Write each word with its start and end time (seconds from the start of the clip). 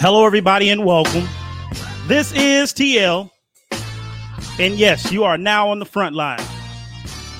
Hello, 0.00 0.24
everybody, 0.24 0.70
and 0.70 0.86
welcome. 0.86 1.28
This 2.06 2.32
is 2.32 2.72
TL. 2.72 3.30
And 4.58 4.74
yes, 4.78 5.12
you 5.12 5.24
are 5.24 5.36
now 5.36 5.68
on 5.68 5.78
the 5.78 5.84
front 5.84 6.16
line. 6.16 6.40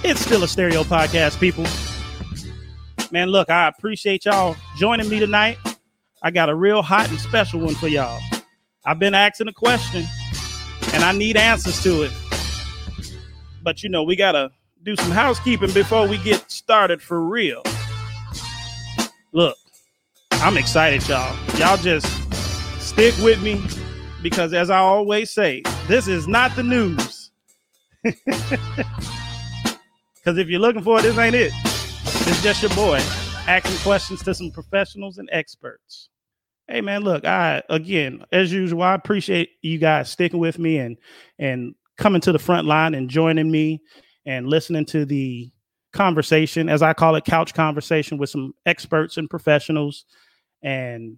It's 0.02 0.22
still 0.22 0.42
a 0.42 0.48
stereo 0.48 0.82
podcast, 0.82 1.38
people. 1.38 1.66
Man, 3.12 3.28
look, 3.28 3.50
I 3.50 3.68
appreciate 3.68 4.24
y'all 4.24 4.56
joining 4.76 5.10
me 5.10 5.20
tonight. 5.20 5.58
I 6.22 6.30
got 6.30 6.48
a 6.48 6.54
real 6.54 6.80
hot 6.80 7.10
and 7.10 7.18
special 7.20 7.60
one 7.60 7.74
for 7.74 7.86
y'all. 7.86 8.18
I've 8.86 8.98
been 8.98 9.12
asking 9.12 9.48
a 9.48 9.52
question 9.52 10.06
and 10.94 11.04
I 11.04 11.12
need 11.12 11.36
answers 11.36 11.82
to 11.82 12.02
it. 12.04 12.12
But 13.62 13.82
you 13.82 13.90
know, 13.90 14.02
we 14.02 14.16
got 14.16 14.32
to 14.32 14.50
do 14.84 14.96
some 14.96 15.10
housekeeping 15.10 15.72
before 15.72 16.08
we 16.08 16.16
get 16.16 16.50
started 16.50 17.02
for 17.02 17.20
real. 17.20 17.62
Look, 19.32 19.58
I'm 20.32 20.56
excited, 20.56 21.06
y'all. 21.06 21.36
Y'all 21.58 21.76
just 21.76 22.06
stick 22.80 23.14
with 23.18 23.42
me 23.42 23.62
because, 24.22 24.54
as 24.54 24.70
I 24.70 24.78
always 24.78 25.30
say, 25.30 25.62
this 25.88 26.08
is 26.08 26.26
not 26.26 26.56
the 26.56 26.62
news. 26.62 27.30
Because 30.20 30.38
if 30.38 30.48
you're 30.48 30.60
looking 30.60 30.82
for 30.82 30.98
it, 30.98 31.02
this 31.02 31.16
ain't 31.16 31.34
it. 31.34 31.52
It's 32.04 32.42
just 32.42 32.62
your 32.62 32.74
boy 32.74 32.98
asking 33.46 33.78
questions 33.78 34.22
to 34.22 34.34
some 34.34 34.50
professionals 34.50 35.16
and 35.18 35.28
experts. 35.32 36.10
Hey 36.68 36.82
man, 36.82 37.02
look, 37.02 37.24
I 37.24 37.62
again, 37.70 38.24
as 38.30 38.52
usual, 38.52 38.82
I 38.82 38.94
appreciate 38.94 39.50
you 39.62 39.78
guys 39.78 40.10
sticking 40.10 40.38
with 40.38 40.58
me 40.58 40.78
and 40.78 40.98
and 41.38 41.74
coming 41.96 42.20
to 42.20 42.32
the 42.32 42.38
front 42.38 42.66
line 42.66 42.94
and 42.94 43.08
joining 43.08 43.50
me 43.50 43.80
and 44.26 44.46
listening 44.46 44.84
to 44.86 45.04
the 45.06 45.50
conversation, 45.92 46.68
as 46.68 46.82
I 46.82 46.92
call 46.92 47.16
it, 47.16 47.24
couch 47.24 47.54
conversation 47.54 48.18
with 48.18 48.30
some 48.30 48.52
experts 48.66 49.16
and 49.16 49.28
professionals. 49.28 50.04
And 50.62 51.16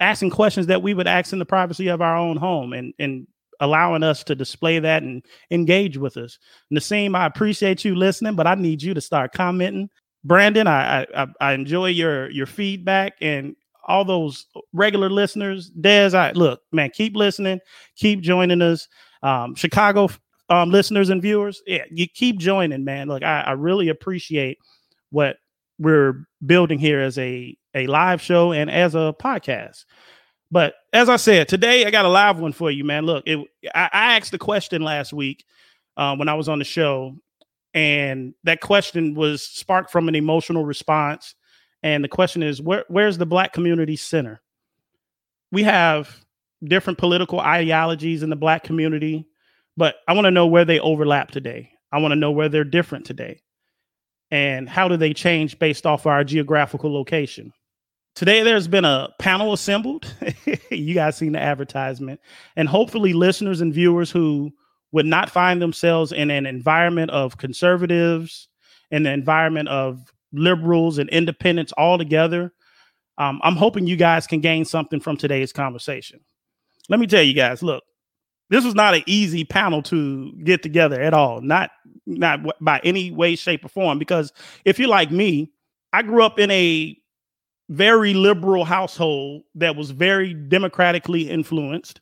asking 0.00 0.30
questions 0.30 0.66
that 0.68 0.82
we 0.82 0.94
would 0.94 1.06
ask 1.06 1.32
in 1.34 1.38
the 1.38 1.44
privacy 1.44 1.88
of 1.88 2.00
our 2.00 2.16
own 2.16 2.38
home 2.38 2.72
and 2.72 2.94
and 2.98 3.26
allowing 3.60 4.02
us 4.02 4.24
to 4.24 4.34
display 4.34 4.78
that 4.78 5.02
and 5.02 5.24
engage 5.50 5.96
with 5.96 6.16
us. 6.16 6.38
Nasim, 6.72 7.16
I 7.16 7.26
appreciate 7.26 7.84
you 7.84 7.94
listening, 7.94 8.34
but 8.34 8.46
I 8.46 8.54
need 8.54 8.82
you 8.82 8.94
to 8.94 9.00
start 9.00 9.32
commenting. 9.32 9.88
Brandon, 10.24 10.66
I 10.66 11.06
I, 11.14 11.26
I 11.40 11.52
enjoy 11.52 11.86
your 11.86 12.30
your 12.30 12.46
feedback 12.46 13.14
and 13.20 13.54
all 13.86 14.04
those 14.04 14.46
regular 14.72 15.08
listeners. 15.10 15.70
Des, 15.70 16.16
I 16.16 16.32
look, 16.32 16.60
man, 16.72 16.90
keep 16.90 17.16
listening, 17.16 17.60
keep 17.96 18.20
joining 18.20 18.62
us. 18.62 18.88
Um, 19.22 19.54
Chicago 19.54 20.08
um, 20.48 20.70
listeners 20.70 21.10
and 21.10 21.22
viewers, 21.22 21.62
yeah, 21.66 21.84
you 21.90 22.06
keep 22.08 22.38
joining, 22.38 22.84
man. 22.84 23.08
Look, 23.08 23.22
I, 23.22 23.42
I 23.42 23.52
really 23.52 23.88
appreciate 23.88 24.58
what 25.10 25.36
we're 25.78 26.26
building 26.44 26.78
here 26.78 27.00
as 27.00 27.16
a 27.18 27.56
a 27.74 27.86
live 27.86 28.20
show 28.20 28.52
and 28.52 28.70
as 28.70 28.94
a 28.94 29.14
podcast. 29.20 29.84
But 30.50 30.74
as 30.92 31.08
I 31.08 31.16
said, 31.16 31.48
today 31.48 31.84
I 31.84 31.90
got 31.90 32.04
a 32.04 32.08
live 32.08 32.40
one 32.40 32.52
for 32.52 32.70
you, 32.70 32.84
man. 32.84 33.06
Look, 33.06 33.24
it, 33.26 33.38
I, 33.74 33.90
I, 33.92 34.16
asked 34.16 34.32
the 34.32 34.38
question 34.38 34.82
last 34.82 35.12
week 35.12 35.44
um, 35.96 36.18
when 36.18 36.28
I 36.28 36.34
was 36.34 36.48
on 36.48 36.58
the 36.58 36.64
show, 36.64 37.16
and 37.72 38.34
that 38.44 38.60
question 38.60 39.14
was 39.14 39.42
sparked 39.42 39.90
from 39.90 40.08
an 40.08 40.16
emotional 40.16 40.64
response. 40.64 41.34
And 41.82 42.02
the 42.02 42.08
question 42.08 42.42
is, 42.42 42.60
where, 42.60 42.84
where's 42.88 43.16
the 43.16 43.26
Black 43.26 43.52
community 43.52 43.96
center? 43.96 44.42
We 45.52 45.62
have 45.62 46.24
different 46.64 46.98
political 46.98 47.40
ideologies 47.40 48.22
in 48.22 48.30
the 48.30 48.36
Black 48.36 48.64
community, 48.64 49.26
but 49.76 49.96
I 50.08 50.12
want 50.14 50.26
to 50.26 50.30
know 50.32 50.46
where 50.46 50.64
they 50.64 50.80
overlap 50.80 51.30
today. 51.30 51.70
I 51.92 51.98
want 51.98 52.12
to 52.12 52.16
know 52.16 52.32
where 52.32 52.48
they're 52.48 52.64
different 52.64 53.06
today 53.06 53.40
and 54.30 54.68
how 54.68 54.88
do 54.88 54.96
they 54.96 55.12
change 55.12 55.58
based 55.58 55.86
off 55.86 56.06
our 56.06 56.22
geographical 56.24 56.92
location. 56.92 57.52
Today, 58.14 58.42
there's 58.42 58.68
been 58.68 58.84
a 58.84 59.08
panel 59.18 59.52
assembled. 59.52 60.12
you 60.70 60.94
guys 60.94 61.16
seen 61.16 61.32
the 61.32 61.40
advertisement, 61.40 62.20
and 62.56 62.68
hopefully, 62.68 63.12
listeners 63.12 63.60
and 63.60 63.72
viewers 63.72 64.10
who 64.10 64.52
would 64.92 65.06
not 65.06 65.30
find 65.30 65.62
themselves 65.62 66.12
in 66.12 66.30
an 66.30 66.46
environment 66.46 67.10
of 67.12 67.38
conservatives, 67.38 68.48
in 68.90 69.04
the 69.04 69.12
environment 69.12 69.68
of 69.68 70.12
liberals 70.32 70.98
and 70.98 71.08
independents 71.10 71.72
all 71.72 71.96
together. 71.98 72.52
Um, 73.18 73.40
I'm 73.42 73.56
hoping 73.56 73.86
you 73.86 73.96
guys 73.96 74.26
can 74.26 74.40
gain 74.40 74.64
something 74.64 75.00
from 75.00 75.16
today's 75.16 75.52
conversation. 75.52 76.20
Let 76.88 77.00
me 77.00 77.06
tell 77.06 77.22
you 77.22 77.34
guys, 77.34 77.62
look, 77.62 77.84
this 78.48 78.64
was 78.64 78.74
not 78.74 78.94
an 78.94 79.02
easy 79.06 79.44
panel 79.44 79.82
to 79.84 80.32
get 80.42 80.62
together 80.62 81.00
at 81.00 81.14
all. 81.14 81.40
Not 81.40 81.70
not 82.06 82.40
by 82.60 82.80
any 82.82 83.12
way, 83.12 83.36
shape, 83.36 83.64
or 83.64 83.68
form. 83.68 83.98
Because 83.98 84.32
if 84.64 84.78
you're 84.78 84.88
like 84.88 85.10
me, 85.10 85.52
I 85.92 86.02
grew 86.02 86.24
up 86.24 86.38
in 86.38 86.50
a 86.50 86.96
very 87.70 88.12
liberal 88.12 88.64
household 88.64 89.44
that 89.54 89.76
was 89.76 89.90
very 89.90 90.34
democratically 90.34 91.30
influenced, 91.30 92.00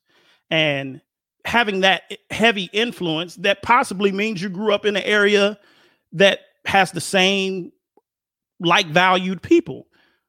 and 0.51 1.01
having 1.45 1.81
that 1.81 2.03
heavy 2.31 2.69
influence, 2.73 3.37
that 3.37 3.63
possibly 3.63 4.11
means 4.11 4.43
you 4.43 4.49
grew 4.49 4.75
up 4.75 4.85
in 4.85 4.97
an 4.97 5.03
area 5.05 5.59
that 6.13 6.41
has 6.67 6.91
the 6.91 7.01
same 7.01 7.71
like 8.61 8.89
valued 8.89 9.43
people. 9.43 9.87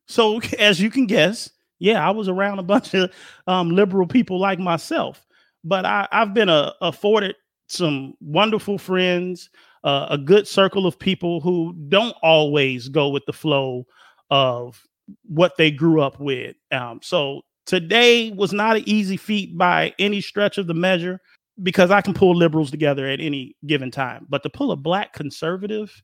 So, 0.08 0.40
as 0.60 0.80
you 0.80 0.92
can 0.92 1.08
guess, 1.08 1.50
yeah, 1.80 2.06
I 2.06 2.12
was 2.12 2.28
around 2.28 2.60
a 2.60 2.64
bunch 2.64 2.94
of 2.94 3.12
um, 3.48 3.72
liberal 3.72 4.06
people 4.06 4.40
like 4.40 4.60
myself 4.60 5.26
but 5.64 5.86
I, 5.86 6.08
have 6.12 6.34
been 6.34 6.50
uh, 6.50 6.74
afforded 6.82 7.36
some 7.68 8.16
wonderful 8.22 8.78
friends, 8.78 9.50
uh, 9.84 10.08
a 10.10 10.18
good 10.18 10.48
circle 10.48 10.86
of 10.86 10.98
people 10.98 11.42
who 11.42 11.76
don't 11.90 12.16
always 12.22 12.90
go 12.90 13.10
with 13.10 13.26
the 13.26 13.34
flow 13.34 13.86
of 14.30 14.86
what 15.24 15.58
they 15.58 15.72
grew 15.72 16.02
up 16.02 16.20
with. 16.20 16.56
Um, 16.72 17.00
so 17.02 17.42
today 17.66 18.31
was 18.31 18.53
not 18.53 18.78
an 18.78 18.84
easy 18.86 19.18
feat 19.18 19.58
by 19.58 19.94
any 20.00 20.22
stretch 20.22 20.58
of 20.58 20.68
the 20.68 20.74
measure 20.74 21.20
because 21.62 21.92
I 21.92 22.02
can 22.02 22.14
pull 22.14 22.36
liberals 22.36 22.72
together 22.72 23.08
at 23.08 23.20
any 23.20 23.56
given 23.66 23.92
time. 23.92 24.25
But 24.30 24.44
to 24.44 24.50
pull 24.50 24.72
a 24.72 24.75
black 24.75 25.14
conservative, 25.14 26.02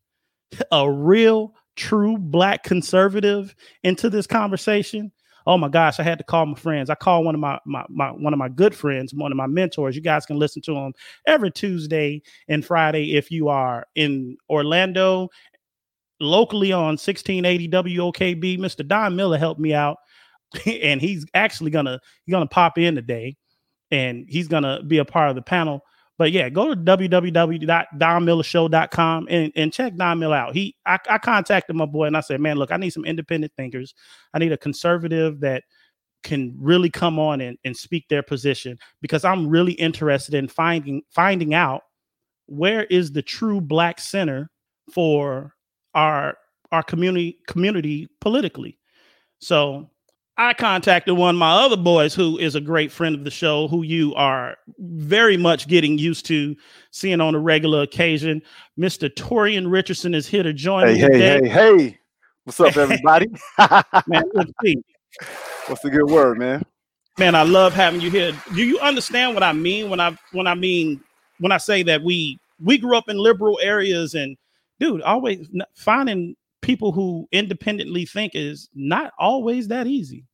a 0.71 0.89
real, 0.89 1.53
true 1.75 2.17
black 2.17 2.63
conservative 2.63 3.55
into 3.83 4.09
this 4.09 4.27
conversation, 4.27 5.11
oh 5.47 5.57
my 5.57 5.69
gosh, 5.69 5.99
I 5.99 6.03
had 6.03 6.17
to 6.17 6.23
call 6.23 6.45
my 6.45 6.55
friends. 6.55 6.89
I 6.89 6.95
called 6.95 7.25
one 7.25 7.35
of 7.35 7.41
my, 7.41 7.59
my, 7.65 7.85
my 7.89 8.09
one 8.09 8.33
of 8.33 8.39
my 8.39 8.49
good 8.49 8.75
friends, 8.75 9.13
one 9.13 9.31
of 9.31 9.37
my 9.37 9.47
mentors. 9.47 9.95
You 9.95 10.01
guys 10.01 10.25
can 10.25 10.37
listen 10.37 10.61
to 10.63 10.75
him 10.75 10.93
every 11.27 11.51
Tuesday 11.51 12.21
and 12.47 12.65
Friday 12.65 13.15
if 13.15 13.31
you 13.31 13.49
are 13.49 13.85
in 13.95 14.37
Orlando, 14.49 15.29
locally 16.19 16.71
on 16.71 16.97
1680 16.97 17.69
WOKB. 17.69 18.59
Mr. 18.59 18.87
Don 18.87 19.15
Miller 19.15 19.37
helped 19.37 19.59
me 19.59 19.73
out, 19.73 19.97
and 20.65 21.01
he's 21.01 21.25
actually 21.33 21.71
gonna 21.71 21.99
he's 22.25 22.33
gonna 22.33 22.47
pop 22.47 22.77
in 22.77 22.95
today, 22.95 23.35
and 23.91 24.25
he's 24.27 24.47
gonna 24.47 24.83
be 24.83 24.99
a 24.99 25.05
part 25.05 25.29
of 25.29 25.35
the 25.35 25.41
panel. 25.41 25.81
But 26.17 26.31
yeah, 26.31 26.47
go 26.49 26.73
to 26.73 26.79
www.donmillershow.com 26.79 29.27
and, 29.29 29.51
and 29.55 29.73
check 29.73 29.97
Don 29.97 30.19
Miller 30.19 30.37
out. 30.37 30.55
He 30.55 30.73
I, 30.85 30.97
I 31.09 31.17
contacted 31.17 31.75
my 31.75 31.85
boy 31.85 32.05
and 32.05 32.15
I 32.15 32.21
said, 32.21 32.39
man, 32.39 32.55
look, 32.57 32.71
I 32.71 32.77
need 32.77 32.91
some 32.91 33.03
independent 33.03 33.51
thinkers. 33.57 33.93
I 34.33 34.39
need 34.39 34.53
a 34.53 34.57
conservative 34.57 35.41
that 35.41 35.63
can 36.23 36.55
really 36.57 36.89
come 36.89 37.19
on 37.19 37.41
and, 37.41 37.57
and 37.65 37.75
speak 37.75 38.07
their 38.07 38.23
position 38.23 38.77
because 39.01 39.25
I'm 39.25 39.45
really 39.47 39.73
interested 39.73 40.33
in 40.33 40.47
finding 40.47 41.01
finding 41.09 41.53
out 41.53 41.81
where 42.47 42.85
is 42.85 43.11
the 43.11 43.21
true 43.21 43.59
black 43.59 43.99
center 43.99 44.49
for 44.91 45.53
our 45.95 46.37
our 46.71 46.83
community 46.83 47.39
community 47.47 48.07
politically. 48.21 48.77
So 49.39 49.89
I 50.37 50.53
contacted 50.53 51.15
one 51.15 51.35
of 51.35 51.39
my 51.39 51.51
other 51.51 51.77
boys 51.77 52.13
who 52.13 52.37
is 52.37 52.55
a 52.55 52.61
great 52.61 52.91
friend 52.91 53.15
of 53.15 53.23
the 53.23 53.31
show, 53.31 53.69
who 53.69 53.83
you 53.83 54.13
are 54.15 54.57
very 54.79 55.37
much 55.37 55.67
getting 55.67 55.97
used 55.97 56.25
to 56.25 56.55
seeing 56.91 57.21
on 57.21 57.35
a 57.35 57.39
regular 57.39 57.83
occasion. 57.83 58.41
Mr. 58.77 59.09
Torian 59.09 59.71
Richardson 59.71 60.13
is 60.13 60.27
here 60.27 60.43
to 60.43 60.51
join 60.51 60.87
hey, 60.87 60.93
me. 60.93 60.99
Hey, 60.99 61.07
today. 61.07 61.47
hey, 61.47 61.77
hey. 61.77 61.99
What's 62.43 62.59
up, 62.59 62.75
everybody? 62.75 63.27
man, 64.07 64.23
let's 64.33 64.51
see. 64.61 64.77
What's 65.67 65.81
the 65.81 65.89
good 65.89 66.09
word, 66.09 66.37
man? 66.37 66.63
Man, 67.17 67.33
I 67.33 67.43
love 67.43 67.73
having 67.73 68.01
you 68.01 68.11
here. 68.11 68.33
Do 68.53 68.63
you 68.63 68.77
understand 68.79 69.33
what 69.33 69.43
I 69.43 69.53
mean 69.53 69.89
when 69.89 70.01
I 70.01 70.17
when 70.33 70.47
I 70.47 70.53
mean 70.53 71.01
when 71.39 71.53
I 71.53 71.57
say 71.57 71.81
that 71.83 72.03
we 72.03 72.37
we 72.61 72.77
grew 72.77 72.97
up 72.97 73.07
in 73.07 73.17
liberal 73.17 73.57
areas 73.63 74.15
and 74.15 74.35
dude, 74.79 75.01
always 75.01 75.47
finding 75.75 76.35
people 76.61 76.91
who 76.91 77.27
independently 77.31 78.05
think 78.05 78.33
is 78.33 78.69
not 78.73 79.11
always 79.19 79.67
that 79.67 79.87
easy. 79.87 80.25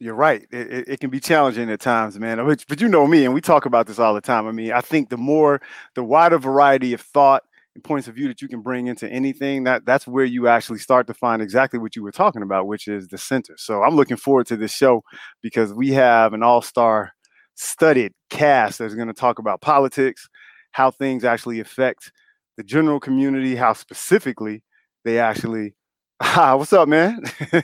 You're 0.00 0.14
right. 0.14 0.46
It, 0.52 0.72
it, 0.72 0.88
it, 0.88 1.00
can 1.00 1.10
be 1.10 1.18
challenging 1.18 1.70
at 1.70 1.80
times, 1.80 2.18
man. 2.18 2.44
But, 2.44 2.64
but 2.68 2.80
you 2.80 2.88
know 2.88 3.06
me, 3.06 3.24
and 3.24 3.34
we 3.34 3.40
talk 3.40 3.66
about 3.66 3.86
this 3.86 3.98
all 3.98 4.14
the 4.14 4.20
time. 4.20 4.46
I 4.46 4.52
mean, 4.52 4.72
I 4.72 4.80
think 4.80 5.08
the 5.08 5.16
more, 5.16 5.60
the 5.94 6.04
wider 6.04 6.38
variety 6.38 6.92
of 6.92 7.00
thought 7.00 7.42
and 7.74 7.82
points 7.82 8.06
of 8.06 8.14
view 8.14 8.28
that 8.28 8.40
you 8.40 8.48
can 8.48 8.60
bring 8.60 8.86
into 8.86 9.08
anything, 9.08 9.64
that 9.64 9.84
that's 9.84 10.06
where 10.06 10.24
you 10.24 10.46
actually 10.46 10.78
start 10.78 11.08
to 11.08 11.14
find 11.14 11.42
exactly 11.42 11.80
what 11.80 11.96
you 11.96 12.04
were 12.04 12.12
talking 12.12 12.42
about, 12.42 12.68
which 12.68 12.86
is 12.86 13.08
the 13.08 13.18
center. 13.18 13.54
So 13.56 13.82
I'm 13.82 13.96
looking 13.96 14.16
forward 14.16 14.46
to 14.48 14.56
this 14.56 14.72
show 14.72 15.02
because 15.42 15.72
we 15.72 15.90
have 15.90 16.32
an 16.32 16.44
all-star 16.44 17.12
studied 17.56 18.12
cast 18.30 18.78
that's 18.78 18.94
going 18.94 19.08
to 19.08 19.14
talk 19.14 19.40
about 19.40 19.60
politics, 19.60 20.28
how 20.72 20.92
things 20.92 21.24
actually 21.24 21.58
affect 21.58 22.12
the 22.58 22.64
general 22.64 23.00
community, 23.00 23.54
how 23.56 23.72
specifically 23.72 24.62
they 25.04 25.18
actually. 25.18 25.74
Ah, 26.20 26.56
what's 26.56 26.72
up, 26.72 26.88
man? 26.88 27.22
We're 27.52 27.62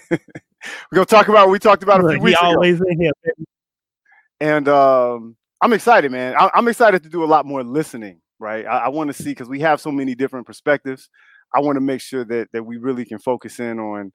gonna 0.95 1.05
talk 1.05 1.29
about 1.29 1.49
what 1.49 1.53
we 1.53 1.59
talked 1.59 1.83
about 1.83 2.03
a 2.03 2.09
few 2.09 2.21
weeks 2.21 2.39
always 2.41 2.81
ago. 2.81 2.89
in 2.89 3.01
here, 3.01 3.13
baby. 3.23 3.45
And 4.41 4.69
um, 4.69 5.37
I'm 5.61 5.73
excited, 5.73 6.13
man. 6.13 6.37
I- 6.39 6.51
am 6.55 6.69
excited 6.69 7.03
to 7.03 7.09
do 7.09 7.25
a 7.25 7.27
lot 7.27 7.45
more 7.45 7.65
listening. 7.65 8.21
Right, 8.39 8.65
I, 8.65 8.85
I 8.85 8.89
want 8.89 9.09
to 9.09 9.15
see 9.15 9.31
because 9.31 9.49
we 9.49 9.61
have 9.61 9.81
so 9.81 9.91
many 9.91 10.15
different 10.15 10.47
perspectives. 10.47 11.11
I 11.53 11.61
want 11.61 11.77
to 11.77 11.81
make 11.81 12.01
sure 12.01 12.25
that 12.25 12.49
that 12.53 12.63
we 12.63 12.77
really 12.77 13.05
can 13.05 13.19
focus 13.19 13.59
in 13.59 13.81
on 13.81 14.13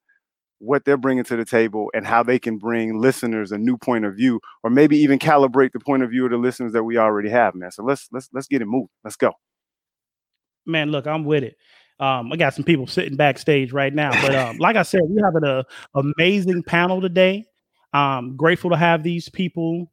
what 0.59 0.85
they're 0.85 0.97
bringing 0.97 1.25
to 1.25 1.35
the 1.35 1.45
table 1.45 1.91
and 1.93 2.05
how 2.07 2.23
they 2.23 2.39
can 2.39 2.57
bring 2.57 2.99
listeners 2.99 3.51
a 3.51 3.57
new 3.57 3.77
point 3.77 4.05
of 4.05 4.15
view 4.15 4.39
or 4.63 4.69
maybe 4.69 4.97
even 4.97 5.19
calibrate 5.19 5.71
the 5.71 5.79
point 5.79 6.03
of 6.03 6.09
view 6.09 6.25
of 6.25 6.31
the 6.31 6.37
listeners 6.37 6.73
that 6.73 6.83
we 6.83 6.97
already 6.97 7.29
have 7.29 7.55
man 7.55 7.71
so 7.71 7.81
let's 7.81 8.09
let's 8.11 8.27
let's 8.33 8.45
get 8.45 8.61
it 8.61 8.65
moving 8.65 8.89
let's 9.05 9.15
go 9.15 9.31
man 10.69 10.91
look 10.91 11.07
i'm 11.07 11.25
with 11.25 11.43
it 11.43 11.57
um, 11.99 12.31
I 12.31 12.37
got 12.37 12.53
some 12.53 12.63
people 12.63 12.87
sitting 12.87 13.17
backstage 13.17 13.73
right 13.73 13.93
now, 13.93 14.11
but 14.21 14.33
um, 14.33 14.57
like 14.57 14.77
I 14.77 14.83
said, 14.83 15.01
we 15.09 15.21
have 15.21 15.35
an 15.35 15.63
amazing 15.95 16.63
panel 16.63 17.01
today. 17.01 17.45
Um, 17.93 18.37
grateful 18.37 18.69
to 18.69 18.77
have 18.77 19.03
these 19.03 19.27
people 19.27 19.91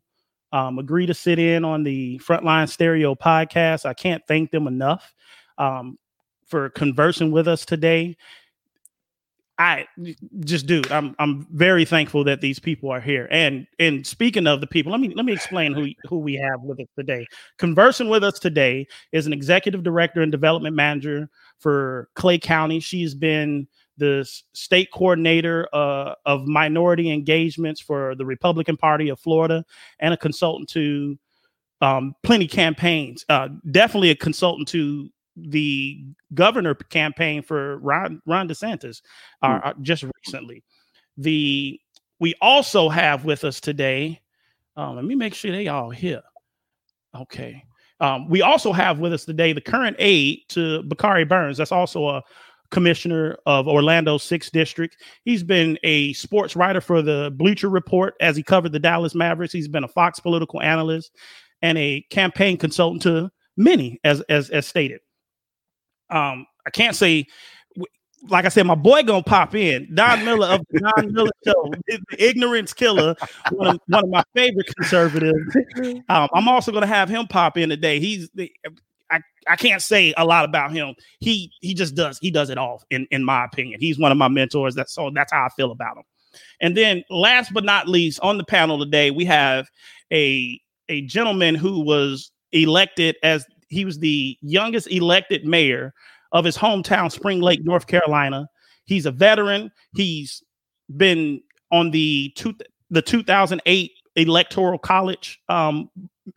um, 0.52 0.78
agree 0.78 1.06
to 1.06 1.14
sit 1.14 1.38
in 1.38 1.64
on 1.64 1.82
the 1.82 2.20
Frontline 2.24 2.68
Stereo 2.68 3.14
podcast. 3.14 3.86
I 3.86 3.94
can't 3.94 4.22
thank 4.28 4.52
them 4.52 4.68
enough 4.68 5.14
um, 5.58 5.98
for 6.46 6.70
conversing 6.70 7.32
with 7.32 7.48
us 7.48 7.64
today. 7.64 8.16
I 9.58 9.86
just 10.40 10.66
dude, 10.66 10.90
I'm 10.92 11.14
I'm 11.18 11.46
very 11.50 11.86
thankful 11.86 12.24
that 12.24 12.42
these 12.42 12.58
people 12.58 12.90
are 12.90 13.00
here. 13.00 13.26
And 13.30 13.66
and 13.78 14.06
speaking 14.06 14.46
of 14.46 14.60
the 14.60 14.66
people, 14.66 14.92
let 14.92 15.00
me 15.00 15.12
let 15.14 15.24
me 15.24 15.32
explain 15.32 15.72
who 15.72 15.88
who 16.08 16.18
we 16.18 16.34
have 16.34 16.60
with 16.62 16.78
us 16.80 16.88
today. 16.98 17.26
Conversing 17.56 18.08
with 18.08 18.22
us 18.22 18.38
today 18.38 18.86
is 19.12 19.26
an 19.26 19.32
executive 19.32 19.82
director 19.82 20.20
and 20.20 20.30
development 20.30 20.76
manager 20.76 21.30
for 21.58 22.08
Clay 22.14 22.38
County. 22.38 22.80
She's 22.80 23.14
been 23.14 23.66
the 23.96 24.28
state 24.52 24.90
coordinator 24.92 25.66
uh, 25.72 26.14
of 26.26 26.46
minority 26.46 27.10
engagements 27.10 27.80
for 27.80 28.14
the 28.14 28.26
Republican 28.26 28.76
Party 28.76 29.08
of 29.08 29.18
Florida 29.18 29.64
and 30.00 30.12
a 30.12 30.18
consultant 30.18 30.68
to 30.70 31.18
um, 31.80 32.14
plenty 32.22 32.46
campaigns. 32.46 33.24
Uh, 33.30 33.48
definitely 33.70 34.10
a 34.10 34.16
consultant 34.16 34.68
to 34.68 35.08
the 35.36 36.04
governor 36.34 36.74
campaign 36.74 37.42
for 37.42 37.78
Ron, 37.78 38.20
Ron 38.26 38.48
DeSantis 38.48 39.02
uh, 39.42 39.60
mm. 39.60 39.80
just 39.82 40.04
recently. 40.24 40.64
The 41.16 41.78
we 42.18 42.34
also 42.40 42.88
have 42.88 43.24
with 43.24 43.44
us 43.44 43.60
today. 43.60 44.20
Um, 44.76 44.96
let 44.96 45.04
me 45.04 45.14
make 45.14 45.34
sure 45.34 45.52
they 45.52 45.68
all 45.68 45.90
here. 45.90 46.22
Okay. 47.14 47.62
Um, 48.00 48.28
we 48.28 48.42
also 48.42 48.72
have 48.72 48.98
with 48.98 49.12
us 49.12 49.24
today 49.24 49.52
the 49.52 49.60
current 49.60 49.96
aide 49.98 50.40
to 50.50 50.82
Bakari 50.82 51.24
Burns. 51.24 51.56
That's 51.56 51.72
also 51.72 52.08
a 52.08 52.22
commissioner 52.70 53.36
of 53.46 53.68
Orlando 53.68 54.18
sixth 54.18 54.52
district. 54.52 54.98
He's 55.24 55.42
been 55.42 55.78
a 55.82 56.12
sports 56.14 56.56
writer 56.56 56.80
for 56.80 57.00
the 57.00 57.32
Bleacher 57.36 57.70
Report 57.70 58.14
as 58.20 58.36
he 58.36 58.42
covered 58.42 58.72
the 58.72 58.78
Dallas 58.78 59.14
Mavericks. 59.14 59.52
He's 59.52 59.68
been 59.68 59.84
a 59.84 59.88
Fox 59.88 60.20
political 60.20 60.60
analyst 60.60 61.12
and 61.62 61.78
a 61.78 62.04
campaign 62.10 62.58
consultant 62.58 63.02
to 63.02 63.30
many, 63.56 63.98
as 64.04 64.20
as 64.22 64.50
as 64.50 64.66
stated. 64.66 65.00
Um, 66.10 66.46
I 66.66 66.70
can't 66.70 66.96
say 66.96 67.26
like 68.28 68.44
I 68.44 68.48
said, 68.48 68.66
my 68.66 68.74
boy 68.74 69.02
gonna 69.02 69.22
pop 69.22 69.54
in. 69.54 69.94
Don 69.94 70.24
Miller 70.24 70.46
of 70.48 70.60
the 70.70 70.80
Don 70.80 71.12
Miller 71.12 71.30
Show, 71.46 71.72
the 71.86 72.00
ignorance 72.18 72.72
killer, 72.72 73.14
one 73.50 73.68
of, 73.68 73.80
one 73.86 74.04
of 74.04 74.10
my 74.10 74.22
favorite 74.34 74.66
conservatives. 74.74 75.56
Um, 76.08 76.28
I'm 76.32 76.48
also 76.48 76.72
gonna 76.72 76.86
have 76.86 77.08
him 77.08 77.26
pop 77.26 77.56
in 77.56 77.68
today. 77.68 78.00
He's 78.00 78.28
the, 78.34 78.50
I, 79.10 79.20
I 79.46 79.56
can't 79.56 79.82
say 79.82 80.14
a 80.16 80.24
lot 80.24 80.44
about 80.44 80.72
him. 80.72 80.94
He 81.20 81.52
he 81.60 81.74
just 81.74 81.94
does 81.94 82.18
he 82.18 82.30
does 82.30 82.50
it 82.50 82.58
all 82.58 82.82
in 82.90 83.06
in 83.10 83.24
my 83.24 83.44
opinion. 83.44 83.80
He's 83.80 83.98
one 83.98 84.12
of 84.12 84.18
my 84.18 84.28
mentors. 84.28 84.74
That's 84.74 84.92
so 84.92 85.10
that's 85.14 85.32
how 85.32 85.44
I 85.44 85.48
feel 85.50 85.70
about 85.70 85.96
him. 85.96 86.04
And 86.60 86.76
then 86.76 87.04
last 87.10 87.52
but 87.52 87.64
not 87.64 87.88
least, 87.88 88.20
on 88.20 88.38
the 88.38 88.44
panel 88.44 88.78
today, 88.78 89.10
we 89.10 89.24
have 89.26 89.68
a 90.12 90.60
a 90.88 91.02
gentleman 91.02 91.54
who 91.54 91.80
was 91.80 92.30
elected 92.52 93.16
as 93.22 93.44
he 93.68 93.84
was 93.84 93.98
the 93.98 94.36
youngest 94.40 94.90
elected 94.90 95.44
mayor 95.44 95.92
of 96.32 96.44
his 96.44 96.56
hometown, 96.56 97.10
Spring 97.10 97.40
Lake, 97.40 97.64
North 97.64 97.86
Carolina. 97.86 98.48
He's 98.84 99.06
a 99.06 99.10
veteran. 99.10 99.70
He's 99.94 100.42
been 100.96 101.40
on 101.72 101.90
the 101.90 102.32
two, 102.36 102.54
the 102.90 103.02
2008 103.02 103.92
electoral 104.16 104.78
college. 104.78 105.40
Um, 105.48 105.90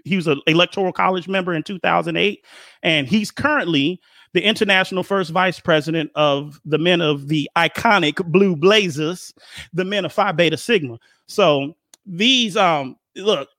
he 0.03 0.15
was 0.15 0.27
an 0.27 0.41
electoral 0.47 0.93
college 0.93 1.27
member 1.27 1.53
in 1.53 1.63
2008, 1.63 2.45
and 2.83 3.07
he's 3.07 3.31
currently 3.31 3.99
the 4.33 4.41
international 4.41 5.03
first 5.03 5.31
vice 5.31 5.59
president 5.59 6.11
of 6.15 6.59
the 6.65 6.77
men 6.77 7.01
of 7.01 7.27
the 7.27 7.49
iconic 7.57 8.23
Blue 8.27 8.55
Blazers, 8.55 9.33
the 9.73 9.85
men 9.85 10.05
of 10.05 10.13
Phi 10.13 10.31
Beta 10.31 10.57
Sigma. 10.57 10.99
So 11.27 11.75
these, 12.05 12.55
um, 12.55 12.95
look, 13.15 13.49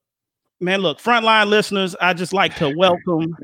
man, 0.60 0.80
look, 0.80 0.98
frontline 0.98 1.48
listeners, 1.48 1.96
I 2.00 2.14
just 2.14 2.32
like 2.32 2.56
to 2.56 2.74
welcome 2.76 3.36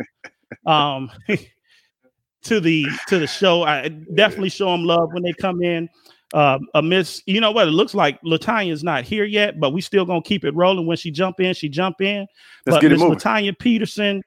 um 0.66 1.10
to 2.42 2.60
the 2.60 2.86
to 3.08 3.18
the 3.18 3.26
show. 3.26 3.62
I 3.62 3.88
definitely 3.88 4.50
show 4.50 4.70
them 4.70 4.84
love 4.84 5.12
when 5.12 5.22
they 5.22 5.32
come 5.32 5.62
in. 5.62 5.88
Uh, 6.34 6.58
a 6.74 6.82
miss, 6.82 7.22
you 7.26 7.40
know 7.40 7.52
what? 7.52 7.68
It 7.68 7.72
looks 7.72 7.94
like 7.94 8.20
Latanya's 8.22 8.82
not 8.82 9.04
here 9.04 9.24
yet, 9.24 9.60
but 9.60 9.70
we 9.70 9.80
still 9.80 10.04
gonna 10.04 10.22
keep 10.22 10.44
it 10.44 10.54
rolling. 10.54 10.86
When 10.86 10.96
she 10.96 11.10
jump 11.10 11.40
in, 11.40 11.54
she 11.54 11.68
jump 11.68 12.00
in. 12.00 12.26
Let's 12.66 12.82
but 12.82 12.90
Miss 12.90 13.00
Latanya 13.00 13.56
Peterson, 13.56 14.22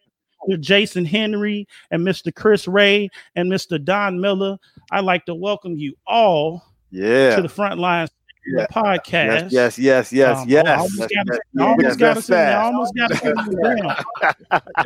Jason 0.60 1.06
Henry, 1.06 1.68
and 1.92 2.06
Mr. 2.06 2.34
Chris 2.34 2.68
Rey 2.68 3.10
and 3.36 3.52
Mr. 3.52 3.84
Don 3.84 4.20
Miller, 4.20 4.58
I'd 4.92 5.04
like 5.04 5.26
to 5.26 5.36
welcome 5.36 5.76
you 5.76 5.94
all 6.08 6.64
yeah. 6.90 7.36
to 7.36 7.42
the 7.42 7.50
front 7.50 7.80
lines 7.80 8.10
yeah. 8.58 8.68
podcast. 8.68 9.52
Yes, 9.52 9.78
yes, 9.78 10.12
yes, 10.12 10.40
um, 10.40 10.50
yes. 10.50 10.66
I 10.68 11.64
almost 11.64 12.00
got 12.00 12.16
to 12.16 12.22
say, 12.22 12.54
I 12.54 12.62
almost 12.64 12.96
got 12.96 13.12
to 13.12 13.22
say, 13.22 13.34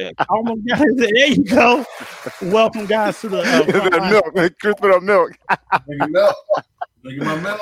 almost 0.07 0.65
got 0.67 0.79
to 0.79 0.95
There 0.97 1.27
you 1.27 1.43
go. 1.43 1.85
Welcome, 2.41 2.85
guys, 2.85 3.19
to 3.21 3.29
the 3.29 3.41
uh, 3.41 4.09
milk. 4.35 4.57
Chris 4.59 4.75
put 4.79 4.91
up 4.91 5.03
milk. 5.03 5.31
milk. 6.09 6.35
my 7.03 7.35
milk. 7.39 7.61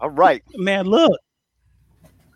All 0.00 0.10
right, 0.10 0.42
man. 0.56 0.86
Look, 0.86 1.18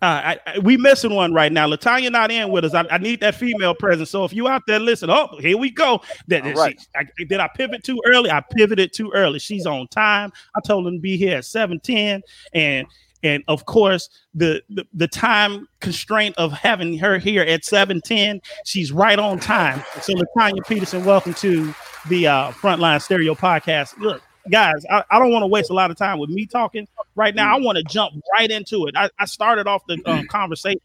uh, 0.01 0.05
I, 0.07 0.41
I, 0.47 0.59
we 0.61 0.77
missing 0.77 1.15
one 1.15 1.33
right 1.33 1.51
now. 1.51 1.67
Latanya 1.69 2.13
not 2.13 2.31
in 2.31 2.51
with 2.51 2.65
us. 2.65 2.75
I, 2.75 2.87
I, 2.91 2.99
need 2.99 3.21
that 3.21 3.35
female 3.35 3.75
presence. 3.75 4.11
So 4.11 4.25
if 4.25 4.33
you 4.33 4.47
out 4.47 4.63
there, 4.67 4.79
listen. 4.79 5.11
Oh, 5.11 5.29
here 5.41 5.59
we 5.59 5.71
go. 5.71 6.01
That, 6.29 6.45
right. 6.57 6.81
she, 7.17 7.25
did 7.25 7.41
I 7.41 7.49
pivot 7.49 7.83
too 7.83 8.01
early? 8.07 8.31
I 8.31 8.43
pivoted 8.53 8.93
too 8.93 9.11
early. 9.13 9.39
She's 9.39 9.67
on 9.67 9.89
time. 9.89 10.33
I 10.55 10.61
told 10.61 10.85
her 10.85 10.93
to 10.93 11.01
be 11.01 11.17
here 11.17 11.39
at 11.39 11.45
seven 11.45 11.81
ten, 11.81 12.23
and 12.53 12.87
and 13.25 13.43
of 13.49 13.67
course 13.67 14.09
the, 14.35 14.63
the, 14.71 14.87
the 14.95 15.09
time 15.09 15.67
constraint 15.81 16.37
of 16.39 16.53
having 16.53 16.97
her 16.99 17.19
here 17.19 17.43
at 17.43 17.65
seven 17.65 18.01
ten. 18.01 18.41
She's 18.65 18.93
right 18.93 19.19
on 19.19 19.41
time. 19.41 19.83
So 20.01 20.15
Latanya 20.15 20.65
Peterson, 20.67 21.05
welcome 21.05 21.35
to 21.35 21.75
the 22.09 22.29
uh, 22.29 22.51
Frontline 22.53 23.03
Stereo 23.03 23.35
Podcast. 23.35 23.99
Look, 23.99 24.23
guys, 24.51 24.85
I, 24.91 25.05
I 25.11 25.19
don't 25.19 25.31
want 25.31 25.43
to 25.43 25.47
waste 25.47 25.71
a 25.71 25.75
lot 25.75 25.91
of 25.91 25.97
time 25.97 26.19
with 26.19 26.31
me 26.31 26.47
talking 26.47 26.87
right 27.15 27.35
now. 27.35 27.57
I 27.57 27.61
want 27.61 27.79
to 27.79 27.85
jump 27.85 28.15
right 28.37 28.51
into 28.51 28.87
it. 28.87 28.97
I, 28.97 29.11
I 29.19 29.25
started 29.27 29.67
off 29.67 29.83
the 29.87 30.01
um, 30.07 30.27
conversation 30.29 30.81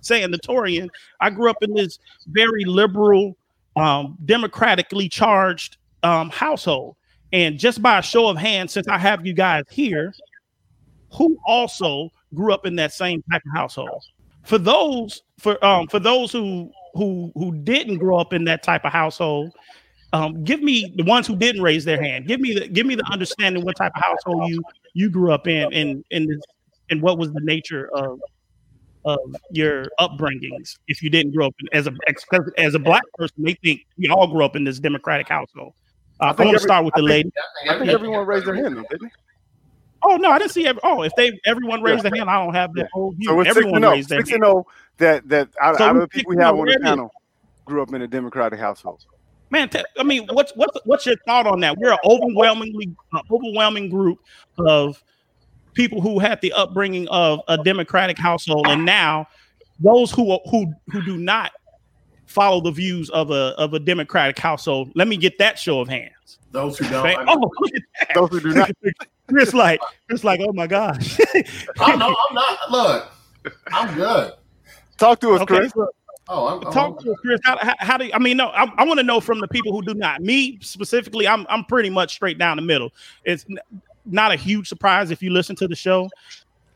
saying 0.00 0.30
the 0.30 0.38
Torian. 0.38 0.88
I 1.20 1.30
grew 1.30 1.50
up 1.50 1.62
in 1.62 1.74
this 1.74 1.98
very 2.28 2.64
liberal, 2.64 3.36
um, 3.76 4.16
democratically 4.24 5.08
charged 5.08 5.76
um, 6.02 6.30
household. 6.30 6.96
And 7.32 7.58
just 7.58 7.82
by 7.82 7.98
a 7.98 8.02
show 8.02 8.28
of 8.28 8.36
hands, 8.36 8.72
since 8.72 8.88
I 8.88 8.98
have 8.98 9.26
you 9.26 9.34
guys 9.34 9.64
here, 9.70 10.14
who 11.12 11.38
also 11.46 12.10
grew 12.34 12.52
up 12.52 12.66
in 12.66 12.76
that 12.76 12.92
same 12.92 13.22
type 13.30 13.42
of 13.46 13.58
household? 13.58 14.04
For 14.44 14.58
those, 14.58 15.22
for 15.38 15.62
um, 15.64 15.88
for 15.88 15.98
those 15.98 16.30
who 16.30 16.70
who 16.94 17.32
who 17.34 17.52
didn't 17.56 17.98
grow 17.98 18.18
up 18.18 18.32
in 18.32 18.44
that 18.44 18.62
type 18.62 18.84
of 18.84 18.92
household, 18.92 19.52
um, 20.16 20.44
give 20.44 20.62
me 20.62 20.92
the 20.96 21.04
ones 21.04 21.26
who 21.26 21.36
didn't 21.36 21.60
raise 21.60 21.84
their 21.84 22.02
hand. 22.02 22.26
Give 22.26 22.40
me 22.40 22.54
the 22.54 22.68
give 22.68 22.86
me 22.86 22.94
the 22.94 23.04
understanding 23.12 23.64
what 23.64 23.76
type 23.76 23.92
of 23.94 24.02
household 24.02 24.48
you 24.48 24.62
you 24.94 25.10
grew 25.10 25.30
up 25.30 25.46
in, 25.46 25.70
and 25.74 26.04
and 26.10 26.42
and 26.90 27.02
what 27.02 27.18
was 27.18 27.32
the 27.32 27.40
nature 27.40 27.90
of 27.94 28.18
of 29.04 29.18
your 29.50 29.84
upbringings 30.00 30.78
if 30.88 31.02
you 31.02 31.10
didn't 31.10 31.34
grow 31.34 31.46
up 31.48 31.54
in, 31.60 31.68
as 31.72 31.86
a 31.86 31.94
as 32.56 32.74
a 32.74 32.78
black 32.78 33.02
person. 33.14 33.44
They 33.44 33.54
think 33.62 33.86
we 33.98 34.08
all 34.08 34.26
grew 34.26 34.44
up 34.44 34.56
in 34.56 34.64
this 34.64 34.80
democratic 34.80 35.28
household. 35.28 35.74
Uh, 36.18 36.34
I, 36.38 36.42
I 36.42 36.44
want 36.46 36.56
to 36.56 36.62
start 36.62 36.84
with 36.86 36.94
the 36.94 37.02
I 37.02 37.04
lady. 37.04 37.30
Think, 37.60 37.74
I 37.74 37.78
think 37.78 37.90
everyone 37.90 38.26
raised 38.26 38.46
their 38.46 38.54
hand, 38.54 38.74
didn't 38.74 39.02
they? 39.02 39.08
Oh 40.02 40.16
no, 40.16 40.30
I 40.30 40.38
didn't 40.38 40.52
see. 40.52 40.66
Every, 40.66 40.80
oh, 40.82 41.02
if 41.02 41.12
they 41.16 41.38
everyone 41.44 41.82
raised 41.82 42.04
yeah. 42.04 42.10
their 42.10 42.18
hand, 42.18 42.30
I 42.30 42.42
don't 42.42 42.54
have 42.54 42.72
that 42.74 42.88
whole 42.90 43.12
view. 43.12 43.28
So 43.28 43.40
it's 43.40 43.50
everyone 43.50 43.82
six 43.82 43.90
raised 43.90 44.08
their 44.08 44.20
six 44.20 44.30
hand. 44.30 44.42
to 44.42 44.48
know 44.48 44.66
that 44.96 45.28
that 45.28 45.48
out, 45.60 45.76
so 45.76 45.84
out 45.84 45.96
of 45.96 46.02
the 46.02 46.08
people 46.08 46.30
we 46.30 46.42
have 46.42 46.54
on 46.54 46.64
the 46.64 46.78
panel 46.82 47.10
grew 47.66 47.82
up 47.82 47.92
in 47.92 48.00
a 48.00 48.06
democratic 48.06 48.58
household. 48.58 49.04
Man, 49.50 49.68
t- 49.68 49.84
I 49.98 50.02
mean, 50.02 50.26
what's 50.32 50.52
what's 50.56 50.76
what's 50.84 51.06
your 51.06 51.16
thought 51.26 51.46
on 51.46 51.60
that? 51.60 51.76
We're 51.78 51.92
an 51.92 51.98
overwhelmingly 52.04 52.94
uh, 53.14 53.20
overwhelming 53.30 53.88
group 53.88 54.18
of 54.58 55.02
people 55.74 56.00
who 56.00 56.18
had 56.18 56.40
the 56.40 56.52
upbringing 56.52 57.06
of 57.08 57.40
a 57.48 57.56
democratic 57.58 58.18
household, 58.18 58.66
and 58.68 58.84
now 58.84 59.26
those 59.78 60.10
who 60.10 60.38
who 60.50 60.72
who 60.90 61.02
do 61.04 61.16
not 61.16 61.52
follow 62.26 62.60
the 62.60 62.72
views 62.72 63.08
of 63.10 63.30
a 63.30 63.54
of 63.56 63.74
a 63.74 63.78
democratic 63.78 64.38
household. 64.38 64.90
Let 64.96 65.06
me 65.06 65.16
get 65.16 65.38
that 65.38 65.58
show 65.58 65.80
of 65.80 65.88
hands. 65.88 66.38
Those 66.50 66.78
who 66.78 66.88
don't. 66.88 67.04
Right? 67.04 67.16
I 67.18 67.24
Oh, 67.28 67.36
mean, 67.36 67.50
look 67.60 67.74
at 67.74 67.82
that. 68.00 68.14
Those 68.14 68.30
who 68.30 68.40
do 68.40 68.54
not. 68.54 68.70
Chris 69.28 69.54
like 69.54 69.80
Chris 70.08 70.24
like, 70.24 70.40
oh 70.42 70.52
my 70.52 70.66
gosh. 70.66 71.18
I'm, 71.80 71.98
no, 71.98 72.08
I'm 72.28 72.34
not. 72.34 72.70
Look, 72.70 73.12
I'm 73.68 73.94
good. 73.94 74.32
Talk 74.98 75.20
to 75.20 75.34
us, 75.34 75.40
Okay, 75.42 75.58
Chris. 75.58 75.72
Oh, 76.28 76.48
I'm, 76.48 76.66
I'm 76.66 76.72
Talk 76.72 77.00
to 77.02 77.14
Chris. 77.20 77.40
How, 77.44 77.56
how, 77.58 77.74
how 77.78 77.96
do 77.96 78.06
you, 78.06 78.12
I 78.12 78.18
mean? 78.18 78.36
No, 78.36 78.48
I, 78.48 78.64
I 78.78 78.84
want 78.84 78.98
to 78.98 79.04
know 79.04 79.20
from 79.20 79.40
the 79.40 79.48
people 79.48 79.72
who 79.72 79.82
do 79.82 79.94
not. 79.94 80.20
Me 80.20 80.58
specifically, 80.60 81.28
I'm 81.28 81.46
I'm 81.48 81.64
pretty 81.64 81.90
much 81.90 82.14
straight 82.14 82.38
down 82.38 82.56
the 82.56 82.62
middle. 82.62 82.92
It's 83.24 83.46
n- 83.48 83.58
not 84.04 84.32
a 84.32 84.36
huge 84.36 84.68
surprise 84.68 85.10
if 85.10 85.22
you 85.22 85.30
listen 85.30 85.54
to 85.56 85.68
the 85.68 85.76
show. 85.76 86.08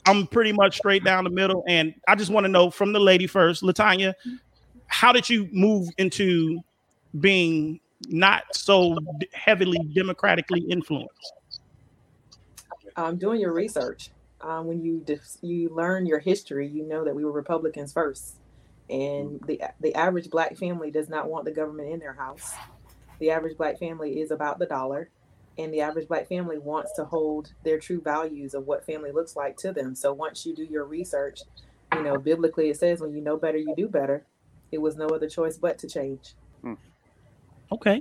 I'm 0.07 0.27
pretty 0.27 0.53
much 0.53 0.79
straight 0.79 1.05
down 1.05 1.25
the 1.25 1.31
middle, 1.31 1.65
and 1.69 1.95
I 2.09 2.15
just 2.15 2.31
want 2.31 2.45
to 2.45 2.49
know 2.49 2.71
from 2.71 2.93
the 2.93 3.01
lady 3.01 3.27
first, 3.27 3.63
Latanya, 3.63 4.15
how 4.87 5.13
did 5.13 5.29
you 5.29 5.49
move 5.53 5.89
into 5.99 6.61
being 7.19 7.81
not 8.09 8.45
so 8.53 8.97
heavily 9.33 9.79
democratically 9.93 10.61
influenced? 10.61 11.35
um, 12.97 13.17
doing 13.17 13.41
your 13.41 13.53
research. 13.53 14.11
Um, 14.41 14.67
when 14.67 14.83
you 14.83 15.03
dis- 15.05 15.39
you 15.43 15.69
learn 15.69 16.07
your 16.07 16.19
history, 16.19 16.67
you 16.67 16.85
know 16.87 17.05
that 17.05 17.15
we 17.15 17.25
were 17.25 17.33
Republicans 17.33 17.93
first, 17.93 18.37
and 18.91 19.41
the 19.47 19.61
the 19.81 19.95
average 19.95 20.31
black 20.31 20.57
family 20.57 20.91
does 20.91 21.09
not 21.09 21.29
want 21.29 21.45
the 21.45 21.53
government 21.53 21.91
in 21.91 22.01
their 22.01 22.13
house. 22.13 22.53
The 23.21 23.31
average 23.31 23.57
black 23.57 23.79
family 23.79 24.21
is 24.21 24.31
about 24.31 24.59
the 24.59 24.67
dollar, 24.67 25.11
and 25.59 25.73
the 25.73 25.81
average 25.81 26.09
black 26.09 26.29
family 26.29 26.59
wants 26.59 26.93
to 26.97 27.05
hold 27.05 27.53
their 27.65 27.79
true 27.79 28.01
values 28.01 28.55
of 28.55 28.67
what 28.67 28.85
family 28.85 29.13
looks 29.13 29.37
like 29.37 29.57
to 29.59 29.73
them. 29.73 29.95
So 29.95 30.13
once 30.13 30.45
you 30.45 30.55
do 30.55 30.65
your 30.65 30.85
research, 30.85 31.41
you 31.95 32.03
know 32.03 32.19
biblically 32.19 32.71
it 32.71 32.79
says 32.79 33.01
when 33.01 33.13
you 33.13 33.21
know 33.21 33.37
better, 33.37 33.59
you 33.59 33.75
do 33.77 33.89
better. 33.89 34.25
It 34.73 34.79
was 34.79 34.97
no 34.97 35.07
other 35.07 35.29
choice 35.29 35.57
but 35.59 35.79
to 35.79 35.89
change. 35.89 36.35
Okay. 37.73 38.01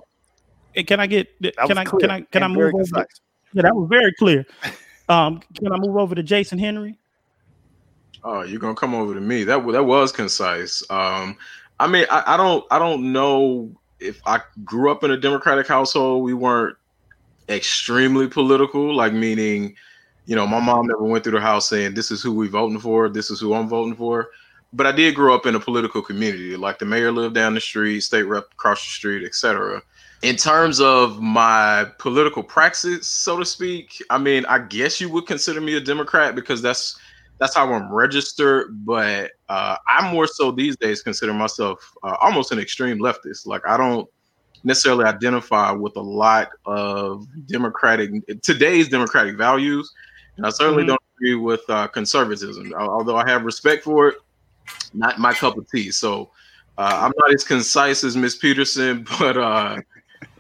Eh, 0.76 0.84
Can 0.84 1.00
I 1.00 1.08
get? 1.08 1.28
That 1.42 1.56
Can 1.58 1.70
was 1.70 1.78
I? 1.78 1.84
clear 1.84 2.00
Can 2.02 2.12
I? 2.12 2.22
Can 2.22 2.44
I 2.44 2.48
move 2.48 2.58
very 2.58 2.70
over? 2.70 2.78
concise. 2.84 3.22
Yeah, 3.54 3.62
that 3.64 3.76
was 3.76 3.88
very 3.90 4.14
clear. 4.14 4.46
Um, 5.10 5.42
can 5.56 5.72
I 5.74 5.78
move 5.78 5.98
over 5.98 6.14
to 6.14 6.22
Jason 6.22 6.60
Henry? 6.60 6.96
Oh, 8.24 8.42
you're 8.42 8.60
gonna 8.60 8.76
come 8.76 8.94
over 8.94 9.14
to 9.14 9.22
me. 9.22 9.44
That 9.44 9.66
that 9.72 9.86
was 9.86 10.12
concise. 10.12 10.84
Um, 10.90 11.38
I 11.80 11.88
mean, 11.88 12.06
I, 12.10 12.24
I 12.34 12.38
don't 12.38 12.66
I 12.72 12.80
don't 12.80 13.12
know 13.12 13.72
if 14.00 14.22
I 14.26 14.42
grew 14.64 14.92
up 14.92 15.04
in 15.04 15.12
a 15.12 15.18
Democratic 15.18 15.68
household. 15.68 16.24
We 16.24 16.34
weren't 16.34 16.78
extremely 17.50 18.28
political, 18.28 18.94
like 18.94 19.14
meaning, 19.14 19.76
you 20.26 20.36
know, 20.36 20.46
my 20.46 20.60
mom 20.60 20.88
never 20.88 21.04
went 21.04 21.24
through 21.24 21.34
the 21.34 21.42
house 21.42 21.68
saying 21.70 21.94
this 21.96 22.12
is 22.12 22.22
who 22.22 22.34
we 22.34 22.48
voting 22.48 22.80
for, 22.80 23.10
this 23.10 23.30
is 23.32 23.40
who 23.40 23.54
I'm 23.54 23.68
voting 23.68 23.96
for. 23.96 24.30
But 24.72 24.86
I 24.86 24.92
did 24.92 25.16
grow 25.16 25.34
up 25.34 25.48
in 25.48 25.56
a 25.56 25.60
political 25.60 26.02
community. 26.02 26.56
Like 26.56 26.78
the 26.78 26.86
mayor 26.86 27.12
lived 27.12 27.34
down 27.34 27.56
the 27.56 27.62
street, 27.62 28.02
state 28.02 28.24
rep 28.24 28.52
across 28.52 28.84
the 28.84 28.92
street, 28.92 29.26
etc. 29.26 29.82
In 30.22 30.36
terms 30.36 30.80
of 30.80 31.20
my 31.22 31.88
political 31.98 32.44
praxis, 32.44 33.08
so 33.08 33.38
to 33.38 33.46
speak, 33.46 34.04
I 34.12 34.20
mean, 34.20 34.46
I 34.46 34.60
guess 34.60 35.02
you 35.02 35.10
would 35.10 35.26
consider 35.26 35.60
me 35.60 35.76
a 35.76 35.80
Democrat 35.80 36.36
because 36.36 36.62
that's 36.62 37.00
that's 37.40 37.56
how 37.56 37.72
I'm 37.72 37.92
registered. 37.92 38.86
But 38.86 39.32
uh, 39.48 39.78
I'm 39.88 40.14
more 40.14 40.28
so 40.28 40.52
these 40.52 40.76
days 40.78 41.02
consider 41.02 41.34
myself 41.34 41.80
uh, 42.04 42.16
almost 42.22 42.52
an 42.52 42.60
extreme 42.60 43.00
leftist. 43.00 43.46
Like 43.46 43.62
I 43.68 43.78
don't 43.78 44.08
necessarily 44.64 45.06
identify 45.06 45.72
with 45.72 45.96
a 45.96 46.02
lot 46.02 46.50
of 46.66 47.26
democratic 47.48 48.12
today's 48.44 48.90
democratic 48.90 49.38
values, 49.38 49.90
and 50.38 50.46
I 50.46 50.50
certainly 50.50 50.84
Mhm. 50.84 50.88
don't 50.88 51.02
agree 51.18 51.36
with 51.36 51.62
uh, 51.70 51.88
conservatism. 51.88 52.74
Although 52.78 53.16
I 53.18 53.30
have 53.30 53.44
respect 53.46 53.84
for 53.84 54.10
it, 54.10 54.16
not 54.94 55.18
my 55.20 55.34
cup 55.34 55.58
of 55.58 55.66
tea. 55.70 55.92
So 55.92 56.32
uh, 56.78 57.00
I'm 57.06 57.14
not 57.18 57.34
as 57.34 57.44
concise 57.44 58.04
as 58.04 58.18
Miss 58.18 58.36
Peterson, 58.38 59.06
but 59.20 59.38
uh, 59.38 59.78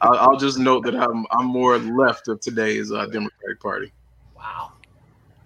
I'll, 0.02 0.18
I'll 0.18 0.38
just 0.38 0.58
note 0.60 0.84
that 0.86 0.96
I'm 0.96 1.26
I'm 1.32 1.46
more 1.46 1.78
left 1.78 2.28
of 2.28 2.42
today's 2.42 2.92
uh, 2.92 3.06
Democratic 3.08 3.62
Party. 3.62 3.94
wow. 4.36 4.72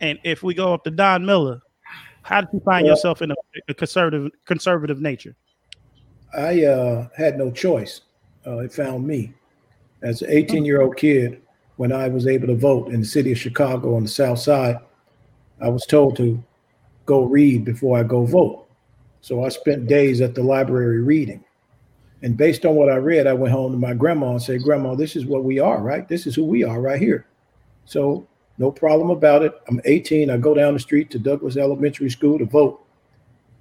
And 0.03 0.19
if 0.25 0.43
we 0.43 0.53
go 0.53 0.74
up 0.74 0.83
to 0.83 0.91
Don 0.91 1.25
Miller, 1.25 1.62
how 2.24 2.41
did 2.41 2.50
you 2.51 2.60
find 2.60 2.83
Well- 2.83 2.91
yourself 2.91 3.22
in 3.22 3.31
a, 3.31 3.36
a 3.69 3.74
conservative 3.74 4.29
conservative 4.45 5.00
nature? 5.00 5.33
I 6.36 6.65
uh, 6.65 7.07
had 7.15 7.38
no 7.38 7.51
choice. 7.51 8.01
Uh, 8.45 8.57
it 8.60 8.74
found 8.74 9.07
me 9.07 9.33
as 10.01 10.22
an 10.22 10.29
18 10.29 10.65
year 10.65 10.81
old 10.81 10.98
kid 10.98 11.41
when 11.77 11.93
I 11.93 12.10
was 12.10 12.27
able 12.27 12.48
to 12.48 12.55
vote 12.55 12.89
in 12.89 13.00
the 13.00 13.05
city 13.05 13.31
of 13.31 13.38
Chicago 13.38 13.95
on 13.95 14.03
the 14.03 14.10
South 14.10 14.39
Side. 14.39 14.77
I 15.62 15.69
was 15.69 15.86
told 15.86 16.17
to 16.17 16.43
go 17.05 17.24
read 17.24 17.63
before 17.63 17.98
I 17.98 18.03
go 18.03 18.25
vote. 18.25 18.67
So 19.22 19.45
I 19.45 19.50
spent 19.50 19.88
days 19.88 20.19
at 20.19 20.36
the 20.36 20.43
library 20.43 21.01
reading. 21.01 21.45
And 22.24 22.36
based 22.36 22.65
on 22.65 22.75
what 22.75 22.89
I 22.89 22.95
read, 22.95 23.25
I 23.25 23.33
went 23.33 23.53
home 23.53 23.72
to 23.72 23.77
my 23.77 23.93
grandma 23.93 24.31
and 24.31 24.41
said, 24.41 24.63
Grandma, 24.63 24.95
this 24.95 25.15
is 25.15 25.25
what 25.25 25.45
we 25.45 25.60
are, 25.60 25.81
right? 25.81 26.07
This 26.07 26.27
is 26.27 26.36
who 26.36 26.45
we 26.45 26.63
are 26.63 26.81
right 26.81 27.00
here. 27.00 27.25
So 27.86 28.27
no 28.57 28.72
problem 28.72 29.10
about 29.10 29.43
it. 29.43 29.53
I'm 29.67 29.81
18. 29.86 30.29
I 30.29 30.38
go 30.38 30.53
down 30.53 30.74
the 30.74 30.79
street 30.79 31.10
to 31.12 31.19
Douglas 31.19 31.57
Elementary 31.57 32.10
School 32.10 32.38
to 32.38 32.45
vote. 32.45 32.86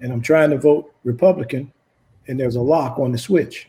And 0.00 0.12
I'm 0.12 0.20
trying 0.20 0.50
to 0.50 0.58
vote 0.58 0.92
Republican 1.04 1.72
and 2.28 2.38
there's 2.38 2.56
a 2.56 2.60
lock 2.60 2.98
on 2.98 3.12
the 3.12 3.18
switch. 3.18 3.68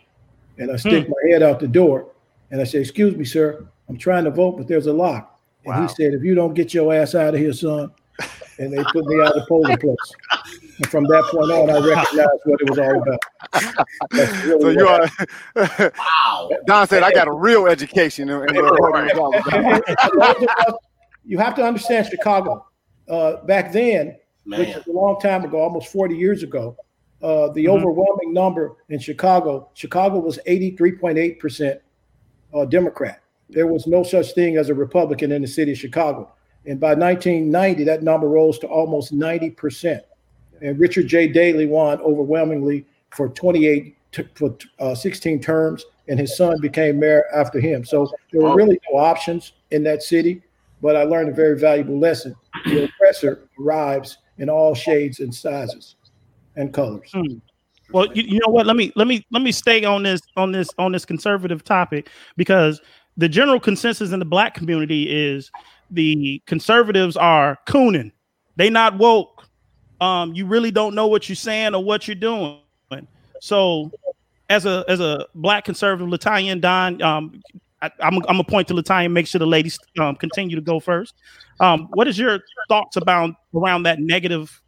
And 0.57 0.71
I 0.71 0.75
stick 0.75 1.05
hmm. 1.05 1.11
my 1.11 1.31
head 1.31 1.43
out 1.43 1.59
the 1.59 1.67
door 1.67 2.07
and 2.51 2.61
I 2.61 2.63
say, 2.63 2.79
Excuse 2.79 3.15
me, 3.15 3.25
sir, 3.25 3.65
I'm 3.89 3.97
trying 3.97 4.23
to 4.25 4.31
vote, 4.31 4.57
but 4.57 4.67
there's 4.67 4.87
a 4.87 4.93
lock. 4.93 5.39
And 5.65 5.73
Wow. 5.73 5.87
he 5.87 5.93
said, 5.93 6.13
If 6.13 6.23
you 6.23 6.35
don't 6.35 6.53
get 6.53 6.73
your 6.73 6.93
ass 6.93 7.15
out 7.15 7.33
of 7.33 7.39
here, 7.39 7.53
son, 7.53 7.91
and 8.59 8.71
they 8.71 8.83
put 8.91 9.05
me 9.05 9.21
out 9.21 9.29
of 9.29 9.35
the 9.35 9.45
polling 9.47 9.77
place. 9.77 9.97
And 10.77 10.87
from 10.89 11.05
that 11.05 11.23
point 11.31 11.51
on, 11.51 11.69
I 11.69 11.79
recognized 11.79 12.41
what 12.45 12.61
it 12.61 12.69
was 12.69 12.79
all 12.79 13.01
about. 13.01 13.19
Really 14.45 14.61
So 14.61 14.69
you 14.69 14.87
are. 14.87 15.91
Wow. 15.97 16.49
Don 16.65 16.87
said, 16.87 17.03
"I 17.03 17.11
got 17.11 17.27
a 17.27 17.31
real 17.31 17.67
education." 17.67 18.29
in- 18.29 18.55
in 18.55 18.63
what 18.63 18.79
voting 18.79 19.09
is 19.09 19.17
all 19.17 19.35
about." 19.35 20.77
you 21.25 21.37
have 21.37 21.55
to 21.55 21.63
understand 21.63 22.07
Chicago. 22.07 22.65
Uh, 23.07 23.37
back 23.45 23.71
then, 23.71 24.15
which 24.45 24.59
Man. 24.59 24.67
is 24.79 24.87
a 24.87 24.91
long 24.91 25.19
time 25.19 25.43
ago, 25.43 25.59
almost 25.59 25.87
40 25.87 26.15
years 26.15 26.43
ago, 26.43 26.75
uh, 27.21 27.49
the 27.49 27.65
Mhm. 27.65 27.69
overwhelming 27.79 28.33
number 28.33 28.75
in 28.89 28.99
Chicago, 28.99 29.69
Chicago 29.73 30.19
was 30.19 30.39
83.8% 30.45 31.79
uh, 32.53 32.65
Democrat. 32.65 33.19
There 33.49 33.67
was 33.67 33.87
no 33.87 34.03
such 34.03 34.33
thing 34.33 34.57
as 34.57 34.69
a 34.69 34.73
Republican 34.73 35.31
in 35.31 35.41
the 35.41 35.47
city 35.47 35.71
of 35.71 35.77
Chicago. 35.77 36.31
And 36.65 36.79
by 36.79 36.95
1990, 36.95 37.83
that 37.85 38.03
number 38.03 38.27
rose 38.27 38.57
to 38.59 38.67
almost 38.67 39.13
90%. 39.13 40.01
And 40.61 40.79
Richard 40.79 41.07
J. 41.07 41.27
Daley 41.27 41.65
won 41.65 41.99
overwhelmingly 42.01 42.85
for 43.11 43.29
28, 43.29 43.95
t- 44.11 44.23
for 44.35 44.55
uh, 44.79 44.95
16 44.95 45.39
terms, 45.41 45.85
and 46.07 46.19
his 46.19 46.35
son 46.37 46.55
became 46.61 46.99
mayor 46.99 47.25
after 47.33 47.59
him. 47.59 47.83
So 47.83 48.09
there 48.31 48.41
were 48.41 48.55
really 48.55 48.79
no 48.91 48.97
options 48.99 49.53
in 49.71 49.83
that 49.83 50.03
city. 50.03 50.41
But 50.83 50.97
I 50.97 51.03
learned 51.03 51.29
a 51.29 51.33
very 51.33 51.57
valuable 51.57 51.97
lesson. 51.97 52.35
The 52.65 52.83
oppressor 52.83 53.47
arrives 53.59 54.17
in 54.37 54.49
all 54.49 54.75
shades 54.75 55.21
and 55.21 55.33
sizes 55.33 55.95
and 56.57 56.73
colors. 56.73 57.09
Hmm. 57.13 57.37
Well, 57.91 58.07
you, 58.13 58.23
you 58.23 58.39
know 58.39 58.51
what? 58.51 58.65
Let 58.65 58.75
me 58.75 58.91
let 58.95 59.07
me 59.07 59.25
let 59.31 59.41
me 59.41 59.53
stay 59.53 59.85
on 59.85 60.03
this 60.03 60.21
on 60.35 60.51
this 60.51 60.69
on 60.77 60.91
this 60.91 61.05
conservative 61.05 61.63
topic 61.63 62.09
because 62.35 62.81
the 63.17 63.29
general 63.29 63.59
consensus 63.59 64.11
in 64.11 64.19
the 64.19 64.25
black 64.25 64.55
community 64.55 65.03
is 65.09 65.49
the 65.89 66.41
conservatives 66.47 67.15
are 67.15 67.57
cooning. 67.65 68.11
They 68.57 68.69
not 68.69 68.97
woke. 68.97 69.47
Um, 70.01 70.33
you 70.33 70.45
really 70.45 70.71
don't 70.71 70.95
know 70.95 71.07
what 71.07 71.29
you're 71.29 71.35
saying 71.37 71.75
or 71.75 71.83
what 71.83 72.07
you're 72.07 72.15
doing. 72.15 72.59
So, 73.39 73.91
as 74.49 74.65
a 74.65 74.83
as 74.87 74.99
a 74.99 75.27
black 75.35 75.63
conservative, 75.63 76.07
Latanya 76.07 76.53
and 76.53 76.61
Don, 76.61 77.01
um, 77.01 77.41
I, 77.83 77.91
I'm 77.99 78.15
I'm 78.15 78.21
gonna 78.21 78.43
point 78.43 78.67
to 78.69 78.73
Latanya. 78.73 79.05
and 79.05 79.13
Make 79.13 79.27
sure 79.27 79.39
the 79.39 79.45
ladies 79.45 79.77
um, 79.99 80.15
continue 80.15 80.55
to 80.55 80.61
go 80.61 80.79
first. 80.79 81.15
Um, 81.59 81.87
what 81.93 82.07
is 82.07 82.17
your 82.17 82.39
thoughts 82.69 82.95
about 82.95 83.35
around 83.53 83.83
that 83.83 83.99
negative 83.99 84.61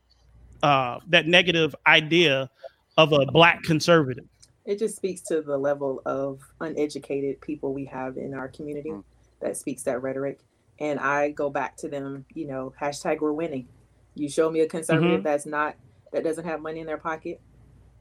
uh, 0.61 0.99
that 1.07 1.27
negative 1.27 1.73
idea 1.87 2.49
of 2.97 3.13
a 3.13 3.25
black 3.25 3.63
conservative? 3.63 4.25
It 4.65 4.79
just 4.79 4.95
speaks 4.95 5.21
to 5.23 5.41
the 5.41 5.57
level 5.57 6.01
of 6.05 6.41
uneducated 6.59 7.39
people 7.41 7.73
we 7.73 7.85
have 7.85 8.17
in 8.17 8.33
our 8.33 8.47
community 8.47 8.89
Mm. 8.89 9.03
that 9.41 9.57
speaks 9.57 9.83
that 9.83 10.01
rhetoric. 10.01 10.39
And 10.79 10.99
I 10.99 11.31
go 11.31 11.49
back 11.49 11.77
to 11.77 11.87
them, 11.87 12.25
you 12.33 12.47
know, 12.47 12.73
hashtag 12.81 13.21
we're 13.21 13.31
winning. 13.31 13.67
You 14.15 14.27
show 14.27 14.49
me 14.49 14.61
a 14.61 14.67
conservative 14.67 15.23
that's 15.23 15.45
not, 15.45 15.75
that 16.11 16.23
doesn't 16.23 16.45
have 16.45 16.61
money 16.61 16.79
in 16.79 16.87
their 16.87 16.97
pocket. 16.97 17.39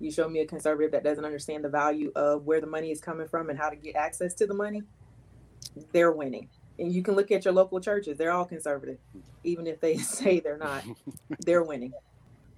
You 0.01 0.11
show 0.11 0.29
me 0.29 0.41
a 0.41 0.47
conservative 0.47 0.91
that 0.93 1.05
doesn't 1.05 1.25
understand 1.25 1.65
the 1.65 1.69
value 1.69 2.11
of 2.17 2.47
where 2.47 2.61
the 2.61 2.67
money 2.67 2.91
is 2.91 3.01
coming 3.01 3.29
from 3.29 3.51
and 3.51 3.59
how 3.59 3.69
to 3.69 3.77
get 3.77 3.95
access 3.95 4.33
to 4.35 4.47
the 4.47 4.55
money. 4.55 4.83
They're 5.93 6.13
winning. 6.13 6.49
And 6.79 6.93
you 6.93 7.03
can 7.03 7.15
look 7.15 7.31
at 7.31 7.45
your 7.45 7.55
local 7.55 7.81
churches, 7.81 8.19
they're 8.19 8.33
all 8.33 8.45
conservative. 8.45 8.99
Even 9.45 9.67
if 9.67 9.81
they 9.81 9.97
say 9.99 10.41
they're 10.41 10.59
not, 10.59 10.85
they're 11.41 11.63
winning. 11.63 11.93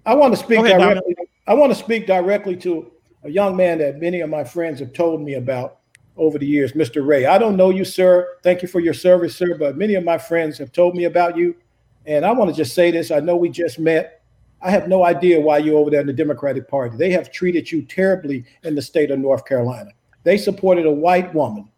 I 0.04 0.14
want 0.14 0.32
to 0.34 0.38
speak 0.38 0.60
ahead, 0.60 0.78
Dominic. 0.78 1.04
directly. 1.04 1.26
I 1.46 1.54
want 1.54 1.72
to 1.72 1.78
speak 1.78 2.06
directly 2.06 2.56
to 2.56 2.90
a 3.24 3.30
young 3.30 3.56
man 3.56 3.78
that 3.78 4.00
many 4.00 4.20
of 4.20 4.30
my 4.30 4.44
friends 4.44 4.80
have 4.80 4.92
told 4.92 5.20
me 5.20 5.34
about. 5.34 5.78
over 6.16 6.38
the 6.38 6.46
years, 6.46 6.72
Mr. 6.72 7.06
Rey. 7.06 7.26
I 7.26 7.36
don't 7.36 7.56
know 7.56 7.68
you, 7.70 7.84
sir. 7.84 8.26
Thank 8.42 8.62
you 8.62 8.68
for 8.68 8.80
your 8.80 8.94
service, 8.94 9.36
sir. 9.36 9.54
But 9.58 9.76
many 9.76 9.94
of 9.96 10.04
my 10.04 10.16
friends 10.16 10.56
have 10.58 10.72
told 10.72 10.94
me 10.94 11.04
about 11.04 11.36
you. 11.36 11.54
And 12.06 12.24
I 12.24 12.32
want 12.32 12.48
to 12.50 12.56
just 12.56 12.74
say 12.74 12.90
this. 12.90 13.10
I 13.10 13.20
know 13.20 13.36
we 13.36 13.50
just 13.50 13.78
met. 13.78 14.22
I 14.62 14.70
have 14.70 14.88
no 14.88 15.04
idea 15.04 15.38
why 15.40 15.58
you're 15.58 15.76
over 15.76 15.90
there 15.90 16.00
in 16.00 16.06
the 16.06 16.14
Democratic 16.14 16.68
Party. 16.68 16.96
They 16.96 17.10
have 17.10 17.30
treated 17.30 17.70
you 17.70 17.82
terribly 17.82 18.44
in 18.62 18.74
the 18.74 18.80
state 18.80 19.10
of 19.10 19.18
North 19.18 19.44
Carolina. 19.44 19.90
They 20.22 20.38
supported 20.38 20.86
a 20.86 20.90
white 20.90 21.34
woman 21.34 21.68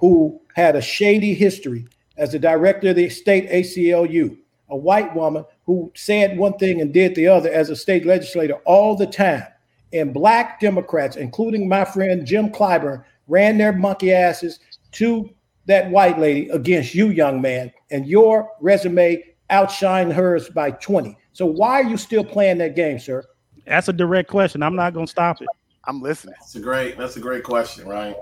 who 0.00 0.40
had 0.54 0.74
a 0.74 0.82
shady 0.82 1.34
history 1.34 1.86
as 2.16 2.32
the 2.32 2.38
director 2.38 2.90
of 2.90 2.96
the 2.96 3.08
state 3.08 3.48
ACLU, 3.50 4.36
a 4.70 4.76
white 4.76 5.14
woman 5.14 5.44
who 5.66 5.92
said 5.94 6.36
one 6.36 6.54
thing 6.54 6.80
and 6.80 6.92
did 6.92 7.14
the 7.14 7.28
other 7.28 7.50
as 7.50 7.70
a 7.70 7.76
state 7.76 8.06
legislator 8.06 8.54
all 8.64 8.96
the 8.96 9.06
time. 9.06 9.44
And 9.92 10.14
black 10.14 10.58
Democrats, 10.60 11.16
including 11.16 11.68
my 11.68 11.84
friend 11.84 12.26
Jim 12.26 12.50
Clyburn, 12.50 13.04
ran 13.28 13.58
their 13.58 13.72
monkey 13.72 14.12
asses 14.12 14.60
to 14.92 15.28
that 15.66 15.90
white 15.90 16.18
lady 16.18 16.48
against 16.48 16.94
you, 16.94 17.08
young 17.08 17.40
man. 17.40 17.72
And 17.90 18.06
your 18.06 18.48
resume 18.60 19.22
outshined 19.50 20.12
hers 20.12 20.48
by 20.48 20.70
20. 20.72 21.16
So 21.32 21.44
why 21.46 21.80
are 21.80 21.84
you 21.84 21.96
still 21.96 22.24
playing 22.24 22.58
that 22.58 22.74
game, 22.74 22.98
sir? 22.98 23.24
That's 23.66 23.88
a 23.88 23.92
direct 23.92 24.30
question. 24.30 24.62
I'm 24.62 24.76
not 24.76 24.94
going 24.94 25.06
to 25.06 25.10
stop 25.10 25.42
it. 25.42 25.48
I'm 25.84 26.00
listening. 26.00 26.34
That's 26.40 26.54
a 26.56 26.60
great. 26.60 26.96
That's 26.98 27.16
a 27.16 27.20
great 27.20 27.44
question, 27.44 27.88
right? 27.88 28.16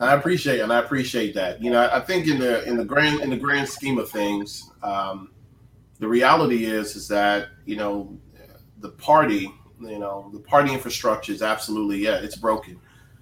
I 0.00 0.14
appreciate 0.14 0.60
and 0.60 0.72
I 0.72 0.78
appreciate 0.78 1.34
that. 1.34 1.60
You 1.60 1.70
know, 1.70 1.88
I 1.92 2.00
think 2.00 2.28
in 2.28 2.38
the 2.38 2.64
in 2.64 2.76
the 2.76 2.84
grand 2.84 3.20
in 3.20 3.30
the 3.30 3.36
grand 3.36 3.68
scheme 3.68 3.98
of 3.98 4.08
things, 4.08 4.70
um, 4.82 5.32
the 5.98 6.06
reality 6.06 6.66
is 6.66 6.94
is 6.94 7.08
that 7.08 7.48
you 7.64 7.76
know 7.76 8.16
the 8.80 8.90
party, 8.90 9.52
you 9.80 9.98
know, 9.98 10.30
the 10.32 10.38
party 10.38 10.72
infrastructure 10.72 11.32
is 11.32 11.42
absolutely 11.42 11.98
yeah, 11.98 12.16
it's 12.16 12.36
broken 12.36 12.80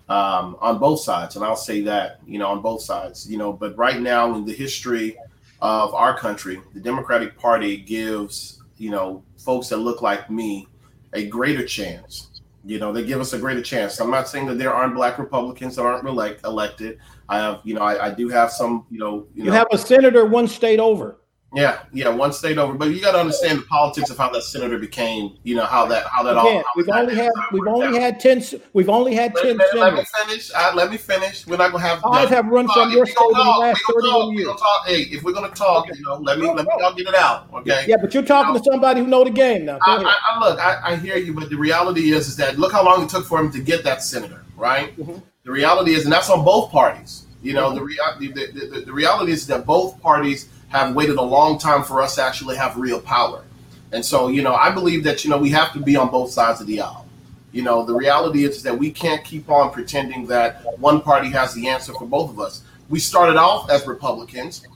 um, 0.08 0.56
on 0.60 0.78
both 0.78 1.00
sides, 1.00 1.36
and 1.36 1.44
I'll 1.44 1.56
say 1.56 1.80
that 1.82 2.20
you 2.26 2.38
know 2.38 2.48
on 2.48 2.60
both 2.60 2.82
sides, 2.82 3.30
you 3.30 3.38
know. 3.38 3.52
But 3.52 3.76
right 3.78 4.00
now 4.00 4.34
in 4.34 4.44
the 4.44 4.52
history 4.52 5.16
of 5.62 5.94
our 5.94 6.18
country, 6.18 6.60
the 6.74 6.80
Democratic 6.80 7.38
Party 7.38 7.78
gives 7.78 8.62
you 8.76 8.90
know 8.90 9.22
folks 9.38 9.68
that 9.70 9.78
look 9.78 10.02
like 10.02 10.30
me 10.30 10.68
a 11.14 11.26
greater 11.26 11.64
chance 11.64 12.35
you 12.66 12.80
know, 12.80 12.92
they 12.92 13.04
give 13.04 13.20
us 13.20 13.32
a 13.32 13.38
greater 13.38 13.62
chance. 13.62 14.00
I'm 14.00 14.10
not 14.10 14.28
saying 14.28 14.46
that 14.46 14.58
there 14.58 14.74
aren't 14.74 14.94
black 14.94 15.18
Republicans 15.18 15.76
that 15.76 15.82
aren't 15.82 16.06
elect, 16.06 16.44
elected. 16.44 16.98
I 17.28 17.38
have, 17.38 17.60
you 17.62 17.74
know, 17.74 17.80
I, 17.80 18.06
I 18.06 18.10
do 18.10 18.28
have 18.28 18.50
some, 18.50 18.86
you 18.90 18.98
know, 18.98 19.26
you, 19.34 19.44
you 19.44 19.50
know, 19.50 19.52
have 19.52 19.68
a 19.70 19.78
senator 19.78 20.26
one 20.26 20.48
state 20.48 20.80
over. 20.80 21.20
Yeah, 21.54 21.78
yeah, 21.92 22.08
one 22.08 22.32
state 22.32 22.58
over. 22.58 22.74
But 22.74 22.90
you 22.90 23.00
got 23.00 23.12
to 23.12 23.20
understand 23.20 23.60
the 23.60 23.62
politics 23.62 24.10
of 24.10 24.18
how 24.18 24.30
that 24.30 24.42
senator 24.42 24.78
became. 24.78 25.38
You 25.44 25.54
know 25.54 25.64
how 25.64 25.86
that 25.86 26.06
how 26.06 26.22
that 26.24 26.36
all. 26.36 26.58
How 26.58 26.64
we've 26.74 26.88
only 26.88 27.14
had 27.14 27.30
we've 27.52 27.66
only 27.66 27.98
had 27.98 28.20
ten. 28.20 28.42
We've 28.72 28.88
only 28.90 29.14
had 29.14 29.32
let, 29.34 29.42
ten. 29.42 29.56
Let, 29.56 29.74
let 29.74 29.94
me 29.94 30.04
finish. 30.04 30.50
Uh, 30.54 30.72
let 30.74 30.90
me 30.90 30.96
finish. 30.96 31.46
We're 31.46 31.56
not 31.56 31.70
gonna 31.70 31.84
have. 31.84 32.00
Five 32.00 32.28
have 32.30 32.46
run 32.46 32.68
from 32.68 32.90
your 32.90 33.06
state 33.06 33.16
in 33.20 33.38
the 33.38 33.44
last 33.44 33.80
thirty-one 33.88 34.34
years. 34.34 34.48
Talk, 34.48 34.86
hey, 34.86 35.02
if 35.02 35.22
we're 35.22 35.32
gonna 35.32 35.48
talk, 35.48 35.86
you 35.86 36.02
know, 36.02 36.16
let 36.16 36.38
me 36.38 36.46
let 36.46 36.66
me 36.66 36.72
all 36.82 36.92
get 36.92 37.06
it 37.06 37.14
out. 37.14 37.48
Okay. 37.54 37.86
Yeah, 37.88 37.96
but 38.00 38.12
you're 38.12 38.24
talking 38.24 38.48
you 38.48 38.58
know, 38.58 38.64
to 38.64 38.70
somebody 38.72 39.00
who 39.00 39.06
know 39.06 39.24
the 39.24 39.30
game 39.30 39.64
now. 39.64 39.78
I, 39.82 39.96
I, 39.96 40.14
I, 40.34 40.40
look, 40.40 40.58
I, 40.58 40.80
I, 40.92 40.96
hear 40.96 41.16
you, 41.16 41.32
but 41.32 41.48
the 41.48 41.56
reality 41.56 42.12
is, 42.12 42.28
is 42.28 42.36
that 42.36 42.58
look 42.58 42.72
how 42.72 42.84
long 42.84 43.04
it 43.04 43.08
took 43.08 43.24
for 43.24 43.38
him 43.38 43.50
to 43.52 43.60
get 43.60 43.84
that 43.84 44.02
senator, 44.02 44.42
right? 44.56 44.96
Mm-hmm. 44.98 45.20
The 45.44 45.50
reality 45.50 45.94
is, 45.94 46.04
and 46.04 46.12
that's 46.12 46.28
on 46.28 46.44
both 46.44 46.70
parties. 46.72 47.26
You 47.42 47.52
know, 47.54 47.70
mm-hmm. 47.70 47.76
the, 47.76 47.84
rea- 47.84 48.32
the, 48.32 48.46
the, 48.46 48.66
the, 48.66 48.80
the 48.86 48.92
reality 48.92 49.30
is 49.30 49.46
that 49.46 49.64
both 49.64 50.00
parties 50.02 50.48
have 50.76 50.94
waited 50.94 51.16
a 51.16 51.22
long 51.22 51.58
time 51.58 51.82
for 51.82 52.00
us 52.02 52.16
to 52.16 52.22
actually 52.22 52.56
have 52.56 52.76
real 52.76 53.00
power. 53.00 53.44
And 53.92 54.04
so, 54.04 54.28
you 54.28 54.42
know, 54.42 54.54
I 54.54 54.70
believe 54.70 55.04
that, 55.04 55.24
you 55.24 55.30
know, 55.30 55.38
we 55.38 55.50
have 55.50 55.72
to 55.72 55.80
be 55.80 55.96
on 55.96 56.10
both 56.10 56.30
sides 56.30 56.60
of 56.60 56.66
the 56.66 56.80
aisle. 56.80 57.06
You 57.52 57.62
know, 57.62 57.84
the 57.84 57.94
reality 57.94 58.44
is 58.44 58.62
that 58.64 58.76
we 58.76 58.90
can't 58.90 59.24
keep 59.24 59.48
on 59.48 59.72
pretending 59.72 60.26
that 60.26 60.78
one 60.78 61.00
party 61.00 61.30
has 61.30 61.54
the 61.54 61.68
answer 61.68 61.94
for 61.94 62.06
both 62.06 62.30
of 62.30 62.40
us. 62.40 62.62
We 62.88 62.98
started 62.98 63.36
off 63.36 63.70
as 63.70 63.86
Republicans, 63.86 64.66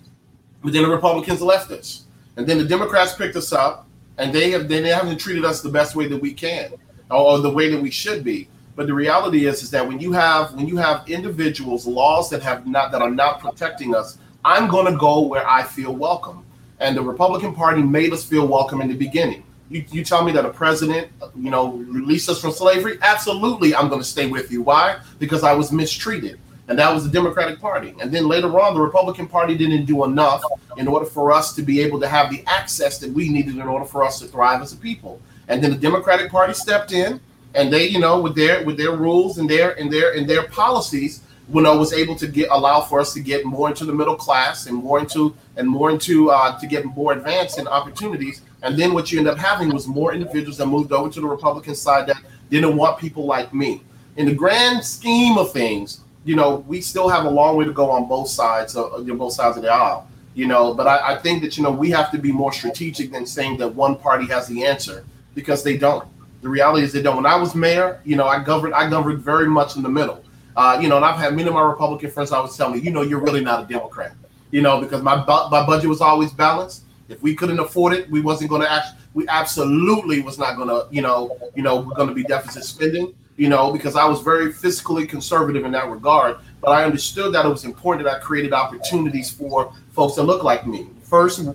but 0.63 0.73
then 0.73 0.83
the 0.85 0.89
Republicans 0.89 1.43
left 1.43 1.71
us. 1.71 2.05
And 2.37 2.47
then 2.47 2.59
the 2.59 2.65
Democrats 2.65 3.15
picked 3.15 3.37
us 3.37 3.53
up, 3.53 3.87
and 4.17 4.33
they 4.33 4.51
have 4.53 4.69
they 4.69 4.81
haven't 4.89 5.19
treated 5.19 5.45
us 5.45 5.61
the 5.61 5.69
best 5.69 5.95
way 5.95 6.07
that 6.07 6.17
we 6.17 6.33
can, 6.33 6.73
or 7.11 7.39
the 7.39 7.51
way 7.51 7.69
that 7.69 7.81
we 7.81 7.91
should 7.91 8.25
be. 8.25 8.49
But 8.77 8.87
the 8.87 8.95
reality 8.95 9.47
is, 9.47 9.63
is 9.63 9.71
that 9.73 9.87
when 9.87 10.01
you 10.01 10.13
have 10.13 10.55
when 10.55 10.67
you 10.67 10.79
have 10.79 11.09
individuals, 11.09 11.87
laws 11.87 12.31
that 12.31 12.43
have 12.43 12.67
not 12.67 12.93
that 12.93 13.03
are 13.03 13.11
not 13.11 13.41
protecting 13.41 13.95
us, 13.95 14.17
I'm 14.45 14.69
going 14.69 14.91
to 14.91 14.99
go 14.99 15.21
where 15.21 15.49
I 15.49 15.63
feel 15.63 15.95
welcome. 15.95 16.45
And 16.79 16.97
the 16.97 17.03
Republican 17.03 17.55
Party 17.55 17.83
made 17.83 18.13
us 18.13 18.25
feel 18.25 18.47
welcome 18.47 18.81
in 18.81 18.89
the 18.89 18.97
beginning. 18.97 19.45
You, 19.69 19.85
you 19.91 20.05
tell 20.05 20.25
me 20.25 20.33
that 20.33 20.45
a 20.45 20.51
president, 20.51 21.09
you 21.37 21.51
know, 21.51 21.73
released 21.73 22.29
us 22.29 22.41
from 22.41 22.53
slavery? 22.53 22.99
Absolutely, 23.03 23.75
I'm 23.75 23.89
going 23.89 24.01
to 24.01 24.07
stay 24.07 24.27
with 24.27 24.51
you. 24.51 24.63
Why? 24.63 24.99
Because 25.19 25.45
I 25.45 25.53
was 25.53 25.71
mistreated. 25.71 26.41
And 26.69 26.79
that 26.79 26.95
was 26.95 27.05
the 27.05 27.11
Democratic 27.11 27.61
Party. 27.61 27.95
And 28.01 28.13
then 28.15 28.29
later 28.29 28.61
on, 28.61 28.75
the 28.75 28.81
Republican 28.81 29.27
Party 29.27 29.57
didn't 29.57 29.87
do 29.87 30.05
enough 30.05 30.43
in 30.77 30.87
order 30.87 31.05
for 31.05 31.33
us 31.33 31.53
to 31.57 31.63
be 31.63 31.81
able 31.81 32.01
to 32.01 32.09
have 32.09 32.31
the 32.31 32.45
access 32.47 32.99
that 32.99 33.11
we 33.11 33.29
needed 33.29 33.57
in 33.57 33.63
order 33.63 33.85
for 33.85 34.05
us 34.05 34.21
to 34.21 34.27
thrive 34.27 34.63
as 34.63 34.73
a 34.73 34.77
people. 34.77 35.21
And 35.49 35.63
then 35.63 35.73
the 35.73 35.77
Democratic 35.77 36.31
Party 36.31 36.55
stepped 36.55 36.93
in, 36.93 37.21
and 37.55 37.73
they, 37.73 37.89
you 37.89 37.99
know, 37.99 38.21
with 38.21 38.37
their 38.37 38.65
with 38.65 38.77
their 38.77 38.93
rules 38.93 39.39
and 39.39 39.51
their 39.51 39.73
and 39.81 39.93
their 39.93 40.13
and 40.13 40.31
their 40.31 40.45
policies, 40.45 41.23
you 41.53 41.61
know, 41.63 41.77
was 41.77 41.93
able 41.93 42.15
to 42.17 42.27
get 42.27 42.49
allow 42.51 42.81
for 42.81 43.01
us 43.01 43.13
to 43.15 43.21
get 43.21 43.45
more 43.45 43.69
into 43.69 43.85
the 43.85 43.93
middle 43.93 44.17
class 44.17 44.67
and 44.67 44.77
more 44.77 45.01
into 45.01 45.35
and 45.57 45.69
more 45.69 45.91
into 45.91 46.31
uh, 46.31 46.59
to 46.59 46.67
get 46.67 46.85
more 46.85 47.13
advanced 47.13 47.59
in 47.59 47.67
opportunities. 47.67 48.43
And 48.63 48.79
then 48.79 48.93
what 48.93 49.11
you 49.11 49.19
end 49.19 49.29
up 49.29 49.39
having 49.39 49.71
was 49.71 49.87
more 49.87 50.13
individuals 50.13 50.59
that 50.59 50.67
moved 50.67 50.93
over 50.93 51.11
to 51.11 51.21
the 51.21 51.27
Republican 51.27 51.75
side 51.75 52.07
that 52.09 52.23
didn't 52.51 52.77
want 52.77 52.99
people 52.99 53.25
like 53.25 53.53
me. 53.55 53.83
In 54.17 54.27
the 54.27 54.35
grand 54.35 54.85
scheme 54.85 55.39
of 55.39 55.53
things, 55.53 56.01
you 56.25 56.37
know, 56.37 56.57
we 56.69 56.81
still 56.81 57.09
have 57.09 57.25
a 57.25 57.31
long 57.31 57.57
way 57.57 57.65
to 57.65 57.73
go 57.73 57.91
on 57.91 58.07
both 58.07 58.29
sides 58.29 58.77
of 58.77 58.93
on 58.93 59.17
both 59.17 59.33
sides 59.33 59.57
of 59.57 59.63
the 59.63 59.71
aisle. 59.71 60.07
You 60.35 60.47
know, 60.47 60.75
but 60.75 60.87
I, 60.87 61.15
I 61.15 61.19
think 61.19 61.43
that 61.43 61.57
you 61.57 61.65
know 61.65 61.73
we 61.73 61.91
have 61.91 62.11
to 62.13 62.19
be 62.19 62.31
more 62.31 62.53
strategic 62.53 63.11
than 63.11 63.27
saying 63.27 63.57
that 63.59 63.75
one 63.75 63.97
party 63.97 64.27
has 64.27 64.47
the 64.47 64.65
answer 64.65 65.05
because 65.35 65.65
they 65.65 65.77
don't. 65.77 66.07
The 66.43 66.49
reality 66.49 66.85
is 66.85 66.93
they 66.93 67.03
don't. 67.03 67.17
When 67.17 67.27
I 67.27 67.35
was 67.35 67.55
mayor, 67.55 68.01
you 68.05 68.17
know, 68.17 68.27
I 68.27 68.43
governed 68.43 68.75
I 68.75 68.89
governed 68.89 69.19
very 69.19 69.49
much 69.49 69.77
in 69.77 69.83
the 69.83 69.89
middle. 69.89 70.23
Uh, 70.57 70.79
you 70.81 70.89
know, 70.89 70.97
and 70.97 71.05
I've 71.05 71.19
had 71.19 71.35
many 71.35 71.49
of 71.49 71.55
my 71.55 71.63
Republican 71.63 72.11
friends 72.11 72.33
always 72.33 72.57
tell 72.57 72.71
me, 72.71 72.81
you 72.81 72.91
know, 72.91 73.03
you're 73.03 73.21
really 73.21 73.43
not 73.43 73.65
a 73.65 73.67
Democrat. 73.67 74.13
You 74.51 74.63
know, 74.63 74.81
because 74.81 75.03
my 75.03 75.17
my 75.17 75.65
budget 75.65 75.89
was 75.89 76.01
always 76.01 76.33
balanced. 76.33 76.85
If 77.09 77.23
we 77.23 77.35
couldn't 77.35 77.59
afford 77.59 77.93
it, 77.93 78.11
we 78.11 78.21
wasn't 78.21 78.51
going 78.51 78.63
to 78.63 78.71
act. 78.71 78.89
We 79.15 79.27
absolutely 79.29 80.23
was 80.23 80.39
not 80.39 80.57
going 80.57 80.69
to, 80.69 80.87
you 80.91 81.03
know, 81.03 81.37
you 81.55 81.63
know, 81.63 81.81
we're 81.81 81.95
going 81.95 82.09
to 82.09 82.15
be 82.15 82.25
deficit 82.25 82.65
spending. 82.65 83.15
You 83.37 83.49
know, 83.49 83.73
because 83.73 83.97
I 83.97 84.05
was 84.05 84.21
very 84.21 84.53
fiscally 84.53 85.09
conservative 85.09 85.65
in 85.65 85.73
that 85.73 85.89
regard. 85.89 86.37
But 86.61 86.73
I 86.73 86.85
understood 86.85 87.33
that 87.35 87.47
it 87.47 87.49
was 87.49 87.65
important 87.65 88.05
that 88.05 88.17
I 88.17 88.19
created 88.19 88.53
opportunities 88.53 89.31
for 89.31 89.73
folks 89.93 90.17
that 90.17 90.25
look 90.25 90.45
like 90.45 90.67
me. 90.67 90.89
First, 91.03 91.49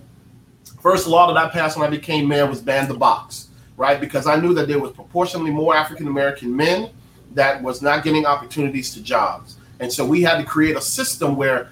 first 0.81 1.05
law 1.05 1.31
that 1.31 1.37
I 1.37 1.49
passed 1.49 1.77
when 1.77 1.85
I 1.85 1.89
became 1.89 2.27
mayor 2.27 2.47
was 2.47 2.59
ban 2.59 2.87
the 2.87 2.95
box, 2.95 3.49
right? 3.77 3.99
Because 3.99 4.25
I 4.25 4.35
knew 4.35 4.53
that 4.55 4.67
there 4.67 4.79
was 4.79 4.93
proportionally 4.93 5.51
more 5.51 5.75
African 5.75 6.07
American 6.07 6.55
men 6.55 6.89
that 7.35 7.61
was 7.61 7.81
not 7.81 8.03
getting 8.03 8.25
opportunities 8.25 8.93
to 8.95 9.01
jobs. 9.01 9.57
And 9.79 9.91
so 9.91 10.05
we 10.05 10.21
had 10.21 10.37
to 10.37 10.43
create 10.43 10.75
a 10.75 10.81
system 10.81 11.35
where 11.35 11.69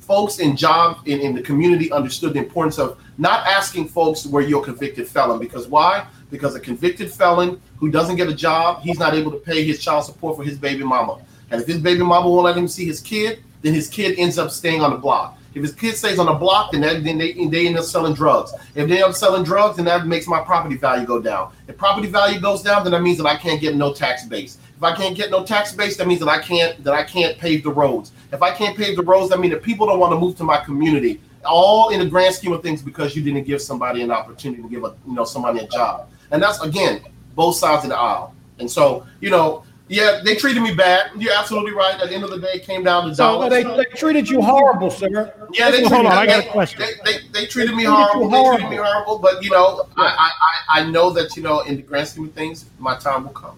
folks 0.00 0.40
in 0.40 0.56
job 0.56 0.98
in, 1.06 1.20
in 1.20 1.34
the 1.34 1.42
community 1.42 1.92
understood 1.92 2.34
the 2.34 2.38
importance 2.38 2.78
of 2.78 2.98
not 3.18 3.46
asking 3.46 3.88
folks 3.88 4.26
where 4.26 4.42
you're 4.42 4.62
a 4.62 4.64
convicted 4.64 5.06
felon. 5.06 5.38
Because 5.38 5.68
why? 5.68 6.06
Because 6.30 6.54
a 6.54 6.60
convicted 6.60 7.10
felon 7.10 7.60
who 7.76 7.90
doesn't 7.90 8.16
get 8.16 8.28
a 8.28 8.34
job, 8.34 8.82
he's 8.82 8.98
not 8.98 9.14
able 9.14 9.30
to 9.30 9.38
pay 9.38 9.64
his 9.64 9.78
child 9.78 10.04
support 10.04 10.36
for 10.36 10.42
his 10.42 10.58
baby 10.58 10.82
mama. 10.82 11.20
And 11.50 11.60
if 11.60 11.66
his 11.66 11.78
baby 11.78 12.02
mama 12.02 12.28
won't 12.28 12.44
let 12.44 12.56
him 12.56 12.66
see 12.66 12.86
his 12.86 13.00
kid, 13.00 13.42
then 13.60 13.74
his 13.74 13.88
kid 13.88 14.18
ends 14.18 14.38
up 14.38 14.50
staying 14.50 14.80
on 14.80 14.90
the 14.90 14.96
block. 14.96 15.38
If 15.54 15.62
his 15.62 15.74
kid 15.74 15.96
stays 15.96 16.18
on 16.18 16.26
the 16.26 16.32
block, 16.32 16.72
then, 16.72 16.80
that, 16.80 17.04
then 17.04 17.18
they, 17.18 17.32
they 17.32 17.66
end 17.66 17.78
up 17.78 17.84
selling 17.84 18.14
drugs. 18.14 18.54
If 18.74 18.88
they 18.88 18.96
end 18.96 19.04
up 19.04 19.14
selling 19.14 19.44
drugs, 19.44 19.76
then 19.76 19.84
that 19.84 20.06
makes 20.06 20.26
my 20.26 20.40
property 20.40 20.76
value 20.76 21.06
go 21.06 21.20
down. 21.20 21.52
If 21.68 21.76
property 21.76 22.08
value 22.08 22.40
goes 22.40 22.62
down, 22.62 22.84
then 22.84 22.92
that 22.92 23.02
means 23.02 23.18
that 23.18 23.26
I 23.26 23.36
can't 23.36 23.60
get 23.60 23.76
no 23.76 23.92
tax 23.92 24.24
base. 24.24 24.58
If 24.82 24.86
I 24.86 24.96
can't 24.96 25.16
get 25.16 25.30
no 25.30 25.44
tax 25.44 25.72
base, 25.72 25.96
that 25.98 26.08
means 26.08 26.18
that 26.18 26.28
I 26.28 26.40
can't 26.40 26.82
that 26.82 26.92
I 26.92 27.04
can't 27.04 27.38
pave 27.38 27.62
the 27.62 27.70
roads. 27.70 28.10
If 28.32 28.42
I 28.42 28.50
can't 28.50 28.76
pave 28.76 28.96
the 28.96 29.02
roads, 29.04 29.30
that 29.30 29.38
means 29.38 29.54
that 29.54 29.62
people 29.62 29.86
don't 29.86 30.00
want 30.00 30.12
to 30.12 30.18
move 30.18 30.36
to 30.38 30.42
my 30.42 30.56
community. 30.56 31.20
All 31.44 31.90
in 31.90 32.00
the 32.00 32.06
grand 32.06 32.34
scheme 32.34 32.52
of 32.52 32.64
things 32.64 32.82
because 32.82 33.14
you 33.14 33.22
didn't 33.22 33.44
give 33.44 33.62
somebody 33.62 34.02
an 34.02 34.10
opportunity 34.10 34.60
to 34.60 34.68
give 34.68 34.82
a 34.82 34.96
you 35.06 35.14
know 35.14 35.24
somebody 35.24 35.60
a 35.60 35.68
job. 35.68 36.10
And 36.32 36.42
that's 36.42 36.60
again 36.62 37.00
both 37.36 37.54
sides 37.54 37.84
of 37.84 37.90
the 37.90 37.96
aisle. 37.96 38.34
And 38.58 38.68
so, 38.68 39.06
you 39.20 39.30
know, 39.30 39.62
yeah, 39.86 40.20
they 40.24 40.34
treated 40.34 40.64
me 40.64 40.74
bad. 40.74 41.12
You're 41.16 41.32
absolutely 41.32 41.74
right. 41.74 42.00
At 42.00 42.08
the 42.08 42.16
end 42.16 42.24
of 42.24 42.30
the 42.30 42.40
day, 42.40 42.54
it 42.54 42.64
came 42.64 42.82
down 42.82 43.08
to 43.08 43.14
so 43.14 43.22
dollars. 43.22 43.50
They, 43.50 43.62
they 43.62 43.84
treated 43.94 44.28
you 44.28 44.42
horrible, 44.42 44.90
sir. 44.90 45.32
Yeah, 45.52 45.70
they 45.70 45.84
hold 45.84 46.06
on. 46.06 46.12
I 46.12 46.26
got 46.26 46.44
a 46.44 46.50
question. 46.50 46.80
They, 46.80 47.12
they, 47.12 47.18
they 47.28 47.46
treated 47.46 47.76
me 47.76 47.84
horrible. 47.84 48.28
They 48.28 48.56
treated 48.56 48.68
me 48.68 48.76
horrible. 48.82 49.20
But 49.20 49.44
you 49.44 49.50
know, 49.50 49.86
I, 49.96 50.28
I 50.72 50.80
I 50.80 50.90
know 50.90 51.10
that 51.10 51.36
you 51.36 51.44
know 51.44 51.60
in 51.60 51.76
the 51.76 51.82
grand 51.82 52.08
scheme 52.08 52.24
of 52.24 52.32
things, 52.32 52.64
my 52.80 52.96
time 52.96 53.22
will 53.22 53.30
come. 53.30 53.56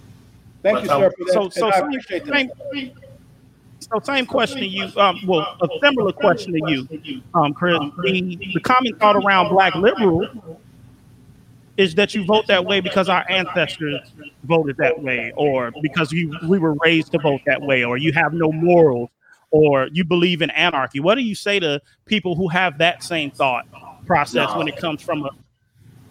Thank 0.65 0.81
you, 0.83 0.89
sir. 0.89 1.13
So, 1.27 1.51
so 1.51 1.71
same, 1.71 2.21
same, 2.27 2.51
so 3.81 4.01
same 4.03 4.25
question 4.25 4.61
to 4.61 4.67
you. 4.67 4.91
Um, 4.97 5.21
well, 5.27 5.59
a 5.61 5.69
similar 5.83 6.11
question 6.11 6.55
to 6.55 6.61
you, 6.71 7.23
um, 7.35 7.53
Chris. 7.53 7.79
The, 8.03 8.39
the 8.55 8.61
common 8.61 8.97
thought 8.97 9.15
around 9.17 9.51
Black 9.51 9.75
liberal 9.75 10.27
is 11.77 11.95
that 11.97 12.15
you 12.15 12.25
vote 12.25 12.47
that 12.47 12.65
way 12.65 12.81
because 12.81 13.11
our 13.11 13.27
ancestors 13.29 14.01
voted 14.45 14.79
that 14.79 15.03
way, 15.03 15.35
or 15.37 15.71
because 15.83 16.13
you 16.13 16.35
we 16.49 16.59
were 16.59 16.75
raised 16.83 17.13
to 17.13 17.19
vote 17.19 17.43
that 17.45 17.61
way, 17.61 17.85
or 17.85 17.99
you 17.99 18.13
have 18.15 18.33
no 18.33 18.51
morals, 18.51 19.11
or 19.51 19.89
you 19.93 20.03
believe 20.03 20.41
in 20.41 20.49
anarchy. 20.49 20.99
What 20.99 21.17
do 21.17 21.21
you 21.21 21.35
say 21.35 21.61
to 21.61 21.83
people 22.07 22.37
who 22.37 22.49
have 22.49 22.79
that 22.79 23.03
same 23.03 23.31
thought 23.31 23.67
process 24.07 24.49
No. 24.49 24.59
when 24.59 24.69
it 24.69 24.79
comes 24.79 25.03
from 25.03 25.27
a 25.27 25.31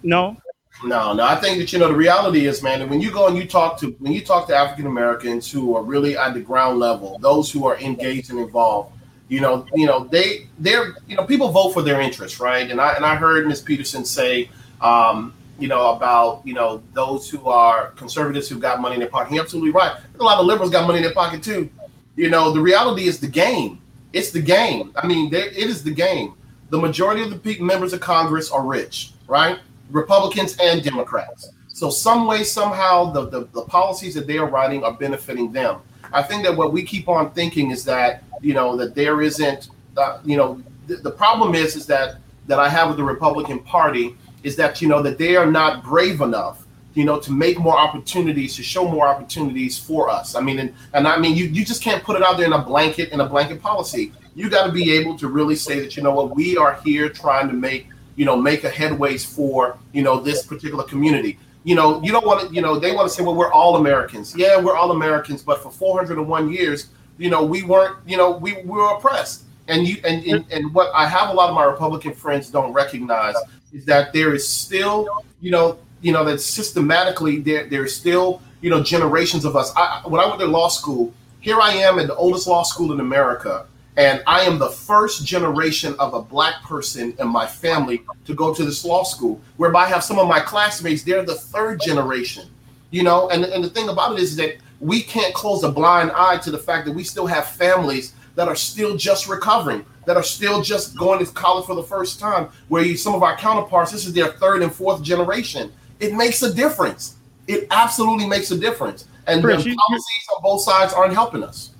no? 0.03 0.37
No, 0.83 1.13
no. 1.13 1.23
I 1.23 1.35
think 1.35 1.59
that 1.59 1.71
you 1.71 1.79
know 1.79 1.87
the 1.87 1.95
reality 1.95 2.45
is, 2.45 2.61
man, 2.61 2.79
that 2.79 2.89
when 2.89 2.99
you 2.99 3.09
go 3.09 3.27
and 3.27 3.37
you 3.37 3.47
talk 3.47 3.79
to 3.79 3.91
when 3.99 4.11
you 4.11 4.21
talk 4.21 4.47
to 4.47 4.55
African 4.55 4.85
Americans 4.85 5.49
who 5.49 5.75
are 5.75 5.83
really 5.83 6.17
at 6.17 6.33
the 6.33 6.41
ground 6.41 6.79
level, 6.79 7.17
those 7.19 7.49
who 7.51 7.65
are 7.65 7.77
engaged 7.77 8.29
and 8.31 8.39
involved, 8.39 8.93
you 9.29 9.39
know, 9.39 9.65
you 9.73 9.85
know, 9.85 10.03
they 10.05 10.47
they're 10.59 10.95
you 11.07 11.15
know 11.15 11.25
people 11.25 11.49
vote 11.49 11.69
for 11.69 11.81
their 11.81 12.01
interests, 12.01 12.39
right? 12.39 12.69
And 12.69 12.81
I 12.81 12.93
and 12.93 13.05
I 13.05 13.15
heard 13.15 13.47
Ms. 13.47 13.61
Peterson 13.61 14.03
say, 14.03 14.49
um, 14.81 15.33
you 15.57 15.69
know, 15.69 15.91
about 15.91 16.41
you 16.45 16.53
know 16.53 16.83
those 16.93 17.29
who 17.29 17.47
are 17.47 17.91
conservatives 17.91 18.49
who 18.49 18.59
got 18.59 18.81
money 18.81 18.95
in 18.95 18.99
their 18.99 19.09
pocket. 19.09 19.33
You're 19.33 19.43
absolutely 19.43 19.71
right. 19.71 19.95
A 20.19 20.23
lot 20.23 20.39
of 20.39 20.45
liberals 20.45 20.69
got 20.69 20.85
money 20.85 20.97
in 20.97 21.03
their 21.03 21.13
pocket 21.13 21.41
too. 21.41 21.69
You 22.15 22.29
know, 22.29 22.51
the 22.51 22.59
reality 22.59 23.07
is 23.07 23.19
the 23.19 23.27
game. 23.27 23.81
It's 24.11 24.31
the 24.31 24.41
game. 24.41 24.91
I 24.95 25.07
mean, 25.07 25.33
it 25.33 25.55
is 25.55 25.83
the 25.83 25.91
game. 25.91 26.35
The 26.69 26.77
majority 26.77 27.23
of 27.23 27.41
the 27.41 27.59
members 27.59 27.93
of 27.93 28.01
Congress 28.01 28.51
are 28.51 28.63
rich, 28.63 29.13
right? 29.27 29.59
Republicans 29.91 30.57
and 30.59 30.83
Democrats. 30.83 31.51
So 31.67 31.89
some 31.89 32.27
way, 32.27 32.43
somehow, 32.43 33.11
the, 33.11 33.27
the, 33.29 33.39
the 33.53 33.63
policies 33.63 34.13
that 34.13 34.27
they 34.27 34.37
are 34.37 34.47
writing 34.47 34.83
are 34.83 34.93
benefiting 34.93 35.51
them. 35.51 35.81
I 36.11 36.21
think 36.21 36.43
that 36.43 36.55
what 36.55 36.71
we 36.71 36.83
keep 36.83 37.09
on 37.09 37.31
thinking 37.31 37.71
is 37.71 37.83
that, 37.85 38.23
you 38.41 38.53
know, 38.53 38.77
that 38.77 38.93
there 38.93 39.21
isn't, 39.21 39.69
uh, 39.97 40.19
you 40.23 40.37
know, 40.37 40.61
the, 40.87 40.97
the 40.97 41.11
problem 41.11 41.55
is, 41.55 41.75
is 41.75 41.85
that, 41.87 42.17
that 42.47 42.59
I 42.59 42.69
have 42.69 42.89
with 42.89 42.97
the 42.97 43.03
Republican 43.03 43.59
Party 43.59 44.15
is 44.43 44.55
that, 44.57 44.81
you 44.81 44.87
know, 44.87 45.01
that 45.01 45.17
they 45.17 45.35
are 45.35 45.45
not 45.45 45.83
brave 45.83 46.21
enough, 46.21 46.67
you 46.93 47.05
know, 47.05 47.19
to 47.19 47.31
make 47.31 47.57
more 47.57 47.77
opportunities, 47.77 48.55
to 48.57 48.63
show 48.63 48.87
more 48.87 49.07
opportunities 49.07 49.77
for 49.77 50.09
us. 50.09 50.35
I 50.35 50.41
mean, 50.41 50.59
and, 50.59 50.75
and 50.93 51.07
I 51.07 51.17
mean, 51.17 51.35
you, 51.35 51.45
you 51.45 51.65
just 51.65 51.81
can't 51.81 52.03
put 52.03 52.15
it 52.15 52.21
out 52.21 52.37
there 52.37 52.45
in 52.45 52.53
a 52.53 52.61
blanket, 52.61 53.09
in 53.09 53.21
a 53.21 53.25
blanket 53.25 53.61
policy. 53.61 54.11
You 54.35 54.49
got 54.49 54.67
to 54.67 54.71
be 54.71 54.91
able 54.91 55.17
to 55.17 55.27
really 55.27 55.55
say 55.55 55.79
that, 55.79 55.97
you 55.97 56.03
know 56.03 56.11
what, 56.11 56.35
we 56.35 56.57
are 56.57 56.79
here 56.83 57.09
trying 57.09 57.47
to 57.47 57.53
make 57.53 57.87
you 58.15 58.26
know, 58.26 58.36
make 58.36 58.63
a 58.63 58.69
headways 58.69 59.26
for, 59.26 59.78
you 59.91 60.04
know, 60.04 60.19
this 60.19 60.45
particular 60.45 60.84
community. 60.84 61.39
You 61.63 61.76
know, 61.76 62.02
you 62.04 62.12
don't 62.12 62.26
want 62.26 62.47
to, 62.47 62.54
you 62.54 62.62
know, 62.62 62.78
they 62.78 62.93
want 62.93 63.08
to 63.08 63.13
say, 63.13 63.23
well, 63.23 63.36
we're 63.36 63.52
all 63.52 63.78
Americans. 63.78 64.36
Yeah, 64.36 64.60
we're 64.60 64.76
all 64.76 64.91
Americans, 64.91 65.41
but 65.41 65.63
for 65.63 65.71
401 65.71 66.52
years, 66.52 66.89
you 67.17 67.30
know, 67.30 67.43
we 67.43 67.63
weren't, 67.63 67.97
you 68.06 68.17
know, 68.17 68.32
we, 68.32 68.54
we 68.54 68.63
were 68.63 68.93
oppressed. 68.95 69.43
And 69.69 69.88
you 69.88 69.95
and, 70.04 70.26
and 70.26 70.45
and 70.52 70.73
what 70.73 70.91
I 70.93 71.08
have 71.08 71.30
a 71.30 71.34
lot 71.34 71.47
of 71.47 71.56
my 71.56 71.63
Republican 71.63 72.13
friends 72.13 72.49
don't 72.49 72.73
recognize 72.73 73.36
is 73.71 73.86
that 73.86 74.12
there 74.12 74.34
is 74.34 74.45
still, 74.45 75.08
you 75.39 75.52
know, 75.52 75.80
you 76.02 76.12
know, 76.12 76.26
that 76.26 76.39
systematically 76.39 77.39
there 77.39 77.65
there's 77.65 77.95
still, 77.95 78.41
you 78.60 78.69
know, 78.69 78.84
generations 78.84 79.45
of 79.45 79.56
us. 79.56 79.71
I, 79.78 80.02
when 80.04 80.19
I 80.19 80.28
went 80.28 80.41
to 80.41 80.47
law 80.47 80.67
school, 80.67 81.13
here 81.39 81.62
I 81.62 81.71
am 81.76 81.97
at 81.97 82.08
the 82.08 82.15
oldest 82.15 82.45
law 82.45 82.63
school 82.63 82.91
in 82.91 82.99
America, 82.99 83.65
and 83.97 84.23
I 84.25 84.41
am 84.41 84.58
the 84.58 84.69
first 84.69 85.25
generation 85.25 85.95
of 85.99 86.13
a 86.13 86.21
black 86.21 86.63
person 86.63 87.15
in 87.19 87.27
my 87.27 87.45
family 87.45 88.03
to 88.25 88.34
go 88.34 88.53
to 88.53 88.65
this 88.65 88.84
law 88.84 89.03
school, 89.03 89.39
whereby 89.58 89.84
I 89.84 89.89
have 89.89 90.03
some 90.03 90.17
of 90.17 90.27
my 90.27 90.39
classmates, 90.39 91.03
they're 91.03 91.23
the 91.23 91.36
third 91.36 91.79
generation, 91.82 92.49
you 92.89 93.03
know, 93.03 93.29
and, 93.29 93.43
and 93.45 93.63
the 93.63 93.69
thing 93.69 93.89
about 93.89 94.13
it 94.13 94.19
is 94.19 94.36
that 94.38 94.56
we 94.79 95.01
can't 95.01 95.34
close 95.34 95.63
a 95.63 95.71
blind 95.71 96.12
eye 96.12 96.38
to 96.39 96.51
the 96.51 96.58
fact 96.58 96.86
that 96.86 96.93
we 96.93 97.03
still 97.03 97.27
have 97.27 97.47
families 97.47 98.13
that 98.36 98.47
are 98.47 98.56
still 98.56 98.97
just 98.97 99.27
recovering, 99.27 99.86
that 100.06 100.17
are 100.17 100.23
still 100.23 100.62
just 100.62 100.97
going 100.97 101.23
to 101.23 101.32
college 101.34 101.65
for 101.65 101.75
the 101.75 101.84
first 101.84 102.19
time, 102.19 102.49
where 102.67 102.84
you, 102.84 102.97
some 102.97 103.13
of 103.13 103.21
our 103.21 103.38
counterparts, 103.38 103.91
this 103.91 104.06
is 104.06 104.13
their 104.13 104.29
third 104.34 104.63
and 104.63 104.73
fourth 104.73 105.03
generation. 105.03 105.71
It 105.99 106.13
makes 106.13 106.41
a 106.41 106.53
difference. 106.53 107.15
It 107.47 107.67
absolutely 107.71 108.27
makes 108.27 108.51
a 108.51 108.58
difference. 108.58 109.08
And 109.27 109.43
Chris, 109.43 109.63
the 109.63 109.75
policies 109.75 110.27
on 110.36 110.41
both 110.41 110.62
sides 110.63 110.93
aren't 110.93 111.13
helping 111.13 111.43
us. 111.43 111.72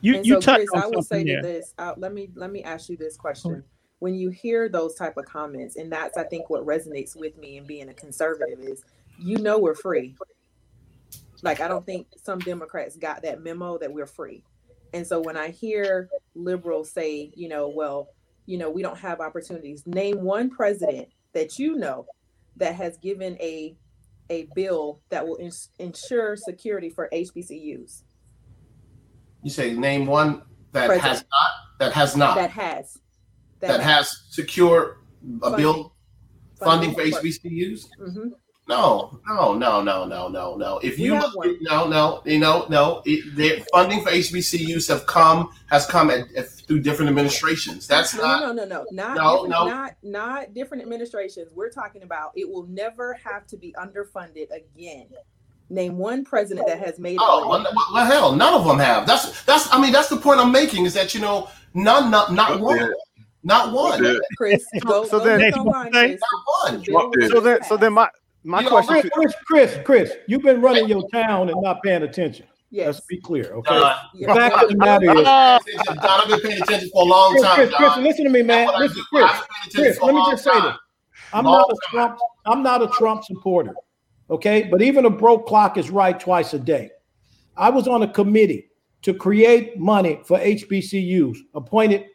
You 0.00 0.16
and 0.16 0.26
you 0.26 0.34
so, 0.34 0.40
touched 0.40 0.68
Chris, 0.68 0.82
on 0.84 0.92
I 0.92 0.96
will 0.96 1.02
say 1.02 1.24
to 1.24 1.40
this. 1.42 1.74
Uh, 1.78 1.94
let 1.96 2.12
me 2.12 2.30
let 2.34 2.50
me 2.50 2.62
ask 2.62 2.88
you 2.88 2.96
this 2.96 3.16
question: 3.16 3.64
When 3.98 4.14
you 4.14 4.30
hear 4.30 4.68
those 4.68 4.94
type 4.94 5.16
of 5.16 5.24
comments, 5.24 5.76
and 5.76 5.90
that's 5.90 6.16
I 6.16 6.24
think 6.24 6.50
what 6.50 6.64
resonates 6.64 7.16
with 7.16 7.36
me 7.36 7.56
in 7.56 7.64
being 7.64 7.88
a 7.88 7.94
conservative 7.94 8.60
is, 8.60 8.84
you 9.18 9.38
know, 9.38 9.58
we're 9.58 9.74
free. 9.74 10.14
Like 11.42 11.60
I 11.60 11.68
don't 11.68 11.84
think 11.84 12.06
some 12.22 12.38
Democrats 12.38 12.96
got 12.96 13.22
that 13.22 13.42
memo 13.42 13.78
that 13.78 13.92
we're 13.92 14.06
free, 14.06 14.44
and 14.92 15.06
so 15.06 15.20
when 15.20 15.36
I 15.36 15.48
hear 15.48 16.08
liberals 16.34 16.90
say, 16.90 17.32
you 17.34 17.48
know, 17.48 17.68
well, 17.68 18.08
you 18.46 18.58
know, 18.58 18.70
we 18.70 18.82
don't 18.82 18.98
have 18.98 19.20
opportunities. 19.20 19.86
Name 19.86 20.22
one 20.22 20.50
president 20.50 21.08
that 21.32 21.58
you 21.58 21.76
know 21.76 22.06
that 22.56 22.74
has 22.74 22.96
given 22.98 23.36
a 23.40 23.76
a 24.30 24.48
bill 24.54 25.00
that 25.08 25.26
will 25.26 25.36
ins- 25.36 25.70
ensure 25.78 26.36
security 26.36 26.90
for 26.90 27.08
HBCUs. 27.12 28.02
You 29.48 29.52
say 29.52 29.72
name 29.72 30.04
one 30.04 30.42
that 30.72 30.88
President. 30.88 31.00
has 31.00 31.24
not, 31.30 31.50
that 31.78 31.92
has 31.94 32.16
not, 32.18 32.34
That 32.36 32.50
has 32.50 32.98
that, 33.60 33.80
has 33.80 33.82
has 33.82 34.22
secure 34.28 34.98
a 35.42 35.56
bill 35.56 35.94
funding 36.58 36.92
for 36.92 37.00
Funding. 37.10 37.32
HBCUs. 37.32 37.86
hmm 37.98 38.28
No, 38.68 39.18
no, 39.26 39.54
no, 39.54 39.82
no, 39.82 40.04
no, 40.04 40.28
no, 40.28 40.56
no. 40.56 40.80
If 40.80 40.98
you 40.98 41.14
one. 41.14 41.56
no, 41.62 41.88
no, 41.88 42.20
you 42.26 42.38
know, 42.38 42.66
no, 42.68 43.00
it, 43.06 43.34
their 43.36 43.64
funding 43.72 44.02
for 44.02 44.10
HBCUs 44.10 44.86
have 44.88 45.06
come 45.06 45.48
has 45.70 45.86
come 45.86 46.10
at, 46.10 46.30
at, 46.36 46.50
through 46.50 46.80
different 46.80 47.08
administrations. 47.08 47.86
That's 47.86 48.14
no, 48.14 48.22
not 48.24 48.40
no, 48.42 48.52
no, 48.52 48.64
no, 48.66 48.84
no, 48.90 49.14
not 49.14 49.16
No, 49.16 49.44
no. 49.44 49.66
not 49.66 49.96
not 50.02 50.52
different 50.52 50.82
administrations. 50.82 51.52
We're 51.54 51.70
talking 51.70 52.02
about 52.02 52.32
it 52.34 52.46
will 52.46 52.66
never 52.66 53.14
have 53.14 53.46
to 53.46 53.56
be 53.56 53.74
underfunded 53.80 54.48
again. 54.50 55.08
Name 55.70 55.98
one 55.98 56.24
president 56.24 56.66
that 56.66 56.78
has 56.78 56.98
made 56.98 57.14
it. 57.14 57.20
Oh 57.22 57.48
work. 57.48 57.64
well, 57.64 57.74
well, 57.92 58.06
hell, 58.06 58.32
none 58.34 58.54
of 58.54 58.64
them 58.64 58.78
have. 58.78 59.06
That's 59.06 59.42
that's. 59.44 59.68
I 59.72 59.80
mean, 59.80 59.92
that's 59.92 60.08
the 60.08 60.16
point 60.16 60.40
I'm 60.40 60.50
making 60.50 60.86
is 60.86 60.94
that 60.94 61.14
you 61.14 61.20
know, 61.20 61.48
none, 61.74 62.10
not, 62.10 62.32
not 62.32 62.60
one, 62.60 62.78
Yeah. 62.78 62.88
not 63.42 63.72
one. 63.72 64.02
Yeah. 64.02 64.14
Chris, 64.38 64.64
go, 64.86 65.04
so 65.04 65.18
go 65.18 65.24
then- 65.26 65.40
look 65.40 65.56
online, 65.58 65.92
Chris. 65.92 66.20
Not 66.20 66.72
one. 66.72 66.80
The 66.80 66.86
bill 66.86 67.10
was 67.10 67.30
So 67.32 67.40
then, 67.40 67.62
so 67.64 67.76
then 67.76 67.92
my 67.92 68.08
my 68.44 68.60
You 68.60 68.64
know, 68.64 68.70
question. 68.70 69.10
Chris, 69.10 69.12
Chris, 69.12 69.34
Chris, 69.46 69.78
Chris, 69.84 70.12
you've 70.26 70.42
been 70.42 70.62
running 70.62 70.88
your 70.88 71.06
town 71.10 71.50
and 71.50 71.60
not 71.60 71.82
paying 71.82 72.02
attention. 72.02 72.46
Yes. 72.70 72.86
Let's 72.86 73.00
be 73.06 73.18
clear, 73.20 73.52
okay? 73.52 73.78
Don, 73.78 73.96
Yeah. 74.14 74.26
The 74.34 74.40
fact 74.40 74.62
of 74.62 74.68
the 74.70 74.76
matter 74.76 75.10
is, 75.18 75.24
Don, 75.24 75.60
I've 76.00 76.28
been 76.28 76.40
paying 76.40 76.62
attention 76.62 76.88
for 76.90 77.02
a 77.02 77.04
long 77.06 77.32
Chris, 77.32 77.42
time. 77.42 77.54
Chris, 77.56 77.74
Chris, 77.74 77.96
listen 77.98 78.24
to 78.24 78.30
me, 78.30 78.42
man. 78.42 78.66
That's 78.66 78.72
what 78.72 78.76
I 78.76 78.82
Listen. 78.84 79.04
Chris, 79.10 79.24
I've 79.24 79.38
been 79.38 79.46
paying 79.48 79.66
attention 79.66 79.82
Chris, 79.84 80.02
let 80.02 80.14
me 80.14 80.30
just 80.30 80.44
say 80.44 80.50
time. 80.50 80.62
this. 80.64 80.76
I'm 81.32 81.44
Long 81.44 81.54
not 81.58 81.70
a 81.70 81.72
time. 81.72 81.78
Trump. 81.92 82.18
I'm 82.46 82.62
not 82.62 82.82
a 82.82 82.86
Trump 82.88 83.24
supporter. 83.24 83.74
Okay, 84.30 84.68
but 84.70 84.82
even 84.82 85.06
a 85.06 85.10
broke 85.10 85.46
clock 85.46 85.78
is 85.78 85.90
right 85.90 86.18
twice 86.18 86.52
a 86.52 86.58
day. 86.58 86.90
I 87.56 87.70
was 87.70 87.88
on 87.88 88.02
a 88.02 88.08
committee 88.08 88.70
to 89.02 89.14
create 89.14 89.78
money 89.78 90.20
for 90.24 90.38
HBCUs, 90.38 91.38
appointed 91.54 92.06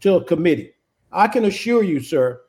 to 0.00 0.16
a 0.16 0.24
committee. 0.24 0.72
I 1.12 1.28
can 1.28 1.46
assure 1.46 1.82
you, 1.82 2.00
sir, 2.00 2.42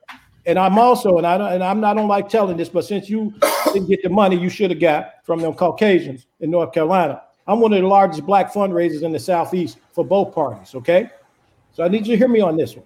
and 0.46 0.60
I'm 0.60 0.78
also, 0.78 1.18
and 1.18 1.28
I 1.28 1.38
don't, 1.38 1.54
and 1.54 1.64
I'm 1.64 1.80
not 1.80 1.96
don't 1.96 2.08
like 2.08 2.30
telling 2.30 2.58
this, 2.58 2.70
but 2.70 2.86
since 2.86 3.10
you 3.10 3.34
didn't 3.66 3.88
get 3.88 4.02
the 4.04 4.10
money 4.10 4.38
you 4.38 4.50
should 4.50 4.72
have 4.72 4.80
got 4.80 5.14
from 5.24 5.40
them 5.40 5.54
Caucasians 5.54 6.28
in 6.40 6.52
North 6.52 6.74
Carolina, 6.74 7.22
I'm 7.48 7.60
one 7.62 7.72
of 7.74 7.82
the 7.82 7.88
largest 7.88 8.26
black 8.26 8.52
fundraisers 8.52 9.04
in 9.04 9.12
the 9.12 9.20
Southeast 9.20 9.78
for 9.94 10.04
both 10.04 10.34
parties. 10.34 10.76
Okay, 10.76 11.10
so 11.74 11.84
I 11.84 11.88
need 11.88 12.08
you 12.08 12.14
to 12.14 12.18
hear 12.18 12.28
me 12.28 12.42
on 12.42 12.58
this 12.58 12.76
one. 12.76 12.86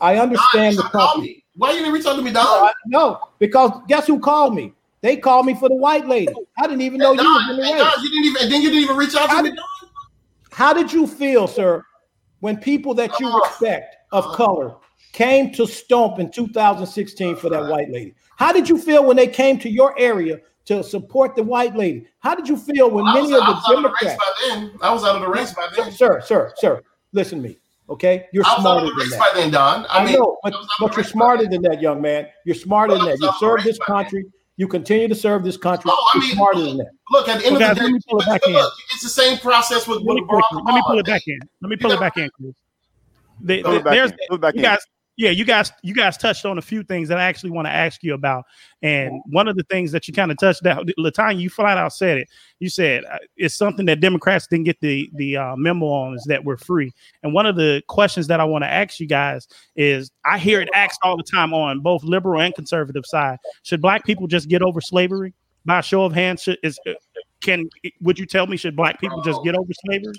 I 0.00 0.16
understand 0.16 0.78
the 0.78 0.84
problem. 0.84 1.28
Why 1.56 1.72
you 1.72 1.80
didn't 1.80 1.92
reach 1.92 2.06
out 2.06 2.16
to 2.16 2.22
me, 2.22 2.32
Don? 2.32 2.70
No, 2.86 3.28
because 3.38 3.70
guess 3.88 4.06
who 4.06 4.18
called 4.18 4.54
me? 4.54 4.72
They 5.02 5.16
called 5.16 5.46
me 5.46 5.54
for 5.54 5.68
the 5.68 5.74
white 5.76 6.06
lady. 6.06 6.32
I 6.58 6.62
didn't 6.66 6.82
even 6.82 6.98
know 6.98 7.12
you 7.12 7.18
was 7.18 7.46
Don, 7.46 7.50
in 7.50 7.56
the 7.56 7.62
race. 7.62 7.94
You 8.02 8.10
didn't 8.10 8.24
even. 8.24 8.50
Then 8.50 8.62
you 8.62 8.68
didn't 8.70 8.84
even 8.84 8.96
reach 8.96 9.14
out 9.16 9.26
to 9.26 9.28
How 9.28 9.42
me. 9.42 9.50
did- 9.50 9.58
How 10.52 10.72
did 10.72 10.92
you 10.92 11.06
feel, 11.06 11.46
sir, 11.46 11.82
when 12.40 12.56
people 12.58 12.92
that 12.94 13.18
you 13.20 13.28
Oh. 13.30 13.40
respect 13.48 13.96
of 14.12 14.24
uh-huh. 14.26 14.34
color 14.36 14.74
came 15.12 15.52
to 15.52 15.66
Stomp 15.66 16.18
in 16.18 16.30
2016 16.30 17.36
for 17.36 17.48
that 17.48 17.66
white 17.66 17.90
lady? 17.90 18.14
How 18.36 18.52
did 18.52 18.68
you 18.68 18.76
feel 18.78 19.04
when 19.04 19.16
they 19.16 19.26
came 19.28 19.58
to 19.60 19.70
your 19.70 19.98
area 19.98 20.38
to 20.66 20.82
support 20.82 21.34
the 21.36 21.42
white 21.42 21.76
lady? 21.76 22.06
How 22.18 22.34
did 22.34 22.48
you 22.48 22.56
feel 22.56 22.90
when 22.90 23.04
was, 23.04 23.14
many 23.14 23.32
of 23.34 23.42
I 23.42 23.46
the 23.46 23.52
was 23.52 23.64
out 23.68 23.76
of 23.76 23.82
the 23.82 23.88
race 23.88 24.00
Democrats, 24.00 24.16
by 24.18 24.48
then. 24.48 24.72
I 24.82 24.92
was 24.92 25.04
out 25.04 25.16
of 25.16 25.22
the 25.22 25.28
race 25.28 25.52
by 25.54 25.68
then. 25.76 25.92
sir, 25.92 26.20
sir, 26.20 26.52
sir, 26.56 26.82
listen 27.12 27.42
to 27.42 27.48
me, 27.48 27.58
okay? 27.88 28.26
You're 28.32 28.44
I 28.44 28.48
was 28.48 28.58
out 28.58 28.60
smarter 28.60 28.86
of 28.86 28.94
the 28.96 29.00
than 29.04 29.18
that. 29.18 29.30
then, 29.34 29.50
Don. 29.50 29.86
I 29.86 29.98
I, 29.98 30.04
mean, 30.04 30.14
know, 30.18 30.36
but, 30.42 30.52
I 30.52 30.56
was 30.58 30.66
out 30.66 30.84
of 30.84 30.88
but 30.90 30.96
you're 30.96 31.04
smarter 31.04 31.46
than 31.46 31.62
that, 31.62 31.80
young 31.80 32.00
man. 32.02 32.26
You're 32.44 32.54
smarter 32.54 32.94
than 32.94 33.06
Well, 33.06 33.16
that. 33.16 33.20
You 33.20 33.26
was 33.28 33.34
out 33.34 33.34
of 33.34 33.40
the 33.40 33.46
serve 33.62 33.64
this 33.64 33.78
country. 33.78 34.22
then. 34.24 34.32
Country. 34.60 34.64
You 34.64 34.68
continue 34.68 35.08
to 35.08 35.14
serve 35.14 35.44
this 35.44 35.56
country. 35.56 35.90
Oh, 35.92 36.10
I 36.14 36.18
mean, 36.18 36.32
smarter 36.32 36.60
than 36.60 36.76
that. 36.78 36.90
Look, 37.10 37.28
at 37.28 37.40
the 37.40 37.46
end 37.46 37.56
Well, 37.56 37.70
of 37.70 37.76
guys, 37.76 37.76
the 37.76 37.82
let 37.82 37.86
day, 37.88 37.92
me 37.92 38.00
pull 38.08 38.20
it 38.20 38.26
back 38.26 38.46
look, 38.46 38.72
in. 38.78 38.84
it's 38.92 39.02
the 39.02 39.08
same 39.08 39.38
process 39.38 39.86
with, 39.88 39.98
with 39.98 40.06
Really 40.06 40.20
Barack 40.22 40.42
quickly, 40.50 40.62
let 40.66 40.74
me 40.74 40.82
pull 40.86 40.98
it 40.98 41.06
back 41.06 41.22
in. 41.26 41.38
Let 41.62 41.68
me 41.70 41.76
pull 41.76 41.92
it 41.92 42.00
back 42.00 42.16
in, 42.18 42.30
Chris. 42.30 42.54
The- 43.42 43.62
Pull 43.62 43.74
it 43.76 43.84
back 43.84 43.92
there's 43.94 44.10
in. 44.12 44.18
Pull 44.28 44.36
it 44.36 44.40
back 44.42 44.54
you 44.54 44.58
in. 44.58 44.62
guys 44.64 44.78
yeah 45.20 45.28
you 45.28 45.44
guys 45.44 45.70
you 45.82 45.92
guys 45.92 46.16
touched 46.16 46.46
on 46.46 46.56
a 46.56 46.62
few 46.62 46.82
things 46.82 47.06
that 47.06 47.18
i 47.18 47.24
actually 47.24 47.50
want 47.50 47.66
to 47.66 47.70
ask 47.70 48.02
you 48.02 48.14
about. 48.14 48.44
And 48.82 49.20
one 49.26 49.48
of 49.48 49.56
the 49.56 49.64
things 49.64 49.92
that 49.92 50.08
you 50.08 50.14
kind 50.14 50.30
of 50.30 50.38
touched 50.38 50.62
that 50.62 50.78
latanya 50.98 51.38
you 51.38 51.50
flat 51.50 51.76
out 51.76 51.92
said 51.92 52.16
it. 52.16 52.28
You 52.58 52.70
said 52.70 53.04
uh, 53.04 53.18
it's 53.36 53.54
something 53.54 53.84
that 53.84 54.00
democrats 54.00 54.46
didn't 54.46 54.64
get 54.64 54.80
the 54.80 55.10
the 55.14 55.36
uh, 55.36 55.56
memo 55.56 55.86
on 55.86 56.14
is 56.14 56.24
that 56.28 56.42
we're 56.42 56.56
free. 56.56 56.90
And 57.22 57.34
one 57.34 57.44
of 57.44 57.56
the 57.56 57.82
questions 57.86 58.28
that 58.28 58.40
i 58.40 58.44
want 58.44 58.64
to 58.64 58.70
ask 58.70 58.98
you 58.98 59.06
guys 59.06 59.46
is 59.76 60.10
i 60.24 60.38
hear 60.38 60.62
it 60.62 60.70
asked 60.74 61.00
all 61.02 61.18
the 61.18 61.22
time 61.22 61.52
on 61.52 61.80
both 61.80 62.02
liberal 62.02 62.40
and 62.40 62.54
conservative 62.54 63.04
side. 63.04 63.36
Should 63.62 63.82
black 63.82 64.06
people 64.06 64.26
just 64.26 64.48
get 64.48 64.62
over 64.62 64.80
slavery? 64.80 65.34
By 65.66 65.82
show 65.82 66.04
of 66.04 66.14
hands 66.14 66.42
should, 66.42 66.56
is 66.62 66.80
uh, 66.88 66.92
can 67.42 67.68
would 68.00 68.18
you 68.18 68.24
tell 68.24 68.46
me 68.46 68.56
should 68.56 68.74
black 68.74 68.98
people 68.98 69.20
just 69.20 69.44
get 69.44 69.54
over 69.54 69.70
slavery 69.84 70.14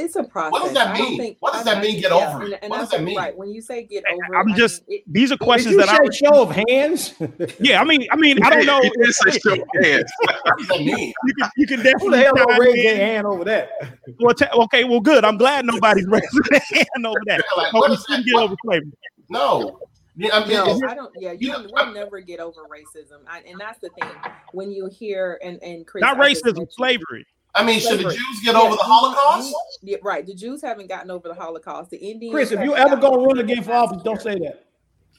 It's 0.00 0.16
a 0.16 0.24
process. 0.24 0.52
What 0.52 0.62
does 0.64 0.72
that 0.74 0.98
mean? 0.98 1.18
think- 1.18 1.36
What 1.40 1.52
does 1.52 1.64
that 1.64 1.82
mean, 1.82 2.00
get 2.00 2.10
yeah, 2.10 2.34
over 2.34 2.42
it? 2.44 2.52
and- 2.52 2.58
and 2.62 2.70
What 2.70 2.78
does 2.80 2.90
that 2.90 3.02
mean? 3.02 3.16
Right. 3.16 3.36
When 3.36 3.50
you 3.50 3.60
say 3.60 3.82
get 3.84 4.04
over 4.10 4.36
I'm 4.36 4.48
it, 4.48 4.52
I 4.52 4.56
just- 4.56 4.88
mean, 4.88 4.98
it- 4.98 5.04
These 5.12 5.30
are 5.32 5.36
Did 5.36 5.44
questions 5.44 5.72
you 5.74 5.80
that 5.80 5.88
I 5.90 5.98
say 6.08 6.26
show 6.26 6.42
of 6.42 6.50
hands? 6.68 7.14
yeah. 7.60 7.80
I 7.80 7.84
mean, 7.84 8.06
I 8.10 8.16
mean, 8.16 8.42
I 8.42 8.50
don't 8.50 8.66
know. 8.66 8.80
He 8.80 8.90
did 8.90 9.14
show 9.14 9.52
of 9.52 9.58
hands. 9.84 10.10
What 10.20 10.58
does 10.58 10.68
that 10.68 10.78
mean? 10.80 11.12
You 11.26 11.34
can 11.38 11.50
you 11.56 11.66
can 11.66 11.76
Who 11.78 11.82
the 11.84 11.90
definitely 11.90 12.18
hell 12.20 12.34
don't 12.34 12.58
raise 12.58 12.74
in. 12.76 12.84
their 12.84 12.96
hand 12.96 13.26
over 13.26 13.44
that? 13.44 13.70
Well, 14.18 14.34
ta- 14.34 14.50
okay, 14.64 14.84
well, 14.84 15.00
good. 15.00 15.24
I'm 15.24 15.36
glad 15.38 15.66
nobody's 15.66 16.06
raising 16.06 16.28
their 16.50 16.60
hand 16.72 17.06
over 17.06 17.18
that. 17.26 17.42
Like, 17.56 17.72
But 17.72 17.78
what 17.80 17.90
we 17.90 17.96
is 17.96 18.04
shouldn't 18.08 18.26
that? 18.26 18.30
get 18.32 18.40
over 18.40 18.54
slavery. 18.64 18.92
No. 19.28 19.78
Yeah, 20.16 20.36
I 20.36 20.40
mean, 20.40 20.50
No, 20.54 20.80
I 20.88 20.94
don't. 20.94 21.12
Yeah, 21.18 21.32
you 21.32 21.52
you 21.56 21.68
we'll 21.72 21.92
never 21.94 22.20
get 22.20 22.40
over 22.40 22.62
racism, 22.62 23.20
I, 23.28 23.40
and 23.48 23.58
that's 23.58 23.78
the 23.78 23.88
thing. 23.90 24.10
When 24.52 24.70
you 24.70 24.86
hear 24.88 25.38
and 25.42 25.62
and 25.62 25.86
Chris, 25.86 26.02
Not 26.02 26.18
racism, 26.18 26.66
slavery. 26.72 27.26
I 27.54 27.64
mean, 27.64 27.80
should 27.80 27.98
the 27.98 28.04
Jews 28.04 28.40
get 28.44 28.54
Yeah, 28.54 28.60
over 28.60 28.76
the 28.76 28.82
Holocaust? 28.82 29.50
you- 29.82 29.92
yeah, 29.92 29.96
right. 30.02 30.24
The 30.26 30.34
Jews 30.34 30.62
haven't 30.62 30.88
gotten 30.88 31.10
over 31.10 31.28
the 31.28 31.34
Holocaust. 31.34 31.90
The 31.90 31.96
Indians. 31.96 32.32
Chris, 32.32 32.52
if 32.52 32.60
you 32.60 32.74
ever 32.74 32.96
gotten 32.96 33.18
gonna 33.18 33.22
run 33.26 33.38
again 33.38 33.62
for 33.62 33.72
office, 33.72 34.02
don't 34.02 34.20
say 34.20 34.38
that. 34.38 34.66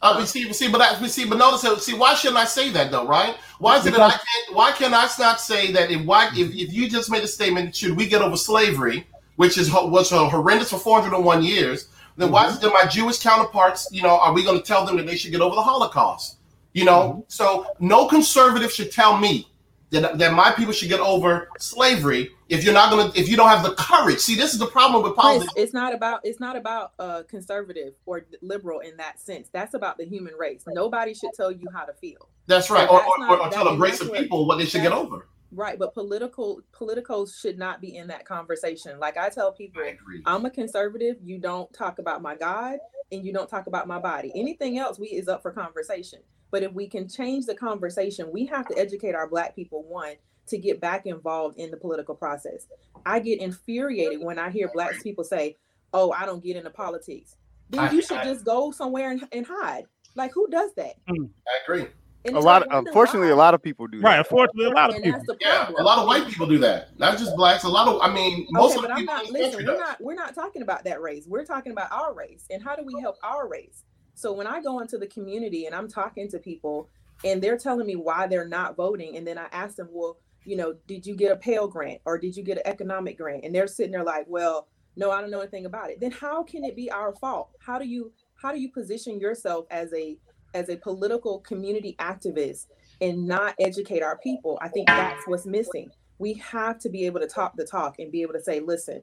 Uh, 0.01 0.17
but 0.17 0.27
see, 0.27 0.51
see, 0.51 0.67
but 0.67 0.79
that, 0.79 0.99
but 0.99 1.11
see, 1.11 1.25
but 1.25 1.37
notice, 1.37 1.61
that- 1.61 1.79
see, 1.81 1.93
why 1.93 2.15
shouldn't 2.15 2.39
I 2.39 2.45
say 2.45 2.69
that 2.71 2.89
though, 2.89 3.05
right? 3.05 3.35
Why 3.59 3.77
is 3.77 3.85
it 3.85 3.91
that 3.91 3.99
I 4.01 4.09
can't? 4.09 4.55
Why 4.55 4.71
can 4.71 4.93
I 4.93 5.07
not 5.19 5.39
say 5.39 5.71
that? 5.73 5.91
If 5.91 6.05
why, 6.05 6.27
if, 6.35 6.53
if 6.55 6.73
you 6.73 6.89
just 6.89 7.11
made 7.11 7.23
a 7.23 7.27
statement, 7.27 7.75
should 7.75 7.95
we 7.95 8.07
get 8.07 8.21
over 8.21 8.35
slavery, 8.37 9.05
which 9.35 9.57
is 9.57 9.71
was 9.71 10.11
uh, 10.11 10.27
horrendous 10.29 10.71
for 10.71 10.79
401 10.79 11.43
years? 11.43 11.87
Then 12.17 12.31
why 12.31 12.47
is 12.47 12.55
it 12.55 12.61
that 12.61 12.73
my 12.73 12.85
Jewish 12.85 13.19
counterparts, 13.19 13.87
you 13.91 14.01
know, 14.01 14.17
are 14.19 14.33
we 14.33 14.43
going 14.43 14.57
to 14.59 14.63
tell 14.65 14.85
them 14.85 14.97
that 14.97 15.05
they 15.05 15.15
should 15.15 15.31
get 15.31 15.41
over 15.41 15.55
the 15.55 15.61
Holocaust? 15.61 16.37
You 16.73 16.85
know, 16.85 17.25
so 17.27 17.67
no 17.79 18.07
conservative 18.07 18.71
should 18.71 18.91
tell 18.91 19.17
me 19.17 19.47
that, 19.91 20.17
that 20.17 20.33
my 20.33 20.51
people 20.51 20.73
should 20.73 20.89
get 20.89 20.99
over 20.99 21.49
slavery 21.59 22.31
if 22.49 22.63
you're 22.63 22.73
not 22.73 23.13
to, 23.13 23.19
if 23.19 23.29
you 23.29 23.37
don't 23.37 23.49
have 23.49 23.63
the 23.63 23.75
courage. 23.75 24.19
See, 24.19 24.35
this 24.35 24.53
is 24.53 24.59
the 24.59 24.65
problem 24.67 25.03
with 25.03 25.15
politics. 25.15 25.51
it's 25.55 25.73
not 25.73 25.93
about 25.93 26.21
it's 26.23 26.39
not 26.39 26.55
about 26.55 26.93
uh 26.97 27.23
conservative 27.29 27.93
or 28.05 28.25
liberal 28.41 28.79
in 28.79 28.97
that 28.97 29.19
sense. 29.19 29.49
That's 29.51 29.73
about 29.73 29.97
the 29.97 30.05
human 30.05 30.33
race. 30.35 30.63
Nobody 30.67 31.13
should 31.13 31.31
tell 31.35 31.51
you 31.51 31.67
how 31.73 31.85
to 31.85 31.93
feel. 31.93 32.29
That's 32.47 32.69
right, 32.69 32.87
So 32.87 32.95
or, 32.95 32.99
that's 32.99 33.09
or, 33.11 33.19
not- 33.19 33.29
or, 33.29 33.37
or 33.37 33.43
that- 33.49 33.53
tell 33.53 33.67
a 33.67 33.77
race 33.77 34.01
of 34.01 34.11
people 34.13 34.45
what 34.47 34.57
they 34.57 34.65
should 34.65 34.81
get 34.81 34.93
over. 34.93 35.27
Right, 35.53 35.77
but 35.77 35.93
political 35.93 36.61
politicals 36.71 37.37
should 37.37 37.57
not 37.59 37.81
be 37.81 37.97
in 37.97 38.07
that 38.07 38.23
conversation. 38.25 38.97
Like 38.99 39.17
I 39.17 39.27
tell 39.27 39.51
people, 39.51 39.81
agree. 39.81 40.21
I'm 40.25 40.45
a 40.45 40.49
conservative. 40.49 41.17
You 41.21 41.39
don't 41.39 41.71
talk 41.73 41.99
about 41.99 42.21
my 42.21 42.35
God 42.37 42.79
and 43.11 43.25
you 43.25 43.33
don't 43.33 43.49
talk 43.49 43.67
about 43.67 43.85
my 43.85 43.99
body. 43.99 44.31
Anything 44.33 44.77
else 44.77 44.97
we 44.97 45.07
is 45.07 45.27
up 45.27 45.41
for 45.41 45.51
conversation. 45.51 46.19
But 46.51 46.63
if 46.63 46.73
we 46.73 46.87
can 46.87 47.07
change 47.07 47.45
the 47.45 47.55
conversation, 47.55 48.29
we 48.31 48.45
have 48.47 48.67
to 48.67 48.77
educate 48.77 49.15
our 49.15 49.27
black 49.27 49.55
people 49.55 49.83
one 49.83 50.15
to 50.47 50.57
get 50.57 50.81
back 50.81 51.05
involved 51.05 51.57
in 51.57 51.71
the 51.71 51.77
political 51.77 52.13
process. 52.13 52.67
I 53.05 53.19
get 53.19 53.39
infuriated 53.39 54.21
when 54.21 54.37
I 54.37 54.49
hear 54.49 54.69
black 54.73 55.01
people 55.01 55.23
say, 55.23 55.57
"Oh, 55.93 56.11
I 56.11 56.25
don't 56.25 56.43
get 56.43 56.57
into 56.57 56.69
politics." 56.69 57.37
Then 57.69 57.79
I- 57.81 57.91
you 57.91 58.01
should 58.01 58.17
I- 58.17 58.25
just 58.25 58.43
go 58.43 58.71
somewhere 58.71 59.11
and, 59.11 59.25
and 59.31 59.45
hide. 59.45 59.85
Like 60.15 60.33
who 60.33 60.47
does 60.49 60.73
that? 60.75 60.95
Hmm. 61.07 61.25
I 61.47 61.59
agree. 61.63 61.87
And 62.23 62.35
A 62.35 62.39
lot. 62.39 62.67
like, 62.67 62.85
unfortunately, 62.85 63.29
why. 63.29 63.33
a 63.33 63.37
lot 63.37 63.53
of 63.55 63.63
people 63.63 63.87
do. 63.87 63.99
Right. 63.99 64.17
That. 64.17 64.19
Unfortunately, 64.19 64.65
a 64.65 64.69
lot 64.75 64.89
of 64.91 64.95
and 64.97 65.05
people. 65.05 65.35
Yeah, 65.39 65.71
a 65.75 65.81
lot 65.81 65.97
of 65.97 66.05
white 66.05 66.27
people 66.27 66.45
do 66.45 66.59
that. 66.59 66.89
Not 66.99 67.17
just 67.17 67.35
blacks. 67.35 67.63
A 67.63 67.67
lot 67.69 67.87
of, 67.87 67.99
I 67.99 68.13
mean, 68.13 68.45
most 68.51 68.71
okay, 68.71 68.75
of 68.75 68.81
but 68.83 68.87
the 68.89 68.93
I'm 68.93 68.99
people 68.99 69.15
not 69.15 69.25
in 69.27 69.33
listen, 69.33 69.59
we're 69.65 69.71
does. 69.71 69.79
not 69.79 70.01
we're 70.01 70.13
not 70.13 70.35
talking 70.35 70.61
about 70.61 70.83
that 70.83 71.01
race. 71.01 71.25
We're 71.27 71.45
talking 71.45 71.71
about 71.71 71.91
our 71.91 72.13
race 72.13 72.45
and 72.51 72.61
how 72.61 72.75
do 72.75 72.83
we 72.85 73.01
help 73.01 73.15
our 73.23 73.47
race? 73.47 73.83
So 74.13 74.33
when 74.33 74.47
I 74.47 74.61
go 74.61 74.79
into 74.79 74.97
the 74.97 75.07
community 75.07 75.65
and 75.65 75.75
I'm 75.75 75.87
talking 75.87 76.29
to 76.29 76.39
people 76.39 76.89
and 77.23 77.41
they're 77.41 77.57
telling 77.57 77.87
me 77.87 77.95
why 77.95 78.27
they're 78.27 78.47
not 78.47 78.75
voting, 78.75 79.17
and 79.17 79.25
then 79.25 79.37
I 79.37 79.47
ask 79.51 79.75
them, 79.75 79.89
Well, 79.91 80.17
you 80.45 80.55
know, 80.55 80.75
did 80.87 81.05
you 81.05 81.15
get 81.15 81.31
a 81.31 81.35
Pell 81.35 81.67
grant 81.67 82.01
or 82.05 82.17
did 82.17 82.35
you 82.35 82.43
get 82.43 82.57
an 82.57 82.63
economic 82.65 83.17
grant? 83.17 83.45
And 83.45 83.53
they're 83.53 83.67
sitting 83.67 83.91
there 83.91 84.03
like, 84.03 84.25
Well, 84.27 84.67
no, 84.95 85.11
I 85.11 85.21
don't 85.21 85.31
know 85.31 85.39
anything 85.39 85.65
about 85.65 85.89
it. 85.89 85.99
Then 85.99 86.11
how 86.11 86.43
can 86.43 86.63
it 86.63 86.75
be 86.75 86.91
our 86.91 87.13
fault? 87.15 87.51
How 87.59 87.79
do 87.79 87.87
you 87.87 88.11
how 88.41 88.51
do 88.51 88.59
you 88.59 88.71
position 88.71 89.19
yourself 89.19 89.65
as 89.71 89.93
a 89.93 90.17
as 90.53 90.69
a 90.69 90.75
political 90.75 91.39
community 91.39 91.95
activist 91.99 92.67
and 92.99 93.25
not 93.25 93.55
educate 93.59 94.03
our 94.03 94.17
people? 94.17 94.59
I 94.61 94.67
think 94.67 94.87
that's 94.87 95.27
what's 95.27 95.45
missing 95.45 95.91
we 96.21 96.35
have 96.35 96.77
to 96.77 96.87
be 96.87 97.07
able 97.07 97.19
to 97.19 97.27
talk 97.27 97.57
the 97.57 97.65
talk 97.65 97.97
and 97.97 98.11
be 98.11 98.21
able 98.21 98.33
to 98.33 98.39
say, 98.39 98.59
listen, 98.59 99.01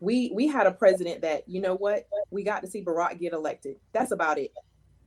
we 0.00 0.30
we 0.34 0.46
had 0.46 0.66
a 0.66 0.72
president 0.72 1.22
that, 1.22 1.48
you 1.48 1.60
know 1.60 1.74
what, 1.74 2.06
we 2.30 2.42
got 2.42 2.60
to 2.62 2.68
see 2.68 2.82
Barack 2.82 3.18
get 3.18 3.32
elected. 3.32 3.76
That's 3.92 4.12
about 4.12 4.38
it. 4.38 4.52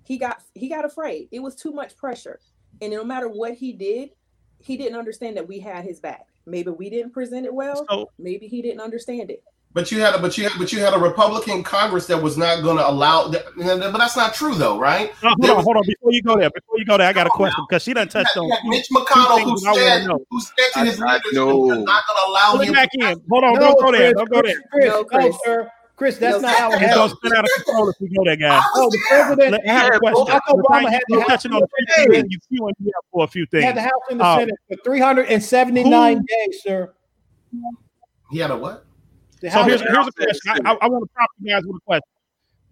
He 0.06 0.18
got 0.18 0.42
he 0.56 0.70
got 0.70 0.86
afraid. 0.86 1.30
It 1.32 1.40
was 1.40 1.56
too 1.56 1.72
much 1.72 1.96
pressure. 1.96 2.40
And 2.82 2.92
no 2.92 3.04
matter 3.04 3.28
what 3.28 3.54
he 3.54 3.74
did, 3.74 4.12
he 4.60 4.78
didn't 4.78 4.98
understand 4.98 5.38
that 5.38 5.48
we 5.48 5.60
had 5.60 5.86
his 5.86 6.00
back. 6.00 6.28
Maybe 6.46 6.72
we 6.72 6.90
didn't 6.90 7.12
present 7.12 7.46
it 7.46 7.54
well. 7.54 7.86
So 7.90 8.10
Maybe 8.18 8.48
he 8.48 8.62
didn't 8.62 8.82
understand 8.82 9.30
it. 9.30 9.44
But 9.72 9.92
you 9.92 10.02
had 10.02 10.16
a, 10.16 10.20
but 10.20 10.36
you 10.36 10.46
had, 10.50 10.54
but 10.58 10.74
you 10.74 10.80
had 10.80 10.96
a 10.96 10.98
Republican 10.98 11.62
Congress 11.62 12.08
that 12.08 12.18
was 12.22 12.38
not 12.38 12.64
going 12.64 12.78
to 12.78 12.90
allow. 12.90 13.28
That, 13.28 13.44
but 13.56 13.98
that's 14.00 14.18
not 14.18 14.34
true, 14.34 14.56
though, 14.56 14.80
right? 14.80 15.12
no, 15.22 15.30
hold 15.30 15.42
There 15.44 15.52
on, 15.52 15.58
was- 15.58 15.66
hold 15.66 15.78
on. 15.78 15.84
Before 15.86 16.12
you 16.12 16.24
go 16.24 16.38
there, 16.38 16.50
before 16.50 16.80
you 16.80 16.86
go 16.86 16.98
there, 16.98 17.08
I 17.08 17.14
got 17.14 17.28
a 17.28 17.30
question 17.30 17.64
because 17.70 17.84
she 17.84 17.94
done 17.94 18.08
You 18.08 18.12
touched 18.12 18.36
on. 18.36 18.46
you 18.46 18.52
had 18.52 18.62
two- 18.64 18.70
Mitch 18.70 18.88
McConnell, 18.92 19.40
who 19.42 19.46
things 19.46 19.66
I 19.66 19.72
wanna 19.72 19.82
said, 19.84 20.08
know. 20.08 20.26
who 20.32 20.42
said 20.42 20.56
to 20.74 20.80
his 20.86 21.00
I- 21.02 21.06
I 21.06 21.14
leaders, 21.18 21.34
know. 21.34 21.66
Not 21.66 21.68
going 21.68 21.86
to 21.86 22.28
allow 22.30 22.52
Pull 22.54 22.62
him." 22.62 22.74
back 22.74 22.90
in. 22.94 23.22
Hold 23.30 23.44
on, 23.44 23.54
No, 23.54 23.60
don't 23.60 23.80
go 23.80 23.92
there. 23.92 24.14
Don't 24.14 24.30
go 24.30 24.42
there. 24.42 24.56
Chris, 24.72 24.86
No, 24.88 24.98
no, 25.02 25.04
Chris. 25.06 25.36
sir. 25.46 25.72
Chris, 25.96 26.18
that's 26.18 26.42
No, 26.42 26.48
not 26.48 26.58
how 26.58 26.72
it 26.72 26.74
It's 26.82 26.82
gonna 26.82 27.02
happens. 27.04 27.12
spin 27.20 27.36
out 27.36 27.44
of 27.44 27.52
control 27.66 27.90
if 27.90 27.96
we 28.00 28.08
go 28.08 28.24
there, 28.26 28.36
guys. 28.38 28.64
Oh, 28.76 28.90
the 28.90 29.00
president 29.08 29.52
Let, 29.52 29.62
I 29.68 29.72
have 29.72 29.84
a 29.84 29.92
Yeah, 29.94 30.00
question. 30.00 30.26
Barack 30.26 30.40
Obama 30.50 30.90
had 30.90 31.02
You're 31.10 31.20
the 31.20 31.26
touching 31.28 31.52
on 31.52 31.60
House 31.62 31.70
a 31.70 31.94
few 32.02 32.08
the 32.08 32.14
things. 32.24 32.28
You 32.50 32.60
queuing 32.62 32.74
me 32.80 32.92
up 32.98 33.06
for 33.12 33.24
a 33.26 33.28
few 33.28 33.46
He 33.52 33.62
had 33.62 33.76
the. 33.76 33.82
House 33.82 33.92
and 34.10 34.20
the 34.20 34.24
Uh, 34.24 34.38
Senate 34.40 34.56
for 34.70 34.78
379 34.84 36.18
who- 36.18 36.24
days, 36.24 36.64
sir. 36.64 36.94
He 38.32 38.40
had 38.40 38.50
a 38.52 38.58
what? 38.58 38.86
The 39.42 39.52
So 39.52 39.64
here's, 39.64 39.82
here's 39.82 40.08
a 40.08 40.12
question. 40.12 40.66
I, 40.66 40.72
I, 40.72 40.78
I 40.82 40.88
want 40.90 41.04
to 41.04 41.14
prompt 41.14 41.34
you 41.40 41.52
guys 41.52 41.64
with 41.66 41.78
a 41.78 41.86
question. 41.86 42.10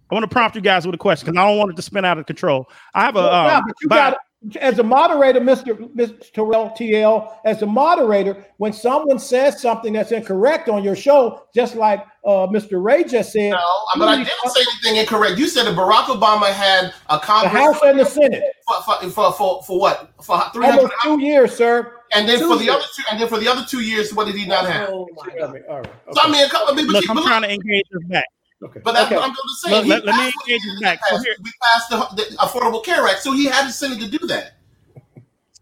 I 0.09 0.15
want 0.15 0.23
to 0.23 0.27
prompt 0.27 0.55
you 0.55 0.61
guys 0.61 0.85
with 0.85 0.95
a 0.95 0.97
question 0.97 1.25
because 1.25 1.39
I 1.39 1.47
don't 1.47 1.57
want 1.57 1.71
it 1.71 1.75
to 1.75 1.81
spin 1.81 2.05
out 2.05 2.17
of 2.17 2.25
control. 2.25 2.69
I 2.93 3.01
have 3.01 3.15
a 3.15 3.19
Well, 3.19 3.33
um, 3.33 3.45
yeah, 3.47 3.61
but 3.65 3.75
you 3.81 3.89
got 3.89 4.17
as 4.61 4.77
a 4.79 4.83
moderator, 4.83 5.39
Mr. 5.41 5.75
Mr. 5.95 6.31
Terrell 6.31 6.69
TL, 6.69 7.37
as 7.43 7.61
a 7.63 7.65
moderator, 7.65 8.45
when 8.57 8.71
someone 8.71 9.17
says 9.19 9.59
something 9.61 9.93
that's 9.93 10.11
incorrect 10.11 10.69
on 10.69 10.83
your 10.83 10.95
show, 10.95 11.43
just 11.55 11.75
like 11.75 12.05
uh, 12.25 12.45
Mr. 12.47 12.81
Rey 12.83 13.03
just 13.03 13.31
said, 13.33 13.51
No, 13.51 13.59
but 13.97 14.07
I 14.07 14.17
didn't 14.17 14.29
say 14.51 14.61
anything 14.61 15.01
incorrect. 15.01 15.37
You 15.39 15.47
said 15.47 15.65
that 15.65 15.75
Barack 15.75 16.05
Obama 16.05 16.51
had 16.51 16.93
a 17.09 17.19
Congress. 17.19 17.51
the 17.51 17.57
Congress 17.57 17.79
House 17.79 17.81
and 17.83 17.99
the 17.99 18.05
Senate, 18.05 18.43
for, 18.67 18.81
for, 18.83 19.09
for, 19.09 19.33
for, 19.33 19.63
for 19.63 19.79
what? 19.79 20.11
For 20.23 20.39
three 20.53 20.65
hundred, 20.65 20.81
almost 20.81 20.93
two 21.03 21.19
years, 21.21 21.55
sir. 21.55 21.93
and 22.13 22.29
then 22.29 22.39
for 22.39 22.57
the 22.57 22.65
two 22.65 22.71
other 22.71 22.85
two, 22.95 23.03
and 23.11 23.19
then 23.19 23.27
for 23.27 23.39
the 23.39 23.47
other 23.47 23.65
two 23.67 23.81
years, 23.81 24.13
what 24.13 24.27
did 24.27 24.35
he 24.35 24.45
not 24.45 24.65
have? 24.67 24.89
Oh 24.89 25.07
my 25.15 25.33
God. 25.35 25.53
right, 25.53 25.63
all 25.67 25.77
right, 25.81 25.89
So 26.13 26.21
I 26.21 26.23
okay, 26.25 26.31
mean, 26.33 26.45
a 26.45 26.49
couple. 26.49 26.73
I 26.73 26.77
mean, 26.77 26.85
but, 26.85 26.93
look, 26.93 27.03
you- 27.05 27.09
I'm 27.09 27.15
but 27.15 27.25
trying 27.25 27.41
to 27.41 27.51
engage 27.51 27.85
this 27.91 28.03
back. 28.07 28.25
Okay. 28.63 28.79
But 28.83 28.93
that's 28.93 29.05
okay. 29.07 29.15
what 29.15 29.23
I'm 29.23 29.29
going 29.29 29.35
to 29.35 29.55
say. 29.55 29.71
Look, 29.71 29.85
let- 29.87 30.05
let 30.05 30.15
me 30.15 30.21
passed 30.21 30.35
what 30.35 30.47
engage 30.49 30.61
he 30.61 30.69
this 30.69 30.79
did 30.79 30.83
back. 30.83 30.99
So 31.07 31.15
pass. 31.15 31.25
here- 31.25 31.35
we 31.43 31.51
passed 31.63 31.89
the, 31.89 31.97
the 32.15 32.37
Affordable 32.37 32.83
Care 32.83 33.05
Act, 33.07 33.21
so 33.21 33.33
he 33.33 33.45
had 33.45 33.67
the 33.67 33.71
Senate 33.71 33.99
to 33.99 34.09
do 34.09 34.25
that. 34.27 34.53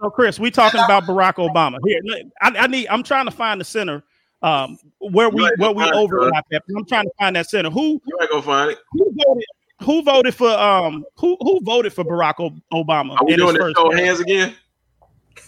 So, 0.02 0.10
Chris, 0.10 0.40
we 0.40 0.52
talking 0.52 0.82
about 0.82 1.04
Barack 1.04 1.36
Obama 1.36 1.78
here. 1.86 2.02
I, 2.42 2.50
I 2.58 2.68
need. 2.68 2.88
I'm 2.90 3.02
trying 3.02 3.26
to 3.26 3.32
find 3.32 3.62
the 3.62 3.66
center 3.66 4.04
um, 4.42 4.78
where 5.00 5.30
we 5.30 5.50
where 5.58 5.72
we 5.72 5.84
find 5.84 5.96
overlap. 5.96 6.46
At. 6.52 6.64
I'm 6.76 6.86
trying 6.86 7.06
to 7.06 7.12
find 7.18 7.36
that 7.36 7.50
center. 7.50 7.70
Who 7.70 8.02
You 8.06 8.18
ain't 8.22 8.30
gonna 8.30 8.42
find 8.42 8.72
it. 8.72 8.80
who 8.92 9.06
voted? 9.26 9.46
Who 9.84 10.04
voted 10.04 10.36
for 10.36 10.50
um 10.50 11.06
who 11.18 11.38
who 11.42 11.60
voted 11.62 11.94
for 11.94 12.04
Barack 12.04 12.36
Obama? 12.74 13.20
Are 13.20 13.26
we 13.26 13.34
in 13.34 13.40
his 13.40 13.46
doing 13.46 13.54
this 13.54 13.62
first 13.62 13.78
show 13.78 13.92
hands 13.92 14.20
again? 14.20 14.56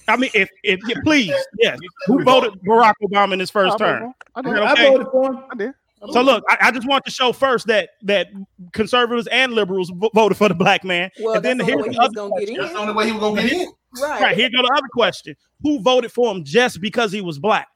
I 0.08 0.16
mean, 0.16 0.32
if 0.34 0.50
if 0.64 0.80
yeah, 0.88 0.96
please, 1.04 1.34
yes. 1.60 1.78
Who 2.06 2.24
voted 2.24 2.54
Barack 2.66 2.94
Obama 3.04 3.34
in 3.34 3.40
his 3.40 3.52
first 3.52 3.78
term? 3.78 4.14
I 4.36 4.42
did. 4.42 4.54
that 4.56 4.78
I 4.78 4.90
voted 4.90 5.08
for 5.12 5.34
him. 5.34 5.44
I 5.52 5.56
did. 5.56 5.74
So 6.12 6.22
look, 6.22 6.44
I, 6.48 6.58
I 6.62 6.72
just 6.72 6.88
want 6.88 7.04
to 7.06 7.12
show 7.12 7.32
first 7.32 7.66
that 7.68 7.90
that 8.04 8.28
conservatives 8.74 9.28
and 9.32 9.54
liberals 9.54 9.90
vo- 9.96 10.12
voted 10.14 10.38
for 10.38 10.48
the 10.48 10.54
black 10.54 10.84
man. 10.84 11.10
Well, 11.20 11.36
and 11.36 11.44
then 11.46 11.58
that's 11.58 11.68
the 11.70 11.74
here's 11.74 11.84
only 11.86 11.90
way 11.90 11.96
the 11.96 12.02
he 12.02 12.08
was 12.08 12.08
other 12.08 12.30
gonna 12.30 12.46
get 12.46 12.58
That's 12.58 12.70
the 12.74 12.76
in. 12.76 12.82
only 12.82 12.94
way 12.94 13.06
he 13.08 13.12
was 13.14 13.20
going 13.22 13.36
to 13.38 13.42
get 13.42 13.52
in. 13.52 13.68
Right. 14.02 14.22
Right 14.22 14.36
here 14.36 14.50
go 14.50 14.62
the 14.62 14.72
other 14.78 14.88
question: 14.94 15.36
Who 15.64 15.80
voted 15.82 16.12
for 16.12 16.32
him 16.32 16.44
just 16.44 16.82
because 16.82 17.12
he 17.12 17.22
was 17.22 17.40
black? 17.40 17.68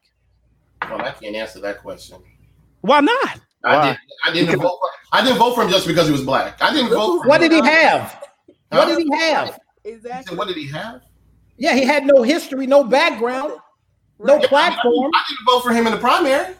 Well, 0.82 1.00
I 1.00 1.10
can't 1.10 1.34
answer 1.34 1.60
that 1.60 1.78
question. 1.82 2.18
Why 2.82 3.00
not? 3.00 3.40
I 3.64 3.76
Why? 3.76 3.82
didn't. 3.86 3.98
I 4.24 4.32
didn't 4.32 4.60
vote. 4.60 4.78
For, 4.80 4.88
I 5.12 5.22
didn't 5.24 5.38
vote 5.38 5.54
for 5.54 5.62
him 5.64 5.70
just 5.70 5.86
because 5.86 6.06
he 6.06 6.12
was 6.12 6.22
black. 6.22 6.60
I 6.62 6.72
didn't 6.72 6.90
vote 6.90 7.22
for 7.22 7.28
What 7.28 7.42
him. 7.42 7.50
did 7.50 7.64
he 7.64 7.70
have? 7.70 8.24
What 8.70 8.86
did 8.86 8.98
he 8.98 9.08
have? 9.18 9.48
I 9.48 9.50
said, 9.50 9.58
Exactly. 9.84 10.36
What 10.36 10.46
did 10.48 10.56
he 10.56 10.68
have? 10.68 11.02
Yeah, 11.58 11.74
he 11.74 11.84
had 11.84 12.04
no 12.06 12.22
history, 12.22 12.66
no 12.66 12.82
background, 12.84 13.52
no 14.20 14.36
Right. 14.36 14.44
platform. 14.48 15.10
I 15.14 15.22
didn't 15.28 15.44
vote 15.46 15.60
for 15.62 15.72
him 15.72 15.86
in 15.86 15.92
the 15.92 15.98
primary. 15.98 16.54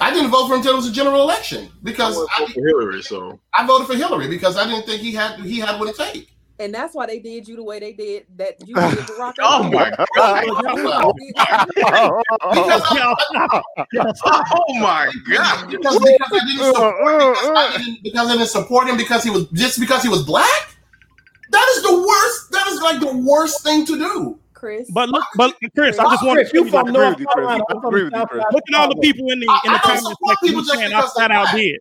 I 0.00 0.12
didn't 0.12 0.30
vote 0.30 0.46
for 0.46 0.54
him 0.54 0.60
until 0.60 0.74
it 0.74 0.76
was 0.76 0.88
a 0.88 0.92
general 0.92 1.22
election 1.22 1.68
because 1.82 2.16
I 2.16 2.20
I, 2.20 2.40
voted 2.40 2.54
for 2.54 2.60
Hillary, 2.66 3.02
so 3.02 3.40
I 3.54 3.66
voted 3.66 3.86
for 3.86 3.96
Hillary 3.96 4.28
because 4.28 4.56
I 4.56 4.64
didn't 4.64 4.86
think 4.86 5.00
he 5.00 5.12
had 5.12 5.40
he 5.40 5.58
had 5.58 5.78
what 5.80 5.88
it 5.88 5.96
takes. 5.96 6.30
And 6.60 6.74
that's 6.74 6.92
why 6.92 7.06
they 7.06 7.20
did 7.20 7.46
you 7.46 7.54
the 7.54 7.62
way 7.62 7.78
they 7.78 7.92
did 7.92 8.26
that 8.36 8.56
you 8.66 8.74
did 8.74 8.84
Barack 8.84 9.34
Oh 9.40 9.62
my 9.64 9.90
God. 9.90 10.06
Because 10.14 10.32
I, 10.32 10.44
Y'all 12.92 13.22
stop. 13.24 13.64
Y'all 13.92 14.12
oh 14.24 14.74
my 14.80 15.12
god! 15.30 15.70
because, 15.70 15.98
because 15.98 16.32
I 16.32 16.46
didn't 16.46 16.74
support 16.74 17.34
because 17.34 17.56
I 17.56 17.78
didn't 17.78 18.02
because 18.02 18.28
I 18.28 18.32
didn't 18.32 18.48
support 18.48 18.88
him 18.88 18.96
because 18.96 19.22
he 19.22 19.30
was 19.30 19.46
just 19.50 19.78
because 19.78 20.02
he 20.02 20.08
was 20.08 20.24
black. 20.24 20.76
That 21.50 21.74
is 21.76 21.82
the 21.82 21.96
worst. 21.96 22.50
That 22.52 22.66
is 22.68 22.80
like 22.82 23.00
the 23.00 23.16
worst 23.16 23.62
thing 23.62 23.86
to 23.86 23.96
do. 23.96 24.38
Chris. 24.58 24.90
But 24.90 25.08
look, 25.08 25.24
but 25.36 25.54
Chris, 25.76 25.98
I 25.98 26.04
just 26.10 26.24
want 26.24 26.38
Chris, 26.38 26.50
to 26.50 26.56
you 26.58 26.68
from 26.68 26.92
North 26.92 27.10
with 27.10 27.20
you, 27.20 27.26
Chris. 27.26 27.34
Carolina. 27.46 27.62
I 27.68 27.74
I'm 27.74 27.80
from 27.80 27.88
agree 27.94 28.04
with 28.04 28.12
you, 28.12 28.18
South 28.18 28.28
Chris. 28.30 28.42
Side 28.42 28.52
look 28.54 28.64
at 28.72 28.74
all 28.80 28.88
the 28.88 29.00
people 29.00 29.30
in 29.30 29.40
the 29.40 29.46
I- 29.48 29.60
in 29.66 29.72
the 29.72 29.78
comments 29.78 30.08
support 30.08 30.36
section 30.42 30.64
saying 30.64 30.82
I 30.82 30.88
because 31.00 31.14
they're 31.14 31.28
flat 31.28 31.30
out 31.30 31.42
black. 31.44 31.56
did. 31.56 31.80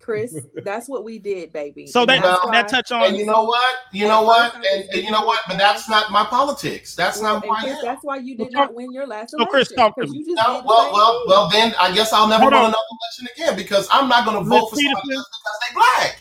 Chris, 0.00 0.34
that's 0.64 0.88
what 0.88 1.04
we 1.04 1.18
did, 1.18 1.52
baby. 1.52 1.86
So 1.86 2.04
that 2.06 2.22
that's 2.22 2.42
Well, 2.42 2.52
that 2.52 2.64
why- 2.64 2.68
touch 2.70 2.90
on 2.92 3.02
And 3.04 3.16
you 3.16 3.26
know 3.26 3.44
what? 3.44 3.76
You 3.92 4.08
know 4.08 4.22
what? 4.22 4.54
And, 4.54 4.84
and 4.90 5.02
you 5.04 5.10
know 5.10 5.24
what? 5.24 5.40
But 5.46 5.58
that's 5.58 5.88
not 5.88 6.10
my 6.10 6.24
politics. 6.24 6.94
That's 6.96 7.20
not 7.22 7.44
and 7.44 7.52
who 7.54 7.60
Chris, 7.62 7.78
that's 7.82 8.02
why 8.02 8.16
you 8.16 8.34
did 8.36 8.48
Well, 8.52 8.64
not 8.66 8.74
win 8.74 8.92
your 8.92 9.06
last 9.06 9.34
oh, 9.34 9.44
so 9.44 9.44
election. 9.44 9.50
Chris, 9.52 9.72
talk 9.72 9.94
to 9.96 10.00
'cause 10.02 10.10
me. 10.10 10.18
you 10.18 10.24
just 10.34 10.46
No, 10.46 10.54
did 10.56 10.64
the 10.64 10.68
well, 10.68 10.92
well, 10.92 11.24
well. 11.28 11.48
Then 11.50 11.74
I 11.78 11.92
guess 11.94 12.12
I'll 12.12 12.26
never 12.28 12.42
Hold 12.42 12.52
run 12.54 12.62
on. 12.64 12.68
another 12.70 12.82
election 12.92 13.28
again 13.36 13.56
because 13.56 13.88
I'm 13.92 14.08
not 14.08 14.24
going 14.24 14.42
to 14.42 14.48
vote 14.48 14.70
for 14.70 14.76
Miss 14.76 14.84
somebody 14.86 15.08
because 15.08 15.26
they 15.68 15.74
black. 15.74 16.20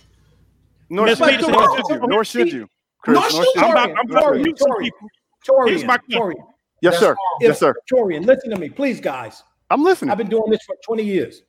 Nor 0.90 1.08
should, 1.08 1.18
Peterson, 1.20 1.52
nor 1.52 1.64
it's 1.64 1.74
should 1.74 1.78
just- 1.88 1.90
you. 2.02 2.08
Nor 2.08 2.24
should 2.26 2.52
you. 2.54 2.70
Chris, 3.02 3.14
Nor 3.16 3.22
nor 3.24 3.30
should 3.32 3.46
should 3.46 3.56
you. 3.56 3.62
I'm 3.62 3.68
you. 3.68 3.72
about, 3.72 3.90
I'm 3.98 4.12
about 4.12 4.20
to 4.20 4.28
Torian, 4.28 4.44
mute 4.44 4.60
some 4.60 4.72
Torian, 4.72 4.84
people. 4.84 5.10
Torian, 5.50 5.70
Here's 5.70 5.84
my- 5.86 5.98
Torian, 6.12 6.36
Yes, 6.82 6.94
That's 6.94 7.00
sir. 7.00 7.10
wrong. 7.10 7.38
Yes, 7.42 7.60
sir. 7.60 7.74
Torian, 7.92 8.26
listen 8.26 8.50
to 8.52 8.58
me, 8.58 8.70
please, 8.70 9.02
guys. 9.02 9.44
I'm 9.70 9.84
listening. 9.84 10.12
I've 10.12 10.18
been 10.18 10.30
doing 10.30 10.50
this 10.50 10.62
for 10.66 10.76
20 10.86 11.04
years. 11.04 11.42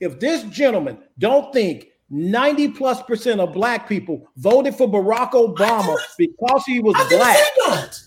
If 0.00 0.18
this 0.18 0.42
gentleman 0.44 0.98
don't 1.18 1.52
think 1.52 1.86
90 2.10 2.68
plus 2.72 3.00
percent 3.02 3.40
of 3.40 3.52
black 3.54 3.88
people 3.88 4.28
voted 4.36 4.74
for 4.74 4.88
Barack 4.88 5.30
Obama 5.32 5.96
because 6.18 6.64
he 6.66 6.80
was 6.80 6.94
I 6.98 7.08
black, 7.08 7.36
say 7.36 7.44
that. 7.68 7.98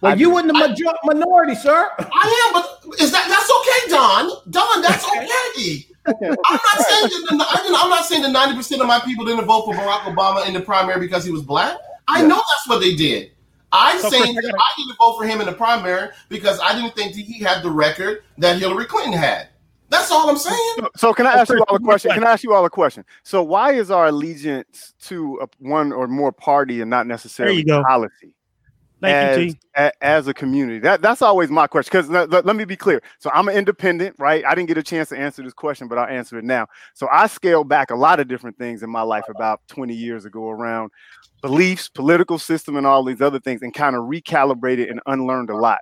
well, 0.00 0.18
you 0.18 0.38
in 0.38 0.46
the 0.48 0.54
major- 0.54 0.84
minority, 1.04 1.54
sir. 1.54 1.90
I 1.98 2.46
am, 2.46 2.52
but 2.54 3.00
is 3.00 3.12
that 3.12 3.28
that's 3.28 3.50
okay, 3.60 3.90
Don? 3.94 4.30
Don, 4.50 4.82
that's 4.82 5.04
okay. 5.04 5.84
I'm 6.06 6.14
not 6.24 6.86
saying 6.88 7.02
that. 7.10 7.28
The, 7.38 7.74
I'm 7.76 7.90
not 7.90 8.04
saying 8.06 8.22
that 8.22 8.32
90 8.32 8.56
percent 8.56 8.80
of 8.80 8.86
my 8.88 8.98
people 9.00 9.24
didn't 9.26 9.44
vote 9.44 9.66
for 9.66 9.74
Barack 9.74 10.00
Obama 10.12 10.46
in 10.48 10.54
the 10.54 10.60
primary 10.60 10.98
because 10.98 11.24
he 11.24 11.30
was 11.30 11.42
black. 11.42 11.76
I 12.08 12.22
know 12.22 12.36
that's 12.36 12.66
what 12.66 12.80
they 12.80 12.96
did. 12.96 13.32
I'm 13.72 14.00
So, 14.00 14.08
saying 14.08 14.22
Chris, 14.22 14.30
I 14.30 14.40
that 14.40 14.52
gotta- 14.52 14.58
I 14.62 14.72
didn't 14.82 14.96
vote 14.98 15.16
for 15.18 15.24
him 15.26 15.40
in 15.40 15.46
the 15.46 15.52
primary 15.52 16.08
because 16.28 16.58
I 16.60 16.74
didn't 16.74 16.94
think 16.96 17.14
that 17.14 17.20
he 17.20 17.38
had 17.42 17.62
the 17.62 17.70
record 17.70 18.22
that 18.38 18.58
Hillary 18.58 18.86
Clinton 18.86 19.12
had. 19.12 19.48
That's 19.90 20.10
all 20.10 20.28
I'm 20.28 20.36
saying. 20.36 20.74
So- 20.78 20.90
So 20.96 21.14
can 21.14 21.26
I 21.26 21.34
oh, 21.34 21.38
ask 21.38 21.50
you 21.50 21.64
all 21.68 21.76
a 21.76 21.80
question? 21.80 22.10
Can. 22.12 22.24
I 22.24 22.30
ask 22.32 22.44
you 22.44 22.52
all 22.54 22.64
a 22.64 22.70
question? 22.70 23.04
So 23.22 23.42
why 23.42 23.72
is 23.72 23.90
our 23.90 24.06
allegiance 24.08 24.94
to 25.04 25.38
a, 25.42 25.48
one 25.58 25.92
or 25.92 26.06
more 26.08 26.32
party 26.32 26.80
and 26.82 26.90
not 26.90 27.06
necessarily 27.06 27.62
go. 27.62 27.82
policy 27.84 28.34
Thank 29.00 29.14
as, 29.14 29.38
you, 29.38 29.52
T. 29.52 29.58
a- 29.76 30.04
as 30.04 30.26
a 30.28 30.34
community? 30.34 30.78
That 30.80 31.00
that's 31.00 31.22
always 31.22 31.48
my 31.50 31.66
question. 31.66 31.90
Because 31.90 32.10
let, 32.10 32.28
let- 32.28 32.44
let 32.44 32.54
me 32.56 32.64
be 32.66 32.76
clear. 32.76 33.00
So 33.18 33.30
I'm 33.32 33.48
an 33.48 33.56
independent, 33.56 34.14
right? 34.18 34.44
I 34.44 34.54
didn't 34.54 34.68
get 34.68 34.76
a 34.76 34.82
chance 34.82 35.08
to 35.10 35.16
answer 35.18 35.42
this 35.42 35.54
question, 35.54 35.88
but 35.88 35.96
I'll 35.96 36.08
answer 36.08 36.38
it 36.38 36.44
now. 36.44 36.66
So 36.92 37.08
I 37.10 37.26
scaled 37.26 37.68
back 37.68 37.90
a 37.90 37.96
lot 37.96 38.20
of 38.20 38.28
different 38.28 38.58
things 38.58 38.82
in 38.82 38.90
my 38.90 39.02
life 39.02 39.24
about 39.30 39.60
20 39.68 39.94
years 39.94 40.26
ago 40.26 40.50
around 40.50 40.90
beliefs, 41.40 41.88
political 41.88 42.38
system, 42.38 42.76
and 42.76 42.86
all 42.86 43.04
these 43.04 43.20
other 43.20 43.40
things, 43.40 43.62
and 43.62 43.72
kind 43.74 43.96
of 43.96 44.02
recalibrated 44.04 44.90
and 44.90 45.00
unlearned 45.06 45.50
a 45.50 45.56
lot. 45.56 45.80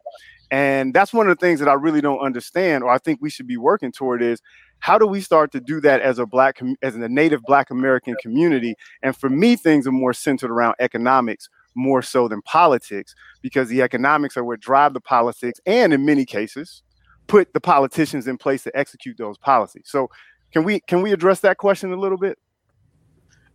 And 0.50 0.94
that's 0.94 1.12
one 1.12 1.28
of 1.28 1.36
the 1.36 1.44
things 1.44 1.58
that 1.60 1.68
I 1.68 1.72
really 1.72 2.00
don't 2.00 2.20
understand, 2.20 2.84
or 2.84 2.90
I 2.90 2.98
think 2.98 3.20
we 3.20 3.30
should 3.30 3.46
be 3.46 3.56
working 3.56 3.90
toward 3.90 4.22
is 4.22 4.40
how 4.78 4.98
do 4.98 5.06
we 5.06 5.20
start 5.20 5.50
to 5.52 5.60
do 5.60 5.80
that 5.80 6.00
as 6.00 6.18
a 6.18 6.26
black, 6.26 6.60
as 6.82 6.94
a 6.94 7.08
native 7.08 7.42
black 7.42 7.70
American 7.70 8.14
community? 8.22 8.74
And 9.02 9.16
for 9.16 9.28
me, 9.28 9.56
things 9.56 9.86
are 9.86 9.92
more 9.92 10.12
centered 10.12 10.50
around 10.50 10.76
economics 10.78 11.48
more 11.74 12.02
so 12.02 12.26
than 12.28 12.42
politics, 12.42 13.14
because 13.42 13.68
the 13.68 13.82
economics 13.82 14.36
are 14.36 14.44
what 14.44 14.60
drive 14.60 14.94
the 14.94 15.00
politics, 15.00 15.60
and 15.66 15.92
in 15.92 16.04
many 16.04 16.24
cases, 16.24 16.82
put 17.26 17.52
the 17.52 17.60
politicians 17.60 18.26
in 18.26 18.38
place 18.38 18.62
to 18.62 18.76
execute 18.76 19.18
those 19.18 19.36
policies. 19.38 19.84
So, 19.86 20.08
can 20.52 20.64
we 20.64 20.80
can 20.80 21.02
we 21.02 21.12
address 21.12 21.40
that 21.40 21.58
question 21.58 21.92
a 21.92 21.96
little 21.96 22.16
bit? 22.16 22.38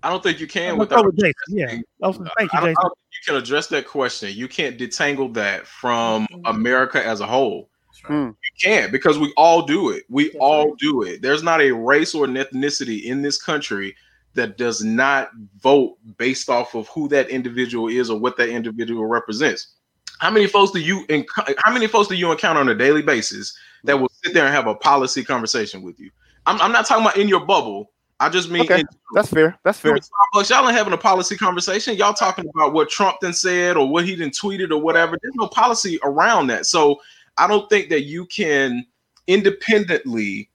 I 0.03 0.09
don't 0.09 0.23
think 0.23 0.39
you 0.39 0.47
can 0.47 0.71
I'm 0.71 0.77
gonna 0.77 0.89
go 0.89 0.95
without 1.03 1.05
with 1.05 1.17
Jason. 1.17 1.33
Yeah. 1.49 1.81
Oh, 2.01 2.11
thank 2.13 2.51
you, 2.53 2.59
I 2.59 2.61
don't, 2.61 2.69
I 2.69 2.71
Jason. 2.71 2.75
don't 2.81 2.97
think 2.97 3.11
you 3.13 3.33
can 3.33 3.35
address 3.35 3.67
that 3.67 3.87
question. 3.87 4.31
You 4.33 4.47
can't 4.47 4.77
detangle 4.77 5.33
that 5.35 5.67
from. 5.67 6.27
America 6.45 7.05
as 7.05 7.19
a 7.19 7.27
whole. 7.27 7.69
That's 7.87 8.03
right. 8.09 8.15
Hmm. 8.15 8.27
You 8.29 8.33
can't 8.63 8.91
because 8.91 9.19
we 9.19 9.31
all 9.37 9.61
do 9.61 9.91
it. 9.91 10.05
We 10.09 10.25
That's 10.25 10.35
all 10.39 10.69
right. 10.69 10.77
do 10.79 11.03
it. 11.03 11.21
There's 11.21 11.43
not 11.43 11.61
a 11.61 11.71
race 11.71 12.15
or 12.15 12.25
an 12.25 12.33
ethnicity 12.33 13.03
in 13.03 13.21
this 13.21 13.39
country 13.41 13.95
that 14.33 14.57
does 14.57 14.83
not 14.83 15.29
vote 15.61 15.97
based 16.17 16.49
off 16.49 16.73
of 16.73 16.87
who 16.87 17.07
that 17.09 17.29
individual 17.29 17.89
is 17.89 18.09
or 18.09 18.17
what 18.17 18.37
that 18.37 18.49
individual 18.49 19.05
represents. 19.05 19.75
How 20.19 20.31
many 20.31 20.47
folks 20.47 20.71
do 20.71 20.79
you 20.79 21.05
enc- 21.07 21.25
how 21.59 21.73
many 21.73 21.85
folks 21.87 22.07
do 22.07 22.15
you 22.15 22.31
encounter 22.31 22.61
on 22.61 22.69
a 22.69 22.75
daily 22.75 23.01
basis 23.01 23.55
that 23.83 23.99
will 23.99 24.09
sit 24.23 24.33
there 24.33 24.45
and 24.45 24.53
have 24.55 24.67
a 24.67 24.75
policy 24.75 25.23
conversation 25.23 25.81
with 25.81 25.99
you? 25.99 26.09
I'm, 26.45 26.59
I'm 26.61 26.71
not 26.71 26.85
talking 26.85 27.03
about 27.05 27.17
in 27.17 27.27
your 27.27 27.45
bubble. 27.45 27.91
I 28.21 28.29
just 28.29 28.51
mean 28.51 28.62
Okay. 28.62 28.84
That's 29.13 29.29
fair. 29.29 29.57
That's 29.63 29.79
fair. 29.79 29.95
Starbucks, 29.95 30.51
y'all 30.51 30.67
ain't 30.67 30.77
having 30.77 30.93
a 30.93 30.97
policy 30.97 31.36
conversation. 31.36 31.95
Y'all 31.95 32.13
talking 32.13 32.47
about 32.53 32.71
what 32.71 32.88
Trump 32.89 33.17
then 33.19 33.34
said 33.34 33.77
or 33.77 33.89
what 33.89 34.05
he 34.05 34.13
then 34.13 34.29
tweeted 34.29 34.69
or 34.69 34.77
whatever. 34.77 35.17
There's 35.19 35.34
no 35.36 35.47
policy 35.47 35.99
around 36.03 36.47
that. 36.47 36.67
So 36.67 37.01
I 37.39 37.47
don't 37.47 37.67
think 37.67 37.89
that 37.89 38.03
you 38.03 38.27
can 38.27 38.86
independently 39.25 40.49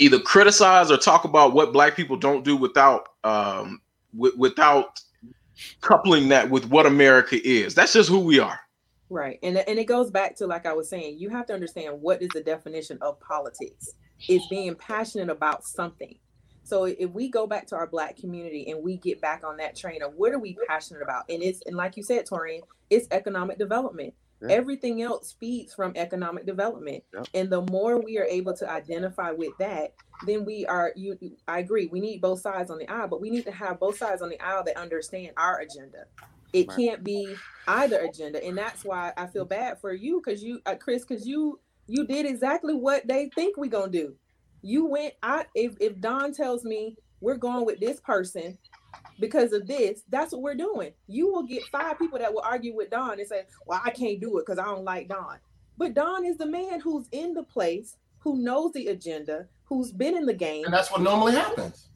either 0.00 0.18
criticize 0.18 0.90
or 0.90 0.96
talk 0.96 1.24
about 1.24 1.54
what 1.54 1.72
black 1.72 1.94
people 1.94 2.16
don't 2.16 2.44
do 2.44 2.56
without 2.56 3.08
um 3.22 3.80
w- 4.12 4.34
without 4.36 5.00
coupling 5.80 6.28
that 6.30 6.50
with 6.50 6.66
what 6.66 6.86
America 6.86 7.36
is. 7.46 7.76
That's 7.76 7.92
just 7.92 8.08
who 8.08 8.18
we 8.18 8.40
are. 8.40 8.58
Right. 9.10 9.38
And, 9.44 9.58
and 9.58 9.78
it 9.78 9.84
goes 9.84 10.10
back 10.10 10.34
to, 10.38 10.46
like 10.48 10.66
I 10.66 10.72
was 10.72 10.88
saying, 10.88 11.18
you 11.18 11.28
have 11.28 11.46
to 11.46 11.54
understand 11.54 12.00
what 12.02 12.20
is 12.20 12.30
the 12.34 12.42
definition 12.42 12.98
of 13.00 13.20
politics. 13.20 13.92
It's 14.28 14.48
being 14.48 14.74
passionate 14.74 15.28
about 15.28 15.64
something. 15.64 16.16
So 16.64 16.84
if 16.84 17.10
we 17.10 17.28
go 17.28 17.46
back 17.46 17.66
to 17.68 17.76
our 17.76 17.86
black 17.86 18.16
community 18.16 18.70
and 18.70 18.82
we 18.82 18.96
get 18.96 19.20
back 19.20 19.44
on 19.44 19.58
that 19.58 19.76
train 19.76 20.02
of 20.02 20.14
what 20.14 20.32
are 20.32 20.38
we 20.38 20.56
passionate 20.66 21.02
about? 21.02 21.24
And 21.28 21.42
it's 21.42 21.60
and 21.66 21.76
like 21.76 21.96
you 21.96 22.02
said, 22.02 22.26
Torian, 22.26 22.62
it's 22.90 23.06
economic 23.10 23.58
development. 23.58 24.14
Yeah. 24.42 24.48
Everything 24.56 25.00
else 25.02 25.36
feeds 25.38 25.72
from 25.74 25.92
economic 25.94 26.46
development. 26.46 27.04
Yep. 27.14 27.28
And 27.34 27.50
the 27.50 27.62
more 27.62 28.00
we 28.00 28.18
are 28.18 28.24
able 28.24 28.54
to 28.54 28.70
identify 28.70 29.30
with 29.30 29.52
that, 29.58 29.92
then 30.26 30.44
we 30.44 30.66
are 30.66 30.92
you 30.96 31.18
I 31.46 31.58
agree, 31.60 31.86
we 31.86 32.00
need 32.00 32.20
both 32.20 32.40
sides 32.40 32.70
on 32.70 32.78
the 32.78 32.88
aisle, 32.88 33.08
but 33.08 33.20
we 33.20 33.30
need 33.30 33.44
to 33.44 33.52
have 33.52 33.78
both 33.78 33.98
sides 33.98 34.22
on 34.22 34.28
the 34.30 34.40
aisle 34.40 34.64
that 34.64 34.76
understand 34.76 35.30
our 35.36 35.60
agenda. 35.60 36.06
It 36.52 36.68
Right. 36.68 36.76
can't 36.78 37.04
be 37.04 37.34
either 37.66 37.98
agenda 37.98 38.44
and 38.44 38.56
that's 38.56 38.84
why 38.84 39.12
i 39.16 39.26
feel 39.26 39.44
bad 39.44 39.80
for 39.80 39.92
you 39.92 40.20
because 40.24 40.42
you 40.42 40.60
uh, 40.66 40.74
chris 40.74 41.04
because 41.04 41.26
you 41.26 41.58
you 41.86 42.06
did 42.06 42.26
exactly 42.26 42.74
what 42.74 43.06
they 43.06 43.30
think 43.34 43.56
we're 43.56 43.70
gonna 43.70 43.90
do 43.90 44.14
you 44.64 44.86
went 44.86 45.12
i 45.22 45.44
if, 45.54 45.74
if 45.78 46.00
don 46.00 46.32
tells 46.32 46.64
me 46.64 46.96
we're 47.20 47.36
going 47.36 47.64
with 47.66 47.78
this 47.80 48.00
person 48.00 48.56
because 49.20 49.52
of 49.52 49.66
this 49.66 50.02
that's 50.08 50.32
what 50.32 50.40
we're 50.42 50.54
doing 50.54 50.90
you 51.06 51.30
will 51.30 51.42
get 51.42 51.62
five 51.64 51.98
people 51.98 52.18
that 52.18 52.32
will 52.32 52.42
argue 52.42 52.74
with 52.74 52.90
don 52.90 53.18
and 53.18 53.28
say 53.28 53.42
well 53.66 53.80
i 53.84 53.90
can't 53.90 54.20
do 54.20 54.38
it 54.38 54.46
because 54.46 54.58
i 54.58 54.64
don't 54.64 54.84
like 54.84 55.06
don 55.08 55.36
but 55.76 55.92
don 55.94 56.24
is 56.24 56.38
the 56.38 56.46
man 56.46 56.80
who's 56.80 57.06
in 57.12 57.34
the 57.34 57.42
place 57.42 57.98
who 58.18 58.38
knows 58.38 58.72
the 58.72 58.86
agenda 58.88 59.46
who's 59.64 59.92
been 59.92 60.16
in 60.16 60.24
the 60.24 60.32
game 60.34 60.64
And 60.64 60.72
that's 60.72 60.90
what 60.90 61.02
normally 61.02 61.32
happens. 61.32 61.88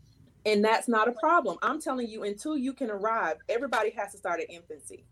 and 0.44 0.62
that's 0.64 0.88
not 0.88 1.08
a 1.08 1.12
problem. 1.12 1.58
I'm 1.62 1.80
telling 1.80 2.08
you, 2.08 2.24
until 2.24 2.56
you 2.56 2.72
can 2.72 2.90
arrive, 2.90 3.36
everybody 3.48 3.90
has 3.90 4.12
to 4.12 4.18
start 4.18 4.40
at 4.40 4.50
infancy. 4.50 5.04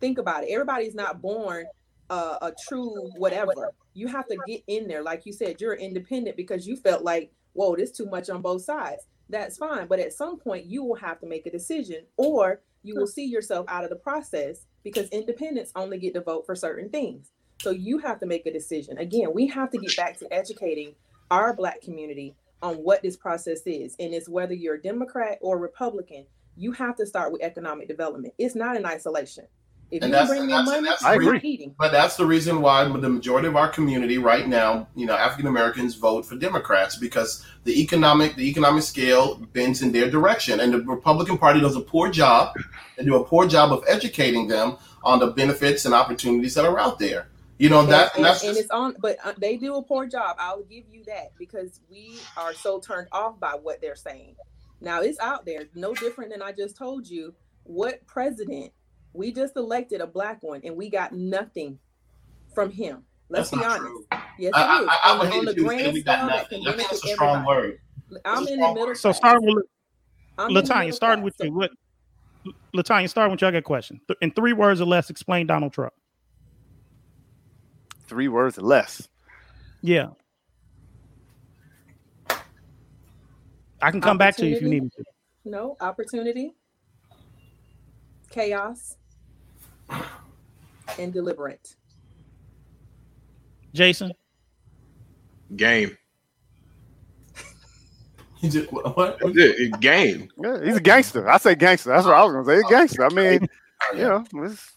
Think 0.00 0.18
about 0.18 0.44
it. 0.44 0.50
Everybody's 0.50 0.94
not 0.94 1.22
born 1.22 1.64
uh, 2.10 2.36
a 2.42 2.52
true 2.68 3.10
whatever. 3.16 3.72
You 3.94 4.06
have 4.08 4.26
to 4.28 4.36
get 4.46 4.62
in 4.66 4.88
there. 4.88 5.02
Like 5.02 5.26
you 5.26 5.32
said, 5.32 5.60
you're 5.60 5.74
independent 5.74 6.36
because 6.36 6.66
you 6.66 6.76
felt 6.76 7.02
like, 7.02 7.32
whoa, 7.52 7.76
there's 7.76 7.92
too 7.92 8.06
much 8.06 8.30
on 8.30 8.42
both 8.42 8.62
sides. 8.62 9.06
That's 9.28 9.56
fine. 9.56 9.86
But 9.86 9.98
at 9.98 10.12
some 10.12 10.38
point, 10.38 10.66
you 10.66 10.84
will 10.84 10.96
have 10.96 11.20
to 11.20 11.26
make 11.26 11.46
a 11.46 11.50
decision 11.50 12.04
or 12.16 12.60
you 12.82 12.94
will 12.96 13.06
see 13.06 13.24
yourself 13.24 13.66
out 13.68 13.84
of 13.84 13.90
the 13.90 13.96
process 13.96 14.66
because 14.82 15.08
independents 15.10 15.72
only 15.76 15.98
get 15.98 16.14
to 16.14 16.20
vote 16.20 16.44
for 16.44 16.54
certain 16.54 16.88
things. 16.90 17.30
So 17.60 17.70
you 17.70 17.98
have 17.98 18.18
to 18.20 18.26
make 18.26 18.46
a 18.46 18.52
decision. 18.52 18.98
Again, 18.98 19.32
we 19.32 19.46
have 19.46 19.70
to 19.70 19.78
get 19.78 19.96
back 19.96 20.18
to 20.18 20.32
educating 20.32 20.94
our 21.30 21.54
Black 21.54 21.80
community 21.80 22.34
on 22.60 22.76
what 22.76 23.02
this 23.02 23.16
process 23.16 23.62
is. 23.66 23.94
And 23.98 24.12
it's 24.12 24.28
whether 24.28 24.54
you're 24.54 24.74
a 24.74 24.82
Democrat 24.82 25.38
or 25.40 25.58
Republican, 25.58 26.26
you 26.56 26.72
have 26.72 26.96
to 26.96 27.06
start 27.06 27.32
with 27.32 27.42
economic 27.42 27.88
development. 27.88 28.34
It's 28.38 28.54
not 28.54 28.76
in 28.76 28.84
isolation. 28.84 29.46
If 29.92 30.02
And 30.02 30.08
you 30.08 30.12
that's- 30.12 30.28
bring 30.30 30.40
and 30.40 30.50
that's- 30.50 30.66
money, 30.66 30.78
and 30.78 30.86
that's 30.86 31.04
I 31.04 31.14
you're 31.14 31.34
agree. 31.34 31.66
not. 31.66 31.76
But 31.76 31.92
that's 31.92 32.16
the 32.16 32.24
reason 32.24 32.62
why 32.62 32.84
the 32.84 33.10
majority 33.10 33.46
of 33.46 33.56
our 33.56 33.68
community 33.68 34.16
right 34.16 34.48
now, 34.48 34.88
you 34.96 35.04
know, 35.04 35.14
African 35.14 35.46
Americans 35.46 35.96
vote 35.96 36.24
for 36.24 36.34
Democrats 36.34 36.96
because 36.96 37.44
the 37.64 37.78
economic 37.78 38.34
the 38.34 38.48
economic 38.48 38.84
scale 38.84 39.34
bends 39.52 39.82
in 39.82 39.92
their 39.92 40.10
direction, 40.10 40.60
and 40.60 40.72
the 40.72 40.80
Republican 40.80 41.36
Party 41.36 41.60
does 41.60 41.76
a 41.76 41.80
poor 41.80 42.10
job 42.10 42.56
and 42.96 43.06
do 43.06 43.16
a 43.16 43.22
poor 43.24 43.46
job 43.46 43.70
of 43.70 43.84
educating 43.86 44.48
them 44.48 44.78
on 45.04 45.18
the 45.18 45.26
benefits 45.26 45.84
and 45.84 45.92
opportunities 45.94 46.54
that 46.54 46.64
are 46.64 46.80
out 46.80 46.98
there. 46.98 47.28
You 47.58 47.68
know 47.68 47.84
that, 47.84 48.16
and, 48.16 48.16
and 48.16 48.24
that's 48.24 48.44
and 48.44 48.56
it's 48.56 48.70
on, 48.70 48.96
but 48.98 49.18
uh, 49.22 49.34
they 49.36 49.58
do 49.58 49.74
a 49.76 49.82
poor 49.82 50.06
job. 50.06 50.36
I'll 50.38 50.62
give 50.64 50.84
you 50.90 51.04
that 51.04 51.32
because 51.38 51.80
we 51.90 52.18
are 52.38 52.54
so 52.54 52.80
turned 52.80 53.08
off 53.12 53.38
by 53.38 53.50
what 53.62 53.82
they're 53.82 53.94
saying. 53.94 54.36
Now 54.80 55.02
it's 55.02 55.20
out 55.20 55.44
there, 55.44 55.64
no 55.74 55.92
different 55.94 56.30
than 56.32 56.40
I 56.40 56.52
just 56.52 56.76
told 56.78 57.06
you. 57.06 57.34
What 57.64 58.04
president? 58.06 58.72
We 59.14 59.32
just 59.32 59.56
elected 59.56 60.00
a 60.00 60.06
black 60.06 60.42
one, 60.42 60.60
and 60.64 60.76
we 60.76 60.88
got 60.88 61.12
nothing 61.12 61.78
from 62.54 62.70
him. 62.70 63.04
Let's 63.28 63.50
that's 63.50 63.62
be 63.62 63.68
not 63.68 63.80
honest. 63.80 64.08
true. 64.10 64.20
Yes, 64.38 64.52
I, 64.54 64.78
it 64.80 64.82
is. 64.82 64.88
I, 64.90 64.98
I 65.04 65.10
on, 65.12 65.18
would 65.18 65.26
the- 65.26 65.30
hate 65.32 65.38
on 65.38 65.44
the 65.46 65.50
if 65.52 65.56
you 65.56 65.64
would 65.64 65.70
say 65.70 65.76
grand 65.82 65.94
we 65.94 66.02
got 66.02 66.16
scale 66.18 66.26
that 66.28 66.36
nothing. 66.36 66.64
can 66.64 66.72
I 66.72 66.76
think 66.76 66.76
benefit 66.76 66.90
that's 66.90 67.04
a 67.04 67.14
strong 67.14 67.34
everybody. 67.36 67.68
word. 67.68 67.78
I'm 68.24 68.48
in 68.48 68.60
the 68.60 68.72
middle. 68.74 68.94
So 68.94 69.08
class. 69.08 69.16
starting 69.16 69.54
with 69.54 69.64
I'm 70.38 70.48
in 70.48 70.54
the 70.54 70.62
Latanya, 70.62 70.94
starting 70.94 71.24
with 71.24 71.34
you. 71.40 71.52
What 71.52 71.70
Latanya, 72.74 73.08
starting 73.08 73.32
with 73.32 73.40
you, 73.42 73.48
I 73.48 73.50
got 73.52 73.58
a 73.58 73.62
question. 73.62 74.00
In 74.20 74.30
three 74.32 74.52
words 74.52 74.80
or 74.80 74.86
less, 74.86 75.08
explain 75.10 75.46
Donald 75.46 75.72
Trump. 75.72 75.92
three 78.06 78.28
words 78.28 78.58
or 78.58 78.62
less. 78.62 79.08
Yeah. 79.82 80.08
I 83.80 83.90
can 83.90 84.00
come 84.00 84.18
back 84.18 84.36
to 84.36 84.46
you 84.46 84.56
if 84.56 84.62
you 84.62 84.68
need 84.68 84.82
me 84.84 84.90
to. 84.96 85.04
No 85.44 85.76
opportunity, 85.80 86.54
chaos, 88.30 88.96
and 90.98 91.12
deliberate. 91.12 91.74
Jason, 93.74 94.12
Game. 95.56 95.96
You 98.40 98.50
just- 98.50 98.72
what? 98.72 98.96
what? 98.96 99.18
It. 99.22 99.78
Game. 99.80 100.28
Yeah, 100.36 100.64
he's 100.64 100.76
a 100.76 100.80
gangster. 100.80 101.30
I 101.30 101.38
say 101.38 101.54
gangster. 101.54 101.90
That's 101.90 102.04
what 102.04 102.14
I 102.14 102.24
was 102.24 102.32
gonna 102.32 102.44
say. 102.44 102.54
He's 102.56 102.64
a 102.64 102.66
oh, 102.66 102.70
gangster. 102.70 103.04
I 103.04 103.08
mean, 103.10 103.48
you 103.94 104.02
know, 104.02 104.24
it's, 104.44 104.72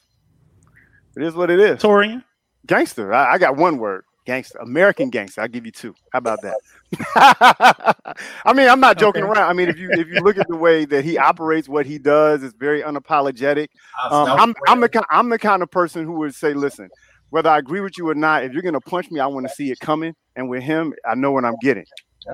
it 1.18 1.24
is 1.24 1.34
what 1.34 1.50
it 1.50 1.60
is. 1.60 1.82
Torian, 1.82 2.24
Gangster. 2.66 3.14
I, 3.14 3.34
I 3.34 3.38
got 3.38 3.58
one 3.58 3.78
word. 3.78 4.04
Gangster. 4.26 4.60
American 4.60 5.10
gangster. 5.10 5.42
I'll 5.42 5.48
give 5.48 5.66
you 5.66 5.72
two. 5.72 5.96
How 6.12 6.20
about 6.20 6.42
that? 6.42 6.58
I 7.16 8.54
mean, 8.54 8.70
I'm 8.70 8.80
not 8.80 8.98
joking 8.98 9.24
Okay. 9.24 9.32
around. 9.32 9.50
I 9.50 9.54
mean, 9.54 9.70
if 9.70 9.78
you 9.78 9.92
if 9.92 10.08
you 10.08 10.24
look 10.24 10.38
at 10.38 10.48
the 10.48 10.56
way 10.56 10.86
that 10.86 11.04
he 11.04 11.18
operates, 11.18 11.68
what 11.68 11.86
he 11.86 11.98
does 11.98 12.44
is 12.44 12.54
very 12.54 12.82
unapologetic. 12.82 13.68
Um, 14.12 14.28
I'm 14.30 14.56
I'm 14.68 14.80
the 14.82 14.90
kind 14.90 15.06
I'm 15.10 15.30
the 15.30 15.40
kind 15.40 15.64
of 15.64 15.72
person 15.72 16.06
who 16.06 16.14
would 16.20 16.36
say, 16.36 16.54
listen, 16.54 16.90
whether 17.32 17.50
I 17.50 17.58
agree 17.58 17.82
with 17.82 17.98
you 17.98 18.10
or 18.10 18.16
not, 18.16 18.44
if 18.44 18.54
you're 18.54 18.62
gonna 18.62 18.80
punch 18.82 19.10
me, 19.12 19.20
I 19.20 19.28
want 19.28 19.48
to 19.48 19.54
see 19.54 19.72
it 19.72 19.80
coming. 19.80 20.14
And 20.36 20.50
with 20.50 20.64
him, 20.64 20.94
I 21.06 21.16
know 21.16 21.32
what 21.32 21.44
I'm 21.46 21.58
getting. 21.62 21.86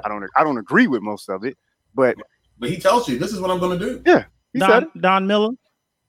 I 0.03 0.09
don't 0.09 0.23
I 0.35 0.43
don't 0.43 0.57
agree 0.57 0.87
with 0.87 1.01
most 1.01 1.29
of 1.29 1.43
it, 1.43 1.57
but 1.93 2.17
But 2.59 2.69
he 2.69 2.77
tells 2.77 3.07
you 3.07 3.17
this 3.17 3.31
is 3.31 3.39
what 3.39 3.51
I'm 3.51 3.59
going 3.59 3.79
to 3.79 3.85
do. 3.85 4.21
he 4.53 4.59
said 4.59 4.83
it. 4.83 4.89
Don, 4.93 5.01
Don 5.01 5.27
Miller. 5.27 5.49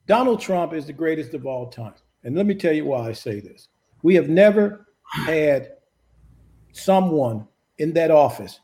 Donald 0.06 0.40
Trump 0.40 0.72
is 0.72 0.86
the 0.86 0.92
greatest 0.92 1.32
of 1.34 1.46
all 1.46 1.66
time. 1.68 1.94
And 2.24 2.36
let 2.36 2.46
me 2.46 2.54
tell 2.54 2.72
you 2.72 2.86
why 2.86 3.08
I 3.08 3.12
say 3.12 3.40
this. 3.40 3.68
We 4.02 4.14
have 4.16 4.28
never 4.28 4.86
had 5.24 5.72
someone 6.72 7.46
in 7.82 7.92
that 7.94 8.10
office 8.10 8.60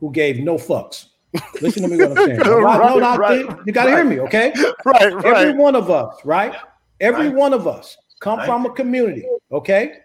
who 0.00 0.10
gave 0.10 0.38
no 0.40 0.56
fucks. 0.56 1.06
Listen 1.60 1.82
to 1.82 1.88
me 1.88 1.96
what 1.98 2.18
I'm 2.18 2.26
saying. 2.26 2.38
no, 2.44 2.60
no, 2.60 2.98
no, 2.98 3.16
Right, 3.16 3.44
you 3.66 3.72
got 3.72 3.84
to 3.84 3.90
hear 3.90 4.04
me, 4.04 4.20
okay? 4.20 4.52
Right, 4.84 5.12
Every 5.24 5.52
one 5.52 5.74
of 5.76 5.90
us, 5.90 6.14
right? 6.24 6.54
Every 7.00 7.28
Right. 7.28 7.36
one 7.36 7.52
of 7.52 7.66
us 7.66 7.96
come 8.20 8.38
Right. 8.38 8.46
from 8.46 8.64
a 8.66 8.70
community, 8.70 9.26
okay, 9.52 9.98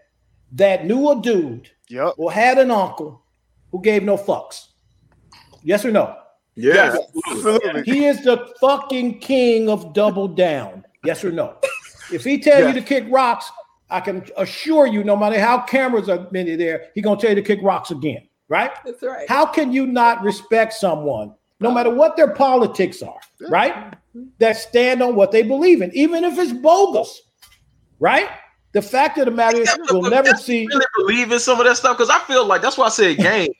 that 0.53 0.85
knew 0.85 1.09
a 1.11 1.21
dude 1.21 1.69
Yep. 1.89 2.15
or 2.17 2.31
had 2.31 2.57
an 2.57 2.69
uncle 2.71 3.21
who 3.71 3.81
gave 3.81 4.03
no 4.03 4.17
fucks. 4.17 4.67
Yes 5.63 5.85
or 5.85 5.91
no? 5.91 6.15
Yeah. 6.55 6.97
Absolutely. 7.29 7.83
He 7.83 8.05
is 8.05 8.21
the 8.23 8.47
fucking 8.59 9.19
king 9.19 9.69
of 9.69 9.93
double 9.93 10.27
down. 10.27 10.83
Yes 11.05 11.23
or 11.23 11.31
no? 11.31 11.55
If 12.11 12.25
he 12.25 12.39
tell 12.39 12.59
Yes. 12.59 12.75
you 12.75 12.81
to 12.81 12.85
kick 12.85 13.05
rocks, 13.09 13.49
I 13.89 14.01
can 14.01 14.25
assure 14.37 14.85
you, 14.87 15.03
no 15.05 15.15
matter 15.15 15.39
how 15.39 15.59
cameras 15.61 16.09
are 16.09 16.27
many 16.31 16.55
there, 16.57 16.87
he 16.95 17.01
gonna 17.01 17.19
tell 17.19 17.29
you 17.29 17.35
to 17.37 17.41
kick 17.41 17.59
rocks 17.61 17.91
again, 17.91 18.27
right? 18.51 18.71
That's 18.83 19.01
right. 19.01 19.27
How 19.29 19.45
can 19.45 19.71
you 19.71 19.87
not 19.87 20.21
respect 20.23 20.73
someone, 20.73 21.33
no 21.61 21.69
oh. 21.69 21.73
matter 21.73 21.89
what 21.89 22.17
their 22.17 22.33
politics 22.33 23.01
are, 23.01 23.19
right? 23.49 23.73
Mm-hmm. 23.73 24.23
That 24.39 24.57
stand 24.57 25.01
on 25.01 25.15
what 25.15 25.31
they 25.31 25.41
believe 25.41 25.81
in, 25.81 25.89
even 25.93 26.25
if 26.25 26.37
it's 26.37 26.51
bogus, 26.51 27.21
right? 27.99 28.27
The 28.73 28.81
fact 28.81 29.17
of 29.17 29.25
the 29.25 29.31
matter 29.31 29.61
is, 29.61 29.73
we'll 29.89 30.09
never 30.09 30.35
see. 30.35 30.67
really 30.67 30.85
believe 30.97 31.31
in 31.31 31.39
some 31.39 31.59
of 31.59 31.65
that 31.65 31.77
stuff 31.77 31.97
because 31.97 32.09
I 32.09 32.19
feel 32.19 32.45
like 32.45 32.61
that's 32.61 32.77
why 32.77 32.87
I 32.87 32.89
said 32.89 33.17
game. 33.17 33.51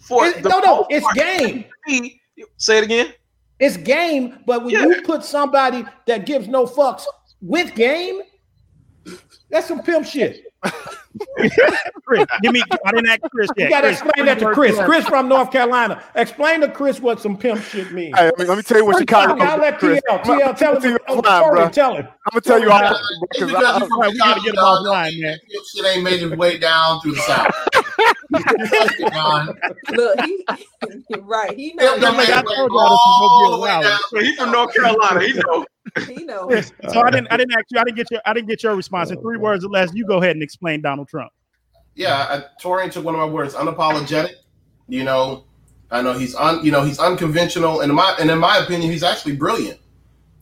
For 0.00 0.26
It- 0.26 0.42
no, 0.42 0.58
no, 0.58 0.86
it's 0.90 1.04
part, 1.04 1.16
game. 1.16 1.64
Say 2.56 2.78
it 2.78 2.84
again. 2.84 3.12
It's 3.60 3.76
game, 3.76 4.40
but 4.46 4.64
when 4.64 4.70
Yeah. 4.70 4.86
you 4.86 5.02
put 5.02 5.24
somebody 5.24 5.84
that 6.06 6.26
gives 6.26 6.48
no 6.48 6.66
fucks 6.66 7.04
with 7.40 7.74
game, 7.74 8.20
that's 9.48 9.68
some 9.68 9.82
pimp 9.82 10.06
shit. 10.06 10.47
Chris, 12.04 12.26
give 12.42 12.52
me. 12.52 12.62
I 12.84 12.90
didn't 12.92 13.08
ask 13.08 13.20
Chris 13.30 13.48
yet. 13.56 13.64
You 13.64 13.70
gotta 13.70 13.88
explain 13.90 14.26
that 14.26 14.38
to 14.40 14.52
Chris. 14.52 14.76
Chris 14.84 15.06
from 15.06 15.28
North 15.28 15.50
Carolina. 15.50 16.02
Explain 16.14 16.60
to 16.62 16.70
Chris 16.70 17.00
what 17.00 17.20
some 17.20 17.36
pimp 17.36 17.62
shit 17.62 17.92
means. 17.92 18.16
Hey, 18.18 18.24
let 18.26 18.38
me, 18.38 18.44
let 18.46 18.56
me 18.56 18.62
tell 18.62 18.78
you 18.78 18.84
what 18.86 18.98
Chicago. 18.98 19.34
Okay, 19.34 19.44
I'll 19.44 19.58
let 19.58 19.78
Chris. 19.78 20.00
TL. 20.08 20.18
I'm 20.18 20.40
TL, 20.40 20.56
tell 20.56 20.74
I'm 20.76 20.80
gonna 20.80 20.80
him. 20.80 20.80
tell 20.80 20.90
you 20.90 20.98
Oh, 21.08 21.16
offline, 21.22 21.24
sorry, 21.24 21.50
bro. 21.56 21.68
tell 21.70 21.94
him. 21.96 22.06
I'm 22.06 22.12
gonna 22.32 22.40
tell 22.40 22.60
you 22.60 22.70
off 22.70 22.96
It's 23.32 23.38
because 23.38 23.50
because 23.50 23.64
I, 23.64 23.78
you 23.78 23.86
from 23.88 24.00
Right, 24.00 24.12
we 24.12 24.18
gotta 24.18 24.40
get 24.40 24.54
him 24.54 24.60
offline, 24.60 25.20
man. 25.20 25.38
That 25.48 25.64
Shit 25.74 25.86
ain't 25.86 26.04
made 26.04 26.22
its 26.22 26.36
way 26.36 26.58
down 26.58 27.00
through 27.00 27.12
the 27.14 27.20
south. 27.20 27.54
John. 29.12 29.48
Look, 29.90 30.20
he 30.24 30.44
right. 31.20 31.56
He 31.56 31.74
It 31.76 31.76
knows. 31.76 32.00
done 32.00 32.16
made 32.16 32.30
I 32.30 32.42
told 32.42 32.72
y'all 32.72 32.88
this 32.90 33.00
was 33.06 33.18
gonna 33.20 33.38
be 33.38 33.52
oh, 33.52 33.54
a 33.54 33.60
while. 33.60 33.98
So 34.10 34.18
he's 34.20 34.36
from 34.36 34.52
North 34.52 34.74
Carolina. 34.74 35.20
He 35.20 35.32
know. 35.34 35.66
He 36.06 36.24
knows. 36.24 36.46
Chris, 36.48 36.72
so 36.90 37.00
I 37.02 37.10
didn't. 37.10 37.28
I 37.32 37.36
didn't 37.36 37.54
ask 37.54 37.64
you. 37.70 37.78
I 37.80 37.84
didn't 37.84 37.96
get 37.96 38.10
your. 38.10 38.20
I 38.26 38.32
didn't 38.34 38.48
get 38.48 38.62
your 38.62 38.76
response 38.76 39.10
in 39.10 39.20
three 39.20 39.38
words 39.38 39.64
or 39.64 39.68
less. 39.70 39.90
You 39.94 40.06
go 40.06 40.18
ahead 40.18 40.32
and 40.32 40.42
explain 40.42 40.82
Donald 40.82 41.08
Trump. 41.08 41.32
yeah, 41.94 42.26
I, 42.30 42.62
Torian 42.62 42.90
took 42.92 43.04
one 43.04 43.14
of 43.14 43.20
my 43.20 43.26
words, 43.26 43.54
unapologetic. 43.54 44.32
You 44.88 45.04
know, 45.04 45.44
I 45.90 46.02
know 46.02 46.12
he's 46.12 46.34
un, 46.34 46.64
you 46.64 46.70
know, 46.70 46.82
he's 46.82 46.98
unconventional, 46.98 47.80
and 47.80 47.90
in 47.90 47.96
my 47.96 48.14
and 48.20 48.30
in 48.30 48.38
my 48.38 48.58
opinion, 48.58 48.90
he's 48.90 49.02
actually 49.02 49.36
brilliant. 49.36 49.80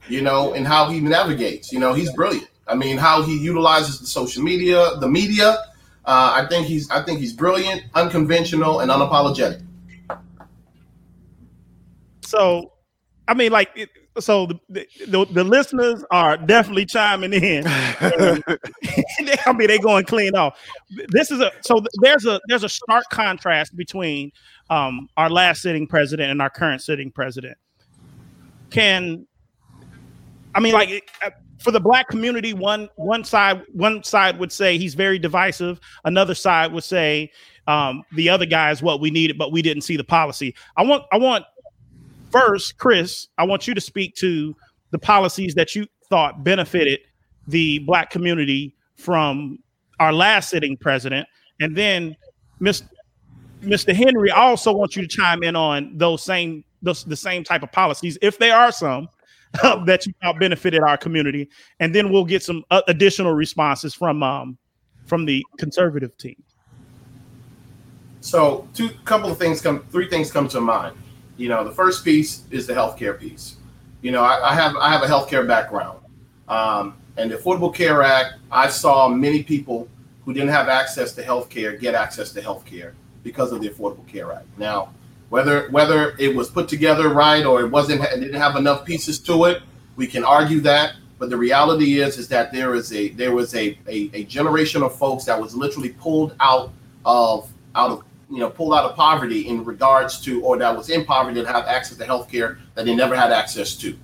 You 0.08 0.22
know, 0.22 0.52
in 0.54 0.64
how 0.64 0.88
he 0.90 1.00
navigates. 1.00 1.72
You 1.72 1.80
know, 1.80 1.92
he's 1.94 2.12
brilliant. 2.12 2.48
I 2.68 2.74
mean, 2.74 2.96
how 2.98 3.22
he 3.22 3.38
utilizes 3.38 4.00
the 4.00 4.06
social 4.06 4.42
media, 4.42 4.96
the 5.00 5.08
media. 5.08 5.58
Uh, 6.06 6.42
I 6.42 6.46
think 6.48 6.66
he's 6.68 6.88
I 6.90 7.02
think 7.02 7.18
he's 7.18 7.32
brilliant, 7.32 7.82
unconventional, 7.94 8.80
and 8.80 8.90
unapologetic. 8.90 9.62
So, 12.22 12.72
I 13.28 13.34
mean, 13.34 13.52
like, 13.52 13.70
it, 13.74 13.88
so 14.18 14.46
the, 14.46 14.58
the 14.68 14.86
the 15.08 15.24
the 15.26 15.44
listeners 15.44 16.04
are 16.10 16.36
definitely 16.36 16.86
chiming 16.86 17.32
in. 17.32 17.64
I 17.66 19.52
mean, 19.54 19.66
they 19.68 19.78
going 19.78 20.04
clean 20.04 20.34
off. 20.34 20.58
This 21.08 21.30
is 21.30 21.40
a 21.40 21.50
so 21.60 21.82
there's 22.00 22.24
a 22.24 22.40
there's 22.48 22.64
a 22.64 22.68
stark 22.68 23.04
contrast 23.10 23.76
between 23.76 24.32
um, 24.70 25.08
our 25.16 25.28
last 25.28 25.62
sitting 25.62 25.86
president 25.86 26.30
and 26.30 26.40
our 26.40 26.50
current 26.50 26.82
sitting 26.82 27.10
president. 27.10 27.58
Can 28.70 29.26
I 30.54 30.60
mean, 30.60 30.72
like, 30.72 30.88
it- 30.88 31.04
uh, 31.24 31.30
for 31.66 31.72
the 31.72 31.80
black 31.80 32.08
community, 32.08 32.54
one 32.54 32.88
one 32.94 33.24
side 33.24 33.60
one 33.72 34.04
side 34.04 34.38
would 34.38 34.52
say 34.52 34.78
he's 34.78 34.94
very 34.94 35.18
divisive. 35.18 35.80
Another 36.04 36.32
side 36.32 36.72
would 36.72 36.84
say 36.84 37.32
um, 37.66 38.04
the 38.12 38.28
other 38.28 38.46
guy 38.46 38.70
is 38.70 38.82
what 38.82 39.00
we 39.00 39.10
needed, 39.10 39.36
but 39.36 39.50
we 39.50 39.62
didn't 39.62 39.82
see 39.82 39.96
the 39.96 40.04
policy. 40.04 40.54
I 40.76 40.84
want 40.84 41.02
I 41.10 41.18
want 41.18 41.44
first, 42.30 42.78
Chris, 42.78 43.26
I 43.36 43.42
want 43.42 43.66
you 43.66 43.74
to 43.74 43.80
speak 43.80 44.14
to 44.14 44.54
the 44.92 44.98
policies 45.00 45.56
that 45.56 45.74
you 45.74 45.88
thought 46.08 46.44
benefited 46.44 47.00
the 47.48 47.80
black 47.80 48.10
community 48.10 48.76
from 48.94 49.58
our 49.98 50.12
last 50.12 50.50
sitting 50.50 50.76
president. 50.76 51.26
And 51.58 51.76
then 51.76 52.14
Mr. 52.60 52.88
Mr. 53.62 53.92
Henry, 53.92 54.30
I 54.30 54.42
also 54.42 54.72
want 54.72 54.94
you 54.94 55.02
to 55.02 55.08
chime 55.08 55.42
in 55.42 55.56
on 55.56 55.98
those 55.98 56.22
same 56.22 56.62
those 56.80 57.02
the 57.02 57.16
same 57.16 57.42
type 57.42 57.64
of 57.64 57.72
policies, 57.72 58.16
if 58.22 58.38
there 58.38 58.56
are 58.56 58.70
some 58.70 59.08
that 59.86 60.06
you 60.06 60.12
benefited 60.38 60.82
our 60.82 60.96
community. 60.96 61.48
And 61.80 61.94
then 61.94 62.10
we'll 62.10 62.24
get 62.24 62.42
some 62.42 62.64
uh, 62.70 62.82
additional 62.88 63.32
responses 63.32 63.94
from 63.94 64.22
um 64.22 64.58
from 65.06 65.24
the 65.24 65.44
conservative 65.56 66.16
team. 66.18 66.42
So, 68.20 68.66
two 68.74 68.90
couple 69.04 69.30
of 69.30 69.38
things 69.38 69.60
come, 69.60 69.84
three 69.90 70.08
things 70.08 70.32
come 70.32 70.48
to 70.48 70.60
mind. 70.60 70.96
You 71.36 71.48
know, 71.48 71.62
the 71.62 71.70
first 71.70 72.04
piece 72.04 72.42
is 72.50 72.66
the 72.66 72.72
healthcare 72.72 73.18
piece. 73.18 73.56
You 74.02 74.10
know, 74.10 74.22
I, 74.22 74.50
I 74.50 74.54
have 74.54 74.74
I 74.76 74.90
have 74.90 75.02
a 75.02 75.06
healthcare 75.06 75.46
background, 75.46 76.00
um, 76.48 76.96
and 77.16 77.30
the 77.30 77.36
Affordable 77.36 77.72
Care 77.72 78.02
Act. 78.02 78.34
I 78.50 78.68
saw 78.68 79.08
many 79.08 79.42
people 79.42 79.88
who 80.24 80.32
didn't 80.32 80.48
have 80.48 80.68
access 80.68 81.12
to 81.12 81.22
healthcare 81.22 81.78
get 81.78 81.94
access 81.94 82.32
to 82.32 82.42
healthcare 82.42 82.94
because 83.22 83.52
of 83.52 83.60
the 83.60 83.68
Affordable 83.68 84.06
Care 84.08 84.32
Act. 84.32 84.46
Now, 84.58 84.92
whether 85.36 85.68
whether 85.68 86.16
it 86.18 86.34
was 86.34 86.48
put 86.48 86.66
together 86.66 87.10
right 87.10 87.44
or 87.44 87.60
it 87.60 87.68
wasn't, 87.70 88.02
it 88.02 88.20
didn't 88.20 88.40
have 88.40 88.56
enough 88.56 88.86
pieces 88.86 89.18
to 89.18 89.44
it, 89.44 89.62
we 89.96 90.06
can 90.06 90.24
argue 90.24 90.60
that. 90.60 90.94
But 91.18 91.28
the 91.28 91.36
reality 91.36 92.00
is, 92.00 92.16
is 92.16 92.26
that 92.28 92.52
there 92.52 92.74
is 92.74 92.90
a 92.94 93.10
there 93.10 93.34
was 93.34 93.54
a, 93.54 93.78
a, 93.86 94.10
a 94.14 94.24
generation 94.24 94.82
of 94.82 94.96
folks 94.96 95.26
that 95.26 95.38
was 95.38 95.54
literally 95.54 95.90
pulled 95.90 96.34
out 96.40 96.72
of 97.04 97.52
out 97.74 97.90
of 97.90 98.02
you 98.30 98.38
know 98.38 98.48
pulled 98.48 98.72
out 98.72 98.84
of 98.86 98.96
poverty 98.96 99.46
in 99.46 99.62
regards 99.62 100.22
to 100.22 100.42
or 100.42 100.56
that 100.56 100.74
was 100.74 100.88
in 100.88 101.04
poverty 101.04 101.38
and 101.38 101.46
have 101.46 101.66
access 101.66 101.98
to 101.98 102.06
health 102.06 102.30
care 102.30 102.58
that 102.74 102.86
they 102.86 102.94
never 102.94 103.14
had 103.14 103.30
access 103.30 103.76
to. 103.76 103.94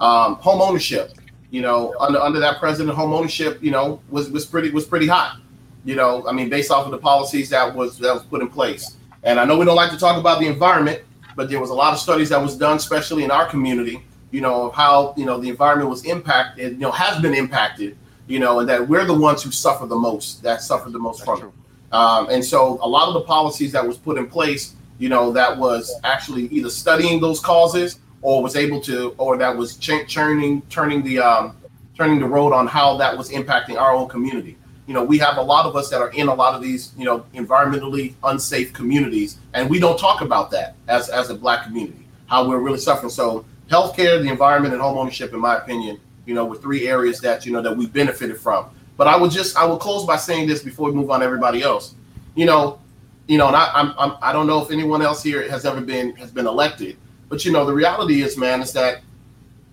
Um, 0.00 0.34
home 0.46 0.60
ownership 0.60 1.12
you 1.52 1.62
know 1.62 1.94
under 2.00 2.18
under 2.18 2.40
that 2.40 2.58
president 2.58 2.96
home 2.96 3.12
ownership 3.12 3.62
you 3.62 3.70
know 3.70 4.00
was 4.10 4.28
was 4.28 4.44
pretty 4.44 4.70
was 4.70 4.86
pretty 4.86 5.06
hot. 5.06 5.38
You 5.84 5.94
know 5.94 6.26
i 6.28 6.32
mean 6.32 6.48
based 6.50 6.70
off 6.70 6.84
of 6.84 6.90
the 6.90 7.02
policies 7.10 7.48
that 7.50 7.74
was 7.74 7.96
that 7.98 8.12
was 8.12 8.24
put 8.24 8.42
in 8.42 8.48
place 8.48 8.96
and 9.24 9.38
i 9.38 9.44
know 9.44 9.58
we 9.58 9.64
don't 9.64 9.76
like 9.76 9.90
to 9.90 9.98
talk 9.98 10.18
about 10.18 10.40
the 10.40 10.46
environment 10.46 11.02
but 11.36 11.48
there 11.48 11.60
was 11.60 11.70
a 11.70 11.74
lot 11.74 11.92
of 11.92 11.98
studies 11.98 12.28
that 12.28 12.40
was 12.40 12.56
done 12.56 12.76
especially 12.76 13.24
in 13.24 13.30
our 13.30 13.46
community 13.46 14.02
you 14.30 14.40
know 14.40 14.66
of 14.68 14.74
how 14.74 15.14
you 15.16 15.24
know 15.24 15.38
the 15.38 15.48
environment 15.48 15.88
was 15.88 16.04
impacted 16.04 16.72
you 16.72 16.78
know 16.78 16.90
has 16.90 17.20
been 17.20 17.34
impacted 17.34 17.96
you 18.26 18.38
know 18.38 18.60
and 18.60 18.68
that 18.68 18.86
we're 18.86 19.04
the 19.04 19.14
ones 19.14 19.42
who 19.42 19.50
suffer 19.50 19.86
the 19.86 19.96
most 19.96 20.42
that 20.42 20.62
suffered 20.62 20.92
the 20.92 20.98
most 20.98 21.24
from 21.24 21.42
it 21.42 21.52
um, 21.92 22.28
and 22.30 22.44
so 22.44 22.78
a 22.82 22.88
lot 22.88 23.08
of 23.08 23.14
the 23.14 23.22
policies 23.22 23.72
that 23.72 23.86
was 23.86 23.98
put 23.98 24.16
in 24.16 24.28
place, 24.28 24.74
you 24.98 25.08
know, 25.08 25.32
that 25.32 25.56
was 25.56 25.92
actually 26.04 26.46
either 26.48 26.70
studying 26.70 27.20
those 27.20 27.40
causes 27.40 27.98
or 28.22 28.42
was 28.42 28.54
able 28.54 28.80
to, 28.82 29.14
or 29.18 29.36
that 29.38 29.56
was 29.56 29.76
ch- 29.76 30.06
churning, 30.06 30.62
turning 30.68 31.02
the, 31.02 31.18
um, 31.18 31.56
turning 31.96 32.20
the 32.20 32.26
road 32.26 32.52
on 32.52 32.66
how 32.66 32.96
that 32.96 33.16
was 33.16 33.30
impacting 33.30 33.76
our 33.76 33.92
own 33.92 34.08
community. 34.08 34.56
You 34.90 34.94
know, 34.94 35.04
we 35.04 35.18
have 35.18 35.36
a 35.36 35.42
lot 35.42 35.66
of 35.66 35.76
us 35.76 35.88
that 35.90 36.00
are 36.00 36.10
in 36.10 36.26
a 36.26 36.34
lot 36.34 36.52
of 36.52 36.60
these, 36.60 36.92
you 36.98 37.04
know, 37.04 37.24
environmentally 37.32 38.14
unsafe 38.24 38.72
communities, 38.72 39.38
and 39.54 39.70
we 39.70 39.78
don't 39.78 39.96
talk 39.96 40.20
about 40.20 40.50
that 40.50 40.74
as 40.88 41.08
as 41.08 41.30
a 41.30 41.34
black 41.36 41.62
community, 41.62 42.08
how 42.26 42.48
we're 42.48 42.58
really 42.58 42.80
suffering. 42.80 43.08
So 43.08 43.44
healthcare, 43.68 44.20
the 44.20 44.28
environment, 44.28 44.74
and 44.74 44.82
homeownership, 44.82 45.32
in 45.32 45.38
my 45.38 45.58
opinion, 45.58 46.00
you 46.26 46.34
know, 46.34 46.44
were 46.44 46.56
three 46.56 46.88
areas 46.88 47.20
that 47.20 47.46
you 47.46 47.52
know 47.52 47.62
that 47.62 47.76
we 47.76 47.86
benefited 47.86 48.40
from. 48.40 48.66
But 48.96 49.06
I 49.06 49.16
would 49.16 49.30
just 49.30 49.56
I 49.56 49.64
will 49.64 49.76
close 49.76 50.04
by 50.04 50.16
saying 50.16 50.48
this 50.48 50.60
before 50.60 50.90
we 50.90 50.96
move 50.96 51.08
on 51.08 51.20
to 51.20 51.24
everybody 51.24 51.62
else. 51.62 51.94
You 52.34 52.46
know, 52.46 52.80
you 53.28 53.38
know, 53.38 53.46
and 53.46 53.54
I, 53.54 53.70
I'm, 53.72 53.94
I'm 53.96 54.16
I 54.20 54.32
don't 54.32 54.48
know 54.48 54.60
if 54.60 54.72
anyone 54.72 55.02
else 55.02 55.22
here 55.22 55.48
has 55.48 55.64
ever 55.64 55.80
been 55.80 56.16
has 56.16 56.32
been 56.32 56.48
elected, 56.48 56.96
but 57.28 57.44
you 57.44 57.52
know, 57.52 57.64
the 57.64 57.72
reality 57.72 58.22
is, 58.22 58.36
man, 58.36 58.60
is 58.60 58.72
that 58.72 59.02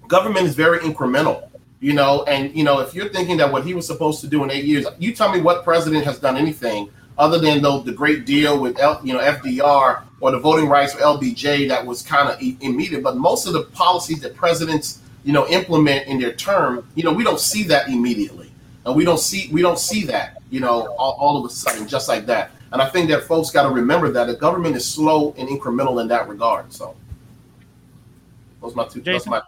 government 0.08 0.46
is 0.46 0.54
very 0.54 0.78
incremental. 0.82 1.50
You 1.80 1.94
know, 1.94 2.24
and 2.24 2.56
you 2.56 2.64
know, 2.64 2.80
if 2.80 2.96
you're 2.96 3.10
thinking 3.10 3.38
that 3.38 3.52
what 3.52 3.64
he 3.64 3.74
was 3.74 3.86
supposed 3.86 4.22
to 4.22 4.28
do 4.28 4.44
in 4.44 4.50
eight 4.50 4.66
years, 4.66 4.88
you 4.98 5.14
tell 5.14 5.32
me 5.32 5.42
what 5.42 5.64
president 5.64 6.06
has 6.06 6.20
done 6.20 6.36
anything 6.36 6.90
other 7.18 7.40
than 7.40 7.62
though 7.62 7.80
the 7.80 7.92
great 7.92 8.26
deal 8.26 8.60
with 8.60 8.80
L, 8.80 9.00
you 9.04 9.14
know 9.14 9.20
FDR 9.20 10.04
or 10.20 10.32
the 10.32 10.40
voting 10.40 10.68
rights 10.68 10.94
for 10.94 11.00
LBJ 11.02 11.68
that 11.70 11.86
was 11.86 12.02
kind 12.02 12.30
of 12.30 12.42
immediate. 12.62 13.04
But 13.04 13.18
most 13.18 13.48
of 13.48 13.54
the 13.54 13.64
policies 13.64 14.22
that 14.22 14.36
presidents 14.36 15.02
you 15.24 15.34
know 15.34 15.48
implement 15.48 16.08
in 16.08 16.20
their 16.20 16.34
term, 16.34 16.88
you 16.96 17.04
know, 17.04 17.14
we 17.14 17.24
don't 17.24 17.40
see 17.40 17.64
that 17.64 17.90
immediately, 17.90 18.52
and 18.86 18.96
we 18.96 19.04
don't 19.04 19.20
see 19.20 19.50
we 19.52 19.62
don't 19.62 19.80
see 19.80 20.04
that 20.06 20.42
you 20.50 20.60
know 20.60 20.88
all, 20.98 21.14
all 21.20 21.38
of 21.38 21.46
a 21.46 21.54
sudden 21.54 21.88
just 21.88 22.08
like 22.08 22.26
that. 22.26 22.52
And 22.72 22.82
I 22.82 22.90
think 22.90 23.10
that 23.10 23.24
folks 23.24 23.50
got 23.50 23.64
to 23.64 23.70
remember 23.70 24.12
that 24.12 24.28
the 24.28 24.36
government 24.36 24.76
is 24.76 24.86
slow 24.86 25.34
and 25.38 25.48
incremental 25.48 26.02
in 26.02 26.08
that 26.10 26.28
regard. 26.28 26.74
So 26.74 26.96
those 28.62 28.76
my 28.76 28.88
two. 28.88 29.02
Those 29.02 29.26
my 29.26 29.42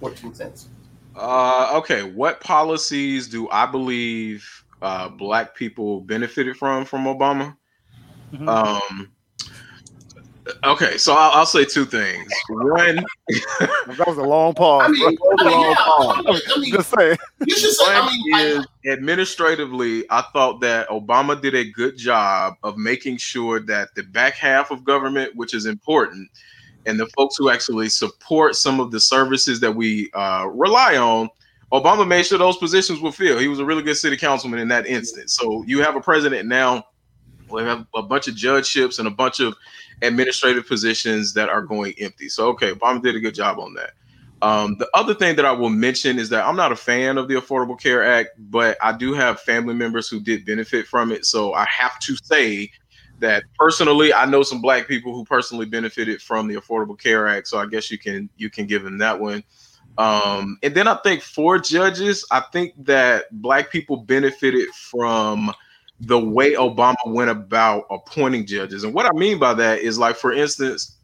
14 0.00 0.34
cents. 0.34 0.68
Uh, 1.16 1.70
okay, 1.74 2.02
what 2.02 2.40
policies 2.40 3.26
do 3.26 3.48
I 3.50 3.64
believe 3.66 4.46
uh, 4.82 5.08
black 5.08 5.54
people 5.54 6.00
benefited 6.02 6.56
from 6.56 6.84
from 6.84 7.04
Obama? 7.04 7.56
Mm-hmm. 8.32 8.48
Um, 8.48 9.10
okay, 10.64 10.98
so 10.98 11.14
I'll, 11.14 11.30
I'll, 11.32 11.46
say 11.46 11.64
two 11.64 11.86
things. 11.86 12.30
One, 12.50 12.96
that 13.28 14.04
was 14.06 14.18
a 14.18 14.22
long 14.22 14.52
pause. 14.52 14.84
I 14.84 14.88
mean, 14.88 15.16
I 15.38 15.44
mean, 15.44 15.60
yeah, 15.60 15.74
pause. 15.76 16.42
I 16.54 16.60
mean, 16.60 16.72
just 16.72 16.90
say. 16.90 17.16
You 17.46 17.56
should 17.56 17.72
say. 17.72 17.84
I 17.86 18.06
mean, 18.06 18.60
is 18.60 18.66
administratively, 18.92 20.04
I 20.10 20.22
thought 20.34 20.60
that 20.60 20.88
Obama 20.88 21.40
did 21.40 21.54
a 21.54 21.64
good 21.64 21.96
job 21.96 22.54
of 22.62 22.76
making 22.76 23.16
sure 23.16 23.58
that 23.60 23.94
the 23.94 24.02
back 24.02 24.34
half 24.34 24.70
of 24.70 24.84
government, 24.84 25.34
which 25.34 25.54
is 25.54 25.64
important, 25.64 26.28
and 26.86 26.98
the 26.98 27.06
folks 27.16 27.36
who 27.36 27.50
actually 27.50 27.88
support 27.88 28.56
some 28.56 28.80
of 28.80 28.90
the 28.90 29.00
services 29.00 29.60
that 29.60 29.72
we 29.72 30.10
uh, 30.14 30.48
rely 30.52 30.96
on, 30.96 31.28
Obama 31.72 32.06
made 32.06 32.24
sure 32.24 32.38
those 32.38 32.56
positions 32.56 33.00
were 33.00 33.12
filled. 33.12 33.40
He 33.40 33.48
was 33.48 33.58
a 33.58 33.64
really 33.64 33.82
good 33.82 33.96
city 33.96 34.16
councilman 34.16 34.60
in 34.60 34.68
that 34.68 34.86
instance. 34.86 35.34
So 35.34 35.64
you 35.66 35.82
have 35.82 35.96
a 35.96 36.00
president 36.00 36.48
now. 36.48 36.84
We 37.50 37.62
have 37.62 37.86
a 37.94 38.02
bunch 38.02 38.28
of 38.28 38.34
judgeships 38.34 38.98
and 38.98 39.06
a 39.06 39.10
bunch 39.10 39.40
of 39.40 39.54
administrative 40.02 40.66
positions 40.66 41.32
that 41.34 41.48
are 41.48 41.62
going 41.62 41.94
empty. 41.98 42.28
So 42.28 42.48
okay, 42.48 42.72
Obama 42.72 43.02
did 43.02 43.16
a 43.16 43.20
good 43.20 43.34
job 43.34 43.58
on 43.58 43.74
that. 43.74 43.92
Um, 44.42 44.76
the 44.78 44.88
other 44.94 45.14
thing 45.14 45.36
that 45.36 45.44
I 45.44 45.52
will 45.52 45.70
mention 45.70 46.18
is 46.18 46.28
that 46.28 46.44
I'm 46.44 46.56
not 46.56 46.70
a 46.70 46.76
fan 46.76 47.18
of 47.18 47.26
the 47.26 47.34
Affordable 47.34 47.80
Care 47.80 48.04
Act, 48.04 48.30
but 48.38 48.76
I 48.82 48.92
do 48.92 49.14
have 49.14 49.40
family 49.40 49.74
members 49.74 50.08
who 50.08 50.20
did 50.20 50.44
benefit 50.44 50.86
from 50.86 51.10
it. 51.10 51.24
So 51.24 51.54
I 51.54 51.64
have 51.66 51.98
to 52.00 52.16
say 52.16 52.70
that 53.18 53.44
personally 53.58 54.12
I 54.12 54.26
know 54.26 54.42
some 54.42 54.60
black 54.60 54.86
people 54.86 55.14
who 55.14 55.24
personally 55.24 55.66
benefited 55.66 56.20
from 56.20 56.46
the 56.46 56.56
Affordable 56.56 56.98
Care 56.98 57.28
Act, 57.28 57.48
so 57.48 57.58
I 57.58 57.66
guess 57.66 57.90
you 57.90 57.98
can 57.98 58.28
you 58.36 58.50
can 58.50 58.66
give 58.66 58.82
them 58.82 58.98
that 58.98 59.18
one. 59.18 59.42
Um, 59.98 60.58
and 60.62 60.74
then 60.74 60.86
I 60.86 60.96
think 60.96 61.22
for 61.22 61.58
judges, 61.58 62.26
I 62.30 62.40
think 62.52 62.74
that 62.84 63.24
black 63.32 63.70
people 63.70 63.96
benefited 63.96 64.68
from 64.74 65.52
the 66.00 66.18
way 66.18 66.52
Obama 66.52 66.96
went 67.06 67.30
about 67.30 67.86
appointing 67.90 68.44
judges. 68.44 68.84
And 68.84 68.92
what 68.92 69.06
I 69.06 69.12
mean 69.16 69.38
by 69.38 69.54
that 69.54 69.80
is 69.80 69.98
like 69.98 70.16
for 70.16 70.32
instance, 70.32 70.96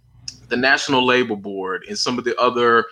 the 0.48 0.56
National 0.56 1.04
Labor 1.04 1.36
Board 1.36 1.84
and 1.88 1.96
some 1.96 2.18
of 2.18 2.24
the 2.24 2.38
other 2.38 2.84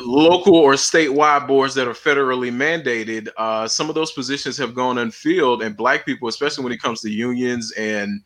local 0.00 0.56
or 0.56 0.74
statewide 0.74 1.46
boards 1.46 1.74
that 1.74 1.86
are 1.86 1.92
federally 1.92 2.52
mandated, 2.52 3.28
uh, 3.36 3.68
some 3.68 3.88
of 3.88 3.94
those 3.94 4.12
positions 4.12 4.56
have 4.58 4.74
gone 4.74 4.98
unfilled, 4.98 5.62
and 5.62 5.76
black 5.76 6.04
people, 6.04 6.28
especially 6.28 6.64
when 6.64 6.72
it 6.72 6.80
comes 6.80 7.00
to 7.02 7.10
unions 7.10 7.72
and 7.72 8.20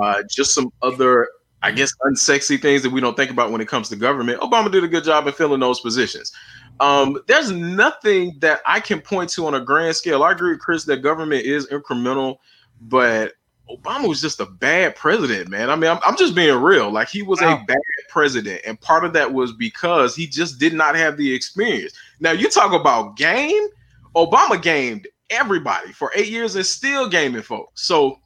uh, 0.00 0.22
just 0.30 0.54
some 0.54 0.72
other, 0.82 1.28
I 1.62 1.72
guess, 1.72 1.92
unsexy 2.02 2.60
things 2.60 2.82
that 2.82 2.90
we 2.90 3.00
don't 3.00 3.16
think 3.16 3.30
about 3.30 3.50
when 3.50 3.60
it 3.60 3.68
comes 3.68 3.88
to 3.88 3.96
government. 3.96 4.40
Obama 4.40 4.70
did 4.70 4.84
a 4.84 4.88
good 4.88 5.04
job 5.04 5.26
in 5.26 5.32
filling 5.32 5.60
those 5.60 5.80
positions. 5.80 6.32
Um, 6.80 7.18
there's 7.26 7.50
nothing 7.50 8.36
that 8.38 8.60
I 8.64 8.80
can 8.80 9.00
point 9.00 9.30
to 9.30 9.46
on 9.46 9.54
a 9.54 9.60
grand 9.60 9.96
scale. 9.96 10.22
I 10.22 10.32
agree 10.32 10.52
with 10.52 10.60
Chris 10.60 10.84
that 10.84 10.98
government 10.98 11.44
is 11.44 11.66
incremental, 11.66 12.38
but 12.80 13.34
Obama 13.70 14.08
was 14.08 14.20
just 14.20 14.40
a 14.40 14.46
bad 14.46 14.96
president, 14.96 15.48
man. 15.48 15.70
I 15.70 15.76
mean, 15.76 15.90
I'm, 15.90 15.98
I'm 16.04 16.16
just 16.16 16.34
being 16.34 16.56
real. 16.56 16.90
Like 16.90 17.08
he 17.08 17.22
was 17.22 17.40
wow. 17.40 17.60
a 17.60 17.64
bad 17.64 17.78
president, 18.08 18.62
and 18.66 18.80
part 18.80 19.04
of 19.04 19.12
that 19.12 19.32
was 19.32 19.52
because 19.52 20.16
he 20.16 20.26
just 20.26 20.58
did 20.58 20.74
not 20.74 20.96
have 20.96 21.16
the 21.16 21.32
experience. 21.32 21.92
Now 22.18 22.32
you 22.32 22.48
talk 22.48 22.72
about 22.72 23.16
game. 23.16 23.68
Obama 24.16 24.60
gamed 24.60 25.06
everybody 25.30 25.92
for 25.92 26.10
eight 26.16 26.28
years 26.28 26.56
and 26.56 26.66
still 26.66 27.08
gaming 27.08 27.42
folks. 27.42 27.86
So 27.86 28.18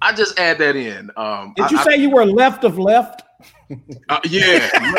I 0.00 0.12
just 0.12 0.38
add 0.38 0.58
that 0.58 0.76
in. 0.76 1.10
Um, 1.16 1.52
did 1.56 1.70
you 1.70 1.78
I, 1.78 1.84
say 1.84 1.92
I, 1.92 1.96
you 1.96 2.10
were 2.10 2.24
left 2.24 2.64
of 2.64 2.78
left? 2.78 3.22
Uh, 4.08 4.20
yeah, 4.24 4.68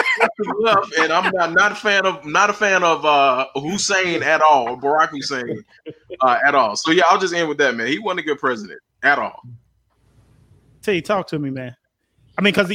left, 0.60 0.94
and 0.98 1.12
I'm 1.12 1.32
not, 1.34 1.54
not 1.54 1.72
a 1.74 1.76
fan 1.76 2.06
of 2.06 2.26
not 2.26 2.50
a 2.50 2.54
fan 2.54 2.84
of 2.84 3.06
uh, 3.06 3.48
Hussein 3.56 4.24
at 4.24 4.42
all, 4.42 4.78
Barack 4.78 5.10
Hussein 5.10 5.64
uh, 6.22 6.40
at 6.46 6.56
all. 6.56 6.76
So 6.76 6.92
yeah, 6.92 7.04
I'll 7.10 7.20
just 7.20 7.34
end 7.34 7.50
with 7.50 7.58
that, 7.60 7.76
man. 7.76 7.88
He 7.88 8.00
wasn't 8.00 8.22
a 8.22 8.24
good 8.24 8.40
president 8.40 8.80
at 9.04 9.20
all. 9.20 9.42
T, 10.82 11.02
talk 11.02 11.28
to 11.28 11.40
me, 11.40 11.50
man. 11.50 11.76
I 12.38 12.42
mean, 12.42 12.54
because 12.54 12.72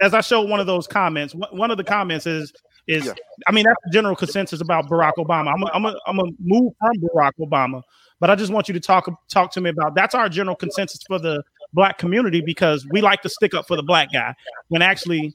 as 0.00 0.14
I 0.14 0.20
showed 0.20 0.48
one 0.48 0.60
of 0.60 0.66
those 0.66 0.86
comments, 0.86 1.34
one 1.34 1.70
of 1.70 1.76
the 1.76 1.84
comments 1.84 2.26
is 2.26 2.52
is 2.88 3.06
yeah. 3.06 3.12
I 3.46 3.52
mean 3.52 3.64
that's 3.64 3.78
the 3.84 3.90
general 3.92 4.16
consensus 4.16 4.60
about 4.60 4.88
Barack 4.88 5.12
Obama. 5.18 5.52
I'm 5.52 5.62
a, 5.62 5.70
I'm 5.72 5.84
a, 5.84 5.96
I'm 6.06 6.18
a 6.18 6.24
move 6.40 6.72
from 6.78 6.92
Barack 6.96 7.32
Obama, 7.40 7.82
but 8.20 8.30
I 8.30 8.34
just 8.34 8.52
want 8.52 8.68
you 8.68 8.74
to 8.74 8.80
talk 8.80 9.08
talk 9.28 9.52
to 9.52 9.60
me 9.60 9.70
about 9.70 9.94
that's 9.94 10.14
our 10.14 10.28
general 10.28 10.56
consensus 10.56 11.00
for 11.06 11.18
the 11.18 11.42
black 11.72 11.98
community 11.98 12.40
because 12.40 12.86
we 12.90 13.00
like 13.00 13.22
to 13.22 13.28
stick 13.28 13.54
up 13.54 13.66
for 13.66 13.76
the 13.76 13.82
black 13.82 14.12
guy 14.12 14.34
when 14.68 14.82
actually 14.82 15.34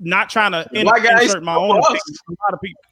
not 0.00 0.28
trying 0.28 0.52
to 0.52 0.68
in, 0.72 0.86
insert 0.86 1.42
my 1.42 1.54
own 1.54 1.78
opinion. 1.78 2.00
A 2.28 2.32
lot 2.32 2.52
of 2.52 2.60
people. 2.60 2.82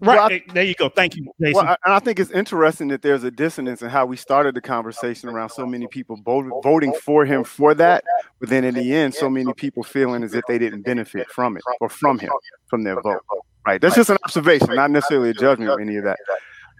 Right 0.00 0.16
well, 0.16 0.30
I, 0.30 0.42
there 0.52 0.64
you 0.64 0.74
go. 0.74 0.88
Thank 0.88 1.16
you, 1.16 1.32
Jason. 1.40 1.64
Well, 1.64 1.76
and 1.84 1.94
I 1.94 1.98
think 1.98 2.20
it's 2.20 2.30
interesting 2.30 2.88
that 2.88 3.02
there's 3.02 3.24
a 3.24 3.30
dissonance 3.30 3.82
in 3.82 3.88
how 3.88 4.06
we 4.06 4.16
started 4.16 4.54
the 4.54 4.60
conversation 4.60 5.28
around 5.28 5.48
so 5.50 5.66
many 5.66 5.86
people 5.88 6.16
voting 6.24 6.94
for 7.02 7.24
him 7.24 7.42
for 7.42 7.74
that, 7.74 8.04
but 8.38 8.48
then 8.48 8.64
in 8.64 8.74
the 8.74 8.94
end, 8.94 9.14
so 9.14 9.28
many 9.28 9.52
people 9.54 9.82
feeling 9.82 10.22
as 10.22 10.34
if 10.34 10.44
they 10.46 10.58
didn't 10.58 10.82
benefit 10.82 11.28
from 11.30 11.56
it 11.56 11.62
or 11.80 11.88
from 11.88 12.18
him 12.18 12.30
from 12.68 12.84
their 12.84 13.00
vote. 13.00 13.22
Right. 13.66 13.80
That's 13.80 13.96
just 13.96 14.10
an 14.10 14.18
observation, 14.24 14.74
not 14.74 14.90
necessarily 14.90 15.30
a 15.30 15.34
judgment 15.34 15.70
of 15.70 15.80
any 15.80 15.96
of 15.96 16.04
that. 16.04 16.18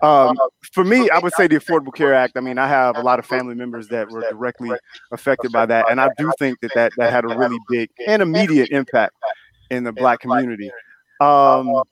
Um, 0.03 0.37
for 0.73 0.85
me, 0.85 1.11
I 1.11 1.19
would 1.19 1.33
say 1.35 1.49
the 1.49 1.57
Affordable 1.57 1.93
Care 1.93 2.15
Act. 2.15 2.37
I 2.37 2.41
mean, 2.41 2.57
I 2.57 2.69
have 2.69 2.97
a 2.97 3.03
lot 3.03 3.19
of 3.19 3.27
family 3.27 3.55
members 3.55 3.89
that 3.89 4.09
were 4.11 4.21
directly 4.21 4.71
affected 5.11 5.51
by 5.51 5.67
that, 5.67 5.91
and 5.91 6.01
I 6.01 6.09
do 6.17 6.31
think 6.39 6.61
that 6.61 6.73
that, 6.75 6.93
that 6.97 7.13
had 7.13 7.25
a 7.25 7.37
really 7.37 7.59
big 7.69 7.91
and 8.07 8.23
immediate 8.23 8.71
impact 8.71 9.15
in 9.71 9.85
the 9.85 9.93
Black 9.93 10.21
community. 10.21 10.71
Um, 11.21 11.83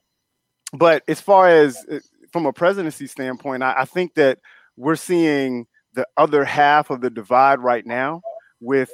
but 0.77 1.03
as 1.09 1.21
far 1.21 1.49
as 1.49 1.85
uh, 1.91 1.99
from 2.33 2.47
a 2.47 2.53
presidency 2.53 3.07
standpoint, 3.07 3.63
I, 3.63 3.75
I 3.79 3.85
think 3.85 4.15
that 4.15 4.39
we're 4.77 4.97
seeing 4.97 5.67
the 5.95 6.07
other 6.17 6.45
half 6.45 6.91
of 6.91 7.01
the 7.01 7.11
divide 7.11 7.61
right 7.61 7.87
now 7.87 8.23
with 8.61 8.91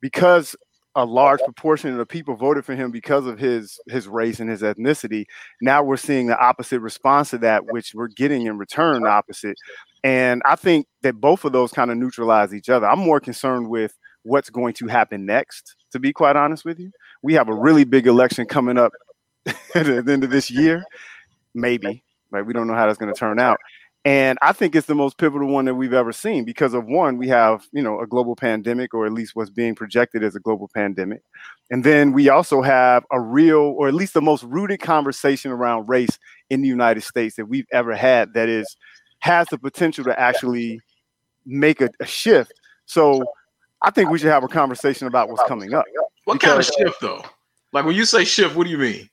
because 0.00 0.56
a 0.96 1.04
large 1.04 1.40
proportion 1.40 1.90
of 1.90 1.98
the 1.98 2.06
people 2.06 2.34
voted 2.34 2.64
for 2.64 2.74
him 2.74 2.90
because 2.90 3.26
of 3.26 3.38
his 3.38 3.78
his 3.88 4.08
race 4.08 4.40
and 4.40 4.50
his 4.50 4.62
ethnicity. 4.62 5.24
Now 5.62 5.84
we're 5.84 5.96
seeing 5.96 6.26
the 6.26 6.38
opposite 6.38 6.80
response 6.80 7.30
to 7.30 7.38
that, 7.38 7.64
which 7.66 7.94
we're 7.94 8.08
getting 8.08 8.46
in 8.46 8.58
return 8.58 9.02
the 9.02 9.08
opposite. 9.08 9.56
And 10.02 10.42
I 10.44 10.56
think 10.56 10.86
that 11.02 11.20
both 11.20 11.44
of 11.44 11.52
those 11.52 11.70
kind 11.70 11.90
of 11.90 11.96
neutralize 11.96 12.52
each 12.52 12.68
other. 12.68 12.88
I'm 12.88 12.98
more 12.98 13.20
concerned 13.20 13.68
with 13.68 13.96
what's 14.24 14.50
going 14.50 14.74
to 14.74 14.88
happen 14.88 15.24
next, 15.24 15.76
to 15.92 16.00
be 16.00 16.12
quite 16.12 16.36
honest 16.36 16.64
with 16.64 16.80
you. 16.80 16.90
We 17.22 17.34
have 17.34 17.48
a 17.48 17.54
really 17.54 17.84
big 17.84 18.06
election 18.06 18.46
coming 18.46 18.76
up 18.78 18.92
at 19.46 19.86
the 19.86 20.12
end 20.12 20.24
of 20.24 20.30
this 20.30 20.50
year 20.50 20.84
maybe. 21.54 22.04
Right? 22.30 22.44
We 22.44 22.52
don't 22.52 22.66
know 22.66 22.74
how 22.74 22.86
that's 22.86 22.98
going 22.98 23.12
to 23.12 23.18
turn 23.18 23.38
out. 23.40 23.58
And 24.04 24.38
I 24.40 24.52
think 24.52 24.74
it's 24.74 24.86
the 24.86 24.94
most 24.94 25.18
pivotal 25.18 25.48
one 25.48 25.66
that 25.66 25.74
we've 25.74 25.92
ever 25.92 26.12
seen 26.12 26.44
because 26.44 26.72
of 26.72 26.86
one, 26.86 27.18
we 27.18 27.28
have, 27.28 27.66
you 27.72 27.82
know, 27.82 28.00
a 28.00 28.06
global 28.06 28.34
pandemic, 28.34 28.94
or 28.94 29.04
at 29.04 29.12
least 29.12 29.36
what's 29.36 29.50
being 29.50 29.74
projected 29.74 30.24
as 30.24 30.34
a 30.34 30.40
global 30.40 30.70
pandemic. 30.74 31.20
And 31.70 31.84
then 31.84 32.12
we 32.12 32.30
also 32.30 32.62
have 32.62 33.04
a 33.12 33.20
real, 33.20 33.58
or 33.60 33.88
at 33.88 33.94
least 33.94 34.14
the 34.14 34.22
most 34.22 34.42
rooted 34.44 34.80
conversation 34.80 35.50
around 35.50 35.86
race 35.86 36.18
in 36.48 36.62
the 36.62 36.68
United 36.68 37.02
States 37.02 37.36
that 37.36 37.44
we've 37.44 37.66
ever 37.72 37.94
had 37.94 38.32
that 38.32 38.48
is 38.48 38.74
has 39.18 39.46
the 39.48 39.58
potential 39.58 40.04
to 40.04 40.18
actually 40.18 40.80
make 41.44 41.82
a, 41.82 41.90
a 42.00 42.06
shift. 42.06 42.54
So 42.86 43.22
I 43.82 43.90
think 43.90 44.08
we 44.08 44.18
should 44.18 44.30
have 44.30 44.44
a 44.44 44.48
conversation 44.48 45.08
about 45.08 45.28
what's 45.28 45.46
coming 45.46 45.74
up. 45.74 45.84
What 46.24 46.40
kind 46.40 46.58
of 46.58 46.64
shift 46.64 47.02
though? 47.02 47.22
Like 47.74 47.84
when 47.84 47.94
you 47.94 48.06
say 48.06 48.24
shift, 48.24 48.56
what 48.56 48.64
do 48.64 48.70
you 48.70 48.78
mean? 48.78 49.10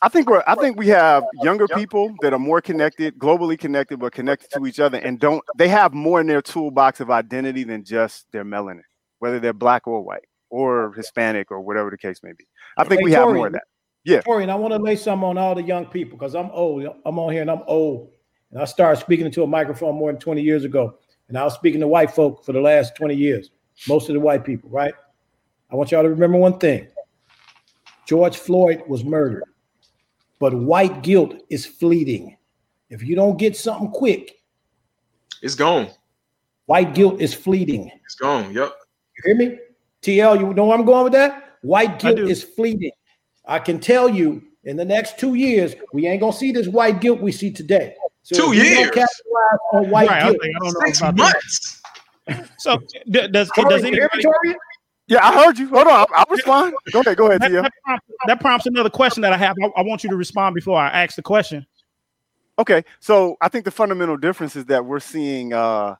I 0.00 0.08
think 0.08 0.28
we're 0.28 0.42
I 0.46 0.54
think 0.54 0.76
we 0.76 0.88
have 0.88 1.24
younger 1.42 1.66
people 1.68 2.14
that 2.22 2.32
are 2.32 2.38
more 2.38 2.60
connected, 2.60 3.18
globally 3.18 3.58
connected, 3.58 3.98
but 3.98 4.12
connected 4.12 4.50
to 4.52 4.66
each 4.66 4.80
other 4.80 4.98
and 4.98 5.18
don't 5.18 5.42
they 5.56 5.68
have 5.68 5.92
more 5.92 6.20
in 6.20 6.26
their 6.26 6.42
toolbox 6.42 7.00
of 7.00 7.10
identity 7.10 7.64
than 7.64 7.84
just 7.84 8.30
their 8.32 8.44
melanin, 8.44 8.82
whether 9.18 9.40
they're 9.40 9.52
black 9.52 9.86
or 9.86 10.02
white 10.02 10.26
or 10.50 10.92
Hispanic 10.94 11.50
or 11.50 11.60
whatever 11.60 11.90
the 11.90 11.98
case 11.98 12.22
may 12.22 12.32
be. 12.32 12.46
I 12.76 12.84
think 12.84 13.00
Hey, 13.00 13.04
we 13.04 13.12
have 13.12 13.24
Tori, 13.24 13.38
more 13.38 13.46
of 13.48 13.52
that. 13.54 13.64
Yeah. 14.04 14.20
Tori, 14.20 14.42
and 14.42 14.52
I 14.52 14.54
want 14.54 14.72
to 14.72 14.78
lay 14.78 14.96
some 14.96 15.24
on 15.24 15.36
all 15.36 15.54
the 15.54 15.62
young 15.62 15.86
people 15.86 16.16
because 16.16 16.34
I'm 16.34 16.50
old. 16.52 16.86
I'm 17.04 17.18
on 17.18 17.32
here 17.32 17.42
and 17.42 17.50
I'm 17.50 17.62
old. 17.66 18.10
And 18.50 18.62
I 18.62 18.64
started 18.64 19.00
speaking 19.00 19.26
into 19.26 19.42
a 19.42 19.46
microphone 19.46 19.96
more 19.96 20.10
than 20.10 20.20
20 20.20 20.40
years 20.40 20.64
ago. 20.64 20.98
And 21.28 21.36
I 21.36 21.44
was 21.44 21.54
speaking 21.54 21.80
to 21.80 21.88
white 21.88 22.10
folk 22.10 22.44
for 22.44 22.52
the 22.52 22.60
last 22.60 22.96
20 22.96 23.14
years, 23.14 23.50
most 23.86 24.08
of 24.08 24.14
the 24.14 24.20
white 24.20 24.44
people, 24.44 24.70
right? 24.70 24.94
I 25.70 25.76
want 25.76 25.90
y'all 25.90 26.02
to 26.02 26.08
remember 26.08 26.38
one 26.38 26.58
thing 26.58 26.88
George 28.06 28.38
Floyd 28.38 28.82
was 28.88 29.04
murdered, 29.04 29.44
but 30.38 30.54
white 30.54 31.02
guilt 31.02 31.34
is 31.50 31.66
fleeting. 31.66 32.36
If 32.90 33.02
you 33.02 33.16
don't 33.16 33.38
get 33.38 33.56
something 33.56 33.90
quick, 33.90 34.36
It's 35.42 35.54
gone. 35.54 35.88
white 36.66 36.94
guilt 36.94 37.20
is 37.20 37.34
fleeting. 37.34 37.90
It's 38.04 38.14
gone. 38.14 38.52
Yep. 38.54 38.72
You 39.16 39.22
hear 39.24 39.36
me? 39.36 39.58
TL, 40.02 40.38
you 40.40 40.54
know 40.54 40.66
where 40.66 40.78
I'm 40.78 40.84
going 40.84 41.04
with 41.04 41.12
that? 41.14 41.56
White 41.62 41.98
guilt 41.98 42.18
is 42.20 42.42
fleeting. 42.42 42.92
I 43.46 43.58
can 43.58 43.80
tell 43.80 44.08
you 44.08 44.42
in 44.64 44.76
the 44.76 44.84
next 44.84 45.18
two 45.18 45.34
years, 45.34 45.74
we 45.92 46.06
ain't 46.06 46.20
gonna 46.20 46.32
see 46.32 46.52
this 46.52 46.68
white 46.68 47.00
guilt 47.00 47.20
we 47.20 47.32
see 47.32 47.50
today. 47.50 47.94
So 48.22 48.36
Two 48.36 48.52
if 48.52 48.58
don't 48.58 48.64
years? 48.64 48.86
capitalize 48.86 49.58
on 49.72 49.90
white 49.90 50.08
Right, 50.08 50.22
I, 50.22 50.30
guilt. 50.30 50.42
think, 50.42 50.56
I 50.56 50.58
don't 50.64 50.72
know 50.74 50.80
Six 50.86 50.98
about 51.00 51.16
that. 51.16 51.22
months. 51.34 51.82
So 52.58 52.78
d- 53.10 53.28
does 53.28 53.50
Tori, 53.56 53.68
does 53.70 53.82
you 53.82 53.88
anybody 53.88 54.22
Tori? 54.22 54.56
Yeah, 55.08 55.26
I 55.26 55.44
heard 55.44 55.58
you. 55.58 55.68
Hold 55.68 55.86
on, 55.86 55.92
I'll, 55.92 56.06
I'll 56.14 56.26
respond. 56.30 56.74
Go 56.92 57.00
ahead, 57.00 57.16
go 57.16 57.26
ahead, 57.28 57.40
that, 57.40 57.48
Tia. 57.48 57.62
that, 57.62 57.72
prompts, 57.84 58.06
that 58.26 58.40
prompts 58.40 58.66
another 58.66 58.90
question 58.90 59.22
that 59.22 59.32
I 59.32 59.38
have. 59.38 59.56
I, 59.62 59.80
I 59.80 59.82
want 59.82 60.04
you 60.04 60.10
to 60.10 60.16
respond 60.16 60.54
before 60.54 60.78
I 60.78 60.88
ask 60.88 61.16
the 61.16 61.22
question. 61.22 61.66
Okay, 62.58 62.84
so 63.00 63.36
I 63.40 63.48
think 63.48 63.64
the 63.64 63.70
fundamental 63.70 64.16
difference 64.16 64.54
is 64.54 64.66
that 64.66 64.84
we're 64.84 65.00
seeing, 65.00 65.52
uh, 65.52 65.96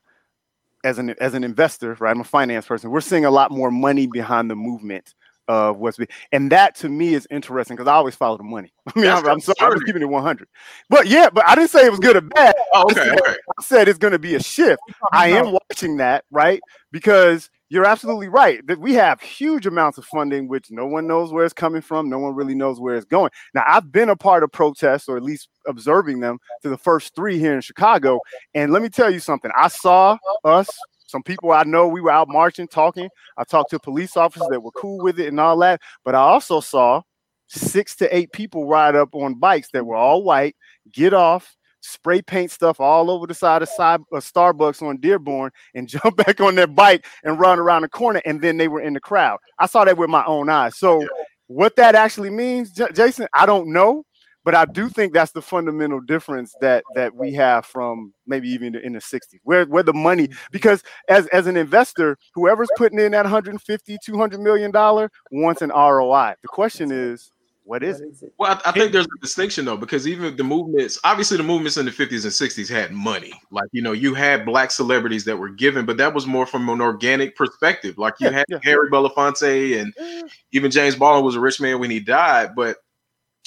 as 0.83 0.97
an 0.97 1.15
as 1.19 1.33
an 1.33 1.43
investor, 1.43 1.95
right? 1.99 2.11
I'm 2.11 2.21
a 2.21 2.25
finance 2.25 2.65
person. 2.65 2.89
We're 2.89 3.01
seeing 3.01 3.25
a 3.25 3.31
lot 3.31 3.51
more 3.51 3.71
money 3.71 4.07
behind 4.07 4.49
the 4.49 4.55
movement 4.55 5.13
of 5.47 5.77
what's 5.77 5.97
be, 5.97 6.07
and 6.31 6.51
that 6.51 6.75
to 6.75 6.89
me 6.89 7.15
is 7.15 7.27
interesting 7.31 7.75
because 7.75 7.87
I 7.87 7.93
always 7.93 8.15
follow 8.15 8.37
the 8.37 8.43
money. 8.43 8.71
I 8.87 8.91
mean, 8.95 9.05
That's 9.05 9.25
I'm, 9.25 9.33
I'm 9.33 9.39
sorry, 9.39 9.73
I'm 9.75 9.79
keeping 9.81 10.01
it 10.01 10.05
100. 10.05 10.47
But 10.89 11.07
yeah, 11.07 11.29
but 11.33 11.47
I 11.47 11.55
didn't 11.55 11.71
say 11.71 11.85
it 11.85 11.91
was 11.91 11.99
good 11.99 12.15
or 12.15 12.21
bad. 12.21 12.53
Oh, 12.73 12.83
okay. 12.91 13.09
Okay. 13.09 13.35
I 13.57 13.63
said 13.63 13.87
it's 13.87 13.97
going 13.97 14.13
to 14.13 14.19
be 14.19 14.35
a 14.35 14.43
shift. 14.43 14.81
I 15.11 15.29
am 15.29 15.51
watching 15.51 15.97
that, 15.97 16.23
right? 16.31 16.61
Because 16.91 17.49
you're 17.69 17.85
absolutely 17.85 18.27
right 18.27 18.65
that 18.67 18.79
we 18.79 18.93
have 18.95 19.21
huge 19.21 19.67
amounts 19.67 19.97
of 19.97 20.05
funding, 20.05 20.47
which 20.47 20.71
no 20.71 20.87
one 20.87 21.07
knows 21.07 21.31
where 21.31 21.45
it's 21.45 21.53
coming 21.53 21.81
from. 21.81 22.09
No 22.09 22.17
one 22.19 22.35
really 22.35 22.55
knows 22.55 22.79
where 22.79 22.95
it's 22.95 23.05
going. 23.05 23.31
Now, 23.53 23.63
I've 23.67 23.91
been 23.91 24.09
a 24.09 24.15
part 24.15 24.43
of 24.43 24.51
protests, 24.51 25.07
or 25.07 25.17
at 25.17 25.23
least 25.23 25.49
observing 25.67 26.19
them, 26.19 26.39
to 26.63 26.69
the 26.69 26.77
first 26.77 27.15
three 27.15 27.37
here 27.37 27.53
in 27.53 27.61
Chicago. 27.61 28.19
And 28.55 28.73
let 28.73 28.81
me 28.81 28.89
tell 28.89 29.11
you 29.11 29.19
something. 29.19 29.51
I 29.55 29.67
saw 29.67 30.17
us, 30.43 30.67
some 31.05 31.23
people 31.23 31.51
I 31.51 31.63
know, 31.63 31.87
we 31.87 32.01
were 32.01 32.11
out 32.11 32.27
marching, 32.27 32.67
talking. 32.67 33.09
I 33.37 33.43
talked 33.43 33.69
to 33.71 33.79
police 33.79 34.17
officers 34.17 34.47
that 34.49 34.61
were 34.61 34.71
cool 34.71 34.99
with 34.99 35.19
it 35.19 35.27
and 35.27 35.39
all 35.39 35.57
that. 35.59 35.81
But 36.03 36.15
I 36.15 36.19
also 36.19 36.59
saw 36.59 37.03
six 37.47 37.95
to 37.97 38.15
eight 38.15 38.31
people 38.31 38.67
ride 38.67 38.95
up 38.95 39.13
on 39.13 39.35
bikes 39.35 39.69
that 39.71 39.85
were 39.85 39.95
all 39.95 40.23
white, 40.23 40.55
get 40.91 41.13
off, 41.13 41.55
spray 41.81 42.21
paint 42.21 42.51
stuff 42.51 42.79
all 42.79 43.09
over 43.09 43.27
the 43.27 43.33
side 43.33 43.61
of 43.61 43.69
side, 43.69 44.01
uh, 44.13 44.17
Starbucks 44.17 44.81
on 44.81 44.97
Dearborn, 44.97 45.51
and 45.75 45.87
jump 45.87 46.17
back 46.17 46.39
on 46.41 46.55
their 46.55 46.67
bike 46.67 47.05
and 47.23 47.39
run 47.39 47.59
around 47.59 47.83
the 47.83 47.89
corner. 47.89 48.21
And 48.25 48.41
then 48.41 48.57
they 48.57 48.67
were 48.67 48.81
in 48.81 48.93
the 48.93 48.99
crowd. 48.99 49.39
I 49.57 49.65
saw 49.65 49.85
that 49.85 49.97
with 49.97 50.09
my 50.09 50.23
own 50.25 50.49
eyes. 50.49 50.77
So, 50.77 51.05
what 51.47 51.75
that 51.77 51.95
actually 51.95 52.29
means, 52.29 52.71
J- 52.71 52.91
Jason, 52.93 53.27
I 53.33 53.45
don't 53.45 53.71
know. 53.71 54.03
But 54.45 54.55
I 54.55 54.65
do 54.65 54.87
think 54.87 55.13
that's 55.13 55.33
the 55.33 55.41
fundamental 55.41 55.99
difference 55.99 56.55
that 56.61 56.83
that 56.95 57.13
we 57.13 57.33
have 57.33 57.65
from 57.65 58.13
maybe 58.25 58.47
even 58.49 58.73
in 58.73 58.93
the 58.93 58.99
60s, 58.99 59.21
where 59.43 59.65
where 59.65 59.83
the 59.83 59.93
money, 59.93 60.29
because 60.49 60.81
as 61.09 61.27
as 61.27 61.45
an 61.45 61.57
investor, 61.57 62.17
whoever's 62.33 62.69
putting 62.77 62.99
in 62.99 63.11
that 63.11 63.25
150, 63.25 63.97
200 64.03 64.39
million 64.39 64.71
dollar 64.71 65.11
wants 65.31 65.61
an 65.61 65.69
ROI. 65.69 66.35
The 66.41 66.47
question 66.47 66.89
is, 66.89 67.31
what 67.69 67.83
is 67.83 67.99
What 67.99 68.01
it? 68.01 68.09
is 68.09 68.23
it? 68.23 68.33
Well, 68.39 68.61
I, 68.65 68.69
I 68.69 68.71
think 68.73 68.91
there's 68.91 69.05
a 69.05 69.21
distinction 69.21 69.65
though, 69.65 69.77
because 69.77 70.07
even 70.07 70.35
the 70.35 70.43
movements, 70.43 70.99
obviously, 71.03 71.37
the 71.37 71.43
movements 71.43 71.77
in 71.77 71.85
the 71.85 71.91
50s 71.91 72.23
and 72.23 72.33
60s 72.33 72.69
had 72.69 72.91
money. 72.91 73.33
Like, 73.51 73.69
you 73.71 73.81
know, 73.81 73.91
you 73.91 74.15
had 74.15 74.45
black 74.45 74.71
celebrities 74.71 75.25
that 75.25 75.37
were 75.37 75.49
given, 75.49 75.85
but 75.85 75.97
that 75.97 76.13
was 76.13 76.25
more 76.25 76.47
from 76.47 76.67
an 76.69 76.81
organic 76.81 77.35
perspective. 77.35 77.97
Like, 77.97 78.15
you 78.19 78.29
Yeah, 78.29 78.31
had 78.31 78.45
yeah. 78.47 78.59
Harry 78.63 78.89
Belafonte, 78.89 79.79
and 79.79 79.95
mm. 79.95 80.29
even 80.51 80.71
James 80.71 80.95
Baldwin 80.95 81.23
was 81.23 81.35
a 81.35 81.39
rich 81.39 81.61
man 81.61 81.79
when 81.79 81.91
he 81.91 81.99
died. 81.99 82.55
But 82.55 82.77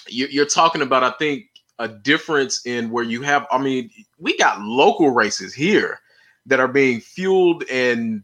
you, 0.09 0.29
you're 0.31 0.47
talking 0.47 0.83
about, 0.83 1.03
I 1.03 1.11
think, 1.19 1.47
a 1.81 1.89
difference 1.89 2.65
in 2.65 2.91
where 2.91 3.05
you 3.05 3.23
have, 3.23 3.47
I 3.51 3.59
mean, 3.59 3.91
we 4.19 4.37
got 4.39 4.61
local 4.61 5.11
races 5.11 5.53
here 5.53 5.99
that 6.47 6.61
are 6.61 6.69
being 6.69 7.01
fueled 7.01 7.65
and 7.71 8.23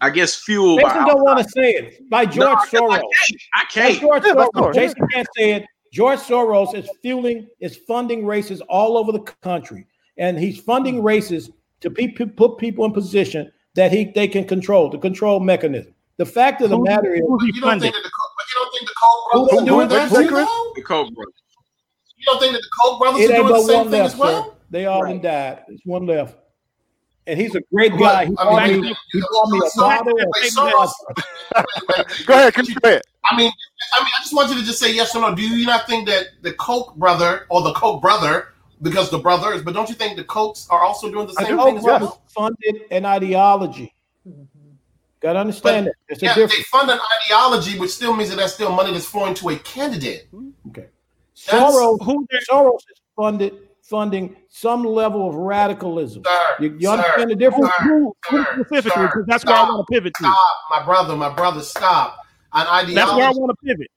I 0.00 0.10
guess 0.10 0.34
fueled 0.36 0.80
by. 0.82 0.88
Jason 0.88 1.06
don't 1.06 1.22
want 1.22 1.38
to 1.38 1.48
say 1.50 1.70
it. 1.72 2.08
By 2.10 2.24
No, 2.24 2.30
George 2.30 2.58
I 2.58 2.66
can't- 2.66 2.84
Soros. 2.90 3.00
I 3.00 3.00
can't. 3.00 3.40
I 3.54 3.64
can't. 3.70 4.00
George 4.00 4.22
Yeah, 4.26 4.32
Soros. 4.34 4.52
course. 4.52 4.76
Jason 4.76 5.08
can't 5.12 5.28
say 5.36 5.52
it. 5.52 5.64
George 5.92 6.18
Soros 6.20 6.74
is 6.74 6.88
fueling, 7.02 7.48
is 7.60 7.76
funding 7.76 8.24
races 8.24 8.60
all 8.62 8.96
over 8.96 9.10
the 9.12 9.20
country, 9.42 9.86
and 10.18 10.38
he's 10.38 10.60
funding 10.60 10.98
hmm. 10.98 11.02
races 11.04 11.50
to 11.80 11.90
pe- 11.90 12.08
pe- 12.08 12.26
put 12.26 12.58
people 12.58 12.84
in 12.84 12.92
position 12.92 13.50
that 13.74 13.90
he 13.92 14.04
they 14.14 14.28
can 14.28 14.44
control 14.44 14.88
the 14.88 14.98
control 14.98 15.40
mechanism. 15.40 15.92
The 16.16 16.26
fact 16.26 16.60
of 16.62 16.70
the 16.70 16.76
Who- 16.76 16.84
matter 16.84 17.14
is, 17.14 17.22
who's 17.26 17.42
he 17.42 17.52
You 17.54 17.60
don't 17.60 17.80
think 17.80 17.94
that 17.94 18.02
the 18.02 18.10
Co- 18.10 18.30
you 18.48 18.64
don't 18.64 18.72
think 18.72 18.88
the 18.88 18.94
Koch 19.02 19.32
brothers 19.32 19.50
who- 19.50 19.58
are 19.58 19.66
doing 19.66 19.88
who- 19.88 19.94
that 19.96 20.08
who- 20.10 20.28
too, 20.28 20.34
though? 20.36 20.72
The 20.76 20.82
Koch 20.82 21.14
brothers. 21.14 21.34
You 22.16 22.24
don't 22.26 22.38
think 22.40 22.52
that 22.52 22.62
the 22.62 22.68
Koch 22.82 22.98
brothers 23.00 23.20
it 23.22 23.30
are 23.30 23.36
doing 23.36 23.52
the 23.52 23.62
same 23.62 23.82
thing 23.90 24.02
left, 24.02 24.14
as 24.14 24.20
well? 24.20 24.44
sir. 24.44 24.50
They 24.70 24.86
all 24.86 25.02
Right. 25.02 25.20
died. 25.22 25.64
There's 25.66 25.80
one 25.84 26.06
left, 26.06 26.36
and 27.26 27.40
he's 27.40 27.54
a 27.54 27.60
great 27.72 27.96
guy. 27.98 28.26
He 28.26 28.34
I 28.38 28.68
mean, 28.68 28.80
me, 28.82 28.96
he 29.12 29.20
bought 29.20 29.50
me 29.50 29.60
a 29.64 29.70
so- 29.70 29.80
bottle 29.82 30.12
of 30.20 30.26
wait, 30.42 30.52
Soros- 30.52 32.26
Go 32.26 32.34
ahead, 32.34 32.54
Chris, 32.54 32.68
go 32.74 32.88
ahead. 32.88 33.02
I 33.24 33.36
mean, 33.36 33.52
I 33.94 34.00
mean, 34.02 34.12
I 34.18 34.22
just 34.22 34.34
want 34.34 34.50
you 34.50 34.56
to 34.58 34.64
just 34.64 34.78
say 34.78 34.92
yes 34.94 35.14
or 35.14 35.20
no. 35.20 35.34
Do 35.34 35.42
you 35.42 35.66
not 35.66 35.86
think 35.86 36.08
that 36.08 36.26
the 36.42 36.52
Koch 36.54 36.94
brother 36.96 37.46
or 37.50 37.62
the 37.62 37.72
Koch 37.74 38.00
brother, 38.00 38.48
because 38.82 39.10
the 39.10 39.18
brothers, 39.18 39.62
but 39.62 39.74
don't 39.74 39.88
you 39.88 39.94
think 39.94 40.16
the 40.16 40.24
Kochs 40.24 40.66
are 40.70 40.80
also 40.80 41.10
doing 41.10 41.26
the 41.26 41.34
same 41.34 41.56
do, 41.56 41.62
thing 41.64 41.76
as 41.78 41.84
yes. 41.84 42.00
well? 42.00 42.22
funded 42.28 42.82
an 42.90 43.04
ideology. 43.04 43.94
Got 45.20 45.34
to 45.34 45.40
understand 45.40 45.88
that. 45.88 45.94
There's 46.08 46.22
a 46.22 46.40
Yeah, 46.40 46.46
they 46.46 46.62
fund 46.70 46.90
an 46.90 46.98
ideology, 47.26 47.78
which 47.78 47.90
still 47.90 48.16
means 48.16 48.30
that 48.30 48.36
that's 48.36 48.54
still 48.54 48.72
money 48.72 48.90
that's 48.92 49.04
flowing 49.04 49.34
to 49.34 49.50
a 49.50 49.56
candidate. 49.58 50.28
Okay. 50.68 50.86
That's- 51.50 51.74
Soros, 51.74 52.02
Who 52.04 52.26
they're- 52.30 52.40
Soros 52.50 52.76
is 52.76 53.00
funded 53.14 53.54
funding 53.90 54.36
some 54.48 54.84
level 54.84 55.28
of 55.28 55.34
radicalism. 55.34 56.22
Sir, 56.24 56.56
You, 56.60 56.74
you 56.78 56.86
sir, 56.86 56.92
understand 56.92 57.30
the 57.30 57.34
difference? 57.36 57.66
sir, 57.78 57.84
who, 57.84 58.16
who 58.30 58.44
sir, 58.44 58.54
specifically? 58.64 58.90
sir, 59.02 59.08
'Cause 59.08 59.24
that's 59.26 59.44
where 59.44 59.56
I 59.56 59.62
want 59.64 59.86
to 59.86 59.92
pivot 59.92 60.14
to. 60.14 60.22
Stop, 60.22 60.38
my 60.70 60.84
brother, 60.84 61.16
my 61.16 61.28
brother, 61.28 61.60
stop. 61.60 62.16
An 62.52 62.66
ideology, 62.66 62.94
That's 62.94 63.12
where 63.14 63.26
I 63.26 63.30
want 63.32 63.50
to 63.58 63.66
pivot. 63.66 63.88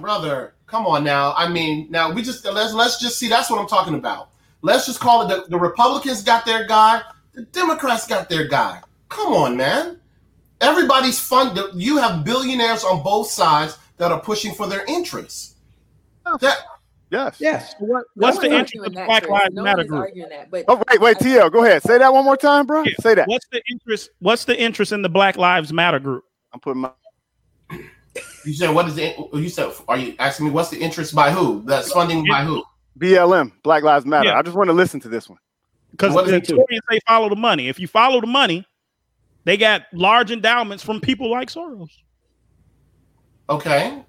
brother. 0.00 0.54
Come 0.66 0.86
on 0.86 1.02
now. 1.04 1.32
I 1.36 1.48
mean, 1.48 1.88
now 1.90 2.10
we 2.12 2.22
just 2.22 2.44
let's 2.44 2.74
let's 2.74 3.00
just 3.00 3.18
see. 3.18 3.28
That's 3.28 3.50
what 3.50 3.58
I'm 3.60 3.66
talking 3.68 3.94
about. 3.94 4.30
Let's 4.62 4.86
just 4.86 5.00
call 5.00 5.22
it 5.22 5.28
the, 5.28 5.48
the 5.48 5.58
Republicans 5.58 6.22
got 6.22 6.44
their 6.44 6.66
guy, 6.66 7.00
the 7.32 7.42
Democrats 7.42 8.06
got 8.06 8.28
their 8.28 8.46
guy. 8.48 8.80
Come 9.08 9.32
on, 9.32 9.56
man. 9.56 10.00
Everybody's 10.60 11.18
fund. 11.20 11.58
You 11.74 11.96
have 11.98 12.24
billionaires 12.24 12.84
on 12.84 13.02
both 13.02 13.30
sides 13.30 13.78
that 13.96 14.10
are 14.12 14.20
pushing 14.20 14.52
for 14.54 14.66
their 14.66 14.84
interests. 14.86 15.54
That 16.40 16.58
Yes. 17.10 17.36
Yes. 17.40 17.74
What, 17.78 18.04
No 18.16 18.26
what's 18.26 18.38
the 18.38 18.48
one's 18.48 18.72
interest 18.72 18.86
of 18.86 18.94
the 18.94 19.04
Black 19.06 19.22
Chris. 19.22 19.30
Lives 19.30 19.54
no 19.54 19.62
Matter 19.62 19.84
group? 19.84 20.14
that, 20.28 20.50
but 20.50 20.64
Oh 20.68 20.82
wait, 20.90 21.00
wait, 21.00 21.16
TL, 21.18 21.50
go 21.50 21.64
ahead. 21.64 21.82
Say 21.82 21.96
that 21.98 22.12
one 22.12 22.24
more 22.24 22.36
time, 22.36 22.66
bro. 22.66 22.82
Yeah. 22.82 22.92
Say 23.00 23.14
that. 23.14 23.26
What's 23.28 23.46
the 23.50 23.62
interest? 23.70 24.10
What's 24.18 24.44
the 24.44 24.60
interest 24.60 24.92
in 24.92 25.02
the 25.02 25.08
Black 25.08 25.36
Lives 25.36 25.72
Matter 25.72 25.98
group? 25.98 26.24
I'm 26.52 26.60
putting 26.60 26.82
my 26.82 26.90
you 28.44 28.52
said. 28.52 28.70
What 28.70 28.88
is 28.88 28.94
the? 28.94 29.14
You 29.32 29.48
said. 29.48 29.72
Are 29.88 29.96
you 29.96 30.14
asking 30.18 30.46
me 30.46 30.52
what's 30.52 30.70
the 30.70 30.78
interest 30.78 31.14
by 31.14 31.30
who? 31.30 31.62
That's 31.66 31.92
funding 31.92 32.26
by 32.28 32.44
who? 32.44 32.64
BLM, 32.98 33.52
Black 33.62 33.82
Lives 33.82 34.06
Matter. 34.06 34.28
Yeah. 34.28 34.38
I 34.38 34.42
just 34.42 34.56
want 34.56 34.68
to 34.68 34.72
listen 34.74 35.00
to 35.00 35.08
this 35.08 35.28
one. 35.28 35.38
Because 35.90 36.14
What 36.14 36.24
is 36.24 36.30
the 36.30 36.36
it? 36.38 36.46
Victorians 36.46 36.84
say 36.90 37.00
follow 37.06 37.28
the 37.28 37.36
money. 37.36 37.68
If 37.68 37.78
you 37.78 37.86
follow 37.86 38.20
the 38.20 38.26
money, 38.26 38.66
they 39.44 39.56
got 39.56 39.82
large 39.92 40.30
endowments 40.30 40.82
from 40.82 41.00
people 41.00 41.30
like 41.30 41.50
Soros. 41.50 41.90
Okay. 43.48 44.04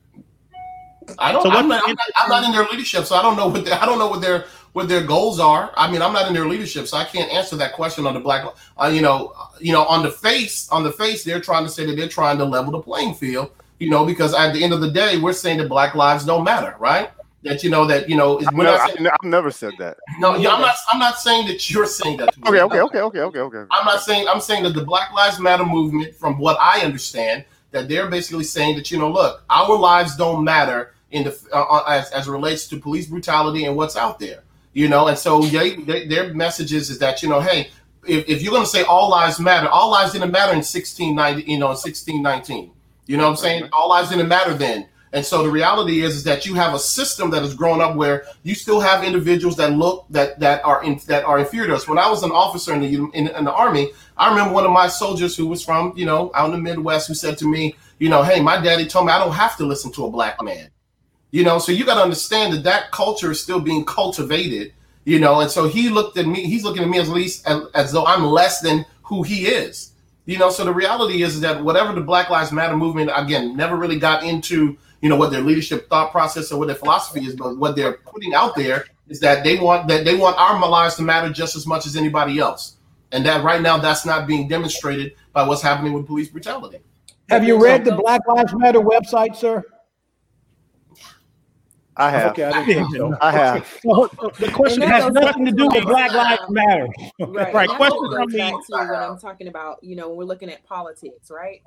I 1.17 1.31
don't. 1.31 1.43
So 1.43 1.49
I'm, 1.49 1.67
not, 1.67 1.83
I'm, 1.85 1.95
not, 1.95 2.05
I'm 2.15 2.29
not 2.29 2.43
in 2.43 2.51
their 2.51 2.65
leadership, 2.65 3.05
so 3.05 3.15
I 3.15 3.21
don't 3.21 3.37
know 3.37 3.47
what 3.47 3.65
their, 3.65 3.81
I 3.81 3.85
don't 3.85 3.99
know 3.99 4.07
what 4.07 4.21
their 4.21 4.45
what 4.73 4.87
their 4.87 5.03
goals 5.03 5.39
are. 5.39 5.71
I 5.75 5.91
mean, 5.91 6.01
I'm 6.01 6.13
not 6.13 6.27
in 6.27 6.33
their 6.33 6.47
leadership, 6.47 6.87
so 6.87 6.97
I 6.97 7.05
can't 7.05 7.31
answer 7.31 7.55
that 7.57 7.73
question 7.73 8.05
on 8.05 8.13
the 8.13 8.19
black. 8.19 8.45
Uh, 8.77 8.87
you 8.87 9.01
know, 9.01 9.33
you 9.59 9.73
know, 9.73 9.83
on 9.85 10.03
the 10.03 10.11
face, 10.11 10.69
on 10.69 10.83
the 10.83 10.91
face, 10.91 11.23
they're 11.23 11.41
trying 11.41 11.63
to 11.63 11.69
say 11.69 11.85
that 11.85 11.95
they're 11.95 12.07
trying 12.07 12.37
to 12.37 12.45
level 12.45 12.71
the 12.71 12.81
playing 12.81 13.15
field. 13.15 13.51
You 13.79 13.89
know, 13.89 14.05
because 14.05 14.33
at 14.33 14.53
the 14.53 14.63
end 14.63 14.73
of 14.73 14.81
the 14.81 14.91
day, 14.91 15.17
we're 15.17 15.33
saying 15.33 15.57
that 15.59 15.69
black 15.69 15.95
lives 15.95 16.25
don't 16.25 16.43
matter, 16.43 16.75
right? 16.79 17.11
That 17.43 17.63
you 17.63 17.69
know 17.69 17.85
that 17.85 18.09
you 18.09 18.17
know. 18.17 18.39
I've 18.39 18.53
never, 18.53 18.77
saying, 18.87 19.07
I've 19.07 19.23
never 19.23 19.51
said 19.51 19.73
that. 19.79 19.97
no, 20.19 20.35
yeah, 20.35 20.53
I'm 20.53 20.61
not. 20.61 20.75
I'm 20.91 20.99
not 20.99 21.17
saying 21.19 21.47
that 21.47 21.69
you're 21.69 21.85
saying 21.85 22.17
that. 22.17 22.33
To 22.33 22.39
me. 22.41 22.47
Okay, 22.49 22.61
okay, 22.61 22.79
okay, 22.81 22.99
okay, 22.99 23.19
okay, 23.19 23.39
okay. 23.39 23.69
I'm 23.71 23.85
not 23.85 24.01
saying 24.01 24.27
I'm 24.27 24.41
saying 24.41 24.63
that 24.63 24.73
the 24.73 24.83
Black 24.83 25.13
Lives 25.13 25.39
Matter 25.39 25.65
movement, 25.65 26.13
from 26.15 26.37
what 26.37 26.57
I 26.59 26.81
understand, 26.81 27.45
that 27.71 27.87
they're 27.87 28.09
basically 28.09 28.43
saying 28.43 28.75
that 28.75 28.91
you 28.91 28.97
know, 28.97 29.09
look, 29.09 29.43
our 29.49 29.77
lives 29.77 30.17
don't 30.17 30.43
matter. 30.43 30.93
In 31.11 31.23
the 31.23 31.37
uh, 31.51 31.61
uh, 31.61 31.83
as, 31.87 32.11
as 32.11 32.27
relates 32.27 32.67
to 32.67 32.79
police 32.79 33.07
brutality 33.07 33.65
and 33.65 33.75
what's 33.75 33.95
out 33.95 34.19
there. 34.19 34.43
You 34.73 34.87
know, 34.87 35.07
and 35.07 35.17
so 35.17 35.41
they, 35.41 35.75
they, 35.77 36.07
their 36.07 36.33
messages 36.33 36.89
is 36.89 36.99
that 36.99 37.23
you 37.23 37.29
know, 37.29 37.41
hey, 37.41 37.71
if, 38.07 38.29
if 38.29 38.41
you're 38.41 38.51
going 38.51 38.63
to 38.63 38.69
say 38.69 38.83
all 38.83 39.09
lives 39.09 39.39
matter, 39.39 39.67
all 39.67 39.89
lives 39.91 40.13
didn't 40.13 40.31
matter 40.31 40.51
in 40.51 40.59
1690, 40.59 41.51
you 41.51 41.57
know, 41.57 41.67
in 41.67 41.77
1619. 41.77 42.71
You 43.07 43.17
know 43.17 43.23
what 43.23 43.29
I'm 43.31 43.35
saying? 43.37 43.69
All 43.73 43.89
lives 43.89 44.09
didn't 44.09 44.27
matter 44.27 44.53
then. 44.53 44.87
And 45.11 45.25
so 45.25 45.41
the 45.41 45.49
reality 45.49 46.01
is, 46.01 46.15
is 46.15 46.23
that 46.25 46.45
you 46.45 46.53
have 46.53 46.75
a 46.75 46.79
system 46.79 47.31
that 47.31 47.41
has 47.41 47.55
grown 47.55 47.81
up 47.81 47.95
where 47.95 48.25
you 48.43 48.53
still 48.53 48.79
have 48.79 49.03
individuals 49.03 49.55
that 49.57 49.73
look 49.73 50.05
that 50.11 50.39
that 50.39 50.63
are 50.63 50.83
in, 50.83 50.99
that 51.07 51.23
are 51.25 51.39
inferior 51.39 51.67
to 51.69 51.75
us. 51.75 51.87
When 51.87 51.97
I 51.97 52.09
was 52.09 52.21
an 52.21 52.31
officer 52.31 52.73
in 52.73 52.81
the 52.81 53.09
in, 53.13 53.27
in 53.27 53.45
the 53.45 53.53
army, 53.53 53.91
I 54.17 54.29
remember 54.29 54.53
one 54.53 54.65
of 54.65 54.71
my 54.71 54.87
soldiers 54.87 55.35
who 55.35 55.47
was 55.47 55.63
from 55.63 55.93
you 55.95 56.05
know 56.05 56.29
out 56.35 56.45
in 56.45 56.51
the 56.51 56.57
Midwest 56.59 57.07
who 57.07 57.15
said 57.15 57.37
to 57.39 57.47
me, 57.47 57.75
you 57.97 58.09
know, 58.09 58.21
hey, 58.21 58.39
my 58.39 58.61
daddy 58.61 58.85
told 58.85 59.07
me 59.07 59.11
I 59.11 59.17
don't 59.17 59.33
have 59.33 59.57
to 59.57 59.65
listen 59.65 59.91
to 59.93 60.05
a 60.05 60.11
black 60.11 60.41
man. 60.43 60.69
You 61.31 61.43
know, 61.43 61.59
so 61.59 61.71
you 61.71 61.85
got 61.85 61.95
to 61.95 62.01
understand 62.01 62.53
that 62.53 62.63
that 62.63 62.91
culture 62.91 63.31
is 63.31 63.41
still 63.41 63.59
being 63.59 63.85
cultivated. 63.85 64.73
You 65.05 65.19
know, 65.19 65.39
and 65.39 65.49
so 65.49 65.67
he 65.67 65.89
looked 65.89 66.17
at 66.17 66.27
me. 66.27 66.43
He's 66.43 66.63
looking 66.63 66.83
at 66.83 66.89
me 66.89 66.99
as 66.99 67.09
least 67.09 67.47
as, 67.47 67.63
as 67.73 67.91
though 67.91 68.05
I'm 68.05 68.25
less 68.25 68.61
than 68.61 68.85
who 69.03 69.23
he 69.23 69.47
is. 69.47 69.93
You 70.25 70.37
know, 70.37 70.51
so 70.51 70.63
the 70.63 70.73
reality 70.73 71.23
is 71.23 71.41
that 71.41 71.63
whatever 71.63 71.93
the 71.93 72.01
Black 72.01 72.29
Lives 72.29 72.51
Matter 72.51 72.77
movement 72.77 73.09
again 73.15 73.57
never 73.57 73.75
really 73.75 73.97
got 73.97 74.23
into 74.23 74.77
you 75.01 75.09
know 75.09 75.15
what 75.15 75.31
their 75.31 75.41
leadership 75.41 75.89
thought 75.89 76.11
process 76.11 76.51
or 76.51 76.59
what 76.59 76.67
their 76.67 76.75
philosophy 76.75 77.25
is, 77.25 77.35
but 77.35 77.57
what 77.57 77.75
they're 77.75 77.93
putting 77.93 78.33
out 78.33 78.55
there 78.55 78.85
is 79.07 79.19
that 79.21 79.43
they 79.43 79.57
want 79.57 79.87
that 79.87 80.05
they 80.05 80.15
want 80.15 80.37
our 80.37 80.59
lives 80.69 80.95
to 80.95 81.01
matter 81.01 81.31
just 81.31 81.55
as 81.55 81.65
much 81.65 81.85
as 81.85 81.95
anybody 81.95 82.37
else, 82.39 82.75
and 83.11 83.25
that 83.25 83.43
right 83.43 83.61
now 83.61 83.77
that's 83.77 84.05
not 84.05 84.27
being 84.27 84.47
demonstrated 84.47 85.15
by 85.33 85.47
what's 85.47 85.61
happening 85.61 85.93
with 85.93 86.05
police 86.05 86.29
brutality. 86.29 86.79
Have 87.29 87.43
you 87.43 87.61
read 87.61 87.85
the 87.85 87.95
Black 87.95 88.21
Lives 88.27 88.53
Matter 88.55 88.81
website, 88.81 89.35
sir? 89.35 89.63
I 91.99 92.09
have. 92.11 92.31
Okay, 92.31 92.45
I, 92.45 92.65
didn't 92.65 92.89
think 92.89 92.95
so. 92.95 93.17
I 93.21 93.31
have. 93.31 93.79
Well, 93.83 94.09
the 94.39 94.49
question 94.53 94.83
has 94.83 95.11
nothing 95.11 95.45
to 95.45 95.51
do 95.51 95.67
with 95.67 95.83
Black 95.83 96.13
Lives 96.13 96.43
Matter. 96.49 96.87
Right. 97.19 97.53
Right, 97.59 97.69
question 97.69 98.09
goes 98.09 98.15
from 98.15 98.31
me- 98.31 98.51
to 98.51 98.63
when 98.69 98.89
I'm 98.95 99.19
talking 99.19 99.47
about, 99.47 99.83
you 99.83 99.95
know, 99.95 100.09
when 100.09 100.17
we're 100.17 100.23
looking 100.23 100.49
at 100.49 100.63
politics, 100.63 101.29
right? 101.29 101.61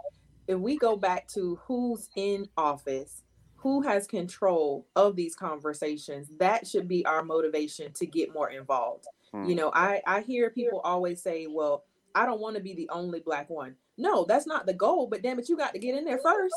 If 0.48 0.58
we 0.58 0.78
go 0.78 0.96
back 0.96 1.28
to 1.34 1.58
who's 1.66 2.08
in 2.16 2.48
office, 2.56 3.22
who 3.56 3.82
has 3.82 4.06
control 4.06 4.86
of 4.96 5.16
these 5.16 5.34
conversations, 5.34 6.28
that 6.38 6.66
should 6.66 6.88
be 6.88 7.04
our 7.04 7.22
motivation 7.22 7.92
to 7.92 8.06
get 8.06 8.32
more 8.32 8.50
involved. 8.50 9.06
Hmm. 9.32 9.44
You 9.44 9.54
know, 9.54 9.70
I 9.74 10.00
I 10.06 10.20
hear 10.22 10.50
people 10.50 10.80
always 10.80 11.22
say, 11.22 11.46
"Well, 11.46 11.84
I 12.14 12.26
don't 12.26 12.40
want 12.40 12.56
to 12.56 12.62
be 12.62 12.74
the 12.74 12.88
only 12.90 13.20
black 13.20 13.50
one." 13.50 13.76
No, 13.98 14.24
that's 14.24 14.46
not 14.46 14.66
the 14.66 14.74
goal, 14.74 15.06
but 15.06 15.22
damn 15.22 15.38
it, 15.38 15.48
you 15.48 15.56
got 15.56 15.74
to 15.74 15.78
get 15.78 15.96
in 15.96 16.04
there 16.04 16.18
first. 16.18 16.54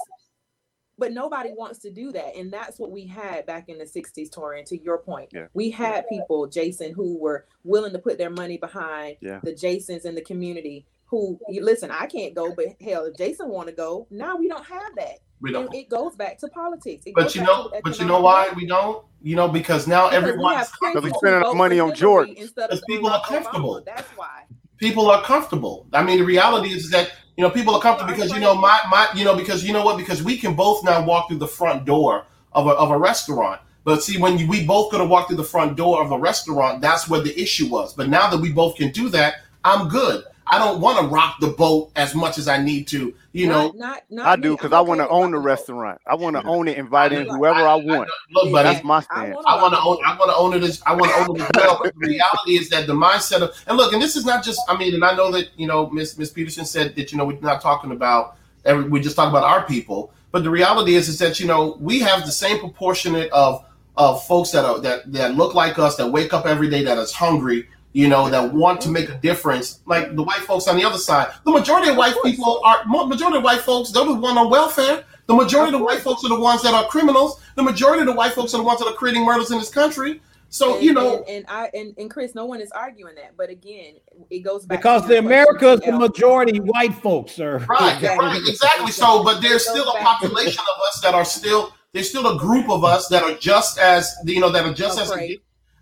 But 0.97 1.11
nobody 1.11 1.51
wants 1.51 1.79
to 1.79 1.91
do 1.91 2.11
that. 2.13 2.35
And 2.37 2.51
that's 2.51 2.79
what 2.79 2.89
we 2.91 3.05
had 3.05 3.45
back 3.45 3.67
in 3.67 3.77
the 3.77 3.83
60s, 3.85 4.29
Torian, 4.29 4.65
to 4.65 4.81
your 4.81 4.97
point. 4.99 5.29
Yeah. 5.33 5.47
We 5.53 5.69
had 5.69 6.07
people, 6.07 6.47
Jason, 6.47 6.93
who 6.93 7.17
were 7.17 7.45
willing 7.63 7.91
to 7.93 7.99
put 7.99 8.17
their 8.17 8.29
money 8.29 8.57
behind 8.57 9.17
Yeah. 9.21 9.39
the 9.43 9.53
Jasons 9.53 10.05
in 10.05 10.15
the 10.15 10.21
community 10.21 10.85
who 11.07 11.39
you 11.49 11.63
listen, 11.63 11.91
I 11.91 12.07
can't 12.07 12.33
go, 12.33 12.53
but 12.55 12.65
hell, 12.81 13.05
if 13.05 13.15
Jason 13.15 13.49
want 13.49 13.67
to 13.69 13.75
go, 13.75 14.07
now 14.09 14.35
we 14.37 14.47
don't 14.47 14.65
have 14.65 14.95
that. 14.95 15.19
We 15.41 15.51
don't. 15.51 15.71
it 15.75 15.89
goes 15.89 16.15
back 16.15 16.39
to 16.39 16.47
politics. 16.47 17.03
It 17.05 17.13
But 17.13 17.35
you 17.35 17.43
know, 17.43 17.69
but 17.83 17.99
you 17.99 18.05
know 18.05 18.21
why 18.21 18.49
we 18.55 18.65
don't? 18.65 19.05
You 19.21 19.35
know, 19.35 19.47
because 19.47 19.85
now 19.85 20.09
Because 20.09 20.23
we 20.23 20.29
everyone's 20.29 20.71
we 21.03 21.09
spending 21.11 21.43
our 21.43 21.53
money 21.53 21.79
on 21.79 21.93
Hillary 21.93 22.29
Jordans. 22.29 22.35
instead 22.37 22.63
of 22.71 22.79
Because 22.79 22.83
people 22.87 23.09
are 23.09 23.21
comfortable. 23.27 23.75
Obama. 23.81 23.85
That's 23.85 24.09
why. 24.15 24.43
People 24.77 25.09
are 25.09 25.21
comfortable. 25.23 25.87
I 25.93 26.03
mean, 26.03 26.19
the 26.19 26.25
reality 26.25 26.69
is 26.69 26.89
that 26.91 27.11
you 27.37 27.43
know 27.43 27.49
people 27.49 27.75
are 27.75 27.81
comfortable 27.81 28.13
because 28.13 28.31
you 28.31 28.39
know 28.39 28.55
my 28.55 28.79
my 28.89 29.07
you 29.15 29.25
know 29.25 29.35
because 29.35 29.63
you 29.63 29.73
know 29.73 29.83
what 29.83 29.97
because 29.97 30.23
we 30.23 30.37
can 30.37 30.55
both 30.55 30.83
now 30.83 31.05
walk 31.05 31.27
through 31.27 31.39
the 31.39 31.47
front 31.47 31.85
door 31.85 32.25
of 32.53 32.67
a 32.67 32.71
of 32.71 32.91
a 32.91 32.97
restaurant. 32.97 33.61
But 33.83 34.01
see, 34.01 34.17
when 34.17 34.39
you, 34.39 34.47
we 34.47 34.65
both 34.65 34.89
could 34.89 34.99
have 34.99 35.09
walked 35.09 35.29
through 35.29 35.37
the 35.37 35.43
front 35.43 35.77
door 35.77 36.03
of 36.03 36.11
a 36.11 36.17
restaurant, 36.17 36.81
that's 36.81 37.07
where 37.07 37.21
the 37.21 37.39
issue 37.39 37.69
was. 37.69 37.93
But 37.93 38.09
now 38.09 38.29
that 38.31 38.39
we 38.39 38.51
both 38.51 38.77
can 38.77 38.91
do 38.91 39.09
that, 39.09 39.35
I'm 39.63 39.87
good. 39.89 40.23
I 40.47 40.59
don't 40.59 40.79
want 40.79 40.99
to 40.99 41.07
rock 41.07 41.37
the 41.39 41.47
boat 41.47 41.91
as 41.95 42.13
much 42.13 42.37
as 42.37 42.47
I 42.47 42.57
need 42.61 42.87
to. 42.89 43.13
You 43.31 43.47
know, 43.47 43.67
not, 43.69 43.75
not, 43.77 44.01
not 44.09 44.25
I 44.27 44.35
do 44.35 44.55
because 44.55 44.71
I'm 44.71 44.77
I 44.77 44.81
want 44.81 44.99
to 45.01 45.09
own 45.09 45.21
rocking 45.21 45.31
the 45.31 45.39
restaurant. 45.39 46.01
I 46.07 46.15
want 46.15 46.35
to 46.35 46.43
own 46.45 46.67
it, 46.67 46.77
invite 46.77 47.13
in 47.13 47.29
I- 47.29 47.35
whoever 47.35 47.59
I 47.59 47.75
want. 47.75 48.09
look, 48.31 48.51
buddy. 48.51 48.69
That's 48.69 48.83
my 48.83 48.97
I 48.97 49.01
stand. 49.01 49.33
wanna 49.35 49.47
I 49.47 49.61
want 49.61 49.73
to 49.73 49.79
own. 49.79 49.95
boat. 49.97 50.01
I 50.05 50.17
want 50.17 50.31
to 50.31 50.35
own 50.37 50.53
it. 50.53 50.63
As, 50.63 50.81
I 50.85 50.93
want 50.93 51.11
to 51.11 51.17
own 51.29 51.35
it 51.35 51.41
as 51.43 51.49
well. 51.55 51.79
But 51.83 51.93
the 51.99 52.07
reality 52.07 52.57
is 52.57 52.69
that 52.69 52.87
the 52.87 52.93
mindset 52.93 53.41
of 53.41 53.63
and 53.67 53.75
look, 53.77 53.91
and 53.93 54.01
this 54.01 54.15
is 54.15 54.25
not 54.25 54.43
just. 54.43 54.61
I 54.69 54.77
mean, 54.77 54.93
and 54.93 55.03
I 55.03 55.15
know 55.15 55.31
that 55.31 55.49
you 55.57 55.67
know, 55.67 55.89
Miss 55.89 56.17
Miss 56.17 56.29
Peterson 56.31 56.65
said 56.65 56.95
that 56.95 57.11
you 57.11 57.17
know 57.17 57.25
we're 57.25 57.39
not 57.39 57.61
talking 57.61 57.91
about. 57.91 58.37
Every, 58.65 58.83
we 58.87 58.99
just 58.99 59.15
talk 59.15 59.29
about 59.29 59.43
our 59.43 59.63
people. 59.65 60.11
But 60.31 60.43
the 60.43 60.49
reality 60.49 60.95
is, 60.95 61.07
is 61.07 61.19
that 61.19 61.39
you 61.39 61.47
know 61.47 61.77
we 61.79 61.99
have 61.99 62.25
the 62.25 62.31
same 62.31 62.59
proportionate 62.59 63.31
of 63.31 63.65
of 63.97 64.25
folks 64.25 64.51
that 64.51 64.65
are 64.65 64.79
that 64.79 65.11
that 65.13 65.35
look 65.35 65.53
like 65.53 65.79
us, 65.79 65.95
that 65.97 66.11
wake 66.11 66.33
up 66.33 66.45
every 66.45 66.69
day, 66.69 66.83
that 66.83 66.97
is 66.97 67.11
hungry. 67.11 67.67
You 67.95 68.09
know, 68.09 68.29
that 68.29 68.53
want 68.53 68.81
to 68.81 68.89
make 68.89 69.07
a 69.07 69.15
difference, 69.15 69.79
like 69.85 70.17
the 70.17 70.23
white 70.23 70.41
folks 70.41 70.67
on 70.67 70.75
the 70.75 70.83
other 70.83 70.97
side. 70.97 71.31
The 71.45 71.51
majority 71.51 71.89
of 71.91 71.95
white 71.95 72.13
people 72.25 72.59
are 72.65 72.83
majority 72.85 73.37
of 73.37 73.43
white 73.43 73.61
folks. 73.61 73.91
They're 73.91 74.03
the 74.03 74.13
one 74.15 74.37
on 74.37 74.49
welfare. 74.49 75.05
The 75.27 75.33
majority 75.33 75.73
of 75.73 75.79
the 75.79 75.85
white 75.85 76.01
folks 76.01 76.25
are 76.25 76.29
the 76.29 76.39
ones 76.39 76.61
that 76.63 76.73
are 76.73 76.85
criminals. 76.87 77.41
The 77.55 77.63
majority 77.63 78.01
of 78.01 78.07
the 78.07 78.13
white 78.13 78.33
folks 78.33 78.53
are 78.53 78.57
the 78.57 78.63
ones 78.63 78.79
that 78.79 78.87
are 78.87 78.93
creating 78.95 79.23
murders 79.23 79.49
in 79.49 79.59
this 79.59 79.69
country. 79.69 80.21
So 80.49 80.75
and, 80.75 80.83
you 80.83 80.93
know, 80.93 81.19
and, 81.19 81.29
and 81.29 81.45
I 81.47 81.69
and, 81.73 81.93
and 81.97 82.09
Chris, 82.11 82.35
no 82.35 82.45
one 82.45 82.61
is 82.61 82.71
arguing 82.71 83.15
that. 83.15 83.37
But 83.37 83.49
again, 83.49 83.95
it 84.29 84.39
goes 84.39 84.65
back 84.65 84.79
Because 84.79 85.01
to 85.03 85.07
the 85.07 85.13
your 85.15 85.23
America 85.23 85.71
is 85.71 85.79
the 85.79 85.93
majority 85.93 86.59
white 86.59 86.95
folks, 86.95 87.31
sir. 87.31 87.59
right, 87.69 87.95
Exactly. 87.95 88.25
right, 88.25 88.41
exactly. 88.45 88.91
So, 88.91 89.23
but 89.23 89.41
there's 89.41 89.67
still 89.67 89.89
a 89.89 89.99
population 89.99 90.61
of 90.61 90.81
us 90.87 90.99
that 91.01 91.13
are 91.13 91.25
still. 91.25 91.73
There's 91.93 92.09
still 92.09 92.27
a 92.27 92.37
group 92.37 92.69
of 92.69 92.83
us 92.83 93.07
that 93.07 93.23
are 93.23 93.35
just 93.35 93.79
as 93.79 94.13
you 94.25 94.41
know 94.41 94.49
that 94.51 94.65
are 94.65 94.73
just 94.73 94.99
as. 94.99 95.11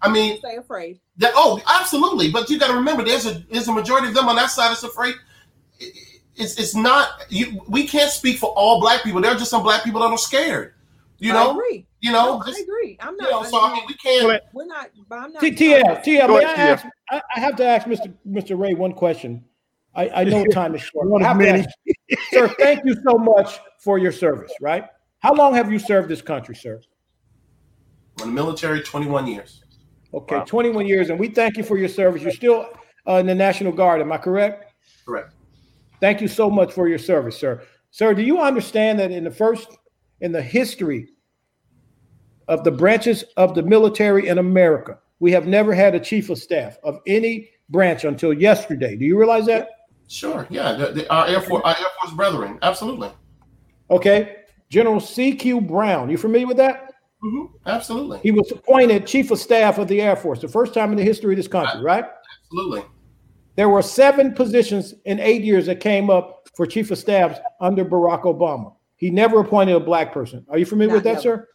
I 0.01 0.09
mean, 0.09 0.37
Stay 0.37 0.57
afraid. 0.57 0.99
That, 1.17 1.31
oh, 1.35 1.61
absolutely. 1.67 2.31
But 2.31 2.49
you 2.49 2.59
got 2.59 2.67
to 2.67 2.73
remember, 2.73 3.03
there's 3.03 3.25
a 3.25 3.43
there's 3.51 3.67
a 3.67 3.73
majority 3.73 4.07
of 4.07 4.13
them 4.15 4.27
on 4.27 4.35
that 4.35 4.49
side 4.49 4.69
that's 4.69 4.83
afraid. 4.83 5.15
It's 6.35 6.57
it's 6.57 6.75
not 6.75 7.09
you. 7.29 7.61
We 7.67 7.87
can't 7.87 8.11
speak 8.11 8.37
for 8.39 8.49
all 8.51 8.79
black 8.81 9.03
people. 9.03 9.21
There 9.21 9.31
are 9.31 9.37
just 9.37 9.51
some 9.51 9.61
black 9.61 9.83
people 9.83 10.01
that 10.01 10.07
are 10.07 10.17
scared. 10.17 10.73
You 11.19 11.31
I 11.31 11.35
know, 11.35 11.51
agree. 11.51 11.85
you 12.01 12.11
know, 12.11 12.39
No, 12.39 12.43
I 12.45 12.59
agree. 12.63 12.97
I'm 12.99 13.13
you 13.13 13.21
not. 13.21 13.31
know. 13.31 13.43
So 13.43 13.61
I 13.61 13.73
mean, 13.73 13.83
we 13.87 13.93
can't. 13.93 14.41
we're 14.51 14.65
not. 14.65 14.89
But 15.07 15.19
I'm 15.19 15.31
not. 15.33 15.39
T- 15.41 15.51
TL, 15.51 16.03
TL, 16.03 16.27
Go 16.27 16.37
may 16.39 16.45
I, 16.45 16.51
ask, 16.51 16.85
I, 17.11 17.21
I 17.35 17.39
have 17.39 17.55
to 17.57 17.65
ask 17.65 17.87
Mr. 17.87 18.11
Mr. 18.27 18.59
Rey 18.59 18.73
one 18.73 18.93
question. 18.93 19.45
I, 19.95 20.09
I 20.09 20.23
know 20.23 20.43
time 20.51 20.73
is 20.73 20.81
short. 20.81 21.07
One 21.07 21.23
of 21.23 21.37
many. 21.37 21.65
sir, 22.31 22.47
thank 22.59 22.83
you 22.83 22.95
so 23.07 23.17
much 23.17 23.59
for 23.79 23.99
your 23.99 24.11
service, 24.11 24.51
right? 24.59 24.85
How 25.19 25.33
long 25.33 25.53
have 25.53 25.71
you 25.71 25.79
served 25.79 26.09
this 26.09 26.21
country, 26.21 26.55
sir? 26.55 26.81
In 28.19 28.27
the 28.27 28.33
military, 28.33 28.81
21 28.81 29.27
years. 29.27 29.62
Okay, 30.13 30.35
Wow. 30.35 30.43
21 30.45 30.85
years, 30.85 31.09
and 31.09 31.19
we 31.19 31.27
thank 31.27 31.57
you 31.57 31.63
for 31.63 31.77
your 31.77 31.89
service. 31.89 32.21
You're 32.21 32.31
still 32.31 32.69
uh, 33.07 33.13
in 33.13 33.25
the 33.25 33.35
National 33.35 33.71
Guard, 33.71 34.01
am 34.01 34.11
I 34.11 34.17
correct? 34.17 34.71
Correct. 35.05 35.33
Thank 35.99 36.21
you 36.21 36.27
so 36.27 36.49
much 36.49 36.71
for 36.71 36.87
your 36.87 36.97
service, 36.99 37.37
sir. 37.37 37.63
Sir, 37.91 38.13
do 38.13 38.21
you 38.21 38.39
understand 38.39 38.99
that 38.99 39.11
in 39.11 39.23
the 39.23 39.31
first, 39.31 39.69
in 40.21 40.31
the 40.31 40.41
history 40.41 41.09
of 42.47 42.63
the 42.63 42.71
branches 42.71 43.23
of 43.37 43.55
the 43.55 43.63
military 43.63 44.27
in 44.27 44.37
America, 44.37 44.99
we 45.19 45.31
have 45.31 45.47
never 45.47 45.73
had 45.73 45.95
a 45.95 45.99
chief 45.99 46.29
of 46.29 46.37
staff 46.37 46.77
of 46.83 46.99
any 47.07 47.49
branch 47.69 48.03
until 48.03 48.33
yesterday? 48.33 48.95
Do 48.95 49.05
you 49.05 49.17
realize 49.17 49.45
that? 49.45 49.69
Sure. 50.07 50.45
Yeah. 50.49 50.73
The, 50.73 50.87
the, 50.87 51.11
our 51.11 51.27
Air 51.27 51.41
Force, 51.41 51.61
our 51.63 51.71
Air 51.71 51.85
Force 52.01 52.13
brethren. 52.13 52.59
Absolutely. 52.61 53.09
Okay. 53.89 54.37
General 54.69 54.99
C.Q. 54.99 55.61
Brown, 55.61 56.09
you 56.09 56.17
familiar 56.17 56.47
with 56.47 56.57
that? 56.57 56.92
Hmm 57.23 57.45
Absolutely. 57.65 58.19
He 58.21 58.31
was 58.31 58.51
appointed 58.51 59.07
chief 59.07 59.31
of 59.31 59.39
staff 59.39 59.77
of 59.77 59.87
the 59.87 60.01
Air 60.01 60.15
Force, 60.17 60.41
the 60.41 60.47
first 60.49 60.73
time 60.73 60.91
in 60.91 60.97
the 60.97 61.03
history 61.03 61.33
of 61.33 61.37
this 61.37 61.47
country, 61.47 61.81
right? 61.81 62.03
Absolutely. 62.45 62.83
There 63.55 63.69
were 63.69 63.81
seven 63.81 64.33
positions 64.33 64.93
in 65.05 65.19
eight 65.19 65.43
years 65.43 65.65
that 65.67 65.79
came 65.79 66.09
up 66.09 66.49
for 66.55 66.65
chief 66.65 66.91
of 66.91 66.97
staffs 66.97 67.39
under 67.61 67.85
Barack 67.85 68.23
Obama. 68.23 68.75
He 68.97 69.09
never 69.09 69.39
appointed 69.39 69.75
a 69.75 69.79
black 69.79 70.11
person. 70.13 70.45
Are 70.49 70.57
you 70.57 70.65
familiar 70.65 70.89
Not 70.89 70.95
with 70.95 71.03
that, 71.05 71.09
never. 71.11 71.21
sir? 71.21 71.47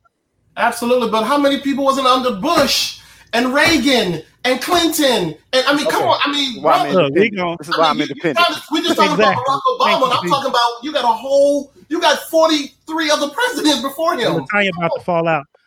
Absolutely. 0.56 1.10
But 1.10 1.24
how 1.24 1.36
many 1.38 1.60
people 1.60 1.84
wasn't 1.84 2.06
under 2.06 2.40
Bush 2.40 3.00
and 3.32 3.52
Reagan 3.52 4.22
and 4.44 4.60
Clinton? 4.62 5.34
And 5.52 5.66
I 5.66 5.74
mean, 5.76 5.86
come 5.90 6.02
on. 6.04 6.18
I 6.24 6.32
mean, 6.32 6.62
Why 6.62 6.78
I'm 6.78 6.94
we 6.94 7.02
independent. 7.04 7.58
This 7.58 7.68
is 7.68 7.74
I 7.74 7.78
why 7.78 7.84
mean, 7.84 7.90
I'm 7.90 7.96
you- 7.98 8.00
you 8.00 8.10
independent. 8.30 8.46
to- 8.56 8.62
we 8.72 8.82
just 8.82 8.96
talking 8.96 9.12
Exactly. 9.12 9.44
about 9.46 9.60
Barack 9.62 9.84
Thank 9.84 9.98
Obama. 9.98 10.04
and 10.04 10.12
I'm 10.14 10.22
Pete. 10.22 10.30
talking 10.30 10.50
about 10.50 10.70
you 10.82 10.92
got 10.92 11.04
a 11.04 11.08
whole, 11.08 11.72
you 11.88 12.00
got 12.00 12.18
43 12.30 13.10
other 13.10 13.28
presidents 13.30 13.82
before 13.82 14.14
him. 14.16 14.32
Latanya 14.34 14.70
about 14.76 14.90
to 14.96 15.00
fall 15.02 15.26
out. 15.28 15.44
Let- 15.44 15.57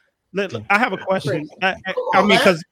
I 0.70 0.78
have 0.78 0.94
a 0.94 0.98
question. 0.98 1.50
I, 1.62 1.76
I, 1.86 1.94
Come 1.94 2.04
I 2.14 2.20
on, 2.20 2.28
mean, 2.28 2.38
because 2.38 2.64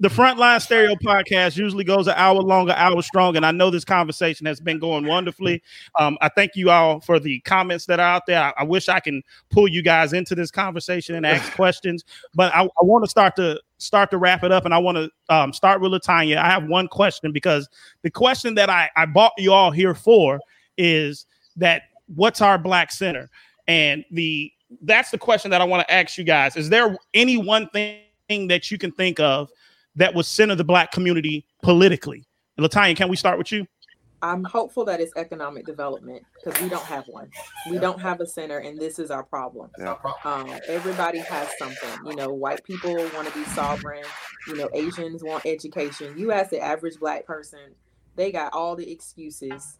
the 0.00 0.08
Frontline 0.08 0.62
Stereo 0.62 0.94
podcast 0.94 1.56
usually 1.56 1.84
goes 1.84 2.06
an 2.06 2.14
hour 2.16 2.40
long, 2.40 2.70
an 2.70 2.76
hour 2.76 3.02
strong, 3.02 3.36
and 3.36 3.44
I 3.44 3.50
know 3.50 3.70
this 3.70 3.84
conversation 3.84 4.46
has 4.46 4.60
been 4.60 4.78
going 4.78 5.06
wonderfully. 5.06 5.62
Um, 5.98 6.16
I 6.20 6.28
thank 6.28 6.52
you 6.54 6.70
all 6.70 7.00
for 7.00 7.18
the 7.18 7.40
comments 7.40 7.86
that 7.86 8.00
are 8.00 8.06
out 8.06 8.22
there. 8.26 8.40
I, 8.40 8.52
I 8.58 8.64
wish 8.64 8.88
I 8.88 9.00
can 9.00 9.22
pull 9.50 9.68
you 9.68 9.82
guys 9.82 10.12
into 10.12 10.34
this 10.34 10.50
conversation 10.50 11.16
and 11.16 11.26
ask 11.26 11.52
questions, 11.56 12.04
but 12.34 12.54
I, 12.54 12.62
I 12.62 12.84
want 12.84 13.04
to 13.04 13.10
start 13.10 13.36
to 13.36 13.60
start 13.78 14.10
to 14.12 14.18
wrap 14.18 14.44
it 14.44 14.52
up, 14.52 14.64
and 14.64 14.72
I 14.72 14.78
want 14.78 14.96
to 14.96 15.10
um, 15.28 15.52
start 15.52 15.80
with 15.80 15.92
Latanya. 15.92 16.36
I 16.38 16.50
have 16.50 16.64
one 16.64 16.88
question 16.88 17.32
because 17.32 17.68
the 18.02 18.10
question 18.10 18.54
that 18.54 18.70
I, 18.70 18.88
I 18.96 19.06
bought 19.06 19.32
you 19.38 19.52
all 19.52 19.70
here 19.70 19.94
for 19.94 20.40
is 20.78 21.26
that 21.56 21.82
what's 22.14 22.40
our 22.40 22.58
black 22.58 22.90
center 22.90 23.28
and 23.66 24.04
the 24.10 24.50
that's 24.82 25.10
the 25.10 25.18
question 25.18 25.50
that 25.50 25.60
I 25.60 25.64
want 25.64 25.86
to 25.86 25.92
ask 25.92 26.18
you 26.18 26.24
guys. 26.24 26.56
Is 26.56 26.68
there 26.68 26.96
any 27.12 27.36
one 27.36 27.68
thing 27.70 28.02
that 28.48 28.70
you 28.70 28.78
can 28.78 28.92
think 28.92 29.20
of 29.20 29.50
that 29.96 30.14
would 30.14 30.26
center 30.26 30.54
the 30.54 30.64
black 30.64 30.92
community 30.92 31.46
politically? 31.62 32.24
Latanya, 32.58 32.96
can 32.96 33.08
we 33.08 33.16
start 33.16 33.38
with 33.38 33.52
you? 33.52 33.66
I'm 34.22 34.42
hopeful 34.42 34.86
that 34.86 35.00
it's 35.00 35.12
economic 35.16 35.66
development 35.66 36.22
because 36.34 36.58
we 36.62 36.70
don't 36.70 36.84
have 36.84 37.06
one. 37.08 37.28
We 37.68 37.76
don't 37.76 38.00
have 38.00 38.20
a 38.20 38.26
center, 38.26 38.58
and 38.58 38.78
this 38.78 38.98
is 38.98 39.10
our 39.10 39.22
problem. 39.22 39.70
Yeah. 39.78 39.96
Um, 40.24 40.50
everybody 40.66 41.18
has 41.18 41.46
something. 41.58 42.06
You 42.06 42.16
know, 42.16 42.32
white 42.32 42.64
people 42.64 42.94
want 42.94 43.28
to 43.28 43.34
be 43.34 43.44
sovereign. 43.44 44.04
You 44.48 44.56
know, 44.56 44.70
Asians 44.72 45.22
want 45.22 45.44
education. 45.44 46.16
You 46.16 46.32
ask 46.32 46.48
the 46.48 46.60
average 46.60 46.98
black 46.98 47.26
person, 47.26 47.74
they 48.16 48.32
got 48.32 48.54
all 48.54 48.76
the 48.76 48.90
excuses 48.90 49.78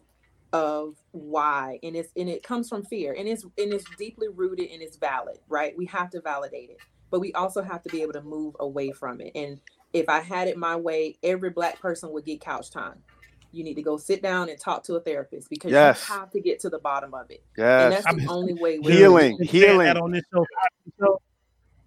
of 0.55 0.95
why, 1.11 1.79
and 1.83 1.95
it's 1.95 2.11
and 2.15 2.29
it 2.29 2.43
comes 2.43 2.69
from 2.69 2.83
fear, 2.83 3.13
and 3.17 3.27
it's 3.27 3.43
and 3.57 3.73
it's 3.73 3.85
deeply 3.97 4.27
rooted 4.29 4.69
and 4.71 4.81
it's 4.81 4.97
valid, 4.97 5.37
right? 5.49 5.77
We 5.77 5.85
have 5.87 6.09
to 6.11 6.21
validate 6.21 6.69
it, 6.69 6.77
but 7.11 7.19
we 7.19 7.33
also 7.33 7.61
have 7.61 7.83
to 7.83 7.89
be 7.89 8.01
able 8.01 8.13
to 8.13 8.21
move 8.21 8.55
away 8.59 8.91
from 8.91 9.21
it. 9.21 9.31
And 9.35 9.59
if 9.93 10.07
I 10.09 10.19
had 10.19 10.47
it 10.47 10.57
my 10.57 10.75
way, 10.75 11.17
every 11.23 11.49
black 11.49 11.79
person 11.79 12.11
would 12.11 12.25
get 12.25 12.41
couch 12.41 12.69
time 12.71 13.03
you 13.51 13.63
need 13.63 13.75
to 13.75 13.81
go 13.81 13.95
sit 13.95 14.21
down 14.21 14.49
and 14.49 14.59
talk 14.59 14.83
to 14.83 14.95
a 14.95 14.99
therapist 14.99 15.49
because 15.49 15.71
Yes. 15.71 16.05
you 16.09 16.13
have 16.15 16.29
to 16.31 16.41
get 16.41 16.59
to 16.59 16.69
the 16.69 16.77
bottom 16.79 17.13
of 17.13 17.31
it. 17.31 17.41
And 17.55 17.93
Yes. 17.93 18.03
that's 18.03 18.17
the 18.17 18.27
only 18.29 18.53
way 18.53 18.79
we 18.79 18.91
Healing. 18.91 19.37
Been 19.37 19.47
saying 19.47 19.61
healing. 19.61 19.95
on 19.95 20.11
this 20.11 20.23
show. 20.33 21.21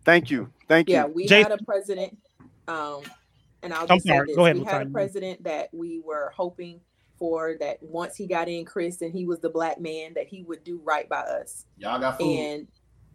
Thank 0.04 0.30
you. 0.30 0.50
Thank 0.66 0.88
you 0.88 0.94
Yeah, 0.94 1.04
we 1.04 1.26
Jason- 1.26 1.50
had 1.50 1.60
a 1.60 1.64
president, 1.64 2.16
um, 2.68 3.02
and 3.62 3.74
I'll 3.74 3.82
I'm 3.82 3.98
just 3.98 4.06
sorry. 4.06 4.20
say 4.20 4.24
this: 4.28 4.36
Go 4.36 4.44
ahead, 4.46 4.56
we 4.58 4.64
had 4.64 4.86
a 4.86 4.90
president 4.90 5.44
that 5.44 5.68
we 5.74 6.00
were 6.00 6.32
hoping 6.34 6.80
for 7.18 7.56
that 7.60 7.82
once 7.82 8.16
he 8.16 8.26
got 8.26 8.48
in, 8.48 8.64
Chris, 8.64 9.02
and 9.02 9.12
he 9.12 9.24
was 9.24 9.40
the 9.40 9.50
black 9.50 9.80
man, 9.80 10.14
that 10.14 10.28
he 10.28 10.42
would 10.44 10.64
do 10.64 10.80
right 10.84 11.08
by 11.08 11.20
us. 11.20 11.66
Y'all 11.76 11.98
got 11.98 12.18
food. 12.18 12.38
And 12.38 12.68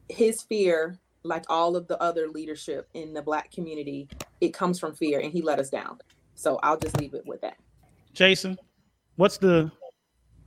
his 0.09 0.41
fear, 0.41 0.99
like 1.23 1.45
all 1.49 1.75
of 1.75 1.87
the 1.87 2.01
other 2.01 2.27
leadership 2.27 2.89
in 2.93 3.13
the 3.13 3.21
black 3.21 3.51
community, 3.51 4.07
it 4.41 4.53
comes 4.53 4.79
from 4.79 4.93
fear, 4.93 5.19
and 5.19 5.31
he 5.31 5.41
let 5.41 5.59
us 5.59 5.69
down. 5.69 5.99
So 6.35 6.59
I'll 6.63 6.77
just 6.77 6.99
leave 6.99 7.13
it 7.13 7.25
with 7.25 7.41
that. 7.41 7.57
Jason, 8.13 8.57
what's 9.15 9.37
the 9.37 9.71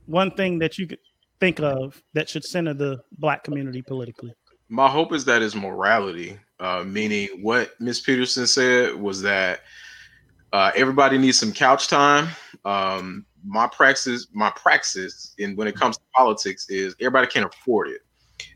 one 0.05 0.31
thing 0.31 0.59
that 0.59 0.77
you 0.77 0.87
could 0.87 0.99
think 1.39 1.59
of 1.59 2.01
that 2.13 2.29
should 2.29 2.43
center 2.43 2.73
the 2.73 2.99
black 3.19 3.43
community 3.43 3.81
politically? 3.81 4.33
My 4.69 4.89
hope 4.89 5.13
is 5.13 5.25
that 5.25 5.41
is 5.41 5.55
morality, 5.55 6.37
uh, 6.59 6.83
meaning 6.85 7.29
what 7.41 7.79
Miss 7.79 8.01
Peterson 8.01 8.47
said 8.47 8.95
was 8.95 9.21
that 9.21 9.61
uh, 10.53 10.71
everybody 10.75 11.17
needs 11.17 11.39
some 11.39 11.51
couch 11.51 11.87
time. 11.87 12.29
Um, 12.65 13.25
my 13.47 13.67
praxis, 13.67 14.27
my 14.33 14.51
praxis, 14.51 15.33
in 15.37 15.55
when 15.55 15.67
it 15.67 15.75
comes 15.75 15.97
to 15.97 16.03
politics, 16.13 16.69
is 16.69 16.95
everybody 16.99 17.27
can't 17.27 17.45
afford 17.45 17.89
it. 17.89 18.01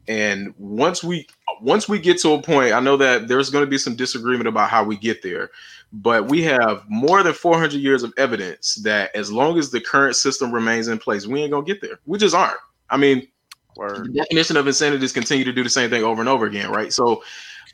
And 0.07 0.53
once 0.57 1.03
we 1.03 1.27
once 1.61 1.87
we 1.87 1.99
get 1.99 2.19
to 2.19 2.33
a 2.33 2.41
point, 2.41 2.73
I 2.73 2.79
know 2.79 2.97
that 2.97 3.27
there's 3.27 3.49
going 3.49 3.63
to 3.63 3.69
be 3.69 3.77
some 3.77 3.95
disagreement 3.95 4.47
about 4.47 4.69
how 4.69 4.83
we 4.83 4.97
get 4.97 5.21
there, 5.21 5.51
but 5.93 6.27
we 6.27 6.41
have 6.43 6.83
more 6.89 7.21
than 7.23 7.33
400 7.33 7.73
years 7.73 8.03
of 8.03 8.13
evidence 8.17 8.75
that 8.75 9.15
as 9.15 9.31
long 9.31 9.57
as 9.57 9.69
the 9.69 9.79
current 9.79 10.15
system 10.15 10.51
remains 10.51 10.87
in 10.87 10.97
place, 10.97 11.27
we 11.27 11.41
ain't 11.41 11.51
gonna 11.51 11.65
get 11.65 11.81
there. 11.81 11.99
We 12.05 12.17
just 12.17 12.35
aren't. 12.35 12.59
I 12.89 12.97
mean, 12.97 13.27
Word. 13.75 14.05
the 14.05 14.19
definition 14.19 14.57
of 14.57 14.67
insanity 14.67 15.05
is 15.05 15.13
continue 15.13 15.45
to 15.45 15.53
do 15.53 15.63
the 15.63 15.69
same 15.69 15.89
thing 15.89 16.03
over 16.03 16.21
and 16.21 16.29
over 16.29 16.45
again, 16.45 16.71
right? 16.71 16.91
So, 16.91 17.23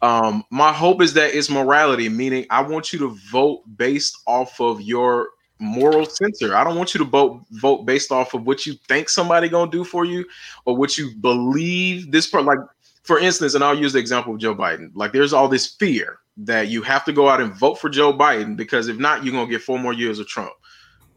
um, 0.02 0.44
my 0.52 0.72
hope 0.72 1.02
is 1.02 1.14
that 1.14 1.34
it's 1.34 1.50
morality, 1.50 2.08
meaning 2.10 2.46
I 2.50 2.62
want 2.62 2.94
you 2.94 3.00
to 3.00 3.18
vote 3.32 3.64
based 3.78 4.18
off 4.28 4.60
of 4.62 4.82
your 4.82 5.30
moral 5.60 6.06
censor. 6.06 6.56
I 6.56 6.64
don't 6.64 6.76
want 6.76 6.94
you 6.94 7.00
to 7.00 7.06
vote 7.06 7.42
vote 7.52 7.86
based 7.86 8.12
off 8.12 8.34
of 8.34 8.46
what 8.46 8.66
you 8.66 8.74
think 8.88 9.10
somebody 9.10 9.50
gonna 9.50 9.72
do 9.72 9.84
for 9.84 10.06
you 10.06 10.26
or 10.66 10.76
what 10.76 10.98
you 10.98 11.16
believe 11.16 12.12
this 12.12 12.28
part. 12.28 12.46
Like, 12.46 12.60
for 13.04 13.20
instance, 13.20 13.54
and 13.54 13.64
I'll 13.64 13.78
use 13.78 13.94
the 13.94 14.00
example 14.00 14.34
of 14.34 14.40
Joe 14.40 14.56
Biden. 14.56 14.92
Like, 14.94 15.14
there's 15.14 15.34
all 15.34 15.48
this 15.48 15.68
fear 15.68 16.20
that 16.38 16.68
you 16.68 16.82
have 16.84 17.04
to 17.06 17.14
go 17.14 17.30
out 17.30 17.42
and 17.42 17.54
vote 17.54 17.80
for 17.80 17.90
Joe 17.90 18.14
Biden 18.14 18.56
because 18.56 18.88
if 18.88 18.98
not, 18.98 19.24
you're 19.24 19.34
gonna 19.34 19.50
get 19.50 19.62
four 19.62 19.80
more 19.80 19.94
years 19.94 20.20
of 20.20 20.28
Trump. 20.28 20.52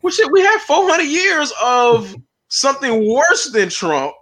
Well, 0.02 0.12
shit, 0.12 0.30
we 0.32 0.40
have 0.40 0.60
400 0.62 1.02
years 1.02 1.52
of 1.62 2.16
something 2.48 3.06
worse 3.12 3.50
than 3.52 3.68
Trump 3.68 4.14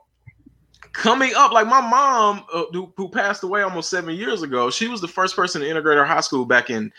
coming 0.92 1.32
up 1.36 1.52
like 1.52 1.66
my 1.66 1.80
mom 1.80 2.44
uh, 2.52 2.64
who, 2.72 2.92
who 2.96 3.08
passed 3.08 3.44
away 3.44 3.62
almost 3.62 3.88
seven 3.88 4.16
years 4.16 4.42
ago 4.42 4.68
she 4.68 4.88
was 4.88 5.00
the 5.00 5.06
first 5.06 5.36
person 5.36 5.60
to 5.60 5.68
integrate 5.68 5.96
our 5.96 6.04
high 6.04 6.20
school 6.20 6.44
back 6.44 6.70
in 6.70 6.90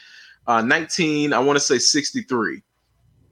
uh, 0.48 0.62
19 0.62 1.34
i 1.34 1.40
want 1.40 1.58
to 1.58 1.60
say 1.60 1.78
63 1.78 2.62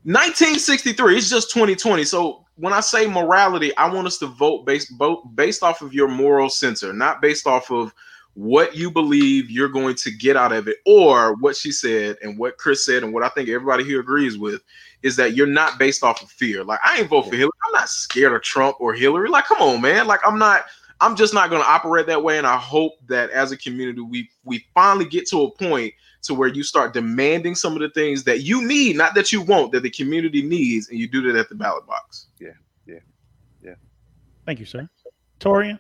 1963 0.04 1.18
it's 1.18 1.30
just 1.30 1.52
2020 1.52 2.04
so 2.04 2.45
when 2.56 2.74
i 2.74 2.80
say 2.80 3.08
morality 3.08 3.76
i 3.78 3.91
want 3.91 4.08
us 4.08 4.18
to 4.18 4.28
vote 4.28 4.66
based 4.66 4.91
vote 4.98 5.24
based 5.36 5.64
off 5.64 5.82
of 5.82 5.93
your 5.93 6.08
moral 6.08 6.50
center 6.50 6.93
not 6.93 7.22
based 7.22 7.45
off 7.45 7.72
of 7.72 7.93
what 8.34 8.76
you 8.76 8.91
believe 8.91 9.50
you're 9.50 9.68
going 9.68 9.95
to 9.95 10.12
get 10.12 10.38
out 10.38 10.52
of 10.54 10.68
it 10.68 10.78
or 10.86 11.34
what 11.36 11.56
she 11.56 11.72
said 11.72 12.16
and 12.22 12.38
what 12.38 12.58
chris 12.58 12.86
said 12.86 13.04
and 13.04 13.14
what 13.14 13.24
i 13.24 13.30
think 13.30 13.50
everybody 13.50 13.84
here 13.84 14.00
agrees 14.00 14.38
with 14.38 14.62
is 15.04 15.16
that 15.16 15.36
you're 15.36 15.48
not 15.48 15.78
based 15.78 16.04
off 16.04 16.22
of 16.22 16.30
fear. 16.30 16.64
Like 16.64 16.80
I 16.84 17.00
ain't 17.00 17.10
vote 17.10 17.24
for 17.24 17.36
Hillary. 17.36 17.52
I'm 17.66 17.74
not 17.74 17.89
scared 17.89 18.34
of 18.34 18.41
Trump 18.41 18.78
or 18.80 18.93
Hillary. 18.93 19.30
Like, 19.30 19.45
come 19.45 19.60
on, 19.60 19.82
man. 19.82 20.08
Like 20.08 20.22
I'm 20.26 20.39
not. 20.39 20.66
I'm 21.00 21.16
just 21.16 21.32
not 21.32 21.52
going 21.52 21.62
to 21.62 21.70
operate 21.70 22.08
that 22.08 22.24
way. 22.24 22.39
And 22.39 22.48
I 22.48 22.58
hope 22.58 22.93
that 23.08 23.30
as 23.30 23.52
a 23.52 23.58
community, 23.58 24.02
we 24.02 24.30
we 24.43 24.66
finally 24.74 25.06
get 25.06 25.28
to 25.30 25.43
a 25.43 25.52
point 25.52 25.93
to 26.28 26.34
where 26.34 26.49
you 26.49 26.63
start 26.63 26.93
demanding 26.93 27.55
some 27.55 27.73
of 27.73 27.80
the 27.80 27.89
things 27.89 28.23
that 28.25 28.41
you 28.43 28.65
need, 28.65 28.95
not 28.95 29.15
that 29.15 29.32
you 29.32 29.41
want, 29.41 29.71
that 29.71 29.84
the 29.84 29.89
community 29.89 30.41
needs, 30.41 30.89
and 30.89 30.99
you 30.99 31.07
do 31.07 31.21
that 31.23 31.36
at 31.38 31.49
the 31.49 31.55
ballot 31.55 31.86
box. 31.88 32.28
Yeah, 32.39 32.49
yeah, 32.86 32.99
yeah. 33.63 33.75
Thank 34.45 34.59
you, 34.59 34.65
sir. 34.65 34.88
Torian, 35.39 35.80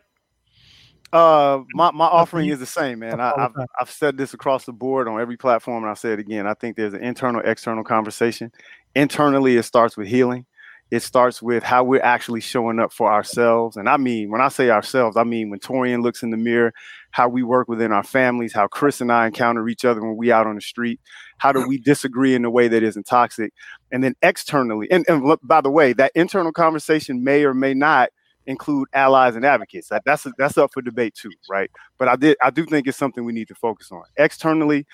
Uh, 1.13 1.61
my, 1.73 1.91
my 1.91 2.05
offering 2.05 2.49
is 2.49 2.59
the 2.59 2.65
same, 2.65 2.99
man. 2.99 3.21
I, 3.21 3.31
I've. 3.37 3.53
I've 3.79 3.89
said 3.91 4.17
this 4.17 4.33
across 4.33 4.65
the 4.65 4.73
board 4.73 5.07
on 5.07 5.21
every 5.21 5.37
platform, 5.37 5.83
and 5.83 5.89
I'll 5.89 5.95
say 5.95 6.11
it 6.13 6.19
again. 6.19 6.45
I 6.45 6.53
think 6.53 6.75
there's 6.75 6.93
an 6.93 7.03
internal, 7.03 7.41
external 7.45 7.83
conversation. 7.83 8.51
Internally, 8.95 9.55
it 9.55 9.63
starts 9.63 9.95
with 9.95 10.07
healing. 10.07 10.45
It 10.89 11.01
starts 11.01 11.41
with 11.41 11.63
how 11.63 11.83
we're 11.83 12.01
actually 12.01 12.39
showing 12.39 12.79
up 12.79 12.93
for 12.93 13.11
ourselves. 13.11 13.75
And 13.75 13.89
I 13.89 13.97
mean, 13.97 14.31
when 14.31 14.41
I 14.41 14.47
say 14.47 14.69
ourselves, 14.69 15.17
I 15.17 15.23
mean 15.23 15.49
when 15.49 15.59
Torian 15.59 16.01
looks 16.01 16.23
in 16.23 16.29
the 16.29 16.37
mirror, 16.37 16.73
how 17.11 17.27
we 17.27 17.43
work 17.43 17.67
within 17.67 17.91
our 17.91 18.03
families, 18.03 18.53
how 18.53 18.67
Chris 18.67 19.01
and 19.01 19.11
I 19.11 19.27
encounter 19.27 19.67
each 19.67 19.83
other 19.83 20.01
when 20.01 20.15
we 20.15 20.31
out 20.31 20.47
on 20.47 20.55
the 20.55 20.61
street. 20.61 20.99
How 21.39 21.51
do 21.51 21.67
we 21.67 21.77
disagree 21.77 22.35
in 22.35 22.45
a 22.45 22.49
way 22.49 22.67
that 22.67 22.83
isn't 22.83 23.05
toxic? 23.05 23.53
And 23.91 24.03
then 24.03 24.15
externally, 24.21 24.87
and, 24.89 25.05
and 25.09 25.23
look, 25.23 25.39
by 25.43 25.61
the 25.61 25.69
way, 25.69 25.93
that 25.93 26.11
internal 26.15 26.51
conversation 26.51 27.23
may 27.23 27.43
or 27.43 27.53
may 27.53 27.73
not 27.73 28.09
include 28.47 28.87
allies 28.93 29.35
and 29.35 29.45
advocates. 29.45 29.89
That, 29.89 30.03
that's 30.05 30.25
that's 30.37 30.57
up 30.57 30.71
for 30.73 30.81
debate 30.81 31.13
too, 31.13 31.31
right? 31.49 31.69
But 31.97 32.07
I 32.07 32.15
did 32.15 32.37
I 32.41 32.49
do 32.49 32.65
think 32.65 32.87
it's 32.87 32.97
something 32.97 33.25
we 33.25 33.33
need 33.33 33.49
to 33.49 33.55
focus 33.55 33.91
on. 33.91 34.03
Externally, 34.15 34.87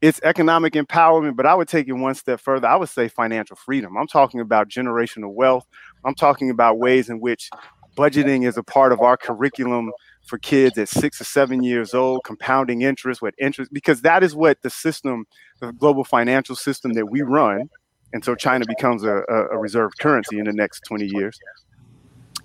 it's 0.00 0.20
economic 0.22 0.72
empowerment, 0.74 1.36
but 1.36 1.46
I 1.46 1.54
would 1.54 1.68
take 1.68 1.88
it 1.88 1.92
one 1.92 2.14
step 2.14 2.40
further. 2.40 2.66
I 2.66 2.76
would 2.76 2.88
say 2.88 3.08
financial 3.08 3.56
freedom. 3.56 3.96
I'm 3.96 4.06
talking 4.06 4.40
about 4.40 4.68
generational 4.68 5.32
wealth. 5.32 5.66
I'm 6.04 6.14
talking 6.14 6.50
about 6.50 6.78
ways 6.78 7.10
in 7.10 7.20
which 7.20 7.50
budgeting 7.96 8.46
is 8.46 8.56
a 8.56 8.62
part 8.62 8.92
of 8.92 9.00
our 9.00 9.16
curriculum 9.16 9.90
for 10.26 10.38
kids 10.38 10.78
at 10.78 10.88
six 10.88 11.20
or 11.20 11.24
seven 11.24 11.62
years 11.62 11.92
old, 11.92 12.22
compounding 12.24 12.82
interest 12.82 13.20
with 13.20 13.34
interest, 13.38 13.72
because 13.72 14.00
that 14.02 14.22
is 14.22 14.34
what 14.34 14.62
the 14.62 14.70
system, 14.70 15.26
the 15.60 15.72
global 15.72 16.04
financial 16.04 16.56
system 16.56 16.92
that 16.94 17.06
we 17.06 17.20
run, 17.22 17.68
until 18.12 18.34
China 18.34 18.64
becomes 18.66 19.04
a, 19.04 19.22
a 19.28 19.58
reserve 19.58 19.92
currency 20.00 20.38
in 20.38 20.44
the 20.44 20.52
next 20.52 20.80
20 20.86 21.06
years, 21.06 21.38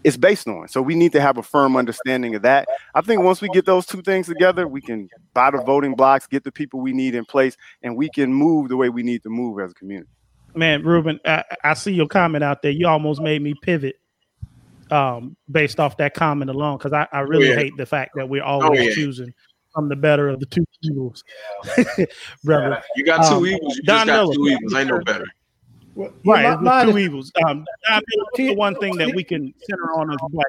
is 0.06 0.16
based 0.18 0.47
on. 0.47 0.68
So 0.68 0.82
we 0.82 0.93
need 0.95 1.12
to 1.14 1.20
have 1.20 1.38
a 1.38 1.43
firm 1.43 1.76
understanding 1.76 2.36
of 2.36 2.43
that. 2.43 2.68
I 2.93 3.01
think 3.01 3.24
once 3.24 3.41
we 3.41 3.49
get 3.49 3.66
those 3.66 3.86
two 3.88 4.01
things 4.03 4.28
together, 4.28 4.68
we 4.68 4.80
can 4.80 5.10
buy 5.34 5.49
the 5.49 5.58
voting 5.64 5.95
blocks, 5.95 6.28
get 6.28 6.43
the 6.43 6.51
people 6.51 6.80
we 6.80 6.93
need 6.93 7.16
in 7.16 7.26
place, 7.26 7.58
and 7.82 7.97
we 7.97 8.10
can 8.10 8.32
move 8.32 8.70
the 8.70 8.78
way 8.78 8.89
we 8.89 9.01
need 9.03 9.24
to 9.24 9.30
move 9.30 9.60
as 9.60 9.72
a 9.72 9.74
community. 9.74 10.10
man, 10.56 10.84
Ruben, 10.84 11.20
I, 11.26 11.43
I 11.64 11.74
see 11.74 11.91
your 11.91 12.08
comment 12.08 12.43
out 12.43 12.62
there. 12.62 12.72
You 12.72 12.88
almost 12.88 13.20
made 13.20 13.41
me 13.41 13.56
pivot 13.62 13.95
um, 14.91 15.36
based 15.51 15.80
off 15.80 15.97
that 15.97 16.14
comment 16.14 16.51
alone 16.51 16.78
because 16.78 16.93
I, 16.93 17.08
I 17.12 17.22
really 17.22 17.49
yeah. 17.49 17.56
hate 17.56 17.76
the 17.76 17.86
fact 17.88 18.12
that 18.16 18.30
we're 18.30 18.43
always 18.43 18.82
yeah. 18.89 18.93
choosing 18.93 19.34
from 19.74 19.89
the 19.89 19.95
better 19.95 20.30
of 20.30 20.39
the 20.39 20.45
two 20.45 20.64
evils, 20.84 21.24
brother. 22.43 22.82
You 22.95 23.03
got 23.03 23.28
two 23.28 23.36
Um, 23.38 23.45
evils. 23.47 23.76
You 23.78 23.84
Don 23.84 24.06
just 24.06 24.08
got 24.08 24.24
Miller. 24.24 24.34
two 24.36 24.47
evils. 24.49 24.74
Ain't 24.76 24.89
no 24.89 24.99
better. 25.01 25.26
Well, 25.96 26.12
Right, 26.26 26.43
my- 26.43 26.54
it's 26.54 26.62
mine 26.62 26.86
two 26.91 26.98
is- 26.98 27.06
evils. 27.06 27.32
Um, 27.48 27.66
I 27.88 27.96
mean, 27.96 28.04
what's 28.18 28.38
the 28.38 28.56
one 28.56 28.76
thing 28.76 28.98
that 28.98 29.16
we 29.16 29.24
can 29.24 29.54
center 29.70 29.93
on 29.96 30.12
as 30.12 30.18
black. 30.30 30.48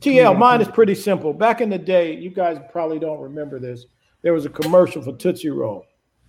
TL, 0.00 0.34
mine 0.36 0.60
is 0.60 0.68
pretty 0.68 0.94
simple. 0.94 1.32
Back 1.32 1.60
in 1.62 1.70
the 1.70 1.78
day, 1.78 2.14
you 2.14 2.28
guys 2.30 2.58
probably 2.70 2.98
don't 2.98 3.20
remember 3.20 3.58
this. 3.58 3.86
There 4.22 4.34
was 4.34 4.44
a 4.44 4.50
commercial 4.50 5.00
for 5.02 5.12
Tootsie 5.16 5.48
Roll, 5.50 5.86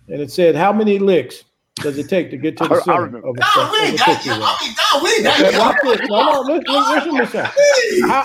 and 0.08 0.20
it 0.20 0.30
said, 0.30 0.54
"How 0.54 0.72
many 0.72 0.98
licks 0.98 1.44
does 1.76 1.98
it 1.98 2.08
take 2.08 2.30
to 2.30 2.38
get 2.38 2.56
to 2.56 2.64
I- 2.64 2.68
the 2.68 2.74
I 2.76 2.80
center 2.80 3.02
remember. 3.02 3.28
of 3.28 3.36
a, 3.36 3.40
Nah, 3.40 3.66
of 3.68 3.72
a 3.74 3.76
ain't 3.84 3.98
Tootsie 3.98 4.30
Roll?" 4.30 4.38
mean, 4.38 4.74
nah, 4.94 5.02
we 5.04 5.10
ain't 5.10 5.26
Okay, 5.26 5.52
got 5.52 5.58
watch 5.60 5.98
this. 5.98 6.08
No, 6.08 6.42
no, 6.42 6.54
listen, 6.54 7.14
listen 7.14 7.42
to. 7.44 8.06
How, 8.08 8.24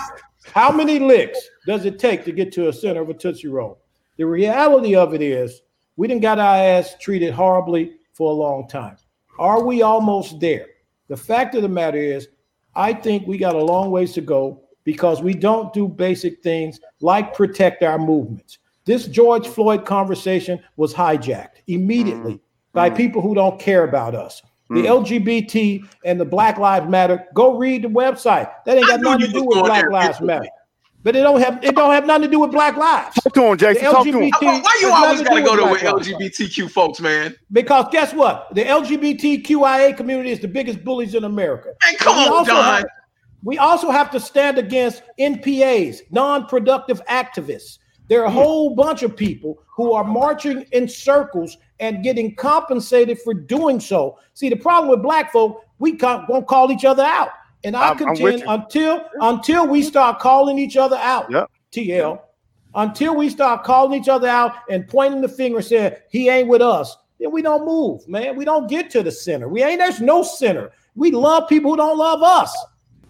how 0.53 0.71
many 0.71 0.99
licks 0.99 1.39
does 1.65 1.83
it 1.85 1.99
take 1.99 2.23
to 2.25 2.31
get 2.31 2.53
to 2.53 2.69
a 2.69 2.73
center 2.73 3.01
of 3.01 3.09
a 3.09 3.13
Tootsie 3.13 3.49
Roll? 3.49 3.79
The 4.17 4.25
reality 4.25 4.95
of 4.95 5.13
it 5.13 5.21
is, 5.21 5.61
we 5.97 6.07
didn't 6.07 6.21
got 6.21 6.39
our 6.39 6.55
ass 6.55 6.95
treated 7.01 7.33
horribly 7.33 7.93
for 8.13 8.31
a 8.31 8.33
long 8.33 8.67
time. 8.69 8.95
Are 9.41 9.63
we 9.63 9.81
almost 9.81 10.39
there? 10.39 10.67
The 11.07 11.17
fact 11.17 11.55
of 11.55 11.63
the 11.63 11.67
matter 11.67 11.97
is, 11.97 12.27
I 12.75 12.93
think 12.93 13.25
we 13.25 13.39
got 13.39 13.55
a 13.55 13.63
long 13.63 13.89
ways 13.89 14.13
to 14.13 14.21
go 14.21 14.61
because 14.83 15.23
we 15.23 15.33
don't 15.33 15.73
do 15.73 15.87
basic 15.87 16.43
things 16.43 16.79
like 17.01 17.33
protect 17.33 17.81
our 17.81 17.97
movements. 17.97 18.59
This 18.85 19.07
George 19.07 19.47
Floyd 19.47 19.83
conversation 19.83 20.59
was 20.77 20.93
hijacked 20.93 21.63
immediately 21.65 22.33
Mm. 22.33 22.39
by 22.73 22.91
Mm. 22.91 22.95
people 22.97 23.21
who 23.23 23.33
don't 23.33 23.59
care 23.59 23.83
about 23.83 24.13
us. 24.13 24.43
The 24.69 24.83
Mm. 24.83 25.01
LGBT 25.01 25.83
and 26.05 26.19
the 26.19 26.25
Black 26.25 26.59
Lives 26.59 26.87
Matter. 26.87 27.25
Go 27.33 27.57
read 27.57 27.81
the 27.81 27.89
website. 27.89 28.47
That 28.65 28.77
ain't 28.77 28.87
got 28.87 29.01
nothing 29.01 29.25
to 29.25 29.33
do 29.33 29.43
with 29.43 29.65
Black 29.65 29.89
Lives. 29.89 30.21
Matter. 30.21 30.47
But 31.03 31.15
it 31.15 31.21
don't 31.21 31.41
have 31.41 31.63
it 31.63 31.75
don't 31.75 31.91
have 31.91 32.05
nothing 32.05 32.23
to 32.23 32.27
do 32.27 32.39
with 32.39 32.51
Black 32.51 32.77
Lives. 32.77 33.15
Talk 33.15 33.33
to 33.33 33.43
him, 33.43 33.57
Jason. 33.57 33.85
The 33.85 33.91
Talk 33.91 34.05
to 34.05 34.19
him. 34.19 34.29
Why, 34.39 34.59
why 34.61 34.77
you 34.81 34.91
always 34.91 35.21
got 35.21 35.33
to 35.33 35.39
do 35.39 35.45
go 35.45 35.55
to 35.55 35.63
with 35.63 35.71
with 35.71 35.81
Black 35.81 35.93
Lives. 35.95 36.07
LGBTQ 36.09 36.69
folks, 36.69 36.99
man? 36.99 37.35
Because 37.51 37.85
guess 37.91 38.13
what? 38.13 38.53
The 38.53 38.63
LGBTQIA 38.63 39.97
community 39.97 40.31
is 40.31 40.39
the 40.39 40.47
biggest 40.47 40.83
bullies 40.83 41.15
in 41.15 41.23
America. 41.23 41.69
Man, 41.83 41.95
come 41.97 42.17
We 42.17 42.23
on, 42.25 42.31
also 42.33 42.51
Don. 42.51 42.63
have- 42.63 42.85
we 43.43 43.57
also 43.57 43.89
have 43.89 44.11
to 44.11 44.19
stand 44.19 44.59
against 44.59 45.01
NPAs, 45.19 46.01
non-productive 46.11 47.03
activists. 47.07 47.79
There 48.07 48.21
are 48.21 48.25
a 48.25 48.31
whole 48.31 48.75
bunch 48.75 49.01
of 49.01 49.15
people 49.15 49.63
who 49.75 49.93
are 49.93 50.03
marching 50.03 50.63
in 50.73 50.87
circles 50.87 51.57
and 51.79 52.03
getting 52.03 52.35
compensated 52.35 53.19
for 53.19 53.33
doing 53.33 53.79
so. 53.79 54.19
See, 54.35 54.49
the 54.49 54.55
problem 54.57 54.91
with 54.91 55.01
black 55.01 55.31
folk, 55.31 55.63
we 55.79 55.97
won't 56.29 56.45
call 56.45 56.71
each 56.71 56.85
other 56.85 57.03
out. 57.03 57.29
And 57.63 57.75
I 57.75 57.89
I'm- 57.89 57.91
I'm 57.91 57.97
contend 58.15 58.43
until 58.47 59.05
until 59.21 59.67
we 59.67 59.81
start 59.81 60.19
calling 60.19 60.57
each 60.57 60.77
other 60.77 60.97
out, 60.97 61.29
Yep. 61.31 61.49
TL, 61.71 62.19
until 62.75 63.15
we 63.15 63.29
start 63.29 63.63
calling 63.63 63.99
each 63.99 64.09
other 64.09 64.27
out 64.27 64.53
and 64.69 64.87
pointing 64.87 65.21
the 65.21 65.29
finger 65.29 65.57
and 65.57 65.65
saying 65.65 65.93
he 66.09 66.29
ain't 66.29 66.47
with 66.47 66.61
us, 66.61 66.95
then 67.19 67.31
we 67.31 67.41
don't 67.41 67.65
move, 67.65 68.07
man. 68.07 68.35
We 68.35 68.45
don't 68.45 68.67
get 68.67 68.89
to 68.91 69.03
the 69.03 69.11
center. 69.11 69.47
We 69.47 69.63
ain't 69.63 69.79
there's 69.79 70.01
no 70.01 70.23
center. 70.23 70.71
We 70.95 71.11
love 71.11 71.47
people 71.47 71.71
who 71.71 71.77
don't 71.77 71.97
love 71.97 72.23
us. 72.23 72.55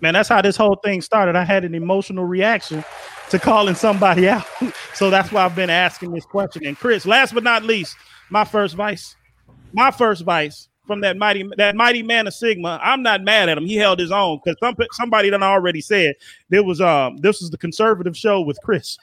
Man, 0.01 0.13
that's 0.15 0.29
how 0.29 0.41
this 0.41 0.57
whole 0.57 0.75
thing 0.83 1.01
started. 1.01 1.35
I 1.35 1.43
had 1.43 1.63
an 1.63 1.75
emotional 1.75 2.25
reaction 2.25 2.83
to 3.29 3.39
calling 3.39 3.75
somebody 3.75 4.27
out. 4.27 4.45
so 4.95 5.09
that's 5.09 5.31
why 5.31 5.45
I've 5.45 5.55
been 5.55 5.69
asking 5.69 6.11
this 6.11 6.25
question. 6.25 6.65
And 6.65 6.75
Chris, 6.75 7.05
last 7.05 7.33
but 7.33 7.43
not 7.43 7.63
least, 7.63 7.95
my 8.29 8.43
first 8.43 8.75
vice, 8.75 9.15
my 9.73 9.91
first 9.91 10.23
vice 10.23 10.67
from 10.91 10.99
that 10.99 11.15
mighty 11.15 11.49
that 11.55 11.73
mighty 11.73 12.03
man 12.03 12.27
of 12.27 12.33
Sigma. 12.33 12.77
I'm 12.83 13.01
not 13.01 13.23
mad 13.23 13.47
at 13.47 13.57
him. 13.57 13.65
He 13.65 13.77
held 13.77 13.97
his 13.97 14.11
own 14.11 14.41
because 14.43 14.57
some 14.59 14.75
somebody 14.91 15.29
done 15.29 15.41
already 15.41 15.79
said 15.79 16.15
there 16.49 16.63
was 16.65 16.81
um 16.81 17.15
this 17.17 17.39
was 17.39 17.49
the 17.49 17.57
conservative 17.57 18.17
show 18.17 18.41
with 18.41 18.59
Chris. 18.61 18.97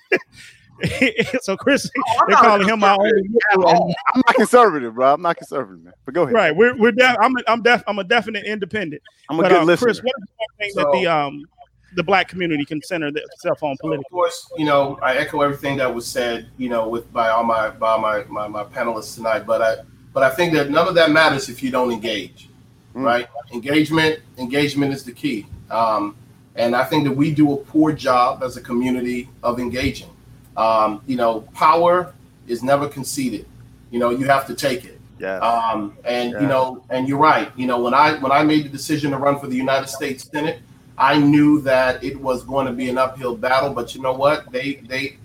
so 1.41 1.57
Chris, 1.57 1.91
I'm 2.21 2.27
they're 2.29 2.37
calling 2.37 2.69
him 2.69 2.81
my 2.81 2.95
only. 2.95 3.23
I'm 3.55 4.23
not 4.27 4.35
conservative, 4.35 4.95
bro. 4.95 5.15
I'm 5.15 5.23
not 5.23 5.39
conservative, 5.39 5.83
man. 5.83 5.95
But 6.05 6.13
go 6.15 6.25
ahead. 6.25 6.35
right. 6.35 6.55
We're 6.55 6.77
we're 6.77 6.93
def- 6.93 7.17
I'm 7.21 7.35
a, 7.39 7.41
I'm 7.49 7.63
def- 7.63 7.85
I'm 7.87 7.99
a 7.99 8.05
definite 8.05 8.45
independent. 8.45 9.01
I'm 9.31 9.39
a 9.39 9.43
But 9.43 9.49
good 9.49 9.59
um, 9.63 9.67
listener. 9.67 9.87
Chris, 9.87 10.03
what 10.03 10.13
is 10.23 10.29
one 10.37 10.49
thing 10.59 10.73
that 10.77 10.83
So- 10.83 10.93
the 11.01 11.07
um 11.07 11.43
the 11.95 12.03
black 12.03 12.29
community 12.29 12.67
can 12.67 12.83
center 12.83 13.07
itself 13.09 13.63
on 13.63 13.73
Of 13.73 13.79
politically? 13.79 14.05
course, 14.11 14.53
you 14.59 14.67
know, 14.67 14.99
I 15.03 15.17
echo 15.17 15.41
everything 15.41 15.79
that 15.79 15.93
was 15.93 16.07
said, 16.07 16.49
you 16.59 16.69
know, 16.69 16.87
with 16.87 17.11
by 17.15 17.31
all 17.31 17.45
my 17.45 17.71
by 17.71 17.97
my, 17.97 18.25
my, 18.25 18.47
my 18.47 18.65
panelists 18.65 19.15
tonight. 19.15 19.47
But 19.47 19.63
I 19.63 19.77
but 20.19 20.33
I 20.33 20.35
think 20.35 20.53
that 20.55 20.69
none 20.69 20.89
of 20.89 20.97
that 20.97 21.13
matters 21.13 21.49
if 21.49 21.63
you 21.63 21.71
don't 21.71 21.93
engage, 21.93 22.49
Mm. 22.97 23.05
right? 23.05 23.27
Engagement, 23.53 24.19
engagement 24.37 24.93
is 24.93 25.05
the 25.05 25.13
key. 25.13 25.47
Um, 25.71 26.17
and 26.57 26.75
I 26.75 26.83
think 26.83 27.05
that 27.05 27.13
we 27.13 27.31
do 27.31 27.53
a 27.53 27.57
poor 27.57 27.93
job 27.93 28.43
as 28.43 28.57
a 28.57 28.61
community 28.61 29.29
of 29.45 29.61
engaging. 29.61 30.09
Um, 30.57 31.03
you 31.07 31.15
know, 31.15 31.43
power 31.55 32.13
is 32.49 32.65
never 32.65 32.89
conceded. 32.89 33.47
You 33.93 34.01
know, 34.01 34.11
you 34.11 34.27
have 34.27 34.45
to 34.49 34.55
take 34.57 34.85
it. 34.85 34.99
yeah. 35.21 35.39
Um, 35.39 35.93
and 36.05 36.33
Yeah. 36.33 36.41
you 36.43 36.47
know, 36.49 36.83
and 36.91 37.07
you're 37.09 37.19
right. 37.33 37.49
You 37.57 37.67
know, 37.69 37.79
when 37.81 37.95
I 37.95 38.15
when 38.19 38.33
I 38.33 38.43
made 38.43 38.65
the 38.65 38.73
decision 38.81 39.13
to 39.13 39.19
run 39.19 39.39
for 39.39 39.47
the 39.47 39.57
United 39.57 39.89
States 39.89 40.29
Senate, 40.33 40.59
I 40.97 41.19
knew 41.19 41.61
that 41.63 42.03
it 42.03 42.17
was 42.21 42.43
going 42.43 42.67
to 42.67 42.73
be 42.73 42.89
an 42.89 42.99
uphill 42.99 43.37
battle. 43.37 43.71
But 43.79 43.95
you 43.95 44.01
know 44.03 44.15
what? 44.25 44.51
They 44.51 44.67
they 44.91 45.17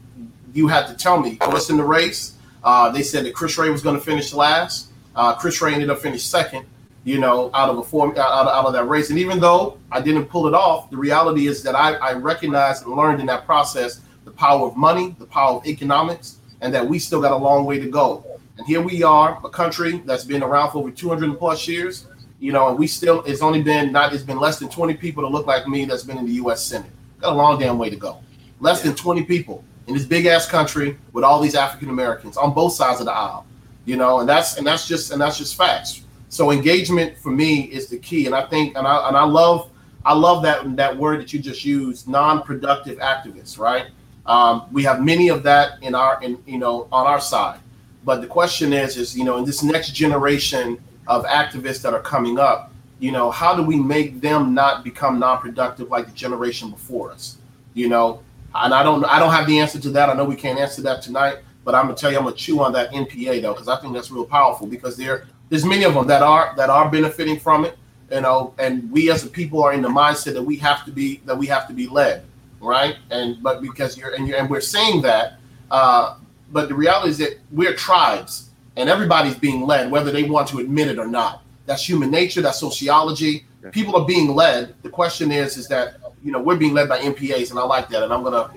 you 0.54 0.68
had 0.68 0.86
to 0.88 0.94
tell 1.06 1.18
me 1.20 1.38
what's 1.52 1.70
in 1.72 1.78
the 1.78 1.84
race. 2.00 2.34
Uh, 2.64 2.90
they 2.90 3.04
said 3.04 3.26
that 3.26 3.34
Chris 3.34 3.58
Rey 3.58 3.70
was 3.70 3.82
going 3.82 3.96
to 3.96 4.02
finish 4.02 4.34
last. 4.34 4.90
Uh, 5.16 5.36
Chris 5.36 5.62
Rey 5.62 5.74
ended 5.74 5.90
up 5.90 6.00
finishing 6.00 6.20
second. 6.20 6.66
You 7.06 7.20
know, 7.20 7.52
out 7.54 7.70
of 7.70 7.78
a 7.78 7.84
form 7.84 8.12
out 8.12 8.18
of, 8.18 8.48
out 8.48 8.66
of 8.66 8.72
that 8.74 8.86
race. 8.86 9.10
And 9.10 9.20
even 9.20 9.42
though 9.42 9.78
I 9.92 10.00
didn't 10.00 10.28
pull 10.28 10.48
it 10.48 10.54
off, 10.54 10.90
the 10.90 10.96
reality 10.96 11.48
is 11.48 11.62
that 11.64 11.76
I, 11.76 11.96
I 11.96 12.14
recognized 12.14 12.86
and 12.86 12.96
learned 12.96 13.20
in 13.20 13.26
that 13.26 13.46
process 13.46 14.00
the 14.24 14.32
power 14.32 14.68
of 14.68 14.78
money, 14.78 15.14
the 15.20 15.26
power 15.26 15.58
of 15.58 15.68
economics, 15.68 16.38
and 16.62 16.74
that 16.74 16.88
we 16.88 17.00
still 17.00 17.22
got 17.22 17.34
a 17.34 17.36
long 17.36 17.66
way 17.66 17.78
to 17.78 17.90
go. 17.90 18.26
And 18.58 18.66
here 18.66 18.82
we 18.82 19.04
are, 19.04 19.38
a 19.44 19.50
country 19.50 20.02
that's 20.06 20.24
been 20.24 20.44
around 20.44 20.72
for 20.72 20.78
over 20.78 20.92
200 20.92 21.38
plus 21.38 21.68
years, 21.68 22.08
you 22.40 22.54
know, 22.54 22.70
and 22.70 22.80
we 22.80 22.88
still, 22.88 23.22
it's 23.24 23.42
only 23.42 23.62
been 23.62 23.92
not, 23.92 24.14
it's 24.14 24.24
been 24.24 24.40
less 24.40 24.60
than 24.60 24.70
20 24.70 24.94
people 24.94 25.24
that 25.24 25.30
look 25.30 25.46
like 25.46 25.68
me 25.68 25.84
that's 25.84 26.04
been 26.04 26.18
in 26.18 26.26
the 26.26 26.34
U.S. 26.34 26.64
Senate. 26.64 26.92
Got 27.20 27.34
a 27.34 27.36
long 27.36 27.60
damn 27.60 27.78
way 27.78 27.90
to 27.90 27.96
go. 27.98 28.20
Less 28.62 28.82
than 28.82 28.96
20 28.96 29.24
people 29.24 29.64
in 29.88 29.94
this 29.94 30.06
big 30.06 30.26
ass 30.26 30.48
country 30.48 30.98
with 31.12 31.24
all 31.24 31.42
these 31.42 31.56
African 31.56 31.90
Americans 31.90 32.38
on 32.38 32.54
both 32.54 32.74
sides 32.74 33.00
of 33.00 33.06
the 33.06 33.12
aisle, 33.12 33.46
you 33.86 33.98
know, 33.98 34.20
and 34.20 34.30
that's, 34.30 34.58
and 34.58 34.66
that's 34.66 34.88
just, 34.88 35.12
and 35.12 35.22
that's 35.22 35.38
just 35.38 35.56
facts. 35.56 36.04
So 36.30 36.52
engagement 36.52 37.18
for 37.18 37.32
me 37.32 37.64
is 37.64 37.88
the 37.88 37.98
key. 37.98 38.26
And 38.26 38.34
I 38.34 38.46
think, 38.46 38.78
and 38.78 38.88
I, 38.88 39.08
and 39.08 39.16
I 39.16 39.24
love, 39.24 39.70
I 40.06 40.14
love 40.14 40.42
that, 40.44 40.76
that 40.78 40.98
word 40.98 41.20
that 41.22 41.32
you 41.34 41.40
just 41.40 41.64
used, 41.64 42.08
non-productive 42.08 42.98
activists, 43.00 43.60
right? 43.60 43.88
Um, 44.26 44.66
we 44.72 44.84
have 44.84 45.02
many 45.02 45.28
of 45.28 45.44
that 45.44 45.82
in 45.82 45.96
our, 45.96 46.22
in, 46.24 46.42
you 46.46 46.58
know, 46.58 46.88
on 46.92 47.06
our 47.06 47.20
side. 47.20 47.60
But 48.06 48.22
the 48.22 48.28
question 48.28 48.74
is, 48.74 48.98
is 48.98 49.18
you 49.18 49.24
know, 49.24 49.38
in 49.38 49.46
this 49.46 49.64
next 49.64 49.94
generation 49.94 50.82
of 51.08 51.26
activists 51.26 51.82
that 51.82 51.94
are 51.94 52.02
coming 52.02 52.40
up, 52.40 52.72
you 53.00 53.12
know, 53.12 53.32
how 53.32 53.56
do 53.56 53.62
we 53.62 53.78
make 53.78 54.22
them 54.22 54.54
not 54.54 54.84
become 54.84 55.20
non-productive 55.20 55.90
like 55.90 56.06
the 56.06 56.12
generation 56.14 56.70
before 56.72 57.12
us? 57.12 57.38
You 57.74 57.90
know, 57.90 58.22
and 58.56 58.74
I 58.74 58.84
don't, 58.84 59.04
I 59.06 59.20
don't 59.20 59.32
have 59.32 59.48
the 59.48 59.60
answer 59.60 59.80
to 59.80 59.90
that. 59.92 60.10
I 60.10 60.14
know 60.14 60.26
we 60.26 60.36
can't 60.36 60.60
answer 60.60 60.82
that 60.84 61.02
tonight, 61.02 61.40
but 61.64 61.76
I'm 61.76 61.86
gonna 61.86 61.96
tell 61.96 62.12
you, 62.12 62.18
I'm 62.18 62.26
gonna 62.26 62.36
chew 62.36 62.62
on 62.62 62.74
that 62.74 62.92
NPA 62.92 63.42
though, 63.42 63.54
because 63.54 63.68
I 63.68 63.80
think 63.80 63.94
that's 63.94 64.12
real 64.12 64.26
powerful. 64.26 64.68
Because 64.68 64.98
there, 64.98 65.28
there's 65.50 65.66
many 65.66 65.84
of 65.84 65.94
them 65.94 66.08
that 66.08 66.22
are 66.22 66.54
that 66.58 66.70
are 66.70 66.90
benefiting 66.90 67.40
from 67.40 67.66
it, 67.66 67.78
you 68.12 68.22
know, 68.22 68.54
and 68.58 68.92
we 68.92 69.12
as 69.12 69.26
a 69.26 69.30
people 69.30 69.64
are 69.64 69.74
in 69.74 69.82
the 69.82 69.90
mindset 69.90 70.34
that 70.34 70.44
we 70.44 70.58
have 70.58 70.86
to 70.86 70.92
be 70.92 71.22
that 71.26 71.38
we 71.38 71.48
have 71.48 71.68
to 71.68 71.74
be 71.74 71.88
led, 71.88 72.26
right? 72.60 72.98
And 73.12 73.42
but 73.42 73.62
because 73.62 73.98
you're 73.98 74.14
and 74.14 74.28
you're 74.28 74.38
and 74.38 74.50
we're 74.50 74.62
saying 74.62 75.02
that, 75.04 75.40
uh, 75.72 76.18
but 76.52 76.70
the 76.70 76.76
reality 76.76 77.10
is 77.10 77.18
that 77.20 77.40
we're 77.52 77.74
tribes 77.74 78.50
and 78.76 78.90
everybody's 78.90 79.36
being 79.36 79.66
led, 79.66 79.90
whether 79.90 80.12
they 80.12 80.24
want 80.24 80.48
to 80.50 80.60
admit 80.60 80.88
it 80.88 81.00
or 81.00 81.08
not. 81.08 81.44
That's 81.66 81.88
human 81.88 82.12
nature. 82.12 82.42
That's 82.42 82.60
sociology. 82.60 83.46
People 83.72 83.96
are 83.96 84.06
being 84.06 84.36
led. 84.36 84.76
The 84.84 84.90
question 84.90 85.32
is, 85.32 85.56
is 85.56 85.68
that 85.70 85.96
you 86.24 86.32
know 86.32 86.42
we're 86.42 86.56
being 86.56 86.74
led 86.74 86.90
by 86.90 87.00
NPAs, 87.00 87.52
and 87.52 87.60
I 87.60 87.64
like 87.64 87.90
that, 87.90 88.04
and 88.04 88.14
I'm 88.14 88.24
gonna 88.24 88.50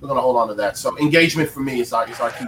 we're 0.00 0.08
gonna 0.08 0.20
hold 0.20 0.36
on 0.36 0.48
to 0.48 0.54
that. 0.54 0.76
So 0.76 0.96
engagement 0.98 1.48
for 1.50 1.60
me 1.60 1.80
is 1.80 1.92
our 1.92 2.08
is 2.08 2.20
our 2.20 2.30
key. 2.30 2.46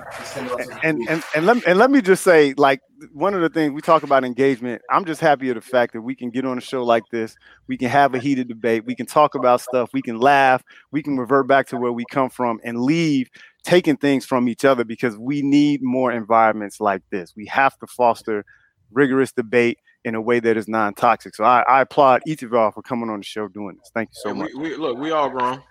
and 0.84 1.08
and 1.08 1.22
and 1.34 1.46
let, 1.46 1.66
and 1.66 1.78
let 1.78 1.90
me 1.90 2.02
just 2.02 2.22
say 2.22 2.54
like 2.56 2.80
one 3.12 3.32
of 3.32 3.40
the 3.40 3.48
things 3.48 3.72
we 3.72 3.80
talk 3.80 4.02
about 4.02 4.24
engagement 4.24 4.82
i'm 4.90 5.04
just 5.04 5.20
happy 5.20 5.48
of 5.48 5.54
the 5.54 5.60
fact 5.60 5.92
that 5.92 6.02
we 6.02 6.16
can 6.16 6.30
get 6.30 6.44
on 6.44 6.58
a 6.58 6.60
show 6.60 6.84
like 6.84 7.04
this. 7.10 7.36
We 7.66 7.76
can 7.76 7.88
have 7.88 8.14
a 8.14 8.18
heated 8.18 8.48
debate. 8.48 8.84
We 8.84 8.94
can 8.94 9.06
talk 9.06 9.34
about 9.34 9.60
stuff. 9.60 9.90
We 9.92 10.02
can 10.02 10.18
laugh. 10.18 10.62
We 10.90 11.02
can 11.02 11.16
revert 11.16 11.46
back 11.46 11.66
to 11.68 11.76
where 11.76 11.92
we 11.92 12.04
come 12.10 12.28
from 12.28 12.60
and 12.64 12.80
leave 12.80 13.30
taking 13.64 13.96
things 13.96 14.24
from 14.24 14.48
each 14.48 14.64
other 14.64 14.84
because 14.84 15.16
we 15.16 15.42
need 15.42 15.82
more 15.82 16.12
environments 16.12 16.80
like 16.80 17.02
this. 17.10 17.34
We 17.36 17.46
have 17.46 17.78
to 17.78 17.86
foster 17.86 18.44
rigorous 18.90 19.32
debate 19.32 19.78
in 20.04 20.14
a 20.14 20.20
way 20.20 20.40
that 20.40 20.56
is 20.56 20.68
non-toxic 20.68 21.34
so 21.34 21.44
i, 21.44 21.60
I 21.62 21.80
applaud 21.82 22.22
each 22.26 22.42
of 22.42 22.52
y'all 22.52 22.70
for 22.70 22.82
coming 22.82 23.10
on 23.10 23.18
the 23.18 23.24
show 23.24 23.48
doing 23.48 23.76
this 23.78 23.90
thank 23.94 24.08
you 24.10 24.14
so 24.22 24.30
And 24.30 24.38
much 24.40 24.50
we, 24.56 24.70
we, 24.70 24.76
look, 24.76 24.96
we 24.98 25.10
all 25.10 25.28
grown. 25.30 25.62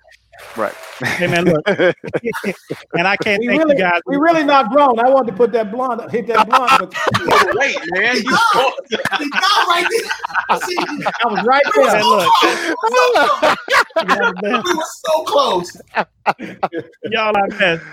right 0.55 0.73
Hey 1.03 1.27
man, 1.27 1.45
look, 1.45 1.63
and 1.67 3.07
I 3.07 3.15
can't 3.17 3.39
We 3.39 3.47
thank 3.47 3.59
really, 3.59 3.75
you 3.75 3.81
guys. 3.81 4.01
we 4.07 4.17
really 4.17 4.43
not 4.43 4.71
grown. 4.71 4.99
I 4.99 5.09
wanted 5.09 5.31
to 5.31 5.37
put 5.37 5.51
that 5.53 5.71
blonde, 5.71 6.01
hit 6.11 6.25
that 6.27 6.47
blonde, 6.49 6.71
but 6.79 6.93
oh, 6.95 7.51
Wait, 7.55 7.77
man. 7.91 8.15
You 8.17 8.23
The 8.89 9.29
guy 9.33 9.65
right 9.67 9.87
there. 10.49 10.59
See, 10.59 10.77
I 10.79 11.27
was 11.27 11.43
right 11.45 11.63
Hey, 11.65 11.71
there. 11.75 12.03
look, 12.03 12.33
y'all 14.09 14.33
the 14.33 14.39
best. 14.41 14.65
we 14.65 14.73
were 14.75 14.83
so 15.05 15.23
close. 15.23 15.81
Y'all 17.11 17.35
are 17.37 17.47
the 17.49 17.55
best. 17.59 17.83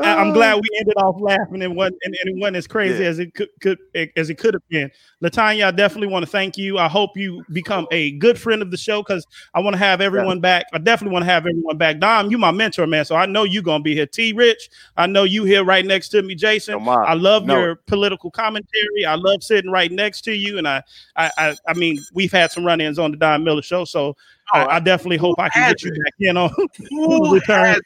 I'm 0.00 0.32
glad 0.32 0.56
we 0.56 0.68
ended 0.78 0.94
off 0.96 1.20
laughing 1.20 1.62
and 1.62 1.76
wasn't 1.76 1.98
and, 2.02 2.14
and 2.22 2.36
it 2.36 2.40
wasn't 2.40 2.56
as 2.56 2.66
crazy 2.66 3.02
Yeah. 3.02 3.10
as 3.10 3.18
it 3.18 3.34
could, 3.34 3.48
could 3.60 3.78
as 4.16 4.30
it 4.30 4.38
could 4.38 4.54
have 4.54 4.68
been. 4.68 4.90
Latanya, 5.22 5.66
I 5.66 5.70
definitely 5.70 6.08
want 6.08 6.24
to 6.24 6.30
thank 6.30 6.56
you. 6.56 6.78
I 6.78 6.88
hope 6.88 7.16
you 7.16 7.44
become 7.52 7.86
a 7.90 8.12
good 8.12 8.38
friend 8.38 8.62
of 8.62 8.70
the 8.70 8.76
show 8.76 9.02
because 9.02 9.26
I 9.54 9.60
want 9.60 9.74
to 9.74 9.78
have 9.78 10.00
everyone 10.00 10.40
back. 10.40 10.66
I 10.72 10.78
definitely 10.78 11.12
want 11.12 11.24
to 11.24 11.30
have 11.30 11.46
everyone 11.46 11.76
back. 11.78 11.98
Dom, 11.98 12.30
you 12.30 12.38
my 12.38 12.50
mentor, 12.50 12.86
man. 12.86 13.04
So 13.04 13.16
I 13.16 13.26
know 13.26 13.44
you're 13.44 13.62
gonna 13.62 13.82
be 13.82 13.94
here. 13.94 14.06
T 14.06 14.32
Rich, 14.32 14.68
I 14.96 15.06
know 15.06 15.24
you 15.24 15.44
here 15.44 15.64
right 15.64 15.84
next 15.84 16.08
to 16.10 16.22
me, 16.22 16.34
Jason. 16.34 16.74
Omar, 16.74 17.04
I 17.04 17.14
love 17.14 17.46
no. 17.46 17.58
your 17.58 17.76
political 17.76 18.30
commentary. 18.30 19.04
I 19.06 19.14
love 19.14 19.42
sitting 19.42 19.70
right 19.70 19.90
next 19.90 20.22
to 20.22 20.32
you. 20.32 20.58
And 20.58 20.66
I 20.66 20.82
I 21.16 21.30
I, 21.38 21.56
I 21.68 21.74
mean, 21.74 21.98
we've 22.14 22.32
had 22.32 22.50
some 22.50 22.64
run-ins 22.64 22.98
on 22.98 23.10
the 23.10 23.16
Don 23.16 23.44
Miller 23.44 23.62
show. 23.62 23.84
So 23.84 24.16
I, 24.52 24.76
I 24.76 24.80
definitely 24.80 25.16
hope 25.16 25.38
I 25.38 25.48
can 25.48 25.70
get 25.70 25.82
you 25.82 25.90
back 25.90 26.14
in 26.20 26.36
on 26.36 26.50
return. 27.32 27.80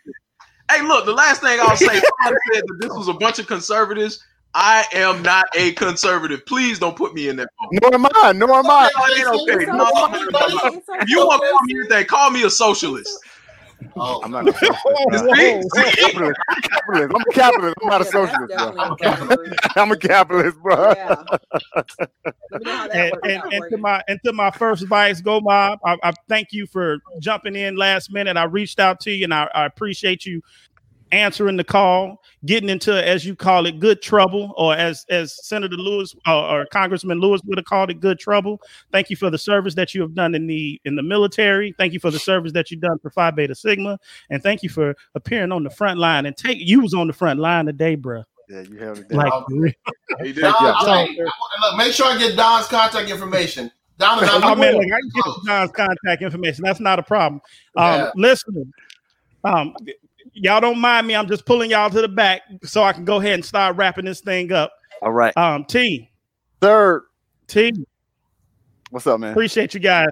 Has 0.69 0.79
it? 0.79 0.83
Hey, 0.83 0.89
look, 0.89 1.05
the 1.07 1.13
last 1.13 1.41
thing 1.41 1.59
I'll 1.61 1.77
say, 1.77 1.87
somebody 1.87 2.37
said 2.53 2.65
that 2.67 2.79
this 2.81 2.91
was 2.91 3.09
a 3.09 3.15
bunch 3.15 3.39
of 3.39 3.47
conservatives. 3.47 4.23
I 4.55 4.87
am 4.95 5.23
not 5.23 5.45
a 5.55 5.73
conservative. 5.73 6.47
Please 6.47 6.79
don't 6.79 6.97
put 6.97 7.13
me 7.13 7.29
in 7.29 7.37
that 7.37 7.51
boat. 7.61 7.79
nor 7.83 7.95
am 7.95 8.07
i 8.07 8.33
nor 8.33 8.55
am 8.55 8.71
i 8.71 8.89
it 8.89 9.19
ain't 9.19 9.29
okay. 9.29 9.67
No, 9.67 9.85
okay, 10.05 10.25
no, 10.31 10.39
no, 10.41 10.47
no, 10.49 10.71
no. 10.71 10.83
If 10.95 11.11
you 11.11 11.19
want 11.19 11.43
to 11.43 11.51
call 11.51 11.61
me 11.65 11.75
anything, 11.81 12.07
call 12.07 12.31
me 12.31 12.43
a 12.45 12.51
socialist. 12.51 13.19
Oh, 13.97 14.21
I'm 14.23 14.31
not 14.31 14.49
a 14.49 14.53
socialist. 14.53 14.89
bro. 15.09 15.35
Whoa, 15.35 15.61
whoa. 15.61 15.91
capitalist. 15.91 16.41
I'm 16.49 16.59
a 16.59 16.63
capitalist. 16.63 17.15
I'm 17.15 17.21
a 17.21 17.33
capitalist. 17.33 17.77
I'm 17.83 17.89
not 17.89 18.01
a 18.01 18.05
socialist, 18.05 18.55
that's 18.57 18.71
bro. 18.73 18.97
definitely 18.97 19.47
a 19.47 19.51
buzzword. 19.51 19.57
I'm 19.77 19.93
a 19.93 19.97
capitalist, 19.97 20.59
bro. 20.59 20.93
Yeah. 20.97 21.25
Let 22.51 22.61
me 22.61 22.65
know 22.65 22.77
how 22.77 22.89
that 22.89 23.13
and, 23.25 23.33
and, 23.33 23.53
and 23.53 23.71
to 23.71 23.77
my 23.79 24.03
and 24.09 24.21
to 24.25 24.33
my 24.33 24.51
first 24.51 24.89
bias 24.89 25.21
go 25.21 25.41
mob 25.41 25.79
I, 25.85 25.97
I 26.03 26.13
thank 26.29 26.53
you 26.53 26.67
for 26.67 26.99
jumping 27.21 27.55
in 27.57 27.77
last 27.77 28.13
minute 28.13 28.37
i 28.37 28.45
reached 28.45 28.79
out 28.79 29.01
to 29.01 29.11
you 29.11 29.25
and 29.25 29.35
I, 29.35 29.49
I 29.55 29.67
appreciate 29.67 30.25
you 30.25 30.43
answering 31.13 31.57
the 31.57 31.63
call 31.65 32.21
getting 32.47 32.69
into 32.69 32.93
as 33.07 33.25
you 33.25 33.37
call 33.37 33.65
it 33.67 33.79
good 33.79 34.03
trouble 34.03 34.53
or 34.57 34.75
as 34.75 35.07
as 35.09 35.39
senator 35.47 35.77
lewis 35.77 36.15
uh, 36.27 36.49
or 36.49 36.67
congressman 36.73 37.21
lewis 37.21 37.41
would 37.45 37.59
have 37.59 37.65
called 37.65 37.91
it 37.91 38.01
good 38.01 38.19
trouble 38.19 38.61
thank 38.91 39.09
you 39.09 39.15
for 39.15 39.31
the 39.31 39.39
service 39.39 39.75
that 39.77 39.95
you 39.95 40.01
have 40.03 40.15
done 40.15 40.35
in 40.35 40.49
the 40.49 40.81
in 40.85 40.97
the 40.97 41.03
military 41.03 41.73
thank 41.79 41.93
you 41.93 42.01
for 42.01 42.11
the 42.11 42.19
service 42.19 42.51
that 42.53 42.71
you've 42.71 42.81
done 42.81 42.99
for 42.99 43.11
phi 43.11 43.31
beta 43.31 43.55
sigma 43.55 43.97
and 44.31 44.43
thank 44.43 44.65
you 44.65 44.69
for 44.69 44.97
appearing 45.15 45.53
on 45.53 45.63
the 45.63 45.71
front 45.71 45.99
line 45.99 46.27
and 46.27 46.37
take 46.37 46.59
you 46.59 46.81
was 46.81 46.93
on 46.93 47.07
the 47.07 47.13
front 47.13 47.39
line 47.39 47.67
today 47.67 47.97
bruh 47.97 48.25
Yeah, 48.49 48.63
you 48.63 48.79
have 48.79 48.99
it 48.99 49.09
down. 49.09 49.19
like 49.19 49.31
Wow. 49.33 49.47
He 50.25 50.33
did. 50.33 50.41
Don, 50.43 50.55
you. 50.61 50.69
I- 50.69 51.07
hey, 51.07 51.19
look, 51.23 51.77
make 51.79 51.93
sure 51.93 52.07
I 52.07 52.19
get 52.19 52.37
Don's 52.37 52.67
contact 52.67 53.09
information. 53.11 53.71
Don 53.99 54.19
and 54.21 54.29
I. 54.45 54.51
I 54.51 54.55
mean, 54.55 54.75
like, 54.77 54.87
I 54.87 54.99
can 55.01 55.11
get 55.15 55.47
John's 55.47 55.71
contact 55.73 56.23
information. 56.23 56.63
That's 56.65 56.81
not 56.81 56.99
a 56.99 57.03
problem. 57.03 57.41
Um, 57.77 57.85
Yeah. 58.01 58.11
Listen, 58.15 58.73
um, 59.45 59.75
y'all 60.37 60.61
don't 60.61 60.79
mind 60.79 61.07
me. 61.07 61.17
I'm 61.17 61.27
just 61.27 61.47
pulling 61.47 61.71
y'all 61.71 61.91
to 61.91 62.01
the 62.01 62.09
back 62.09 62.43
so 62.63 62.83
I 62.83 62.93
can 62.93 63.05
go 63.05 63.19
ahead 63.19 63.35
and 63.35 63.45
start 63.45 63.77
wrapping 63.77 64.05
this 64.05 64.21
thing 64.21 64.53
up. 64.53 64.73
All 65.03 65.13
right. 65.13 65.37
Um, 65.37 65.65
T, 65.65 66.11
Third. 66.61 67.05
T, 67.47 67.73
What's 68.91 69.07
up, 69.07 69.21
man? 69.21 69.33
appreciate 69.33 69.75
you 69.75 69.81
guys. 69.81 70.09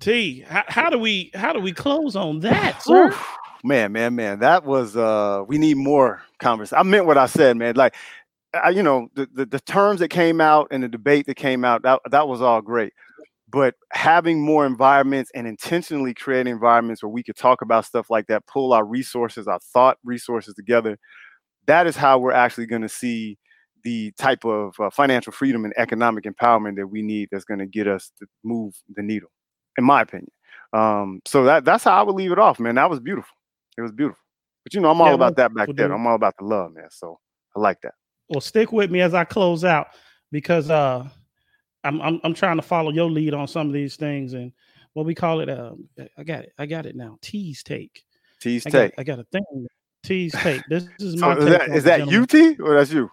T, 0.00 0.40
how, 0.40 0.64
how 0.68 0.90
do 0.90 0.98
we 0.98 1.30
how 1.34 1.52
do 1.52 1.60
we 1.60 1.72
close 1.72 2.16
on 2.16 2.40
that, 2.40 2.82
sir? 2.82 3.08
Oof. 3.08 3.28
Man, 3.64 3.92
man, 3.92 4.14
man. 4.14 4.38
That 4.40 4.64
was 4.64 4.96
uh 4.96 5.42
we 5.46 5.58
need 5.58 5.76
more 5.76 6.22
conversation. 6.38 6.78
I 6.78 6.82
meant 6.82 7.06
what 7.06 7.18
I 7.18 7.26
said, 7.26 7.56
man. 7.56 7.74
Like 7.74 7.94
I, 8.54 8.70
you 8.70 8.82
know, 8.82 9.08
the, 9.14 9.28
the 9.34 9.46
the 9.46 9.60
terms 9.60 10.00
that 10.00 10.08
came 10.08 10.40
out 10.40 10.68
and 10.70 10.82
the 10.82 10.88
debate 10.88 11.26
that 11.26 11.36
came 11.36 11.64
out, 11.64 11.82
that 11.82 12.00
that 12.10 12.28
was 12.28 12.40
all 12.40 12.62
great. 12.62 12.92
But 13.48 13.74
having 13.92 14.44
more 14.44 14.66
environments 14.66 15.30
and 15.34 15.46
intentionally 15.46 16.14
creating 16.14 16.52
environments 16.52 17.02
where 17.02 17.10
we 17.10 17.22
could 17.22 17.36
talk 17.36 17.62
about 17.62 17.84
stuff 17.84 18.10
like 18.10 18.26
that, 18.26 18.46
pull 18.46 18.72
our 18.72 18.84
resources, 18.84 19.46
our 19.46 19.60
thought 19.72 19.98
resources 20.04 20.54
together, 20.54 20.98
that 21.66 21.86
is 21.86 21.96
how 21.96 22.18
we're 22.18 22.32
actually 22.32 22.66
going 22.66 22.82
to 22.82 22.88
see 22.88 23.38
the 23.84 24.12
type 24.18 24.44
of 24.44 24.74
uh, 24.80 24.90
financial 24.90 25.32
freedom 25.32 25.64
and 25.64 25.72
economic 25.76 26.24
empowerment 26.24 26.76
that 26.76 26.88
we 26.88 27.02
need 27.02 27.28
that's 27.30 27.44
going 27.44 27.60
to 27.60 27.66
get 27.66 27.86
us 27.86 28.10
to 28.18 28.26
move 28.42 28.74
the 28.96 29.02
needle, 29.02 29.30
in 29.78 29.84
my 29.84 30.02
opinion. 30.02 30.30
Um, 30.72 31.20
so 31.24 31.44
that 31.44 31.64
that's 31.64 31.84
how 31.84 31.92
I 31.92 32.02
would 32.02 32.16
leave 32.16 32.32
it 32.32 32.38
off, 32.38 32.58
man. 32.58 32.74
That 32.74 32.90
was 32.90 32.98
beautiful. 32.98 33.36
It 33.78 33.82
was 33.82 33.92
beautiful. 33.92 34.20
But 34.64 34.74
you 34.74 34.80
know, 34.80 34.90
I'm 34.90 35.00
all 35.00 35.08
Yeah, 35.08 35.14
about 35.14 35.36
that 35.36 35.54
back 35.54 35.68
do. 35.76 35.84
I'm 35.84 36.06
all 36.06 36.16
about 36.16 36.34
the 36.38 36.44
love, 36.44 36.72
man. 36.74 36.88
So 36.90 37.20
I 37.56 37.60
like 37.60 37.80
that. 37.82 37.94
Well, 38.28 38.40
stick 38.40 38.72
with 38.72 38.90
me 38.90 39.00
as 39.00 39.14
I 39.14 39.24
close 39.24 39.64
out 39.64 39.86
because 40.32 40.68
uh, 40.68 41.08
I'm, 41.86 42.00
I'm 42.00 42.20
I'm 42.24 42.34
trying 42.34 42.56
to 42.56 42.62
follow 42.62 42.90
your 42.90 43.10
lead 43.10 43.34
on 43.34 43.46
some 43.48 43.68
of 43.68 43.72
these 43.72 43.96
things 43.96 44.32
and 44.32 44.52
what 44.92 45.06
we 45.06 45.14
call 45.14 45.40
it. 45.40 45.48
Uh, 45.48 45.72
I 46.18 46.24
got 46.24 46.44
it. 46.44 46.52
I 46.58 46.66
got 46.66 46.86
it 46.86 46.96
now. 46.96 47.18
Tease 47.20 47.62
take. 47.62 48.02
Tease 48.40 48.66
I 48.66 48.70
got, 48.70 48.78
take. 48.80 48.94
I 48.98 49.04
got 49.04 49.18
a 49.18 49.24
thing. 49.24 49.66
Tease 50.02 50.32
take. 50.32 50.62
This 50.68 50.88
is 50.98 51.20
So 51.20 51.26
my. 51.26 51.36
is 51.36 51.44
that 51.44 51.68
is 51.68 51.84
it, 51.84 51.86
that 51.86 52.08
you, 52.08 52.26
T, 52.26 52.56
or 52.58 52.74
that's 52.74 52.92
you? 52.92 53.10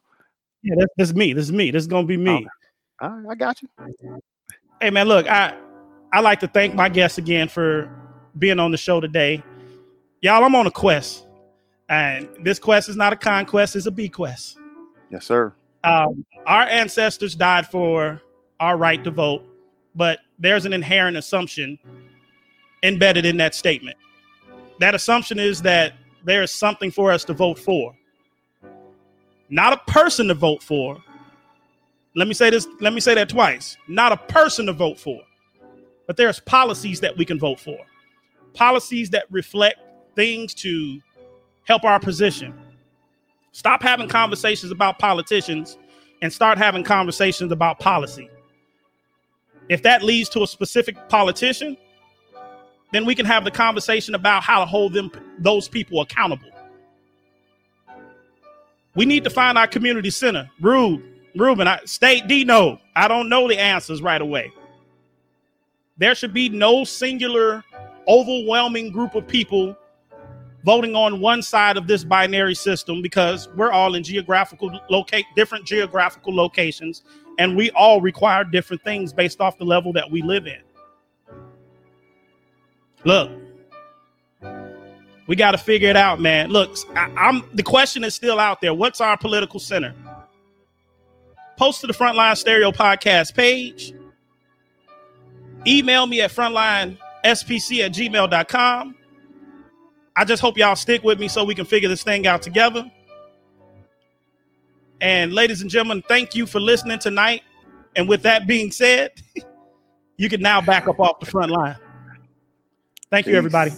Yeah, 0.64 0.76
that's, 0.78 0.94
that's 0.98 1.14
me. 1.14 1.34
This 1.34 1.46
is 1.46 1.52
me. 1.52 1.72
This 1.72 1.84
is 1.84 1.88
gonna 1.88 2.08
be 2.08 2.18
me. 2.18 2.36
Okay. 2.36 2.48
All 3.02 3.10
right, 3.10 3.32
I 3.32 3.36
got 3.36 3.62
you. 3.62 3.70
Hey 4.82 4.90
man, 4.90 5.08
look, 5.08 5.28
I 5.28 5.58
I 6.12 6.22
like 6.22 6.40
to 6.40 6.48
thank 6.48 6.74
my 6.74 6.90
guests 6.90 7.18
again 7.18 7.48
for 7.48 7.90
being 8.38 8.60
on 8.60 8.72
the 8.72 8.78
show 8.78 9.00
today. 9.00 9.44
Y'all, 10.22 10.44
I'm 10.44 10.56
on 10.56 10.68
a 10.68 10.72
quest, 10.72 11.28
and 11.90 12.30
this 12.44 12.60
quest 12.60 12.90
is 12.90 12.96
not 12.96 13.14
a 13.14 13.18
conquest; 13.18 13.76
it's 13.76 13.86
a 13.86 13.92
bequest. 13.92 14.58
Yes, 15.12 15.26
sir. 15.26 15.54
Um, 15.84 16.26
our 16.46 16.64
ancestors 16.64 17.36
died 17.36 17.68
for 17.68 18.22
our 18.64 18.78
right 18.78 19.04
to 19.04 19.12
vote, 19.12 19.44
but 19.94 20.20
there's 20.40 20.66
an 20.66 20.72
inherent 20.72 21.18
assumption 21.18 21.78
embedded 22.82 23.26
in 23.26 23.36
that 23.36 23.54
statement. 23.54 23.98
That 24.80 24.96
assumption 24.96 25.38
is 25.38 25.62
that 25.64 25.94
there 26.24 26.42
is 26.42 26.50
something 26.50 26.90
for 26.90 27.12
us 27.12 27.26
to 27.26 27.34
vote 27.34 27.60
for, 27.60 27.94
not 29.50 29.74
a 29.74 29.92
person 29.92 30.30
to 30.30 30.34
vote 30.34 30.64
for. 30.64 30.98
Let 32.16 32.30
me 32.30 32.34
say 32.34 32.50
this, 32.50 32.66
let 32.80 32.94
me 32.94 33.02
say 33.02 33.14
that 33.16 33.28
twice. 33.28 33.76
Not 33.90 34.14
a 34.14 34.18
person 34.18 34.68
to 34.68 34.74
vote 34.74 34.98
for, 34.98 35.20
but 36.08 36.16
there's 36.16 36.40
policies 36.40 37.02
that 37.02 37.18
we 37.18 37.26
can 37.26 37.38
vote 37.38 37.60
for. 37.60 37.78
Policies 38.54 39.10
that 39.10 39.26
reflect 39.30 39.80
things 40.16 40.54
to 40.56 41.02
help 41.66 41.84
our 41.84 42.00
position. 42.00 42.54
Stop 43.52 43.84
having 43.84 44.08
conversations 44.08 44.72
about 44.72 45.00
politicians 45.00 45.78
and 46.22 46.32
start 46.32 46.58
having 46.58 46.84
conversations 46.86 47.52
about 47.52 47.80
policy. 47.80 48.30
If 49.70 49.84
that 49.84 50.04
leads 50.04 50.30
to 50.30 50.44
a 50.44 50.48
specific 50.48 51.10
politician, 51.10 51.78
then 52.92 53.06
we 53.06 53.16
can 53.16 53.26
have 53.26 53.44
the 53.44 53.52
conversation 53.52 54.14
about 54.16 54.44
how 54.44 54.60
to 54.60 54.66
hold 54.66 54.94
them 54.94 55.12
those 55.40 55.68
people 55.68 56.02
accountable. 56.02 56.50
We 58.96 59.06
need 59.06 59.24
to 59.24 59.30
find 59.30 59.58
our 59.58 59.68
community 59.68 60.12
center. 60.12 60.50
Rube, 60.62 61.02
Ruben, 61.36 61.68
I, 61.68 61.80
State 61.86 62.28
Dino. 62.28 62.80
I 62.96 63.08
don't 63.08 63.30
know 63.30 63.48
the 63.48 63.60
answers 63.60 64.02
right 64.02 64.22
away. 64.22 64.52
There 65.98 66.14
should 66.14 66.34
be 66.34 66.50
no 66.50 66.84
singular, 66.84 67.64
overwhelming 68.08 68.92
group 68.92 69.16
of 69.16 69.28
people 69.28 69.76
voting 70.64 70.96
on 70.96 71.20
one 71.20 71.42
side 71.42 71.78
of 71.78 71.88
this 71.88 72.04
binary 72.04 72.56
system 72.56 73.02
because 73.02 73.50
we're 73.56 73.72
all 73.72 73.96
in 73.96 74.04
geographical 74.04 74.80
locate 74.90 75.26
different 75.36 75.66
geographical 75.66 76.34
locations 76.34 77.04
and 77.40 77.56
we 77.56 77.72
all 77.72 78.02
require 78.02 78.44
different 78.44 78.84
things 78.84 79.14
based 79.14 79.42
off 79.42 79.58
the 79.58 79.66
level 79.66 79.94
that 79.94 80.10
we 80.10 80.22
live 80.22 80.48
in. 80.48 80.62
Look, 83.04 83.32
we 85.28 85.36
got 85.36 85.52
to 85.52 85.58
figure 85.58 85.90
it 85.90 85.98
out, 85.98 86.20
man. 86.20 86.50
Look, 86.50 86.76
I, 86.96 87.12
I'm 87.18 87.44
the 87.54 87.64
question 87.64 88.04
is 88.04 88.14
still 88.14 88.40
out 88.40 88.62
there. 88.62 88.74
What's 88.74 89.02
our 89.02 89.18
political 89.18 89.60
center? 89.60 89.94
Post 91.58 91.82
to 91.82 91.88
the 91.88 91.94
Frontline 91.94 92.36
Stereo 92.38 92.72
Podcast 92.72 93.36
page. 93.36 93.94
Email 95.66 96.08
me 96.08 96.22
at 96.22 96.32
frontlinespc 96.32 96.98
at 97.86 97.94
gmail.com. 97.94 98.96
I 100.16 100.26
just 100.26 100.42
hope 100.42 100.58
y'all 100.58 100.76
stick 100.76 101.04
with 101.04 101.20
me 101.20 101.28
so 101.28 101.44
we 101.44 101.56
can 101.56 101.66
figure 101.66 101.90
this 101.90 102.04
thing 102.04 102.28
out 102.28 102.42
together. 102.42 102.92
And 105.04 105.34
ladies 105.34 105.62
and 105.62 105.70
gentlemen, 105.70 106.02
thank 106.08 106.34
you 106.34 106.46
for 106.46 106.62
listening 106.62 106.98
tonight. 106.98 107.42
And 107.98 108.08
with 108.08 108.24
that 108.24 108.48
being 108.48 108.72
said, 108.72 109.12
you 110.18 110.30
can 110.30 110.42
now 110.42 110.62
back 110.62 110.88
up 110.88 110.98
off 110.98 111.20
the 111.20 111.26
front 111.26 111.52
line. 111.52 111.76
Thank 113.12 113.28
you, 113.28 113.36
everybody. 113.36 113.72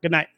Good 0.00 0.12
night. 0.12 0.28